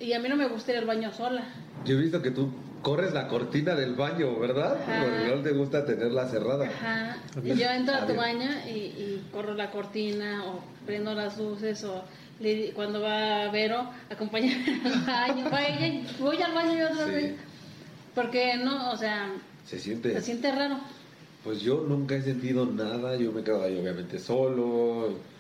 y 0.01 0.13
a 0.13 0.19
mí 0.19 0.29
no 0.29 0.35
me 0.35 0.49
gusta 0.49 0.73
ir 0.73 0.79
al 0.79 0.85
baño 0.85 1.13
sola. 1.13 1.45
Yo 1.85 1.97
he 1.97 2.01
visto 2.01 2.21
que 2.21 2.33
tú 2.33 2.51
corres 2.83 3.13
la 3.13 3.29
cortina 3.29 3.77
del 3.77 3.95
baño, 3.95 4.37
¿verdad? 4.41 4.77
Porque 4.85 5.33
no 5.37 5.43
te 5.43 5.53
gusta 5.53 5.87
tenerla 5.87 6.27
cerrada. 6.29 6.67
Ajá. 6.67 7.19
Y 7.45 7.55
yo 7.55 7.71
entro 7.71 7.95
a 7.95 8.05
tu 8.05 8.15
A 8.15 8.17
baño 8.17 8.49
y, 8.67 8.71
y 8.79 9.29
corro 9.33 9.55
la 9.55 9.71
cortina 9.71 10.45
o 10.45 10.59
prendo 10.87 11.15
las 11.15 11.39
luces 11.39 11.85
o 11.85 12.03
le- 12.41 12.73
cuando 12.73 13.01
va 13.01 13.49
Vero, 13.53 13.89
acompáñame 14.11 14.81
al 14.85 15.05
baño. 15.07 15.51
Va 15.53 15.65
ella, 15.69 16.01
voy 16.19 16.43
al 16.43 16.53
baño 16.53 16.77
yo 16.77 16.87
otra 16.93 17.07
Sí. 17.07 17.13
vez. 17.13 17.35
Porque 18.13 18.57
no, 18.57 18.91
o 18.91 18.97
sea, 18.97 19.31
Se 19.65 19.79
siente... 19.79 20.15
se 20.15 20.21
siente 20.21 20.51
raro. 20.51 20.79
Pues 21.45 21.61
yo 21.61 21.85
nunca 21.89 22.17
he 22.17 22.23
sentido 22.23 22.67
nada, 22.67 23.15
yo 23.17 23.31
me 23.31 23.43
he 23.43 23.45
quedado 23.45 23.63
ahí 23.63 23.79
obviamente 23.79 24.19
solo. 24.19 25.33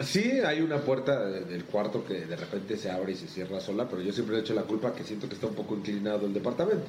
Sí, 0.00 0.40
hay 0.44 0.60
una 0.60 0.78
puerta 0.80 1.24
de- 1.26 1.44
del 1.44 1.64
cuarto 1.64 2.04
que 2.04 2.26
de 2.26 2.36
repente 2.36 2.76
se 2.76 2.90
abre 2.90 3.12
y 3.12 3.16
se 3.16 3.28
cierra 3.28 3.60
sola, 3.60 3.88
pero 3.88 4.02
yo 4.02 4.12
siempre 4.12 4.34
le 4.36 4.42
echo 4.42 4.52
la 4.54 4.62
culpa 4.62 4.94
que 4.94 5.04
siento 5.04 5.28
que 5.28 5.34
está 5.34 5.46
un 5.46 5.54
poco 5.54 5.74
inclinado 5.76 6.26
el 6.26 6.34
departamento. 6.34 6.86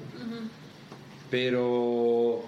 Pero 1.29 2.43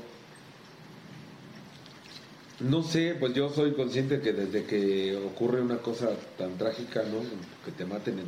no 2.62 2.84
sé, 2.84 3.16
pues 3.20 3.34
yo 3.34 3.50
soy 3.50 3.74
consciente 3.74 4.22
que 4.22 4.32
desde 4.34 4.64
que 4.64 5.16
ocurre 5.18 5.62
una 5.62 5.78
cosa 5.78 6.10
tan 6.38 6.58
trágica, 6.58 7.04
¿no? 7.04 7.20
Que 7.66 7.72
te 7.72 7.86
maten 7.86 8.20
en, 8.20 8.26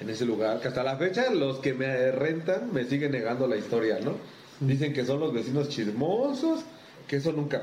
en 0.00 0.10
ese 0.10 0.24
lugar, 0.24 0.60
que 0.60 0.68
hasta 0.68 0.82
la 0.82 0.96
fecha 0.96 1.30
los 1.32 1.58
que 1.58 1.74
me 1.74 2.12
rentan 2.12 2.72
me 2.72 2.84
siguen 2.84 3.12
negando 3.12 3.46
la 3.46 3.56
historia, 3.56 3.98
¿no? 4.00 4.16
Dicen 4.60 4.92
que 4.92 5.04
son 5.04 5.20
los 5.20 5.32
vecinos 5.32 5.68
chismosos, 5.68 6.60
que 7.08 7.16
eso 7.16 7.32
nunca, 7.32 7.62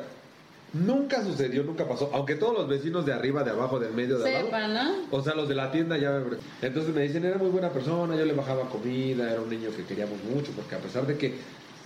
nunca 0.73 1.23
sucedió, 1.23 1.63
nunca 1.63 1.87
pasó, 1.87 2.09
aunque 2.13 2.35
todos 2.35 2.57
los 2.57 2.67
vecinos 2.67 3.05
de 3.05 3.13
arriba, 3.13 3.43
de 3.43 3.51
abajo, 3.51 3.79
del 3.79 3.93
medio, 3.93 4.19
de 4.19 4.25
al 4.25 4.33
lado, 4.33 4.45
Sepa, 4.45 4.67
¿no? 4.67 4.91
o 5.11 5.23
sea, 5.23 5.33
los 5.33 5.49
de 5.49 5.55
la 5.55 5.71
tienda 5.71 5.97
ya. 5.97 6.21
Entonces 6.61 6.93
me 6.93 7.01
dicen, 7.03 7.25
era 7.25 7.37
muy 7.37 7.49
buena 7.49 7.69
persona, 7.69 8.15
yo 8.15 8.25
le 8.25 8.33
bajaba 8.33 8.69
comida, 8.69 9.31
era 9.31 9.41
un 9.41 9.49
niño 9.49 9.69
que 9.75 9.83
queríamos 9.83 10.23
mucho, 10.23 10.51
porque 10.51 10.75
a 10.75 10.79
pesar 10.79 11.05
de 11.07 11.17
que 11.17 11.33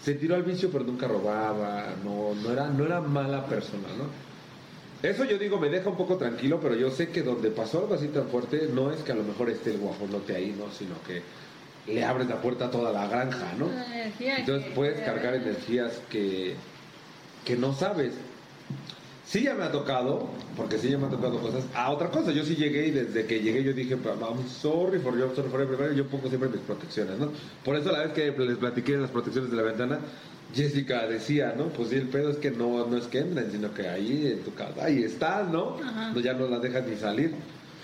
se 0.03 0.15
tiró 0.15 0.35
al 0.35 0.43
vicio, 0.43 0.69
pero 0.71 0.83
nunca 0.83 1.07
robaba, 1.07 1.93
no, 2.03 2.35
no, 2.35 2.51
era, 2.51 2.67
no 2.67 2.85
era 2.85 2.99
mala 2.99 3.45
persona, 3.45 3.87
¿no? 3.97 4.23
Eso 5.07 5.25
yo 5.25 5.37
digo, 5.37 5.59
me 5.59 5.69
deja 5.69 5.89
un 5.89 5.97
poco 5.97 6.15
tranquilo, 6.15 6.59
pero 6.61 6.75
yo 6.75 6.89
sé 6.89 7.09
que 7.09 7.23
donde 7.23 7.51
pasó 7.51 7.79
algo 7.79 7.95
así 7.95 8.07
tan 8.07 8.27
fuerte, 8.29 8.69
no 8.73 8.91
es 8.91 9.01
que 9.01 9.11
a 9.11 9.15
lo 9.15 9.23
mejor 9.23 9.49
esté 9.49 9.71
el 9.71 9.77
guajolote 9.79 10.35
ahí, 10.35 10.55
¿no? 10.57 10.71
Sino 10.71 10.95
que 11.05 11.21
le 11.91 12.03
abres 12.05 12.27
la 12.27 12.41
puerta 12.41 12.65
a 12.65 12.71
toda 12.71 12.91
la 12.93 13.07
granja, 13.07 13.53
¿no? 13.57 13.67
Entonces 14.19 14.71
puedes 14.73 15.01
cargar 15.01 15.35
energías 15.35 15.99
que, 16.09 16.55
que 17.43 17.57
no 17.57 17.73
sabes. 17.73 18.13
Sí 19.25 19.41
ya 19.41 19.53
me 19.55 19.63
ha 19.63 19.71
tocado, 19.71 20.27
porque 20.57 20.77
sí 20.77 20.89
ya 20.89 20.97
me 20.97 21.07
ha 21.07 21.09
tocado 21.09 21.39
cosas. 21.39 21.63
A 21.73 21.91
otra 21.91 22.09
cosa, 22.09 22.31
yo 22.31 22.43
sí 22.43 22.55
llegué 22.55 22.87
y 22.87 22.91
desde 22.91 23.25
que 23.25 23.39
llegué 23.39 23.63
yo 23.63 23.73
dije, 23.73 23.95
I'm 23.95 24.47
sorry 24.47 24.99
for 24.99 25.17
your 25.17 25.33
sorry 25.35 25.49
for 25.49 25.61
everybody", 25.61 25.95
yo 25.95 26.05
pongo 26.07 26.27
siempre 26.27 26.49
mis 26.49 26.59
protecciones, 26.61 27.17
¿no? 27.17 27.29
Por 27.63 27.77
eso 27.77 27.91
la 27.91 27.99
vez 27.99 28.11
que 28.11 28.31
les 28.31 28.57
platiqué 28.57 28.93
de 28.93 28.99
las 28.99 29.11
protecciones 29.11 29.49
de 29.49 29.57
la 29.57 29.63
ventana, 29.63 29.99
Jessica 30.53 31.07
decía, 31.07 31.55
¿no? 31.57 31.67
Pues 31.69 31.89
sí, 31.89 31.95
el 31.95 32.09
pedo 32.09 32.29
es 32.29 32.37
que 32.37 32.51
no, 32.51 32.85
no 32.85 32.97
es 32.97 33.05
que 33.05 33.19
entren, 33.19 33.49
sino 33.51 33.73
que 33.73 33.87
ahí 33.87 34.27
en 34.27 34.43
tu 34.43 34.53
casa, 34.53 34.85
ahí 34.85 35.03
están, 35.03 35.51
¿no? 35.51 35.77
Ajá. 35.77 36.11
no 36.11 36.19
ya 36.19 36.33
no 36.33 36.47
las 36.47 36.61
dejas 36.61 36.85
ni 36.85 36.95
salir. 36.97 37.33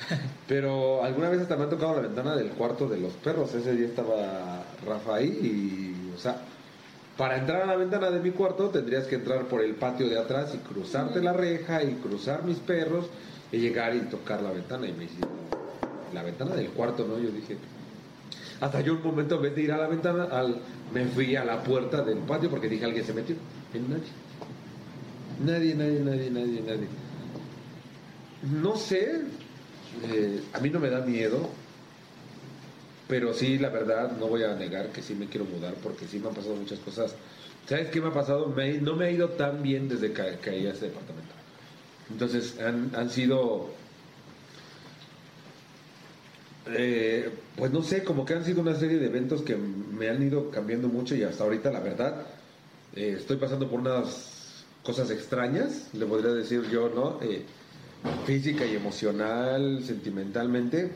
Pero 0.48 1.04
alguna 1.04 1.30
vez 1.30 1.42
hasta 1.42 1.56
me 1.56 1.64
ha 1.64 1.70
tocado 1.70 1.96
la 1.96 2.02
ventana 2.02 2.36
del 2.36 2.50
cuarto 2.50 2.88
de 2.88 3.00
los 3.00 3.14
perros. 3.14 3.54
Ese 3.54 3.76
día 3.76 3.88
estaba 3.88 4.64
Rafa 4.86 5.16
ahí 5.16 5.28
y, 5.28 6.16
o 6.16 6.20
sea, 6.20 6.38
para 7.20 7.38
entrar 7.38 7.64
a 7.64 7.66
la 7.66 7.76
ventana 7.76 8.10
de 8.12 8.22
mi 8.22 8.32
cuarto 8.32 8.70
tendrías 8.70 9.06
que 9.06 9.16
entrar 9.16 9.44
por 9.50 9.62
el 9.62 9.76
patio 9.76 10.08
de 10.08 10.18
atrás 10.18 10.56
y 10.56 10.60
cruzarte 10.60 11.22
la 11.22 11.34
reja 11.34 11.84
y 11.84 11.96
cruzar 11.96 12.46
mis 12.46 12.60
perros 12.60 13.08
y 13.52 13.58
llegar 13.58 13.94
y 13.94 14.00
tocar 14.04 14.42
la 14.42 14.52
ventana. 14.52 14.88
Y 14.88 14.94
me 14.94 15.00
dice, 15.02 15.18
la 16.14 16.24
ventana 16.24 16.56
del 16.56 16.70
cuarto, 16.70 17.06
¿no? 17.06 17.20
Yo 17.20 17.30
dije, 17.30 17.58
hasta 18.62 18.80
yo 18.80 18.94
un 18.94 19.04
momento 19.04 19.36
en 19.36 19.42
vez 19.42 19.54
de 19.54 19.64
ir 19.64 19.72
a 19.74 19.78
la 19.78 19.88
ventana, 19.88 20.30
al, 20.32 20.62
me 20.94 21.04
fui 21.08 21.36
a 21.36 21.44
la 21.44 21.62
puerta 21.62 22.02
del 22.04 22.20
patio 22.20 22.50
porque 22.50 22.70
dije, 22.70 22.86
alguien 22.86 23.04
se 23.04 23.14
metió. 23.14 23.36
Y 23.74 23.80
nadie. 23.80 24.06
Nadie, 25.44 25.76
nadie, 25.76 26.00
nadie, 26.00 26.32
nadie, 26.32 26.62
nadie. 26.62 26.88
No 28.62 28.78
sé, 28.78 29.24
eh, 30.06 30.42
a 30.54 30.60
mí 30.62 30.70
no 30.70 30.80
me 30.80 30.90
da 30.90 31.02
miedo, 31.02 31.50
pero 33.10 33.34
sí, 33.34 33.58
la 33.58 33.70
verdad, 33.70 34.12
no 34.18 34.28
voy 34.28 34.44
a 34.44 34.54
negar 34.56 34.92
que 34.92 35.02
sí 35.02 35.16
me 35.16 35.30
quiero 35.30 35.46
mudar 35.48 35.82
porque 35.82 36.08
sí 36.08 36.20
me 36.20 36.30
han 36.30 36.36
pasado 36.36 36.56
muchas 36.56 36.80
cosas. 36.80 37.18
¿Sabes 37.66 37.90
qué 37.90 38.02
me 38.02 38.10
ha 38.10 38.14
pasado? 38.14 38.56
No 38.82 38.96
me 38.96 39.06
ha 39.06 39.12
ido 39.12 39.32
tan 39.36 39.64
bien 39.64 39.88
desde 39.90 40.14
que 40.14 40.40
caí 40.40 40.68
a 40.68 40.74
ese 40.74 40.86
departamento. 40.88 41.36
Entonces, 42.10 42.60
han, 42.60 42.96
han 42.96 43.10
sido, 43.10 43.84
eh, 46.66 47.46
pues 47.56 47.72
no 47.72 47.82
sé, 47.84 48.04
como 48.04 48.26
que 48.26 48.34
han 48.34 48.46
sido 48.46 48.62
una 48.62 48.76
serie 48.76 48.98
de 49.00 49.08
eventos 49.08 49.42
que 49.44 49.56
me 49.58 50.10
han 50.10 50.22
ido 50.22 50.52
cambiando 50.52 50.88
mucho 50.90 51.16
y 51.16 51.24
hasta 51.24 51.44
ahorita, 51.44 51.72
la 51.72 51.80
verdad, 51.80 52.28
eh, 52.92 53.16
estoy 53.20 53.38
pasando 53.38 53.70
por 53.70 53.80
unas 53.80 54.70
cosas 54.84 55.10
extrañas, 55.12 55.94
le 55.94 56.06
podría 56.06 56.32
decir 56.34 56.68
yo, 56.70 56.90
¿no? 56.90 57.20
Eh, 57.22 57.56
física 58.24 58.66
y 58.68 58.76
emocional, 58.76 59.84
sentimentalmente, 59.84 60.96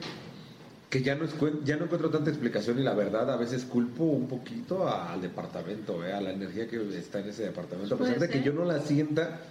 que 0.94 1.02
ya 1.02 1.15
no, 1.15 1.26
ya 1.65 1.76
no 1.76 1.86
encuentro 1.86 2.11
tanta 2.11 2.30
explicación 2.30 2.78
y 2.78 2.84
la 2.84 2.94
verdad 2.94 3.28
a 3.32 3.36
veces 3.36 3.65
culpo 3.65 4.03
un 4.03 4.28
poquito 4.28 4.88
al 4.88 5.20
departamento, 5.20 6.06
¿eh? 6.06 6.14
a 6.14 6.22
la 6.22 6.32
energía 6.32 6.68
que 6.68 6.78
está 6.95 7.20
en 7.20 7.30
ese 7.30 7.45
departamento, 7.45 7.95
a 7.95 7.98
pesar 7.98 8.20
de 8.20 8.30
que 8.30 8.44
yo 8.44 8.53
no 8.53 8.64
la 8.64 8.80
sienta, 8.80 9.41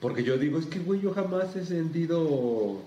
porque 0.00 0.24
yo 0.24 0.38
digo, 0.38 0.58
es 0.58 0.64
que 0.64 0.78
güey, 0.78 1.02
yo 1.02 1.12
jamás 1.12 1.54
he 1.56 1.66
sentido 1.66 2.80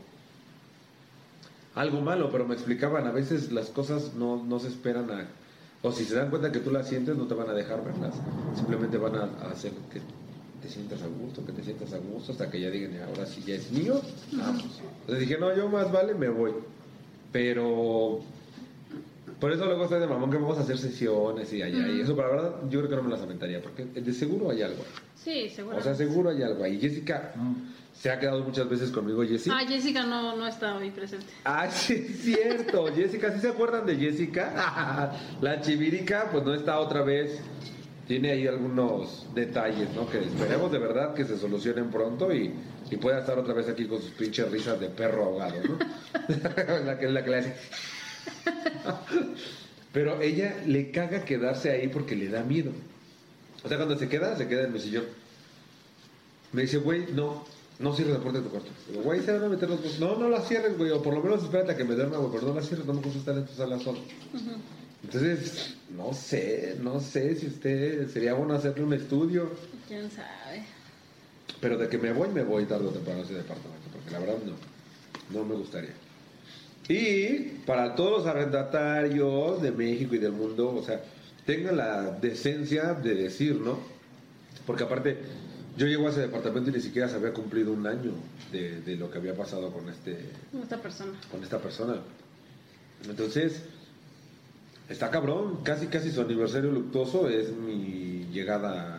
algo 1.75 2.01
malo, 2.01 2.31
pero 2.31 2.47
me 2.47 2.55
explicaban, 2.55 3.05
a 3.05 3.11
veces 3.11 3.51
las 3.51 3.67
cosas 3.69 4.15
no, 4.15 4.43
no 4.43 4.57
se 4.57 4.69
esperan 4.69 5.11
a... 5.11 5.27
O 5.83 5.91
si 5.91 6.05
se 6.05 6.15
dan 6.15 6.31
cuenta 6.31 6.51
que 6.51 6.61
tú 6.61 6.71
las 6.71 6.89
sientes, 6.89 7.17
no 7.17 7.27
te 7.27 7.35
van 7.35 7.51
a 7.51 7.53
dejar 7.53 7.85
verlas. 7.85 8.15
Simplemente 8.55 8.97
van 8.97 9.15
a, 9.15 9.29
a 9.43 9.51
hacer 9.51 9.73
que 9.93 10.01
te 10.59 10.67
sientas 10.67 11.03
a 11.03 11.07
gusto, 11.07 11.45
que 11.45 11.51
te 11.51 11.63
sientas 11.63 11.93
a 11.93 11.99
gusto, 11.99 12.31
hasta 12.31 12.49
que 12.49 12.59
ya 12.59 12.71
digan, 12.71 12.99
ahora 13.07 13.27
sí 13.27 13.43
ya 13.45 13.53
es 13.53 13.71
mío, 13.71 14.01
vamos. 14.31 14.81
Entonces 15.01 15.19
dije, 15.19 15.37
no, 15.39 15.55
yo 15.55 15.69
más 15.69 15.91
vale, 15.91 16.15
me 16.15 16.29
voy. 16.29 16.51
Pero... 17.31 18.21
Por 19.39 19.53
eso 19.53 19.65
luego 19.65 19.83
estoy 19.83 20.01
de 20.01 20.07
mamón 20.07 20.29
que 20.29 20.37
vamos 20.37 20.57
a 20.57 20.61
hacer 20.61 20.77
sesiones 20.77 21.53
y 21.53 21.61
allá 21.61 21.87
y 21.87 22.01
eso, 22.01 22.13
pero 22.13 22.27
la 22.27 22.41
verdad 22.41 22.55
yo 22.69 22.79
creo 22.79 22.89
que 22.89 22.95
no 22.97 23.03
me 23.03 23.09
las 23.09 23.21
aventaría, 23.21 23.61
porque 23.61 23.85
de 23.85 24.13
seguro 24.13 24.51
hay 24.51 24.63
algo. 24.63 24.83
ahí. 24.83 25.09
Sí, 25.15 25.49
seguro. 25.49 25.77
O 25.77 25.81
sea, 25.81 25.95
seguro 25.95 26.29
hay 26.29 26.43
algo 26.43 26.63
ahí. 26.63 26.77
Jessica 26.77 27.31
mm, 27.35 27.53
se 27.93 28.09
ha 28.09 28.19
quedado 28.19 28.43
muchas 28.43 28.69
veces 28.69 28.91
conmigo, 28.91 29.23
Jessica. 29.23 29.57
Ah, 29.57 29.65
Jessica 29.65 30.05
no, 30.05 30.35
no 30.35 30.47
está 30.47 30.75
hoy 30.75 30.91
presente. 30.91 31.25
Ah, 31.43 31.69
sí, 31.69 31.93
es 31.93 32.21
cierto. 32.21 32.87
Jessica, 32.95 33.33
¿sí 33.33 33.39
se 33.39 33.49
acuerdan 33.49 33.85
de 33.85 33.95
Jessica? 33.95 35.13
La 35.41 35.61
chivirica, 35.61 36.29
pues 36.31 36.43
no 36.43 36.53
está 36.53 36.79
otra 36.79 37.01
vez. 37.03 37.39
Tiene 38.07 38.31
ahí 38.31 38.47
algunos 38.47 39.27
detalles, 39.35 39.89
¿no? 39.93 40.09
Que 40.09 40.19
esperemos 40.19 40.71
de 40.71 40.79
verdad 40.79 41.13
que 41.13 41.25
se 41.25 41.37
solucionen 41.37 41.91
pronto 41.91 42.33
y, 42.33 42.53
y 42.89 42.97
pueda 42.97 43.19
estar 43.19 43.37
otra 43.37 43.53
vez 43.53 43.69
aquí 43.69 43.85
con 43.85 44.01
sus 44.01 44.11
pinches 44.11 44.49
risas 44.51 44.79
de 44.79 44.89
perro 44.89 45.25
ahogado, 45.25 45.55
¿no? 45.63 45.77
la 46.85 46.97
que 46.97 47.07
la 47.07 47.23
que 47.23 47.29
le 47.29 47.37
hace. 47.37 47.55
Pero 49.93 50.21
ella 50.21 50.55
le 50.65 50.91
caga 50.91 51.25
quedarse 51.25 51.71
ahí 51.71 51.87
porque 51.87 52.15
le 52.15 52.29
da 52.29 52.43
miedo. 52.43 52.71
O 53.63 53.67
sea, 53.67 53.77
cuando 53.77 53.97
se 53.97 54.07
queda, 54.07 54.37
se 54.37 54.47
queda 54.47 54.63
en 54.63 54.73
mi 54.73 54.79
sillón. 54.79 55.05
Me 56.51 56.63
dice, 56.63 56.77
güey, 56.77 57.07
no, 57.13 57.45
no 57.79 57.95
cierres 57.95 58.15
la 58.15 58.21
puerta 58.21 58.39
de 58.39 58.45
tu 58.45 58.51
cuarto. 58.51 58.69
Digo, 58.87 59.01
güey, 59.01 59.21
se 59.21 59.31
van 59.31 59.43
a 59.43 59.49
meter 59.49 59.69
los 59.69 59.83
dos. 59.83 59.99
No, 59.99 60.15
no 60.17 60.29
la 60.29 60.41
cierres, 60.41 60.77
güey, 60.77 60.91
o 60.91 61.01
por 61.01 61.13
lo 61.13 61.21
menos 61.21 61.43
espérate 61.43 61.71
a 61.71 61.77
que 61.77 61.83
me 61.83 61.95
duerma, 61.95 62.17
güey, 62.17 62.31
pero 62.31 62.47
no 62.47 62.53
la 62.53 62.61
cierres, 62.61 62.85
no 62.85 62.93
me 62.93 63.01
gusta 63.01 63.19
estar 63.19 63.37
en 63.37 63.45
tu 63.45 63.53
sala 63.53 63.79
solo. 63.79 63.99
Entonces, 65.03 65.75
no 65.95 66.13
sé, 66.13 66.77
no 66.81 66.99
sé 66.99 67.35
si 67.35 67.47
usted 67.47 68.09
sería 68.09 68.33
bueno 68.33 68.53
hacerle 68.53 68.83
un 68.83 68.93
estudio, 68.93 69.49
¿Quién 69.87 70.09
sabe? 70.11 70.65
Pero 71.61 71.77
de 71.77 71.87
que 71.89 71.97
me 71.97 72.11
voy, 72.13 72.29
me 72.29 72.43
voy 72.43 72.65
tarde 72.65 72.87
o 72.87 72.91
temprano 72.91 73.21
a 73.21 73.23
ese 73.23 73.33
departamento, 73.33 73.89
porque 73.91 74.11
la 74.11 74.19
verdad 74.19 74.35
no, 74.45 75.39
no 75.39 75.45
me 75.45 75.55
gustaría. 75.55 75.93
Y 76.87 77.59
para 77.65 77.95
todos 77.95 78.19
los 78.19 78.27
arrendatarios 78.27 79.61
de 79.61 79.71
México 79.71 80.15
y 80.15 80.17
del 80.17 80.31
mundo, 80.31 80.75
o 80.75 80.83
sea, 80.83 81.01
tengan 81.45 81.77
la 81.77 82.11
decencia 82.11 82.93
de 82.93 83.13
decir, 83.13 83.55
¿no? 83.55 83.79
Porque 84.65 84.83
aparte, 84.83 85.17
yo 85.77 85.85
llego 85.85 86.07
a 86.07 86.11
ese 86.11 86.21
departamento 86.21 86.69
y 86.69 86.73
ni 86.73 86.81
siquiera 86.81 87.07
se 87.07 87.15
había 87.15 87.31
cumplido 87.33 87.71
un 87.73 87.85
año 87.85 88.11
de, 88.51 88.81
de 88.81 88.95
lo 88.95 89.11
que 89.11 89.19
había 89.19 89.35
pasado 89.35 89.71
con 89.71 89.87
este 89.89 90.17
Esta 90.61 90.77
persona. 90.81 91.11
con 91.31 91.43
esta 91.43 91.59
persona. 91.59 91.95
Entonces, 93.07 93.61
está 94.89 95.09
cabrón, 95.11 95.59
casi 95.63 95.87
casi 95.87 96.11
su 96.11 96.21
aniversario 96.21 96.71
luctuoso 96.71 97.29
es 97.29 97.51
mi 97.51 98.25
llegada 98.33 98.98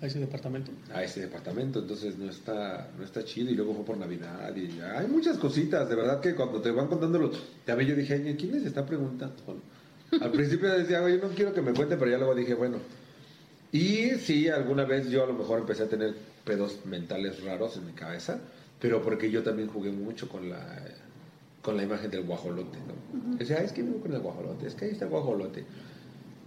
A 0.00 0.06
ese 0.06 0.20
departamento. 0.20 0.70
a 0.92 1.02
ese 1.02 1.20
departamento, 1.22 1.78
entonces 1.80 2.18
no 2.18 2.28
está 2.30 2.90
no 2.98 3.04
está 3.04 3.24
chido 3.24 3.50
y 3.50 3.54
luego 3.54 3.74
fue 3.74 3.84
por 3.84 3.96
Navidad 3.96 4.54
y 4.54 4.78
hay 4.80 5.06
muchas 5.06 5.38
cositas, 5.38 5.88
de 5.88 5.94
verdad 5.96 6.20
que 6.20 6.34
cuando 6.34 6.60
te 6.60 6.70
van 6.70 6.86
contando 6.86 7.18
los 7.18 7.42
también 7.64 7.90
yo 7.90 7.96
dije, 7.96 8.14
"Ay, 8.14 8.36
¿quién 8.38 8.52
les 8.52 8.66
está 8.66 8.84
preguntando?" 8.84 9.34
Bueno, 9.46 9.62
al 10.20 10.30
principio 10.32 10.68
decía, 10.70 11.02
"Oye, 11.02 11.16
no 11.18 11.28
quiero 11.28 11.54
que 11.54 11.62
me 11.62 11.72
cuente", 11.72 11.96
pero 11.96 12.10
ya 12.10 12.18
luego 12.18 12.34
dije, 12.34 12.52
"Bueno, 12.54 12.76
y 13.72 14.10
sí, 14.18 14.48
alguna 14.48 14.84
vez 14.84 15.08
yo 15.08 15.24
a 15.24 15.26
lo 15.26 15.32
mejor 15.34 15.60
empecé 15.60 15.84
a 15.84 15.88
tener 15.88 16.14
pedos 16.44 16.78
mentales 16.84 17.42
raros 17.42 17.76
en 17.76 17.86
mi 17.86 17.92
cabeza, 17.92 18.38
pero 18.80 19.02
porque 19.02 19.30
yo 19.30 19.42
también 19.42 19.68
jugué 19.68 19.90
mucho 19.90 20.28
con 20.28 20.50
la 20.50 20.60
con 21.62 21.76
la 21.76 21.82
imagen 21.82 22.10
del 22.12 22.22
guajolote, 22.22 22.78
¿no? 22.86 23.36
Decía, 23.38 23.56
"Ay, 23.58 23.66
es 23.66 23.72
que 23.72 23.82
vivo 23.82 23.98
con 24.00 24.12
el 24.12 24.20
guajolote, 24.20 24.68
es 24.68 24.74
que 24.76 24.84
ahí 24.84 24.92
está 24.92 25.06
el 25.06 25.10
guajolote. 25.10 25.64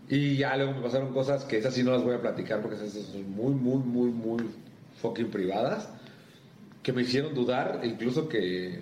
Y 0.10 0.38
ya 0.38 0.57
luego 0.57 0.73
me 0.73 0.81
pasaron 0.81 1.14
cosas 1.14 1.45
que 1.45 1.57
esas 1.57 1.73
sí 1.73 1.84
no 1.84 1.91
las 1.91 2.03
voy 2.03 2.15
a 2.15 2.22
platicar 2.22 2.61
porque 2.61 2.77
esas 2.77 2.91
son 2.91 3.30
muy, 3.31 3.53
muy, 3.53 3.77
muy, 3.77 4.10
muy 4.10 4.44
fucking 5.02 5.30
privadas, 5.30 5.88
que 6.81 6.91
me 6.91 7.03
hicieron 7.03 7.36
dudar 7.36 7.81
incluso 7.84 8.27
que, 8.27 8.80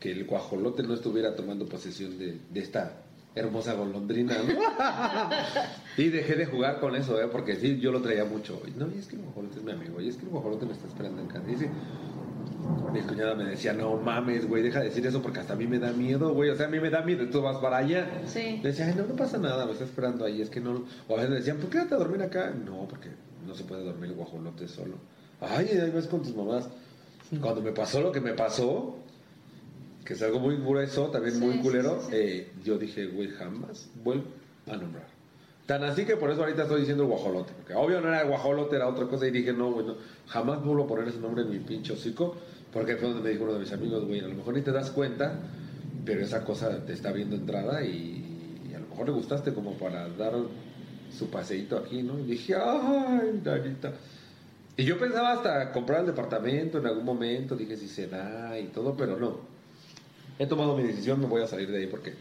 que 0.00 0.12
el 0.12 0.24
guajolote 0.24 0.82
no 0.82 0.94
estuviera 0.94 1.36
tomando 1.36 1.66
posesión 1.66 2.18
de, 2.18 2.38
de 2.50 2.60
esta 2.60 3.02
hermosa 3.36 3.74
golondrina, 3.74 4.34
¿no? 4.38 4.54
y 6.02 6.08
dejé 6.08 6.36
de 6.36 6.46
jugar 6.46 6.80
con 6.80 6.96
eso, 6.96 7.20
¿eh? 7.20 7.28
porque 7.30 7.56
sí, 7.56 7.78
yo 7.78 7.92
lo 7.92 8.00
traía 8.00 8.24
mucho. 8.24 8.62
Y, 8.66 8.70
no, 8.70 8.88
y 8.90 8.98
es 8.98 9.06
que 9.06 9.16
el 9.16 9.22
guajolote 9.22 9.58
es 9.58 9.64
mi 9.64 9.72
amigo, 9.72 10.00
y 10.00 10.08
es 10.08 10.16
que 10.16 10.24
el 10.24 10.30
guajolote 10.30 10.64
me 10.64 10.72
está 10.72 10.88
esperando 10.88 11.20
en 11.20 11.28
casa. 11.28 11.44
Y 11.46 11.52
dice, 11.52 11.70
mi 12.92 13.00
cuñada 13.02 13.34
me 13.34 13.44
decía, 13.44 13.72
no 13.72 13.96
mames, 13.96 14.48
güey, 14.48 14.62
deja 14.62 14.80
de 14.80 14.86
decir 14.86 15.06
eso 15.06 15.20
porque 15.20 15.40
hasta 15.40 15.52
a 15.52 15.56
mí 15.56 15.66
me 15.66 15.78
da 15.78 15.92
miedo, 15.92 16.32
güey. 16.32 16.50
O 16.50 16.56
sea, 16.56 16.66
a 16.66 16.68
mí 16.70 16.80
me 16.80 16.90
da 16.90 17.02
miedo, 17.02 17.28
tú 17.30 17.42
vas 17.42 17.56
para 17.58 17.78
allá. 17.78 18.22
Sí. 18.26 18.60
Le 18.62 18.70
decía, 18.70 18.86
ay, 18.86 18.94
no, 18.96 19.04
no 19.06 19.14
pasa 19.16 19.38
nada, 19.38 19.66
me 19.66 19.72
está 19.72 19.84
esperando 19.84 20.24
ahí, 20.24 20.40
es 20.40 20.48
que 20.50 20.60
no. 20.60 20.84
O 21.08 21.14
a 21.14 21.16
veces 21.16 21.30
me 21.30 21.36
decían, 21.36 21.58
¿por 21.58 21.68
qué 21.70 21.78
quédate 21.78 21.94
a 21.94 21.98
dormir 21.98 22.22
acá? 22.22 22.52
No, 22.64 22.86
porque 22.88 23.08
no 23.46 23.54
se 23.54 23.64
puede 23.64 23.84
dormir 23.84 24.10
el 24.10 24.16
guajolote 24.16 24.66
solo. 24.68 24.96
Ay, 25.40 25.68
ahí 25.68 25.90
vas 25.90 26.06
con 26.06 26.22
tus 26.22 26.34
mamás. 26.34 26.68
Cuando 27.40 27.60
me 27.60 27.72
pasó 27.72 28.00
lo 28.00 28.12
que 28.12 28.20
me 28.20 28.32
pasó, 28.34 28.96
que 30.04 30.14
es 30.14 30.22
algo 30.22 30.38
muy 30.38 30.56
grueso, 30.56 31.06
también 31.10 31.34
Sí, 31.34 31.40
muy 31.40 31.54
sí, 31.54 31.60
culero, 31.60 32.00
sí, 32.02 32.06
sí. 32.10 32.16
eh, 32.16 32.52
yo 32.64 32.78
dije, 32.78 33.06
güey, 33.06 33.28
jamás 33.30 33.90
vuelvo 34.02 34.24
a 34.70 34.76
nombrar. 34.76 35.06
Tan 35.66 35.82
así 35.82 36.04
que 36.04 36.16
por 36.16 36.30
eso 36.30 36.42
ahorita 36.42 36.62
estoy 36.62 36.80
diciendo 36.80 37.04
guajolote. 37.06 37.52
Porque 37.52 37.74
obvio 37.74 38.00
no 38.00 38.06
era 38.08 38.22
guajolote, 38.22 38.76
era 38.76 38.86
otra 38.86 39.06
cosa. 39.08 39.26
Y 39.26 39.32
dije, 39.32 39.52
no, 39.52 39.72
güey, 39.72 39.84
no, 39.84 39.96
jamás 40.28 40.64
vuelvo 40.64 40.84
a 40.84 40.86
poner 40.86 41.08
ese 41.08 41.18
nombre 41.18 41.42
en 41.42 41.50
mi 41.50 41.58
pinche 41.58 41.92
hocico. 41.92 42.36
Porque 42.76 42.96
fue 42.96 43.08
donde 43.08 43.22
me 43.22 43.30
dijo 43.30 43.44
uno 43.44 43.54
de 43.54 43.60
mis 43.60 43.72
amigos, 43.72 44.04
güey, 44.04 44.20
a 44.20 44.28
lo 44.28 44.34
mejor 44.34 44.52
ni 44.52 44.60
te 44.60 44.70
das 44.70 44.90
cuenta, 44.90 45.32
pero 46.04 46.20
esa 46.20 46.44
cosa 46.44 46.84
te 46.84 46.92
está 46.92 47.10
viendo 47.10 47.34
entrada 47.34 47.82
y, 47.82 48.60
y 48.70 48.74
a 48.74 48.78
lo 48.78 48.86
mejor 48.88 49.06
le 49.06 49.12
gustaste 49.12 49.54
como 49.54 49.78
para 49.78 50.10
dar 50.10 50.34
su 51.10 51.30
paseíto 51.30 51.78
aquí, 51.78 52.02
¿no? 52.02 52.18
Y 52.18 52.24
dije, 52.24 52.54
ay, 52.54 53.40
Danita. 53.42 53.94
Y 54.76 54.84
yo 54.84 54.98
pensaba 54.98 55.32
hasta 55.32 55.72
comprar 55.72 56.00
el 56.00 56.06
departamento 56.08 56.76
en 56.76 56.86
algún 56.86 57.06
momento, 57.06 57.56
dije 57.56 57.78
si 57.78 57.88
se 57.88 58.08
da 58.08 58.58
y 58.58 58.66
todo, 58.66 58.94
pero 58.94 59.18
no. 59.18 59.38
He 60.38 60.46
tomado 60.46 60.76
mi 60.76 60.82
decisión, 60.82 61.18
me 61.18 61.24
voy 61.28 61.40
a 61.40 61.46
salir 61.46 61.70
de 61.70 61.78
ahí 61.78 61.86
porque 61.86 62.12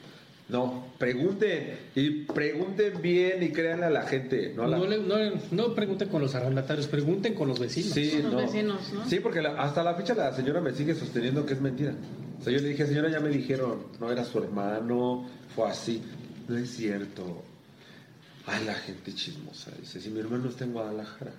no, 0.47 0.85
pregunten 0.99 1.75
y 1.95 2.09
pregunten 2.25 3.01
bien 3.01 3.41
y 3.41 3.49
créanle 3.51 3.85
a 3.87 3.89
la 3.89 4.03
gente, 4.03 4.53
no 4.55 4.67
la- 4.67 4.77
No, 4.77 4.85
le- 4.85 4.99
no, 4.99 5.17
le- 5.17 5.33
no 5.51 5.73
pregunten 5.73 6.07
con 6.09 6.21
los 6.21 6.35
arrendatarios, 6.35 6.87
pregunten 6.87 7.33
con 7.33 7.47
los 7.47 7.59
vecinos. 7.59 7.91
Sí, 7.93 8.19
Los 8.21 8.31
no. 8.31 8.37
vecinos, 8.37 8.93
¿no? 8.93 9.07
Sí, 9.09 9.19
porque 9.19 9.41
la- 9.41 9.59
hasta 9.61 9.83
la 9.83 9.95
fecha 9.95 10.13
la 10.13 10.31
señora 10.33 10.61
me 10.61 10.71
sigue 10.73 10.93
sosteniendo 10.93 11.45
que 11.45 11.53
es 11.53 11.61
mentira. 11.61 11.93
O 12.39 12.43
sea, 12.43 12.53
yo 12.53 12.59
le 12.59 12.69
dije, 12.69 12.85
señora, 12.85 13.09
ya 13.09 13.19
me 13.19 13.29
dijeron, 13.29 13.83
no 13.99 14.11
era 14.11 14.23
su 14.23 14.37
hermano, 14.37 15.27
fue 15.55 15.67
así. 15.69 16.01
No 16.47 16.57
es 16.57 16.69
cierto. 16.75 17.41
Ay, 18.45 18.63
la 18.65 18.75
gente 18.75 19.13
chismosa. 19.15 19.71
Dice, 19.79 19.99
si 19.99 20.09
mi 20.11 20.19
hermano 20.19 20.49
está 20.49 20.65
en 20.65 20.73
Guadalajara. 20.73 21.31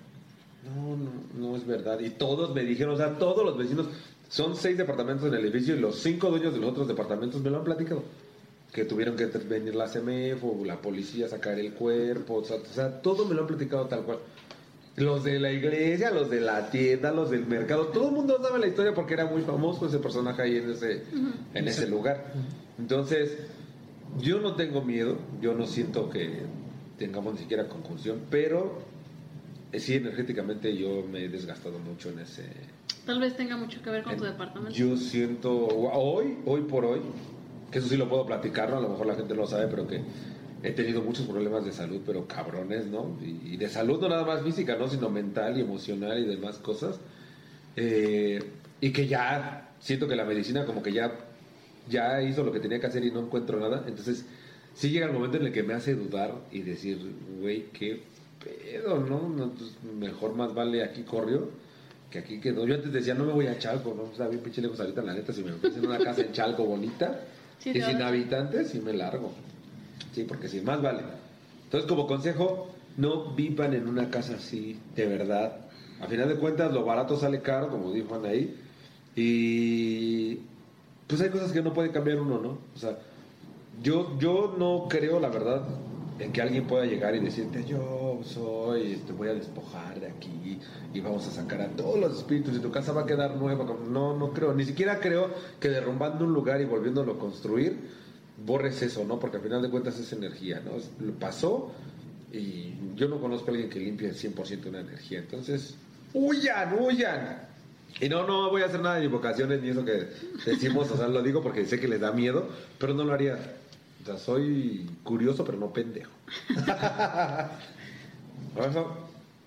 No, 0.65 0.97
no, 0.97 1.11
no 1.51 1.57
es 1.57 1.65
verdad. 1.65 2.01
Y 2.01 2.11
todos 2.11 2.53
me 2.53 2.65
dijeron, 2.65 2.95
o 2.95 2.97
sea, 2.97 3.17
todos 3.19 3.45
los 3.45 3.57
vecinos, 3.57 3.87
son 4.29 4.57
seis 4.57 4.77
departamentos 4.77 5.29
en 5.29 5.35
el 5.35 5.45
edificio 5.45 5.77
y 5.77 5.79
los 5.79 6.01
cinco 6.03 6.29
dueños 6.31 6.53
de 6.55 6.59
los 6.59 6.71
otros 6.71 6.89
departamentos 6.89 7.41
me 7.41 7.51
lo 7.51 7.59
han 7.59 7.65
platicado. 7.65 8.03
Que 8.77 8.85
tuvieron 8.85 9.17
que 9.17 9.25
venir 9.25 9.75
la 9.75 9.87
CMF 9.87 10.45
o 10.45 10.63
la 10.67 10.83
policía 10.83 11.25
a 11.25 11.29
sacar 11.31 11.59
el 11.59 11.73
cuerpo. 11.73 12.35
O 12.35 12.45
sea, 12.45 12.57
o 12.57 12.75
sea, 12.75 13.01
todo 13.01 13.25
me 13.25 13.35
lo 13.35 13.41
han 13.41 13.47
platicado 13.47 13.87
tal 13.87 14.03
cual. 14.03 14.19
Los 14.97 15.25
de 15.25 15.41
la 15.41 15.51
iglesia, 15.51 16.11
los 16.11 16.29
de 16.29 16.43
la 16.43 16.71
tienda, 16.71 17.11
los 17.11 17.31
del 17.31 17.47
mercado, 17.47 17.87
todo 17.87 18.11
el 18.11 18.15
mundo 18.15 18.39
sabe 18.43 18.59
la 18.59 18.67
historia 18.67 18.93
porque 18.93 19.15
era 19.15 19.25
muy 19.25 19.41
famoso 19.41 19.87
ese 19.87 19.99
personaje 19.99 20.43
ahí 20.43 20.57
en 20.57 20.71
ese, 20.73 21.05
en 21.55 21.67
ese 21.67 21.89
lugar. 21.89 22.35
Entonces, 22.79 23.39
yo 24.21 24.41
no 24.41 24.57
tengo 24.57 24.83
miedo, 24.83 25.17
yo 25.41 25.55
no 25.55 25.67
siento 25.67 26.11
que 26.11 26.43
tengamos 26.99 27.33
ni 27.33 27.41
siquiera 27.41 27.69
conclusión, 27.69 28.25
pero 28.31 28.83
eh, 29.73 29.81
sí 29.81 29.95
energéticamente 29.95 30.77
yo 30.77 31.03
me 31.11 31.25
he 31.25 31.29
desgastado 31.31 31.79
mucho 31.79 32.11
en 32.11 32.19
ese... 32.19 32.45
Tal 33.07 33.21
vez 33.21 33.37
tenga 33.37 33.57
mucho 33.57 33.81
que 33.81 33.89
ver 33.89 34.03
con 34.03 34.19
tu 34.19 34.25
departamento. 34.25 34.77
Yo 34.77 34.99
siento, 34.99 35.67
hoy, 35.67 36.39
hoy 36.45 36.63
por 36.63 36.85
hoy, 36.85 37.01
que 37.71 37.79
eso 37.79 37.89
sí 37.89 37.97
lo 37.97 38.09
puedo 38.09 38.27
platicar, 38.27 38.71
¿no? 38.71 38.79
a 38.79 38.81
lo 38.81 38.89
mejor 38.89 39.07
la 39.07 39.15
gente 39.15 39.35
no 39.35 39.43
lo 39.43 39.47
sabe, 39.47 39.67
pero 39.69 39.87
que 39.87 40.01
he 40.63 40.73
tenido 40.73 41.03
muchos 41.03 41.27
problemas 41.27 41.65
de 41.65 41.73
salud, 41.73 42.01
pero 42.05 42.27
cabrones, 42.27 42.87
¿no? 42.87 43.19
Y, 43.23 43.57
de 43.57 43.69
salud 43.69 44.01
no 44.01 44.09
nada 44.09 44.25
más 44.25 44.43
física, 44.43 44.77
¿no? 44.77 44.89
Sino 44.89 45.11
mental 45.11 45.59
y 45.59 45.61
emocional 45.61 46.19
y 46.19 46.27
demás 46.27 46.59
cosas. 46.59 46.99
Eh, 47.77 48.43
y 48.81 48.91
que 48.91 49.07
ya 49.07 49.71
siento 49.81 50.09
que 50.09 50.17
la 50.17 50.25
medicina 50.25 50.65
como 50.65 50.83
que 50.83 50.93
ya, 50.93 51.13
ya 51.89 52.23
hizo 52.23 52.43
lo 52.43 52.53
que 52.53 52.61
tenía 52.61 52.81
que 52.81 52.87
hacer 52.87 53.05
y 53.05 53.11
no 53.11 53.21
encuentro 53.21 53.61
nada. 53.61 53.85
Entonces, 53.87 54.27
sí 54.75 54.91
llega 54.91 55.07
el 55.07 55.13
momento 55.13 55.37
en 55.37 55.47
el 55.47 55.53
que 55.53 55.63
me 55.63 55.75
hace 55.75 55.95
dudar 55.95 56.35
y 56.51 56.63
decir, 56.63 56.99
güey, 57.39 57.67
qué 57.73 58.03
pedo, 58.43 58.99
¿no? 58.99 59.29
No, 59.29 59.53
pues, 59.53 59.77
mejor 59.99 60.35
más 60.35 60.55
vale 60.55 60.83
aquí 60.83 61.03
corrió 61.03 61.51
que 62.11 62.19
aquí 62.21 62.41
quedó. 62.41 62.67
Yo 62.67 62.77
antes 62.77 62.93
decía, 62.93 63.15
no 63.15 63.25
me 63.25 63.33
voy 63.33 63.47
a 63.47 63.59
Chalco, 63.59 63.95
¿no? 63.95 64.05
O 64.05 64.15
sea, 64.15 64.29
bien 64.29 64.43
pinche 64.43 64.63
lejos 64.63 64.81
ahorita, 64.81 65.03
la 65.03 65.15
neta, 65.15 65.33
si 65.33 65.43
me 65.43 65.53
ofrecen 65.53 65.87
una 65.87 65.99
casa 65.99 66.23
en 66.23 66.33
Chalco 66.33 66.65
bonita 66.65 67.21
Sí, 67.59 67.71
y 67.75 67.81
sin 67.81 68.03
habitantes, 68.03 68.71
sí 68.71 68.81
me 68.81 68.93
largo. 68.93 69.33
Sí, 70.15 70.25
porque 70.25 70.49
sí, 70.49 70.61
más 70.61 70.81
vale. 70.81 71.03
Entonces, 71.65 71.89
como 71.89 72.07
consejo, 72.07 72.69
no 72.97 73.35
vivan 73.35 73.75
en 73.75 73.89
una 73.89 74.11
casa 74.11 74.35
así, 74.37 74.79
de 74.95 75.07
verdad. 75.07 75.59
A 76.01 76.07
final 76.07 76.29
de 76.29 76.37
cuentas, 76.37 76.73
lo 76.73 76.85
barato 76.85 77.17
sale 77.17 77.41
caro, 77.41 77.69
como 77.69 77.93
dijo 77.93 78.15
Ana 78.15 78.29
ahí. 78.29 78.57
Y 79.15 80.41
pues 81.07 81.21
hay 81.21 81.31
cosas 81.31 81.53
que 81.53 81.63
no 81.63 81.73
puede 81.73 81.91
cambiar 81.91 82.21
uno, 82.21 82.39
¿no? 82.39 82.59
O 82.75 82.79
sea, 82.79 82.99
yo, 83.83 84.19
yo 84.19 84.55
no 84.59 84.87
creo, 84.89 85.21
la 85.21 85.29
verdad, 85.29 85.63
en 86.19 86.33
que 86.33 86.41
alguien 86.41 86.67
pueda 86.67 86.87
llegar 86.87 87.15
y 87.15 87.21
decirte, 87.21 87.65
yo 87.65 88.21
soy, 88.25 89.03
te 89.07 89.13
voy 89.13 89.29
a 89.29 89.35
despojar 89.35 90.01
de 90.01 90.09
aquí 90.09 90.59
y 90.95 91.01
vamos 91.01 91.27
a 91.27 91.31
sacar 91.31 91.61
a 91.61 91.69
todos 91.69 91.99
los 91.99 92.17
espíritus 92.17 92.57
y 92.57 92.61
tu 92.61 92.71
casa 92.71 92.93
va 92.93 93.03
a 93.03 93.07
quedar 93.07 93.37
nueva. 93.37 93.67
No, 93.89 94.17
no 94.17 94.33
creo. 94.33 94.55
Ni 94.55 94.65
siquiera 94.65 95.01
creo 95.01 95.31
que 95.61 95.69
derrumbando 95.69 96.25
un 96.25 96.33
lugar 96.33 96.61
y 96.61 96.65
volviéndolo 96.65 97.13
a 97.13 97.19
construir, 97.19 97.77
borres 98.45 98.81
eso, 98.83 99.05
¿no? 99.05 99.19
Porque 99.19 99.37
al 99.37 99.43
final 99.43 99.63
de 99.63 99.71
cuentas 99.71 99.99
es 99.99 100.13
energía, 100.13 100.63
¿no? 100.65 100.73
Pasó 101.19 101.73
y 102.33 102.75
yo 102.95 103.09
no 103.09 103.21
conozco 103.21 103.51
a 103.51 103.55
alguien 103.55 103.71
que 103.71 103.81
limpie 103.81 104.09
el 104.09 104.17
100% 104.17 104.67
una 104.67 104.81
energía. 104.81 105.19
Entonces, 105.19 105.75
huyan, 106.15 106.77
huyan. 106.81 107.47
Y 108.01 108.09
no, 108.09 108.27
no 108.27 108.51
voy 108.51 108.63
a 108.63 108.67
hacer 108.67 108.81
nada 108.81 108.97
de 108.97 109.07
invocaciones 109.07 109.63
ni 109.63 109.71
eso 109.71 109.85
que 109.85 110.09
decimos, 110.45 110.91
o 110.91 110.97
sea, 110.97 111.09
lo 111.09 111.23
digo 111.23 111.43
porque 111.43 111.65
sé 111.65 111.81
que 111.81 111.89
les 111.89 112.01
da 112.01 112.13
miedo, 112.13 112.49
pero 112.79 112.95
no 112.95 113.05
lo 113.05 113.13
haría. 113.13 113.39
O 114.07 114.09
sea, 114.09 114.19
soy 114.19 114.89
curioso, 115.03 115.45
pero 115.45 115.59
no 115.59 115.73
pendejo. 115.73 116.13
Eso, 118.57 118.97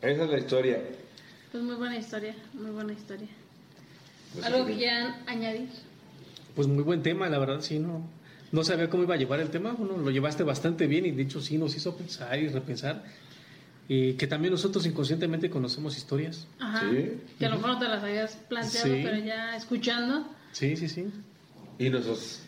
esa 0.02 0.24
es 0.26 0.30
la 0.30 0.38
historia. 0.38 0.82
Pues 1.54 1.64
muy 1.64 1.76
buena 1.76 1.96
historia, 1.98 2.36
muy 2.54 2.72
buena 2.72 2.92
historia. 2.92 3.30
Pues, 4.34 4.46
¿Algo 4.46 4.66
que 4.66 4.76
quieran 4.76 5.16
añadir? 5.28 5.70
Pues 6.56 6.68
muy 6.68 6.84
buen 6.84 7.02
tema, 7.02 7.30
la 7.30 7.40
verdad, 7.40 7.62
sí, 7.62 7.80
no. 7.80 8.06
No 8.52 8.66
sabía 8.66 8.90
cómo 8.90 9.04
iba 9.04 9.16
a 9.16 9.18
llevar 9.18 9.40
el 9.40 9.50
tema, 9.50 9.72
bueno, 9.72 9.96
lo 9.98 10.12
llevaste 10.12 10.44
bastante 10.44 10.88
bien 10.88 11.06
y 11.06 11.12
de 11.12 11.24
hecho 11.24 11.40
sí 11.40 11.58
nos 11.58 11.74
hizo 11.78 11.96
pensar 11.96 12.38
y 12.38 12.50
repensar. 12.50 13.06
Y 13.88 14.16
que 14.16 14.28
también 14.28 14.52
nosotros 14.52 14.86
inconscientemente 14.86 15.50
conocemos 15.50 15.96
historias. 15.96 16.48
Ajá. 16.60 16.82
Sí. 16.90 17.14
Que 17.40 17.46
a 17.46 17.50
lo 17.50 17.56
mejor 17.56 17.72
no 17.72 17.80
te 17.80 17.88
las 17.88 18.04
habías 18.04 18.36
planteado, 18.36 18.88
Sí. 18.88 19.02
pero 19.06 19.20
ya 19.20 19.56
escuchando. 19.56 20.28
Sí, 20.52 20.76
sí, 20.76 20.90
sí. 20.90 21.08
Y 21.80 21.90
nuestros 21.90 22.42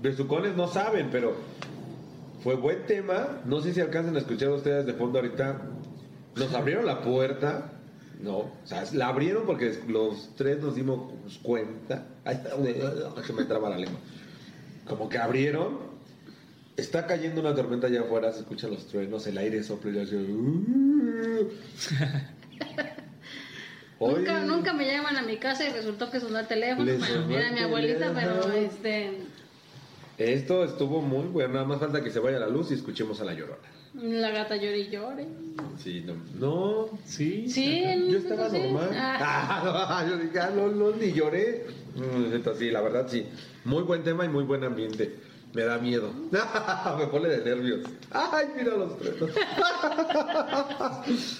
besucones 0.00 0.56
no 0.56 0.68
saben, 0.68 1.08
pero 1.10 1.34
fue 2.42 2.54
buen 2.56 2.86
tema. 2.86 3.40
No 3.44 3.60
sé 3.60 3.72
si 3.72 3.80
alcanzan 3.80 4.16
a 4.16 4.20
escuchar 4.20 4.50
ustedes 4.50 4.86
de 4.86 4.94
fondo 4.94 5.18
ahorita. 5.18 5.62
Nos 6.36 6.52
abrieron 6.54 6.86
la 6.86 7.02
puerta. 7.02 7.72
No, 8.20 8.36
o 8.38 8.52
sea, 8.64 8.84
la 8.92 9.08
abrieron 9.08 9.44
porque 9.46 9.78
los 9.88 10.30
tres 10.36 10.60
nos 10.60 10.74
dimos 10.76 11.12
cuenta. 11.42 12.06
Ay, 12.24 12.40
se 13.26 13.32
me 13.32 13.44
traba 13.44 13.68
la 13.70 13.78
lengua. 13.78 13.98
Como 14.86 15.08
que 15.08 15.18
abrieron. 15.18 15.90
Está 16.76 17.06
cayendo 17.06 17.40
una 17.42 17.54
tormenta 17.54 17.88
allá 17.88 18.00
afuera, 18.00 18.32
se 18.32 18.40
escuchan 18.40 18.70
los 18.70 18.86
truenos, 18.86 19.26
el 19.26 19.36
aire 19.38 19.62
sopla 19.62 19.90
y 19.90 19.94
yo 19.94 20.02
así, 20.02 20.16
"Uh". 20.16 21.48
Hoy- 23.98 24.14
Nunca, 24.18 24.40
nunca 24.44 24.72
me 24.72 24.86
llaman 24.90 25.16
a 25.16 25.22
mi 25.22 25.36
casa 25.36 25.68
y 25.68 25.72
resultó 25.72 26.10
que 26.10 26.18
sonó 26.18 26.38
el 26.38 26.46
teléfono. 26.46 26.90
Bueno, 26.92 27.36
el 27.48 27.54
mi 27.54 27.60
abuelita, 27.60 28.12
pero 28.14 28.50
este, 28.52 29.18
Esto 30.24 30.64
estuvo 30.64 31.00
muy 31.02 31.24
bueno, 31.26 31.54
nada 31.54 31.64
más 31.66 31.80
falta 31.80 32.02
que 32.02 32.10
se 32.10 32.18
vaya 32.20 32.38
la 32.38 32.48
luz 32.48 32.70
y 32.70 32.74
escuchemos 32.74 33.20
a 33.20 33.24
la 33.24 33.34
llorona. 33.34 33.58
la 33.94 34.30
gata 34.30 34.56
llore 34.56 34.78
y 34.78 34.90
llore. 34.90 35.26
Sí, 35.78 36.04
no. 36.06 36.14
No, 36.38 36.98
Sí. 37.04 37.48
Sí, 37.48 37.82
yo 38.10 38.18
estaba 38.18 38.48
sí. 38.50 38.58
normal. 38.58 38.90
Ah, 38.94 39.88
Ah, 39.98 40.06
yo 40.08 40.16
dije, 40.16 40.38
ah, 40.38 40.50
no, 40.54 40.68
no, 40.68 40.92
ni 40.96 41.12
lloré. 41.12 41.66
Mm, 41.96 42.30
neta, 42.30 42.54
sí, 42.54 42.70
la 42.70 42.80
verdad 42.80 43.06
sí. 43.08 43.26
Muy 43.64 43.82
buen 43.82 44.02
tema 44.02 44.24
y 44.24 44.28
muy 44.28 44.44
buen 44.44 44.64
ambiente. 44.64 45.14
Me 45.54 45.64
da 45.64 45.78
miedo. 45.78 46.10
Me 46.98 47.06
pone 47.08 47.28
de 47.28 47.44
nervios. 47.44 47.80
Ay, 48.10 48.46
mira 48.56 48.74
los 48.76 48.98
tres. 48.98 49.14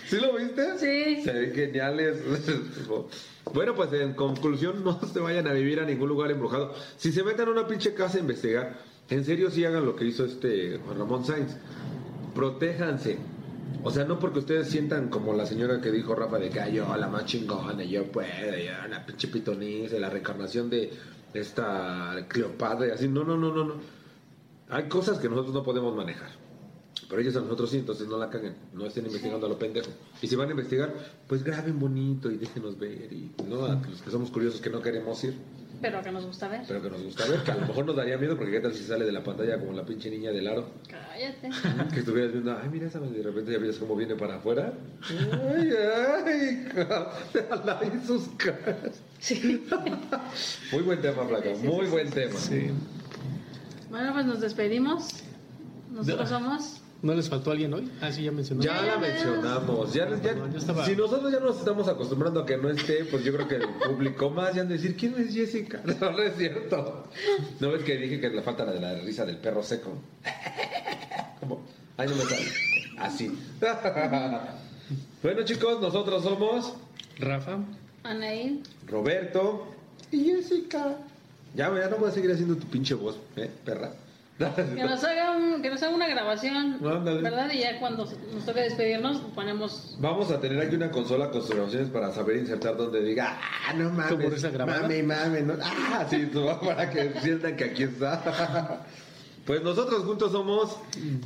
¿Sí 0.07 0.21
lo 0.21 0.35
viste? 0.37 0.79
Sí. 0.79 1.23
Se 1.23 1.33
ven 1.33 1.55
geniales. 1.55 2.19
Bueno, 3.53 3.75
pues 3.75 3.93
en 3.93 4.15
conclusión, 4.15 4.85
no 4.85 4.99
se 5.13 5.19
vayan 5.19 5.47
a 5.49 5.53
vivir 5.53 5.81
a 5.81 5.85
ningún 5.85 6.09
lugar 6.09 6.31
embrujado. 6.31 6.73
Si 6.97 7.11
se 7.13 7.25
meten 7.25 7.49
a 7.49 7.51
una 7.51 7.67
pinche 7.67 7.93
casa 7.93 8.17
a 8.17 8.21
investigar, 8.21 8.79
en 9.11 9.25
serio 9.25 9.51
sí 9.51 9.65
hagan 9.65 9.85
lo 9.85 9.97
que 9.97 10.05
hizo 10.05 10.25
este 10.25 10.79
Juan 10.79 10.99
Ramón 10.99 11.25
Sainz. 11.27 11.57
Protéjanse. 12.35 13.19
O 13.83 13.91
sea, 13.91 14.05
no 14.05 14.19
porque 14.21 14.39
ustedes 14.39 14.69
sientan 14.71 15.09
como 15.09 15.35
la 15.35 15.45
señora 15.45 15.81
que 15.81 15.91
dijo 15.91 16.15
Rafa 16.15 16.39
de 16.39 16.51
que 16.51 16.61
"Ay, 16.61 16.75
yo 16.75 16.97
la 16.97 17.09
más 17.09 17.27
chingona, 17.27 17.83
yo 17.83 18.05
puedo, 18.13 18.29
yo 18.57 18.89
la 18.89 19.05
pinche 19.05 19.27
pitoniza, 19.29 19.99
la 19.99 20.09
reencarnación 20.09 20.71
de 20.71 20.93
esta 21.35 22.25
Cleopatra 22.29 22.87
y 22.87 22.91
así. 22.91 23.09
No, 23.09 23.25
no, 23.25 23.37
no, 23.37 23.53
no, 23.53 23.65
no. 23.65 23.75
Hay 24.73 24.85
cosas 24.85 25.19
que 25.19 25.29
nosotros 25.29 25.55
no 25.55 25.63
podemos 25.63 25.95
manejar. 25.95 26.31
Pero 27.09 27.21
ellos 27.21 27.37
a 27.37 27.41
nosotros 27.41 27.71
sí, 27.71 27.79
entonces 27.79 28.09
no 28.09 28.17
la 28.17 28.31
caguen. 28.31 28.55
No 28.73 28.87
estén 28.87 29.05
investigando 29.05 29.47
a 29.47 29.49
lo 29.49 29.59
pendejo. 29.59 29.91
Y 30.23 30.27
si 30.29 30.35
van 30.35 30.49
a 30.49 30.53
investigar, 30.53 30.95
pues 31.27 31.45
graben 31.45 31.79
bonito 31.79 32.31
y 32.31 32.39
déjenos 32.39 32.79
ver. 32.79 33.13
Y 33.13 33.33
no 33.49 33.67
a 33.67 33.75
los 33.75 34.01
que 34.01 34.11
somos 34.11 34.31
curiosos 34.31 34.63
que 34.63 34.71
no 34.71 34.81
queremos 34.81 35.23
ir, 35.25 35.35
pero 35.83 36.01
que 36.01 36.13
nos 36.13 36.25
gusta 36.25 36.49
ver. 36.49 36.63
pero 36.67 36.81
que 36.81 36.89
nos 36.89 37.03
gusta 37.03 37.27
ver. 37.27 37.43
Que 37.43 37.51
a 37.51 37.57
lo 37.57 37.67
mejor 37.67 37.85
nos 37.85 37.97
daría 37.97 38.17
miedo 38.17 38.37
porque 38.37 38.53
qué 38.53 38.61
tal 38.61 38.73
si 38.73 38.85
sale 38.85 39.05
de 39.05 39.11
la 39.13 39.25
pantalla 39.25 39.59
como 39.59 39.73
la 39.73 39.85
pinche 39.85 40.11
niña 40.11 40.31
del 40.31 40.47
aro. 40.47 40.67
Cállate. 40.89 41.51
Que 41.93 42.01
estuvieras 42.01 42.33
viendo, 42.33 42.57
ay, 42.57 42.69
mira 42.71 42.87
esa, 42.87 43.01
de 43.01 43.23
repente 43.23 43.53
ya 43.53 43.59
vienes 43.59 43.79
cómo 43.79 43.97
viene 43.97 44.15
para 44.15 44.37
afuera. 44.37 44.73
Ay, 45.11 45.71
ay, 46.07 46.69
ala, 47.51 47.81
y 47.83 48.07
sus 48.07 48.29
caras. 48.39 49.03
Sí. 49.19 49.67
Muy 50.73 50.83
buen 50.83 51.01
tema, 51.03 51.27
Flaca, 51.27 51.51
muy 51.63 51.87
buen 51.87 52.11
tema. 52.11 52.39
Sí. 52.39 52.71
Bueno, 53.93 54.13
pues 54.15 54.25
nos 54.25 54.41
despedimos. 54.41 55.11
Nosotros 55.91 56.27
somos. 56.31 56.79
¿No 57.03 57.13
les 57.15 57.29
faltó 57.29 57.51
alguien 57.51 57.75
hoy? 57.75 57.91
Ah, 58.01 58.11
sí, 58.11 58.23
ya 58.23 58.33
mencionó. 58.33 58.63
Ya 58.63 58.81
la 58.81 58.97
mencionamos. 58.97 59.93
Ya, 59.93 60.09
ya- 60.09 60.35
No, 60.35 60.85
Si 60.85 60.97
nosotros 60.97 61.31
ya 61.31 61.41
nos 61.41 61.59
estamos 61.59 61.87
acostumbrando 61.89 62.41
a 62.41 62.47
que 62.47 62.57
no 62.57 62.71
esté, 62.71 63.05
pues 63.05 63.23
yo 63.23 63.35
creo 63.35 63.47
que 63.49 63.57
el 63.57 63.69
público 63.69 64.31
más 64.31 64.55
ya 64.55 64.63
han 64.63 64.69
de 64.69 64.75
decir, 64.79 64.97
¿quién 64.97 65.15
es 65.19 65.35
Jessica? 65.35 65.83
No, 66.01 66.11
no 66.11 66.23
es 66.23 66.35
cierto. 66.39 67.05
¿No 67.61 67.71
ves 67.73 67.83
que 67.85 67.99
dije 67.99 68.19
que 68.19 68.31
le 68.31 68.41
falta 68.41 68.65
la 68.65 68.73
de 68.73 68.81
la 68.81 68.95
risa 68.95 69.27
del 69.27 69.37
perro 69.37 69.63
seco? 69.63 69.93
Como, 71.41 71.61
ay, 71.99 72.09
no 72.09 72.17
me 72.17 72.23
sale. 72.23 72.47
Así. 72.99 73.31
bueno, 75.23 75.43
chicos, 75.45 75.83
nosotros 75.83 76.23
somos 76.23 76.73
Rafa. 77.19 77.59
Anaí. 78.05 78.63
Roberto 78.87 79.67
y 80.13 80.25
Jessica. 80.25 80.97
Ya, 81.55 81.71
ya 81.79 81.89
no 81.89 81.97
voy 81.97 82.09
a 82.11 82.13
seguir 82.13 82.31
haciendo 82.33 82.57
tu 82.57 82.67
pinche 82.67 82.95
voz, 82.95 83.17
¿eh, 83.37 83.51
perra? 83.65 83.93
Que 84.39 84.83
nos 84.85 85.05
haga, 85.05 85.33
un- 85.37 85.63
que 85.63 85.71
nos 85.71 85.81
haga 85.83 85.95
una 85.95 86.09
grabación, 86.09 86.79
Ándale. 86.85 87.21
¿verdad? 87.23 87.51
Y 87.53 87.61
ya 87.61 87.79
cuando 87.79 88.09
nos 88.35 88.45
toque 88.45 88.61
despedirnos, 88.63 89.19
ponemos... 89.35 89.97
Vamos 90.01 90.31
a 90.33 90.41
tener 90.41 90.59
aquí 90.67 90.75
una 90.75 90.91
consola 90.91 91.31
con 91.31 91.43
sus 91.43 91.51
grabaciones 91.51 91.91
para 91.91 92.11
saber 92.13 92.39
insertar 92.39 92.77
donde 92.77 93.03
diga, 93.03 93.39
ah, 93.69 93.73
no 93.75 93.91
mames, 93.91 94.43
mame, 94.67 95.03
mame, 95.03 95.43
no, 95.43 95.55
ah, 95.63 96.07
sí, 96.11 96.29
para 96.65 96.91
que 96.91 97.13
sientan 97.21 97.57
que 97.57 97.65
aquí 97.65 97.83
está. 97.85 98.85
Pues 99.45 99.61
nosotros 99.61 100.05
juntos 100.05 100.31
somos 100.31 100.77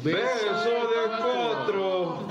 Beso 0.02 0.16
Beso 0.16 0.16
de 0.16 1.02
de 1.02 1.18
Cuatro. 1.18 2.26